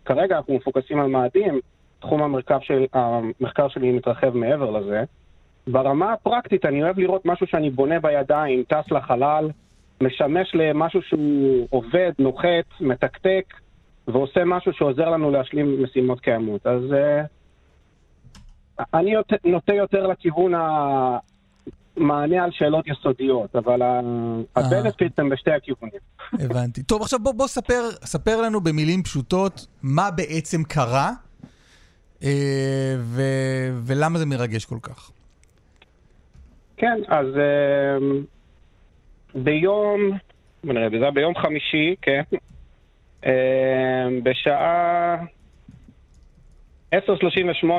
כרגע 0.05 0.37
אנחנו 0.37 0.55
מפוקסים 0.55 0.99
על 0.99 1.07
מאדים, 1.07 1.59
תחום 1.99 2.23
המחקר, 2.23 2.59
של, 2.59 2.85
המחקר 2.93 3.67
שלי 3.67 3.91
מתרחב 3.91 4.37
מעבר 4.37 4.71
לזה. 4.71 5.03
ברמה 5.67 6.13
הפרקטית 6.13 6.65
אני 6.65 6.83
אוהב 6.83 6.99
לראות 6.99 7.25
משהו 7.25 7.47
שאני 7.47 7.69
בונה 7.69 7.99
בידיים, 7.99 8.63
טס 8.63 8.91
לחלל, 8.91 9.49
משמש 10.01 10.55
למשהו 10.55 11.01
שהוא 11.01 11.67
עובד, 11.69 12.11
נוחת, 12.19 12.65
מתקתק, 12.81 13.53
ועושה 14.07 14.45
משהו 14.45 14.73
שעוזר 14.73 15.09
לנו 15.09 15.31
להשלים 15.31 15.83
משימות 15.83 16.19
קיימות. 16.19 16.67
אז 16.67 16.81
uh, 16.81 17.27
אני 18.93 19.13
נוטה 19.45 19.73
יותר 19.73 20.07
לכיוון 20.07 20.53
המענה 21.97 22.43
על 22.43 22.51
שאלות 22.51 22.87
יסודיות, 22.87 23.55
אבל 23.55 23.81
הבנפיט 24.55 25.19
הם 25.19 25.29
בשתי 25.29 25.51
הכיוונים. 25.51 25.99
הבנתי. 26.33 26.83
טוב, 26.83 27.01
עכשיו 27.01 27.19
בוא, 27.19 27.31
בוא 27.31 27.47
ספר, 27.47 27.89
ספר 27.91 28.41
לנו 28.41 28.61
במילים 28.61 29.03
פשוטות 29.03 29.67
מה 29.83 30.11
בעצם 30.11 30.63
קרה 30.63 31.11
אה, 32.23 32.95
ו, 32.99 33.21
ולמה 33.85 34.19
זה 34.19 34.25
מרגש 34.25 34.65
כל 34.65 34.79
כך. 34.81 35.11
כן, 36.77 37.01
אז 37.07 37.25
אה, 37.37 37.97
ביום, 39.35 39.99
נראה, 40.63 40.89
זה 40.89 40.95
היה 41.01 41.11
ביום 41.11 41.35
חמישי, 41.35 41.95
כן, 42.01 42.21
אה, 42.33 42.37
בשעה 44.23 45.17
10:38 46.95 46.97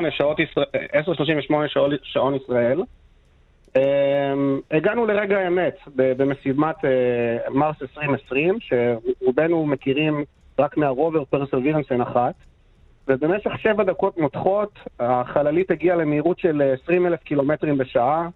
שעות 0.09 0.39
ישראל, 0.39 0.65
10:38 0.93 1.53
שעון 2.03 2.35
ישראל, 2.35 2.81
הגענו 4.71 5.05
לרגע 5.05 5.39
האמת 5.39 5.77
במשימת 5.95 6.75
מרס 7.49 7.81
2020, 7.81 8.57
שרובנו 8.59 9.65
מכירים 9.65 10.23
רק 10.59 10.77
מהרובר 10.77 11.25
פרסרווירנס 11.25 11.85
N1, 11.91 12.15
ובמשך 13.07 13.51
שבע 13.57 13.83
דקות 13.83 14.17
מותחות 14.17 14.71
החללית 14.99 15.71
הגיעה 15.71 15.97
למהירות 15.97 16.39
של 16.39 16.73
20 16.83 17.05
אלף 17.07 17.23
קילומטרים 17.23 17.77
בשעה, 17.77 18.27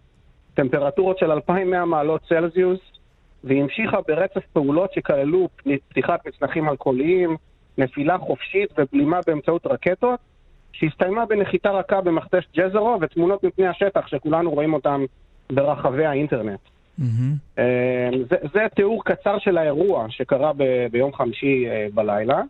טמפרטורות 0.54 1.18
של 1.18 1.32
2,100 1.32 1.86
מעלות 1.86 2.22
צלזיוס, 2.30 2.80
והיא 3.44 3.62
המשיכה 3.64 3.98
ברצף 4.08 4.46
פעולות 4.54 4.94
שכללו 4.94 5.50
פתיחת 5.90 6.28
מצנחים 6.28 6.70
אלכוהוליים, 6.70 7.36
נפילה 7.78 8.18
חופשית 8.18 8.70
ובלימה 8.78 9.20
באמצעות 9.28 9.68
רקטות, 9.68 10.20
שהסתיימה 10.72 11.26
בנחיתה 11.26 11.72
רכה 11.72 12.02
במכתש 12.02 12.48
ג'זרו 12.58 12.98
ותמונות 13.02 13.44
מפני 13.44 13.68
השטח 13.68 14.08
שכולנו 14.08 14.52
רואים 14.52 14.74
אותם 14.74 15.06
ברחבי 15.52 16.06
האינטרנט. 16.06 16.60
Mm-hmm. 17.00 17.62
זה, 18.30 18.36
זה 18.54 18.60
תיאור 18.76 19.04
קצר 19.06 19.40
של 19.40 19.58
האירוע 19.58 20.06
שקרה 20.10 20.52
ב, 20.58 20.64
ביום 20.92 21.14
חמישי 21.14 21.70
אה, 21.70 21.88
בלילה, 21.94 22.42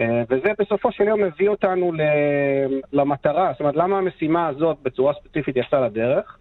אה, 0.00 0.22
וזה 0.30 0.48
בסופו 0.58 0.92
של 0.92 1.04
יום 1.04 1.22
מביא 1.22 1.48
אותנו 1.48 1.92
למטרה, 2.92 3.52
זאת 3.52 3.60
אומרת, 3.60 3.76
למה 3.76 3.98
המשימה 3.98 4.46
הזאת 4.46 4.76
בצורה 4.82 5.12
ספציפית 5.14 5.56
יצאה 5.56 5.80
לדרך? 5.80 6.38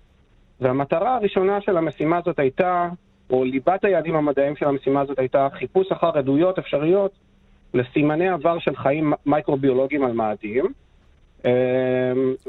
והמטרה 0.61 1.15
הראשונה 1.15 1.61
של 1.61 1.77
המשימה 1.77 2.17
הזאת 2.17 2.39
הייתה, 2.39 2.89
או 3.29 3.43
ליבת 3.43 3.85
היעדים 3.85 4.15
המדעיים 4.15 4.55
של 4.55 4.65
המשימה 4.65 5.01
הזאת 5.01 5.19
הייתה 5.19 5.47
חיפוש 5.59 5.91
אחר 5.91 6.17
עדויות 6.17 6.59
אפשריות 6.59 7.11
לסימני 7.73 8.29
עבר 8.29 8.59
של 8.59 8.75
חיים 8.75 9.13
מייקרוביולוגיים 9.25 10.03
על 10.03 10.11
מאדים. 10.11 10.65
אמ, 11.45 11.51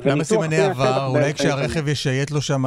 למה 0.05 0.25
סימני 0.25 0.57
עבר? 0.57 1.07
אולי 1.07 1.35
כשהרכב 1.35 1.89
ישייט 1.89 2.31
לו 2.31 2.41
שם 2.41 2.65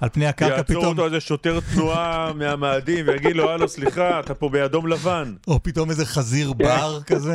על 0.00 0.08
פני 0.12 0.26
הקרקע 0.26 0.62
פתאום... 0.62 0.76
יעצור 0.76 0.92
אותו 0.92 1.04
איזה 1.04 1.20
שוטר 1.20 1.58
תנועה 1.74 2.30
מהמאדים 2.38 3.08
ויגיד 3.08 3.36
לו, 3.36 3.50
הלו, 3.50 3.68
סליחה, 3.68 4.20
אתה 4.20 4.34
פה 4.34 4.48
באדום 4.48 4.86
לבן. 4.86 5.34
או 5.48 5.62
פתאום 5.62 5.90
איזה 5.90 6.06
חזיר 6.06 6.52
כן. 6.58 6.64
בר 6.64 7.00
כזה, 7.06 7.34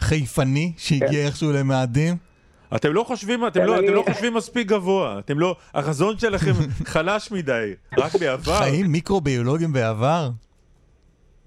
חיפני, 0.00 0.72
שהגיע 0.76 1.08
כן. 1.08 1.26
איכשהו 1.26 1.52
למאדים. 1.52 2.29
אתם 2.76 2.92
לא 2.92 3.04
חושבים, 3.04 3.46
אתם 3.46 3.62
לא, 3.62 3.80
אתם 3.80 3.94
לא 3.94 4.04
חושבים 4.10 4.34
מספיק 4.34 4.66
גבוה, 4.66 5.18
אתם 5.18 5.38
לא, 5.38 5.56
החזון 5.74 6.18
שלכם 6.18 6.52
חלש 6.92 7.32
מדי, 7.32 7.72
רק 7.98 8.14
בעבר. 8.20 8.52
חיים 8.52 8.86
מיקרוביולוגיים 8.86 9.72
בעבר? 9.72 10.30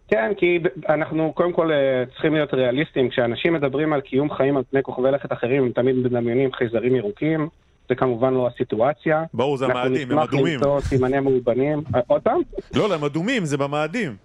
כן, 0.08 0.32
כי 0.38 0.60
אנחנו 0.90 1.34
קודם 1.36 1.54
כל 1.54 1.72
אה, 1.72 2.04
צריכים 2.14 2.34
להיות 2.34 2.54
ריאליסטים. 2.54 3.10
כשאנשים 3.10 3.54
מדברים 3.54 3.94
על 3.94 4.02
קיום 4.02 4.34
חיים 4.34 4.58
על 4.58 4.64
פני 4.72 4.84
כוכבי 4.84 5.12
לכת 5.12 5.32
אחרים, 5.32 5.64
הם 5.64 5.72
תמיד 5.72 5.96
מדמיינים 5.96 6.54
חייזרים 6.54 6.96
ירוקים. 6.96 7.50
זה 7.90 7.96
כמובן 7.96 8.34
לא 8.34 8.48
הסיטואציה. 8.48 9.24
ברור, 9.34 9.58
זה 9.58 9.66
המאדים, 9.66 10.12
הם 10.12 10.20
אדומים. 10.20 10.46
אנחנו 10.46 10.48
נשמח 10.48 10.68
למצוא 10.68 10.80
סימני 10.80 11.20
מאובנים. 11.20 11.84
אה, 11.96 12.00
עוד 12.08 12.22
פעם? 12.22 12.42
לא, 12.76 12.94
הם 12.94 13.04
אדומים, 13.04 13.46
זה 13.46 13.58
במאדים. 13.58 14.16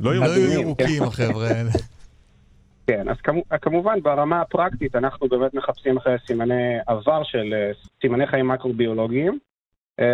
לא, 0.00 0.14
לא 0.14 0.26
ירוקים 0.36 1.02
החבר'ה 1.02 1.48
האלה. 1.48 1.70
כן, 2.86 3.08
אז 3.08 3.16
כמובן 3.62 4.02
ברמה 4.02 4.40
הפרקטית 4.40 4.96
אנחנו 4.96 5.28
באמת 5.28 5.54
מחפשים 5.54 5.96
אחרי 5.96 6.16
סימני 6.26 6.78
עבר 6.86 7.22
של 7.24 7.54
אה, 7.54 7.70
סימני 8.00 8.26
חיים 8.26 8.48
מקרוביולוגיים. 8.48 9.38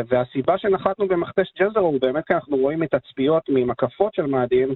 והסיבה 0.09 0.59
שנחתנו 0.59 1.09
במכתש 1.09 1.53
ג'זרו 1.59 1.87
הוא 1.87 2.01
באמת 2.01 2.25
כי 2.27 2.35
אנחנו 2.35 2.57
רואים 2.57 2.83
את 2.83 2.95
התצפיות 2.95 3.43
ממקפות 3.49 4.15
של 4.15 4.27
מאדים 4.27 4.69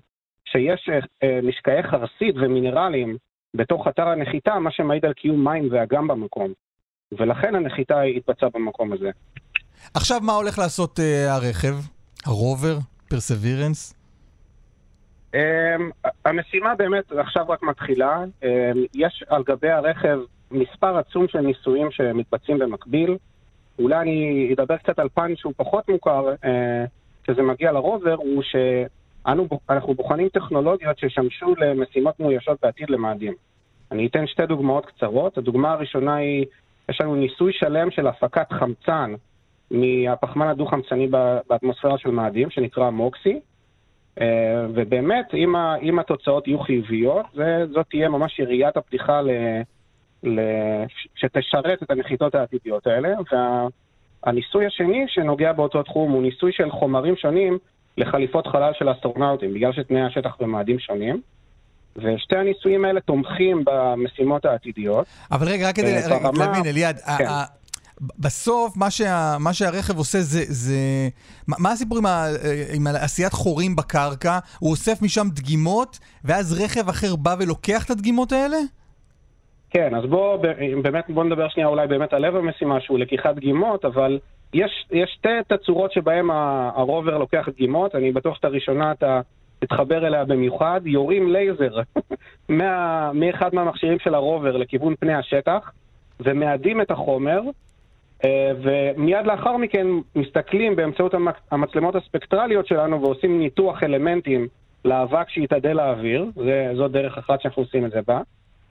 שיש 0.45 0.89
אה, 1.23 1.41
משקעי 1.43 1.83
חרסית 1.83 2.37
ומינרלים 2.37 3.17
בתוך 3.55 3.89
אתר 3.89 4.09
הנחיתה, 4.09 4.59
מה 4.59 4.71
שמעיד 4.71 5.05
על 5.05 5.13
קיום 5.13 5.45
מים 5.45 5.69
ואגם 5.71 6.09
במקום. 6.09 6.53
ולכן 7.13 7.55
הנחיתה 7.55 8.01
התבצעה 8.01 8.49
במקום 8.55 8.93
הזה. 8.93 9.11
עכשיו 9.95 10.21
מה 10.23 10.33
הולך 10.33 10.59
לעשות 10.59 10.99
uh, 10.99 11.03
הרכב? 11.31 11.75
הרובר? 12.27 12.79
פרסווירנס? 13.09 13.95
Um, 15.33 15.39
המשימה 16.25 16.75
באמת 16.75 17.13
עכשיו 17.13 17.45
רק 17.49 17.63
מתחילה. 17.63 18.25
Um, 18.43 18.47
יש 18.95 19.25
על 19.29 19.43
גבי 19.43 19.71
הרכב 19.71 20.19
מספר 20.51 20.97
עצום 20.97 21.29
של 21.29 21.41
ניסויים 21.41 21.91
שמתבצעים 21.91 22.59
במקביל. 22.59 23.17
אולי 23.79 23.97
אני 23.97 24.51
אדבר 24.55 24.77
קצת 24.77 24.99
על 24.99 25.09
פן 25.15 25.37
שהוא 25.37 25.53
פחות 25.57 25.89
מוכר 25.89 26.35
uh, 26.43 26.47
כשזה 27.25 27.43
מגיע 27.43 27.73
לרובר, 27.73 28.15
הוא 28.15 28.43
ש... 28.43 28.57
אנו, 29.27 29.49
אנחנו 29.71 29.95
בוחנים 29.95 30.29
טכנולוגיות 30.29 30.99
שישמשו 30.99 31.55
למשימות 31.59 32.21
מאוישות 32.21 32.59
בעתיד 32.63 32.91
למאדים. 32.91 33.35
אני 33.93 34.07
אתן 34.07 34.27
שתי 34.27 34.47
דוגמאות 34.47 34.87
קצרות. 34.87 35.39
הדוגמה 35.39 35.73
הראשונה 35.73 36.15
היא, 36.15 36.47
יש 36.89 37.01
לנו 37.01 37.15
ניסוי 37.15 37.53
שלם 37.53 37.91
של 37.91 38.07
הפקת 38.07 38.53
חמצן 38.53 39.15
מהפחמן 39.71 40.49
הדו-חמצני 40.49 41.09
באטמוספירה 41.49 41.99
של 41.99 42.11
מאדים, 42.11 42.51
שנקרא 42.51 42.91
מוקסי, 42.91 43.41
ובאמת, 44.75 45.35
אם, 45.35 45.57
ה, 45.57 45.77
אם 45.83 45.99
התוצאות 45.99 46.49
יהיו 46.49 46.59
חיוביות, 46.59 47.27
זה, 47.35 47.65
זאת 47.75 47.87
תהיה 47.91 48.09
ממש 48.09 48.39
יריית 48.39 48.77
הפתיחה 48.77 49.23
ל, 49.23 49.31
ל, 50.23 50.41
שתשרת 51.15 51.83
את 51.83 51.91
הנחיתות 51.91 52.35
העתידיות 52.35 52.87
האלה. 52.87 53.09
והניסוי 54.25 54.67
השני 54.67 55.05
שנוגע 55.09 55.53
באותו 55.53 55.83
תחום 55.83 56.13
הוא 56.13 56.23
ניסוי 56.23 56.53
של 56.53 56.71
חומרים 56.71 57.17
שונים 57.17 57.59
לחליפות 57.99 58.47
חלל 58.47 58.73
של 58.79 58.93
אסטרונאוטים, 58.93 59.55
בגלל 59.55 59.73
שתנאי 59.73 60.03
השטח 60.03 60.37
במאדים 60.41 60.79
שונים. 60.79 61.21
ושתי 61.97 62.37
הניסויים 62.37 62.85
האלה 62.85 63.01
תומכים 63.01 63.65
במשימות 63.65 64.45
העתידיות. 64.45 65.07
אבל 65.33 65.49
רגע, 65.49 65.69
רק 65.69 65.77
כדי 65.77 65.93
להבין, 66.39 66.67
אליעד, 66.67 66.97
כן. 67.19 67.25
בסוף 68.01 68.77
מה, 68.77 68.91
שה, 68.91 69.37
מה 69.41 69.53
שהרכב 69.53 69.99
עושה 69.99 70.19
זה, 70.21 70.41
זה... 70.47 71.09
מה 71.49 71.73
הסיפור 71.73 71.99
עם, 71.99 72.07
ה, 72.07 72.27
עם 72.75 72.87
עשיית 72.87 73.33
חורים 73.33 73.77
בקרקע? 73.77 74.39
הוא 74.59 74.71
אוסף 74.71 75.03
משם 75.03 75.27
דגימות, 75.35 75.99
ואז 76.25 76.63
רכב 76.63 76.89
אחר 76.89 77.17
בא 77.17 77.37
ולוקח 77.41 77.85
את 77.85 77.91
הדגימות 77.91 78.33
האלה? 78.33 78.57
כן, 79.71 79.95
אז 79.95 80.05
בואו 80.05 80.43
באמת, 80.83 81.05
בואו 81.09 81.27
נדבר 81.27 81.49
שנייה 81.49 81.69
אולי 81.69 81.87
באמת 81.87 82.13
על 82.13 82.27
לב 82.27 82.37
המשימה 82.37 82.81
שהוא 82.81 82.99
לקיחת 82.99 83.35
דגימות, 83.35 83.85
אבל 83.85 84.19
יש, 84.55 84.87
יש 84.91 85.11
שתי 85.19 85.29
תצורות 85.49 85.93
שבהן 85.93 86.31
הרובר 86.75 87.19
לוקח 87.19 87.49
דגימות, 87.49 87.95
אני 87.95 88.13
בטוח 88.13 88.37
שאת 88.37 88.45
הראשונה 88.45 88.93
אתה 88.93 89.21
תתחבר 89.59 90.07
אליה 90.07 90.25
במיוחד, 90.25 90.81
יורים 90.85 91.33
לייזר 91.33 91.81
מה, 92.49 93.11
מאחד 93.15 93.55
מהמכשירים 93.55 93.99
של 93.99 94.15
הרובר 94.15 94.57
לכיוון 94.57 94.95
פני 95.01 95.15
השטח, 95.15 95.73
ומאדים 96.21 96.81
את 96.81 96.91
החומר, 96.91 97.41
ומיד 98.63 99.27
לאחר 99.27 99.57
מכן 99.57 99.87
מסתכלים 100.17 100.77
באמצעות 100.77 101.15
המצלמות 101.51 101.95
הספקטרליות 101.95 102.67
שלנו 102.67 103.03
ועושים 103.03 103.39
ניתוח 103.39 103.83
אלמנטים 103.83 104.49
לאבק 104.85 105.29
שיתאדה 105.29 105.73
לאוויר, 105.73 106.31
זו 106.77 106.89
דרך 106.89 107.19
אחת 107.19 107.41
שאנחנו 107.41 107.63
עושים 107.63 107.85
את 107.85 107.91
זה 107.91 108.01
בה. 108.07 108.21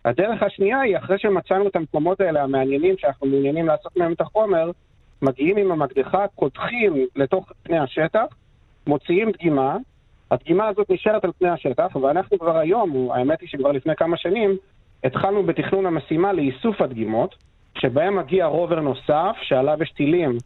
הדרך 0.05 0.43
השנייה 0.43 0.79
היא, 0.79 0.97
אחרי 0.97 1.19
שמצאנו 1.19 1.67
את 1.67 1.75
המקומות 1.75 2.21
האלה 2.21 2.43
המעניינים 2.43 2.95
שאנחנו 2.97 3.27
מעוניינים 3.27 3.67
לעשות 3.67 3.97
מהם 3.97 4.11
את 4.11 4.21
החומר, 4.21 4.71
מגיעים 5.21 5.57
עם 5.57 5.71
המקדחה, 5.71 6.27
קודחים 6.35 7.05
לתוך 7.15 7.51
פני 7.63 7.79
השטח, 7.79 8.25
מוציאים 8.87 9.31
דגימה, 9.31 9.77
הדגימה 10.31 10.67
הזאת 10.67 10.91
נשארת 10.91 11.25
על 11.25 11.31
פני 11.39 11.49
השטח, 11.49 11.95
ואנחנו 11.95 12.39
כבר 12.39 12.57
היום, 12.57 13.11
האמת 13.11 13.41
היא 13.41 13.49
שכבר 13.49 13.71
לפני 13.71 13.95
כמה 13.95 14.17
שנים, 14.17 14.57
התחלנו 15.03 15.43
בתכנון 15.43 15.85
המשימה 15.85 16.33
לאיסוף 16.33 16.81
הדגימות, 16.81 17.35
שבהם 17.77 18.17
מגיע 18.17 18.45
רובר 18.45 18.79
נוסף, 18.79 19.35
שעליו 19.41 19.77
יש 19.83 19.91
טילים, 19.91 20.37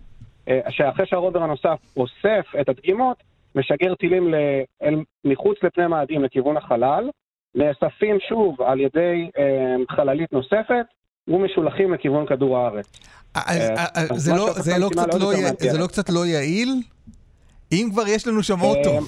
אה, 0.48 0.60
שאחרי 0.70 1.06
שהרובר 1.06 1.44
הנוסף 1.44 1.78
אוסף 1.98 2.46
את 2.62 2.70
הדגימות, 2.70 3.18
משגר 3.56 3.96
טילים 3.96 4.34
ל... 4.34 4.36
אל... 4.84 4.96
מחוץ 5.26 5.58
לפני 5.64 5.88
מאדים 5.88 6.24
לכיוון 6.24 6.58
החלל, 6.58 7.10
נאספים 7.56 8.18
שוב 8.30 8.62
על 8.62 8.80
ידי 8.80 9.30
אה, 9.38 9.96
חללית 9.96 10.34
נוספת 10.34 10.86
ומשולחים 11.28 11.94
לכיוון 11.94 12.26
כדור 12.26 12.58
הארץ. 12.58 13.00
זה 15.68 15.78
לא 15.78 15.88
קצת 15.88 16.10
לא 16.10 16.26
יעיל? 16.26 16.82
אם 17.72 17.90
כבר 17.92 18.08
יש 18.08 18.28
לנו 18.28 18.44
שם 18.44 18.62
אוטו, 18.62 19.00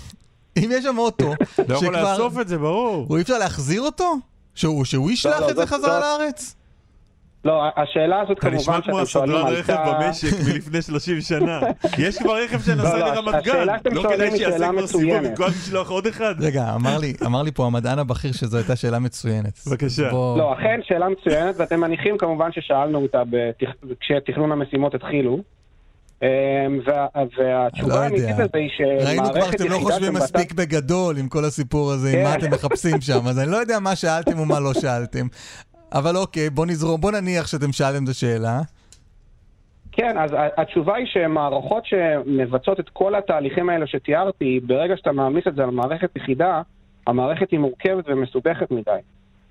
אם 0.57 0.69
יש 0.71 0.83
שם 0.83 0.97
אוטו, 0.97 1.33
לא 1.69 1.75
יכול 1.75 1.95
לאסוף 1.97 2.39
את 2.39 2.47
זה, 2.47 2.57
ברור. 2.57 3.05
הוא 3.09 3.17
אי 3.17 3.21
אפשר 3.21 3.37
להחזיר 3.37 3.81
אותו? 3.81 4.13
שהוא 4.55 5.11
ישלח 5.11 5.39
לא, 5.41 5.49
את 5.49 5.55
זה 5.55 5.65
חזרה 5.65 5.99
לארץ? 5.99 6.55
לא, 7.45 7.63
השאלה 7.77 8.21
הזאת 8.21 8.39
כמובן 8.39 8.59
שאתם 8.59 9.05
שואלים 9.05 9.35
עלתה... 9.35 9.51
אתה 9.51 9.61
נשמע 9.61 9.71
כמו 9.71 9.79
הסדרן 9.79 9.87
רכב 9.87 10.05
במשק 10.05 10.47
מלפני 10.47 10.81
30 10.81 11.21
שנה. 11.21 11.59
יש 12.07 12.17
כבר 12.17 12.35
רכב 12.43 12.59
שנסע 12.59 12.97
לא, 12.97 13.13
לרמת 13.13 13.43
גן. 13.43 13.67
לא 13.91 14.03
כדאי 14.09 14.37
שיעשה 14.37 14.69
כבר 14.71 14.87
סיבוב 14.87 15.17
במקום 15.17 15.45
לשלוח 15.47 15.89
עוד 15.89 16.07
אחד? 16.07 16.35
רגע, 16.39 16.75
אמר 17.25 17.41
לי 17.43 17.51
פה 17.51 17.65
המדען 17.65 17.99
הבכיר 17.99 18.31
שזו 18.31 18.57
הייתה 18.57 18.75
שאלה 18.75 18.99
מצוינת. 18.99 19.59
בבקשה. 19.67 20.11
לא, 20.11 20.53
אכן 20.53 20.79
שאלה 20.83 21.09
מצוינת, 21.09 21.55
ואתם 21.57 21.79
מניחים 21.79 22.17
כמובן 22.17 22.51
ששאלנו 22.51 23.01
אותה 23.01 23.23
כשתכנון 23.99 24.51
המשימות 24.51 24.95
התחילו. 24.95 25.39
אמ, 26.23 26.27
והתשובה 27.37 27.95
לא 27.95 27.99
האמיתית 27.99 28.29
לזה 28.33 28.49
היא 28.53 28.69
שמערכת 28.77 29.07
ראינו 29.07 29.33
כבר 29.33 29.51
שאתם 29.51 29.67
לא 29.67 29.77
חושבים 29.77 30.13
מספיק 30.13 30.53
בגדול 30.53 31.17
עם 31.17 31.27
כל 31.27 31.45
הסיפור 31.45 31.91
הזה, 31.91 32.09
עם 32.09 32.23
מה 32.23 32.31
כן. 32.31 32.39
אתם 32.39 32.53
מחפשים 32.53 33.01
שם, 33.01 33.27
אז 33.27 33.39
אני 33.39 33.51
לא 33.51 33.57
יודע 33.57 33.79
מה 33.79 33.95
שאלתם 33.95 34.39
ומה 34.39 34.59
לא 34.59 34.73
שאלתם. 34.73 35.27
אבל 35.93 36.17
אוקיי, 36.17 36.49
בוא 36.49 36.65
נזרום, 36.65 37.01
בוא 37.01 37.11
נניח 37.11 37.47
שאתם 37.47 37.71
שאלתם 37.71 38.03
את 38.03 38.09
השאלה. 38.09 38.61
כן, 39.91 40.17
אז 40.17 40.31
התשובה 40.57 40.95
היא 40.95 41.05
שמערכות 41.05 41.85
שמבצעות 41.85 42.79
את 42.79 42.89
כל 42.89 43.15
התהליכים 43.15 43.69
האלה 43.69 43.87
שתיארתי, 43.87 44.59
ברגע 44.59 44.97
שאתה 44.97 45.11
מעמיס 45.11 45.47
את 45.47 45.55
זה 45.55 45.63
על 45.63 45.69
מערכת 45.69 46.15
יחידה, 46.15 46.61
המערכת 47.07 47.51
היא 47.51 47.59
מורכבת 47.59 48.03
ומסובכת 48.07 48.71
מדי. 48.71 48.99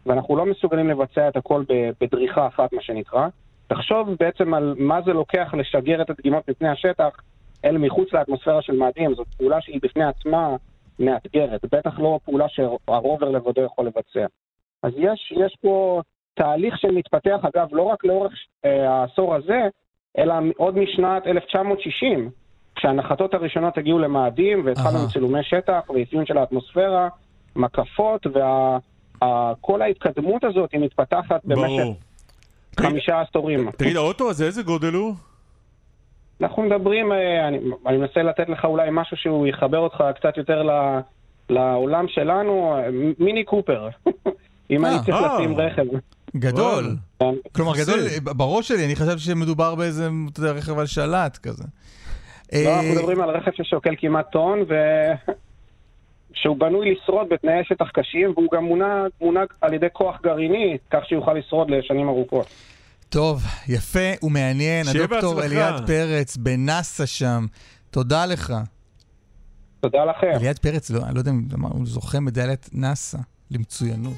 ואנחנו 0.07 0.37
לא 0.37 0.47
מסוגלים 0.47 0.89
לבצע 0.89 1.29
את 1.29 1.37
הכל 1.37 1.65
בדריכה 2.01 2.47
אחת, 2.47 2.73
מה 2.73 2.83
שנקרא. 2.83 3.29
תחשוב 3.67 4.09
בעצם 4.21 4.55
על 4.55 4.75
מה 4.79 5.03
זה 5.05 5.13
לוקח 5.13 5.55
לשגר 5.59 6.03
את 6.03 6.11
הדגימות 6.11 6.49
מפני 6.49 6.69
השטח 6.69 7.11
אל 7.65 7.79
מחוץ 7.79 8.13
לאטמוספירה 8.13 8.63
של 8.63 8.73
מאדים. 8.73 9.15
זאת 9.15 9.27
פעולה 9.37 9.61
שהיא 9.61 9.81
בפני 9.83 10.05
עצמה 10.05 10.57
מאתגרת, 10.99 11.61
בטח 11.73 11.99
לא 11.99 12.19
פעולה 12.25 12.47
שהרובר 12.49 13.29
לבדו 13.29 13.63
יכול 13.63 13.87
לבצע. 13.87 14.27
אז 14.83 14.93
יש, 14.97 15.33
יש 15.37 15.57
פה 15.61 16.03
תהליך 16.35 16.79
שמתפתח, 16.79 17.39
אגב, 17.55 17.69
לא 17.73 17.83
רק 17.83 18.05
לאורך 18.05 18.33
אה, 18.65 18.91
העשור 18.91 19.35
הזה, 19.35 19.61
אלא 20.19 20.35
עוד 20.57 20.79
משנת 20.79 21.27
1960, 21.27 22.31
כשהנחתות 22.75 23.35
הראשונות 23.35 23.79
הגיעו 23.79 23.99
למאדים, 23.99 24.67
והתחלנו 24.67 24.99
עם 24.99 25.07
צילומי 25.13 25.43
שטח 25.43 25.81
ואפיון 25.95 26.27
של 26.27 26.39
האטמוספירה, 26.39 27.09
מקפות, 27.57 28.27
וכל 28.27 29.83
ההתקדמות 29.83 30.45
הזאת 30.45 30.73
היא 30.73 30.81
מתפתחת 30.81 31.45
במשך 31.45 31.85
חמישה 32.81 33.21
עשורים. 33.21 33.71
תגיד, 33.71 33.97
האוטו 33.97 34.31
הזה, 34.31 34.45
איזה 34.45 34.63
גודל 34.63 34.93
הוא? 34.93 35.15
אנחנו 36.41 36.63
מדברים, 36.63 37.13
אה, 37.13 37.49
אני, 37.49 37.59
אני 37.87 37.97
מנסה 37.97 38.23
לתת 38.23 38.49
לך 38.49 38.65
אולי 38.65 38.89
משהו 38.93 39.17
שהוא 39.17 39.47
יחבר 39.47 39.79
אותך 39.79 40.05
קצת 40.15 40.37
יותר 40.37 40.63
לעולם 41.49 42.09
שלנו, 42.09 42.77
מיני 43.19 43.45
קופר. 43.45 43.89
אם 44.71 44.85
אני 44.85 44.95
צריך 45.05 45.17
אה. 45.17 45.37
לשים 45.37 45.61
רכב. 45.61 45.85
גדול. 46.37 46.97
כן. 47.19 47.25
כלומר, 47.53 47.73
גדול, 47.77 47.99
בראש 48.23 48.69
שלי, 48.69 48.85
אני 48.85 48.97
חשבתי 48.97 49.21
שמדובר 49.21 49.75
באיזה 49.75 50.09
רכב 50.39 50.79
על 50.79 50.87
שלט 50.87 51.37
כזה. 51.37 51.65
לא, 52.53 52.75
אנחנו 52.77 52.91
מדברים 52.91 53.21
על 53.21 53.31
רכב 53.31 53.51
ששוקל 53.55 53.95
כמעט 53.99 54.31
טון, 54.33 54.59
ו... 54.69 54.75
שהוא 56.35 56.57
בנוי 56.57 56.95
לשרוד 56.95 57.29
בתנאי 57.31 57.65
שטח 57.65 57.87
קשים, 57.95 58.33
והוא 58.37 58.49
גם 58.55 58.65
מונהג 59.21 59.49
על 59.61 59.75
ידי 59.75 59.87
כוח 59.93 60.21
גרעיני, 60.23 60.77
כך 60.91 61.01
שיוכל 61.09 61.35
לשרוד 61.35 61.71
לשנים 61.71 62.09
ארוכות. 62.09 62.47
טוב, 63.09 63.43
יפה 63.69 64.09
ומעניין. 64.23 64.87
הדוקטור 64.89 65.43
אליעד 65.43 65.87
פרץ 65.87 66.37
בנאסא 66.37 67.07
שם, 67.07 67.47
תודה 67.91 68.27
לך. 68.27 68.53
תודה 69.81 70.05
לכם. 70.05 70.31
אליעד 70.35 70.59
פרץ, 70.59 70.91
לא, 70.91 71.01
אני 71.07 71.15
לא 71.15 71.21
יודע 71.21 71.31
אם 71.31 71.63
הוא 71.63 71.87
זוכה 71.87 72.21
מדליית 72.21 72.69
נאסא 72.73 73.19
למצוינות. 73.51 74.15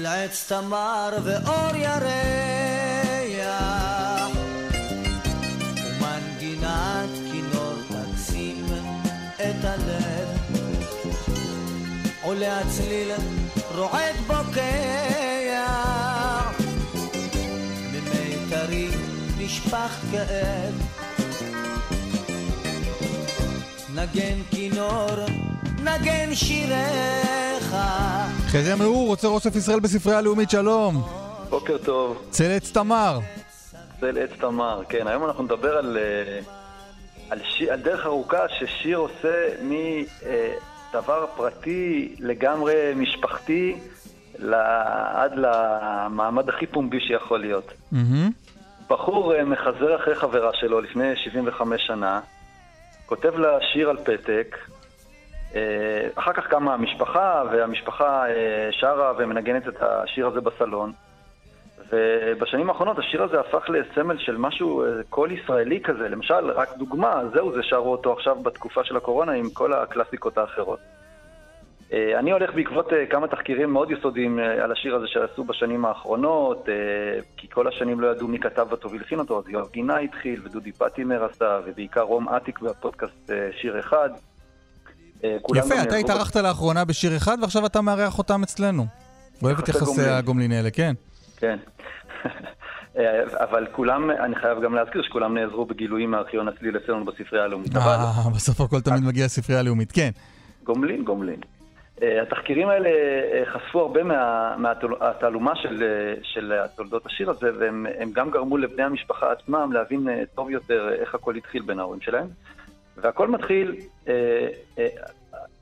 אצל 0.00 0.06
עץ 0.06 0.44
תמר 0.48 1.18
ואור 1.24 1.76
ירח. 1.76 2.10
ומנגינת 5.84 7.10
כינור 7.32 7.74
תקסים 7.88 8.66
את 9.36 9.64
הלב. 9.64 10.28
עולה 12.22 12.60
הצליל 12.60 13.10
רועד 13.74 14.16
בוקע. 14.26 15.66
ממיתרים 17.92 18.90
נשפך 19.38 20.00
כאב. 20.12 20.74
נגן 23.94 24.38
כינור 24.50 25.10
נגן 25.82 26.34
שיריך. 27.70 28.50
חזי 28.52 28.72
אמרו, 28.72 29.04
רוצה 29.04 29.28
אוסף 29.28 29.56
ישראל 29.56 29.80
בספרייה 29.80 30.18
הלאומית, 30.18 30.50
שלום. 30.50 31.02
בוקר 31.50 31.78
טוב. 31.78 32.22
צל 32.30 32.50
עץ 32.50 32.72
תמר. 32.72 33.18
צל 34.00 34.18
עץ 34.18 34.30
תמר, 34.40 34.82
כן. 34.88 35.06
היום 35.06 35.24
אנחנו 35.24 35.44
נדבר 35.44 35.78
על, 35.78 35.98
אה, 35.98 36.40
על, 37.30 37.38
ש... 37.44 37.62
על 37.62 37.80
דרך 37.80 38.06
ארוכה 38.06 38.48
ששיר 38.48 38.98
עושה 38.98 39.48
מדבר 39.62 41.26
פרטי 41.36 42.14
לגמרי 42.18 42.74
משפחתי 42.96 43.78
עד 45.14 45.32
למעמד 45.36 46.48
הכי 46.48 46.66
פומבי 46.66 47.00
שיכול 47.00 47.40
להיות. 47.40 47.72
Mm-hmm. 47.92 47.96
בחור 48.88 49.34
אה, 49.34 49.44
מחזר 49.44 49.96
אחרי 49.96 50.14
חברה 50.14 50.50
שלו 50.54 50.80
לפני 50.80 51.16
75 51.16 51.82
שנה, 51.86 52.20
כותב 53.06 53.34
לה 53.36 53.58
שיר 53.72 53.90
על 53.90 53.96
פתק, 54.04 54.56
אחר 56.14 56.32
כך 56.32 56.46
קמה 56.46 56.74
המשפחה, 56.74 57.42
והמשפחה 57.52 58.28
אה, 58.28 58.68
שרה 58.70 59.12
ומנגנת 59.18 59.68
את 59.68 59.76
השיר 59.80 60.26
הזה 60.26 60.40
בסלון. 60.40 60.92
ובשנים 61.92 62.68
האחרונות 62.70 62.98
השיר 62.98 63.22
הזה 63.22 63.40
הפך 63.40 63.70
לסמל 63.70 64.18
של 64.18 64.36
משהו, 64.36 64.84
קול 65.08 65.32
ישראלי 65.32 65.80
כזה. 65.80 66.08
למשל, 66.08 66.50
רק 66.50 66.68
דוגמה, 66.78 67.22
זהו 67.34 67.52
זה 67.52 67.62
שרו 67.62 67.92
אותו 67.92 68.12
עכשיו 68.12 68.36
בתקופה 68.42 68.84
של 68.84 68.96
הקורונה 68.96 69.32
עם 69.32 69.50
כל 69.50 69.72
הקלאסיקות 69.72 70.38
האחרות. 70.38 70.78
אה, 71.92 72.18
אני 72.18 72.32
הולך 72.32 72.54
בעקבות 72.54 72.92
כמה 73.10 73.28
תחקירים 73.28 73.72
מאוד 73.72 73.90
יסודיים 73.90 74.38
על 74.38 74.72
השיר 74.72 74.94
הזה 74.94 75.06
שעשו 75.06 75.44
בשנים 75.44 75.84
האחרונות, 75.84 76.68
כי 77.36 77.48
כל 77.48 77.68
השנים 77.68 78.00
לא 78.00 78.06
ידעו 78.06 78.28
מי 78.28 78.38
כתב 78.38 78.66
אותו 78.70 78.90
והלחין 78.90 79.18
אותו, 79.18 79.38
אז 79.38 79.48
יואב 79.48 79.68
גינה 79.72 79.98
התחיל, 79.98 80.40
ודודי 80.44 80.72
פטימר 80.72 81.24
עשה, 81.24 81.60
ובעיקר 81.64 82.02
רום 82.02 82.28
אטיק 82.28 82.60
בפודקאסט 82.60 83.30
שיר 83.60 83.78
אחד. 83.78 84.10
אה, 85.24 85.36
יפה, 85.54 85.82
אתה 85.82 85.96
התארחת 85.96 86.36
לאחרונה 86.36 86.84
בשיר 86.84 87.16
אחד 87.16 87.36
ועכשיו 87.40 87.66
אתה 87.66 87.80
מארח 87.80 88.18
אותם 88.18 88.42
אצלנו. 88.42 88.86
אוהב 89.42 89.58
את 89.58 89.68
יחסי 89.68 90.02
הגומלין 90.02 90.52
האלה, 90.52 90.70
כן. 90.70 90.94
כן. 91.36 91.58
אה, 92.98 93.22
אבל 93.44 93.66
כולם, 93.72 94.10
אני 94.10 94.36
חייב 94.36 94.62
גם 94.62 94.74
להזכיר 94.74 95.02
שכולם 95.02 95.38
נעזרו 95.38 95.64
בגילויים 95.66 96.10
מארכיון 96.10 96.48
הצליל 96.48 96.76
אצלנו 96.76 97.04
בספרייה 97.04 97.44
הלאומית. 97.44 97.76
אה, 97.76 98.30
בסוף 98.34 98.60
הכל 98.60 98.80
תמיד 98.80 99.04
מגיע 99.04 99.24
לספרייה 99.24 99.60
הלאומית, 99.60 99.92
כן. 99.92 100.10
גומלין, 100.64 101.04
גומלין. 101.04 101.40
אה, 102.02 102.22
התחקירים 102.22 102.68
האלה 102.68 102.90
חשפו 103.52 103.80
הרבה 103.80 104.00
מהתעלומה 104.58 105.52
של 106.22 106.52
תולדות 106.76 107.06
השיר 107.06 107.30
הזה, 107.30 107.50
והם 107.58 108.12
גם 108.12 108.30
גרמו 108.30 108.56
לבני 108.56 108.82
המשפחה 108.82 109.32
עצמם 109.32 109.72
להבין 109.72 110.08
טוב 110.34 110.50
יותר 110.50 110.88
איך 110.92 111.14
הכל 111.14 111.36
התחיל 111.36 111.62
בין 111.62 111.78
ההורים 111.78 112.00
שלהם. 112.00 112.26
והכל 112.96 113.28
מתחיל, 113.28 113.76
אה, 114.08 114.48
אה, 114.78 114.86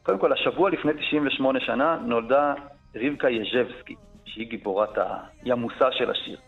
קודם 0.02 0.18
כל, 0.18 0.32
השבוע 0.32 0.70
לפני 0.70 0.92
98 0.92 1.60
שנה 1.60 1.98
נולדה 2.04 2.54
רבקה 2.96 3.30
יז'בסקי, 3.30 3.94
שהיא 4.24 4.48
גיבורת, 4.48 4.98
היא 5.42 5.52
המושא 5.52 5.90
של 5.90 6.10
השיר. 6.10 6.38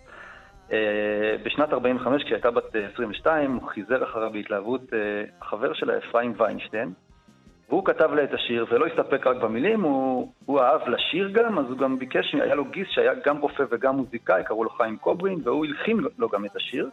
בשנת 1.44 1.72
45, 1.72 2.24
כשהייתה 2.24 2.50
בת 2.50 2.76
22, 2.92 3.52
הוא 3.52 3.68
חיזר 3.68 4.04
אחריו 4.04 4.30
בהתלהבות 4.32 4.80
החבר 5.40 5.72
שלה, 5.74 5.98
אפרים 5.98 6.34
ויינשטיין. 6.36 6.92
והוא 7.70 7.84
כתב 7.84 8.10
לה 8.14 8.24
את 8.24 8.34
השיר, 8.34 8.66
ולא 8.70 8.86
הסתפק 8.86 9.26
רק 9.26 9.36
במילים, 9.36 9.82
הוא, 9.82 10.32
הוא 10.44 10.60
אהב 10.60 10.88
לשיר 10.88 11.28
גם, 11.28 11.58
אז 11.58 11.66
הוא 11.66 11.78
גם 11.78 11.98
ביקש, 11.98 12.34
היה 12.34 12.54
לו 12.54 12.64
גיס 12.64 12.88
שהיה 12.90 13.12
גם 13.26 13.38
רופא 13.38 13.64
וגם 13.70 13.96
מוזיקאי, 13.96 14.44
קראו 14.44 14.64
לו 14.64 14.70
חיים 14.70 14.96
קוברין, 14.96 15.40
והוא 15.44 15.66
הלחין 15.66 16.00
לו 16.18 16.28
גם 16.28 16.44
את 16.44 16.56
השיר. 16.56 16.90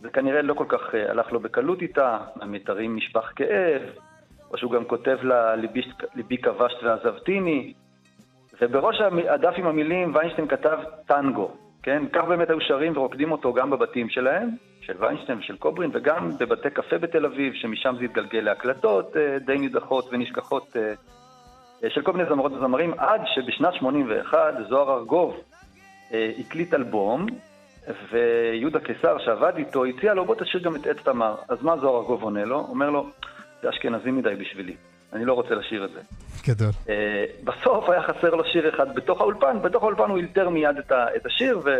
זה 0.00 0.10
כנראה 0.10 0.42
לא 0.42 0.54
כל 0.54 0.64
כך 0.68 0.80
הלך 1.08 1.32
לו 1.32 1.40
בקלות 1.40 1.82
איתה, 1.82 2.18
המיתרים 2.40 2.96
משפח 2.96 3.32
כאב, 3.36 3.82
או 4.50 4.58
שהוא 4.58 4.72
גם 4.72 4.84
כותב 4.84 5.18
לה, 5.22 5.56
ליבי, 5.56 5.80
ליבי 6.14 6.38
כבשת 6.38 6.82
ועזבתיני, 6.82 7.72
ובראש 8.60 9.00
הדף 9.28 9.54
עם 9.56 9.66
המילים 9.66 10.14
ויינשטיין 10.14 10.48
כתב 10.48 10.78
טנגו, 11.06 11.50
כן? 11.82 12.02
כך 12.12 12.24
באמת 12.24 12.50
היו 12.50 12.60
שרים 12.60 12.96
ורוקדים 12.96 13.32
אותו 13.32 13.52
גם 13.52 13.70
בבתים 13.70 14.08
שלהם, 14.08 14.48
של 14.80 14.92
ויינשטיין 14.98 15.38
ושל 15.38 15.56
קוברין, 15.56 15.90
וגם 15.94 16.30
בבתי 16.38 16.70
קפה 16.70 16.98
בתל 16.98 17.26
אביב, 17.26 17.54
שמשם 17.54 17.94
זה 17.98 18.04
התגלגל 18.04 18.40
להקלטות 18.40 19.16
אה, 19.16 19.38
די 19.38 19.58
נידחות 19.58 20.08
ונשכחות 20.12 20.76
אה, 20.76 20.92
אה, 21.84 21.90
של 21.90 22.02
כל 22.02 22.12
מיני 22.12 22.28
זמרות 22.28 22.52
וזמרים, 22.52 22.94
עד 22.98 23.20
שבשנת 23.34 23.74
81 23.74 24.54
זוהר 24.68 24.98
ארגוב 24.98 25.36
הקליט 26.38 26.74
אלבום, 26.74 27.26
ויהודה 28.12 28.80
קיסר 28.80 29.18
שעבד 29.18 29.52
איתו 29.56 29.84
הציע 29.84 30.14
לו 30.14 30.24
בוא 30.24 30.34
תשאיר 30.34 30.62
גם 30.62 30.76
את 30.76 30.86
עץ 30.86 30.96
תמר. 31.04 31.34
אז 31.48 31.58
מה 31.62 31.76
זוהר 31.80 32.00
ארגוב 32.00 32.22
עונה 32.22 32.44
לו? 32.44 32.66
אומר 32.68 32.90
לו, 32.90 33.10
זה 33.62 33.70
אשכנזי 33.70 34.10
מדי 34.10 34.34
בשבילי, 34.40 34.74
אני 35.12 35.24
לא 35.24 35.32
רוצה 35.32 35.54
לשיר 35.54 35.84
את 35.84 35.90
זה. 35.90 36.00
גדול. 36.48 36.70
Uh, 36.86 36.90
בסוף 37.44 37.88
היה 37.88 38.02
חסר 38.02 38.34
לו 38.34 38.44
שיר 38.44 38.68
אחד 38.74 38.94
בתוך 38.94 39.20
האולפן, 39.20 39.62
בתוך 39.62 39.82
האולפן 39.82 40.10
הוא 40.10 40.18
אילתר 40.18 40.48
מיד 40.48 40.76
את, 40.78 40.92
ה, 40.92 41.06
את 41.16 41.26
השיר 41.26 41.58
ו, 41.58 41.70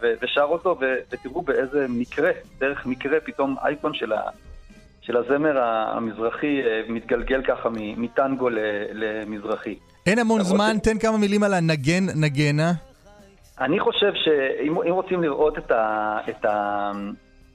ו, 0.00 0.12
ושר 0.22 0.42
אותו, 0.42 0.76
ו, 0.80 0.84
ותראו 1.10 1.42
באיזה 1.42 1.86
מקרה, 1.88 2.30
דרך 2.58 2.86
מקרה, 2.86 3.20
פתאום 3.20 3.56
אייקון 3.64 3.94
של, 3.94 4.12
ה, 4.12 4.20
של 5.00 5.16
הזמר 5.16 5.58
המזרחי 5.62 6.62
uh, 6.62 6.92
מתגלגל 6.92 7.42
ככה 7.42 7.68
מטנגו 7.72 8.48
למזרחי. 8.92 9.78
אין 10.06 10.18
המון 10.18 10.42
זמן, 10.42 10.76
תן 10.82 10.98
כמה 10.98 11.18
מילים 11.18 11.42
על 11.42 11.54
הנגן 11.54 12.06
נגנה. 12.14 12.72
אני 13.60 13.80
חושב 13.80 14.12
שאם 14.14 14.92
רוצים 14.92 15.22
לראות 15.22 15.58
את 15.58 15.70
ה... 15.70 16.18
את 16.28 16.44
ה 16.44 16.90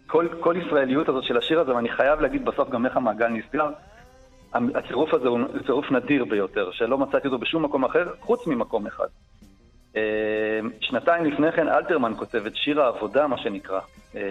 כל, 0.07 0.27
כל 0.39 0.55
ישראליות 0.65 1.09
הזאת 1.09 1.23
של 1.23 1.37
השיר 1.37 1.59
הזה, 1.59 1.75
ואני 1.75 1.89
חייב 1.89 2.19
להגיד 2.19 2.45
בסוף 2.45 2.69
גם 2.69 2.85
איך 2.85 2.97
המעגל 2.97 3.27
נסגר, 3.27 3.69
הצירוף 4.53 5.13
הזה 5.13 5.27
הוא 5.27 5.39
צירוף 5.65 5.91
נדיר 5.91 6.25
ביותר, 6.25 6.71
שלא 6.71 6.97
מצאתי 6.97 7.27
אותו 7.27 7.37
בשום 7.37 7.63
מקום 7.63 7.85
אחר, 7.85 8.05
חוץ 8.19 8.47
ממקום 8.47 8.87
אחד. 8.87 9.07
אה, 9.95 10.59
שנתיים 10.79 11.25
לפני 11.25 11.51
כן 11.51 11.67
אלתרמן 11.67 12.13
כותב 12.17 12.45
את 12.45 12.55
שיר 12.55 12.81
העבודה, 12.81 13.27
מה 13.27 13.37
שנקרא. 13.37 13.79
אה, 14.15 14.21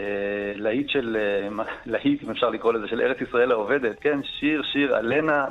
להיט 0.54 0.88
של, 0.88 1.16
אה, 1.20 1.64
להיט, 1.86 2.22
אם 2.22 2.30
אפשר 2.30 2.50
לקרוא 2.50 2.72
לזה, 2.72 2.88
של 2.88 3.00
ארץ 3.00 3.20
ישראל 3.20 3.52
העובדת, 3.52 3.98
כן? 4.00 4.20
שיר, 4.22 4.62
שיר, 4.62 4.96
עלנה, 4.96 5.46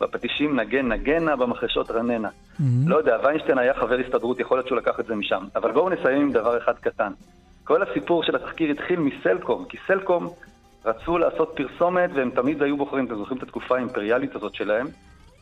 בפטישים 0.00 0.60
נגן 0.60 0.92
נגנה, 0.92 1.36
במחרשות 1.36 1.90
רננה. 1.90 2.28
Mm-hmm. 2.28 2.62
לא 2.86 2.96
יודע, 2.96 3.16
ויינשטיין 3.24 3.58
היה 3.58 3.74
חבר 3.74 3.98
הסתדרות, 3.98 4.40
יכול 4.40 4.56
להיות 4.56 4.66
שהוא 4.66 4.78
לקח 4.78 5.00
את 5.00 5.06
זה 5.06 5.14
משם. 5.14 5.44
אבל 5.56 5.72
בואו 5.72 5.88
נסיים 5.88 6.20
עם 6.22 6.32
דבר 6.32 6.58
אחד 6.58 6.74
קטן. 6.74 7.12
כל 7.64 7.82
הסיפור 7.82 8.22
של 8.22 8.36
התחקיר 8.36 8.70
התחיל 8.70 9.00
מסלקום, 9.00 9.64
כי 9.64 9.76
סלקום 9.86 10.28
רצו 10.84 11.18
לעשות 11.18 11.52
פרסומת 11.56 12.10
והם 12.14 12.30
תמיד 12.30 12.62
היו 12.62 12.76
בוחרים, 12.76 13.06
אתם 13.06 13.16
זוכרים 13.16 13.38
את 13.38 13.42
התקופה 13.42 13.76
האימפריאלית 13.76 14.34
הזאת 14.34 14.54
שלהם? 14.54 14.86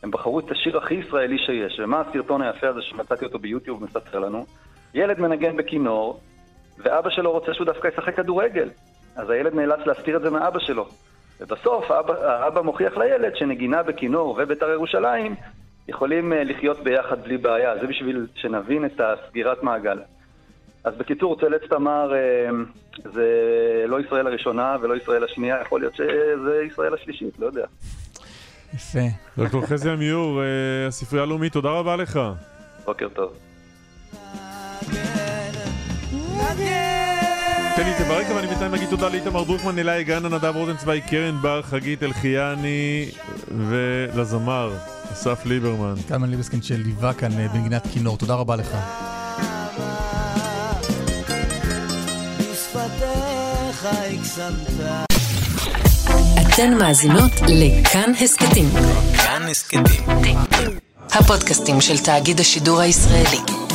הם 0.03 0.11
בחרו 0.11 0.39
את 0.39 0.51
השיר 0.51 0.77
הכי 0.77 0.93
ישראלי 0.93 1.37
שיש, 1.37 1.79
ומה 1.79 2.01
הסרטון 2.01 2.41
היפה 2.41 2.67
הזה 2.67 2.81
שמצאתי 2.81 3.25
אותו 3.25 3.39
ביוטיוב 3.39 3.83
מספר 3.83 4.19
לנו? 4.19 4.45
ילד 4.93 5.19
מנגן 5.19 5.57
בכינור, 5.57 6.19
ואבא 6.77 7.09
שלו 7.09 7.31
רוצה 7.31 7.53
שהוא 7.53 7.65
דווקא 7.65 7.87
ישחק 7.87 8.15
כדורגל. 8.15 8.69
אז 9.15 9.29
הילד 9.29 9.55
נאלץ 9.55 9.79
להסתיר 9.85 10.17
את 10.17 10.21
זה 10.21 10.29
מאבא 10.29 10.59
שלו. 10.59 10.87
ובסוף 11.39 11.91
האבא, 11.91 12.13
האבא 12.13 12.61
מוכיח 12.61 12.97
לילד 12.97 13.35
שנגינה 13.35 13.83
בכינור 13.83 14.39
ובית"ר 14.39 14.69
ירושלים 14.69 15.35
יכולים 15.87 16.33
אה, 16.33 16.43
לחיות 16.43 16.83
ביחד 16.83 17.23
בלי 17.23 17.37
בעיה. 17.37 17.77
זה 17.81 17.87
בשביל 17.87 18.27
שנבין 18.35 18.85
את 18.85 19.01
הסגירת 19.01 19.63
מעגל. 19.63 19.99
אז 20.83 20.95
בקיצור, 20.97 21.39
צלץ 21.39 21.61
תמר 21.69 22.13
אה, 22.13 22.49
זה 23.13 23.27
לא 23.87 23.99
ישראל 23.99 24.27
הראשונה 24.27 24.77
ולא 24.81 24.95
ישראל 24.95 25.23
השנייה, 25.23 25.61
יכול 25.61 25.79
להיות 25.79 25.95
שזה 25.95 26.63
ישראל 26.71 26.93
השלישית, 26.93 27.39
לא 27.39 27.45
יודע. 27.45 27.65
יפה. 28.73 28.99
דוקטור 29.37 29.65
חזי 29.65 29.89
עמיור, 29.89 30.41
אה, 30.41 30.87
הספרייה 30.87 31.23
הלאומית, 31.23 31.53
תודה 31.53 31.69
רבה 31.69 31.95
לך. 31.95 32.19
בוקר 32.85 33.09
טוב. 33.09 33.33
תן 37.79 37.85
לי 37.85 37.93
תברק, 37.97 38.27
ואני 38.35 38.47
בינתיים 38.47 38.73
אגיד 38.73 38.89
תודה 38.89 39.09
לאיתמר 39.09 39.43
דרוקמן, 39.43 39.79
אלי 39.79 40.03
גנה, 40.03 40.29
נדב 40.29 40.55
רוזנצווי, 40.55 41.01
קרן 41.01 41.41
בר, 41.41 41.61
חגית 41.61 42.03
אלחיאני 42.03 43.05
ולזמר 43.69 44.73
אסף 45.13 45.45
ליברמן. 45.45 45.93
קלמן 46.07 46.29
ליבסקין 46.29 46.61
שליווה 46.61 47.13
כאן 47.13 47.39
אה, 47.39 47.47
בנגינת 47.47 47.87
כינור, 47.93 48.17
תודה 48.17 48.33
רבה 48.33 48.55
לך. 48.55 48.77
אתן 56.41 56.73
מאזינות 56.79 57.31
לכאן 57.47 58.11
הסכתים. 58.21 58.69
כאן 59.17 59.41
הסכתים. 59.51 59.83
הפודקאסטים 61.11 61.81
של 61.81 61.97
תאגיד 61.97 62.39
השידור 62.39 62.79
הישראלי. 62.79 63.68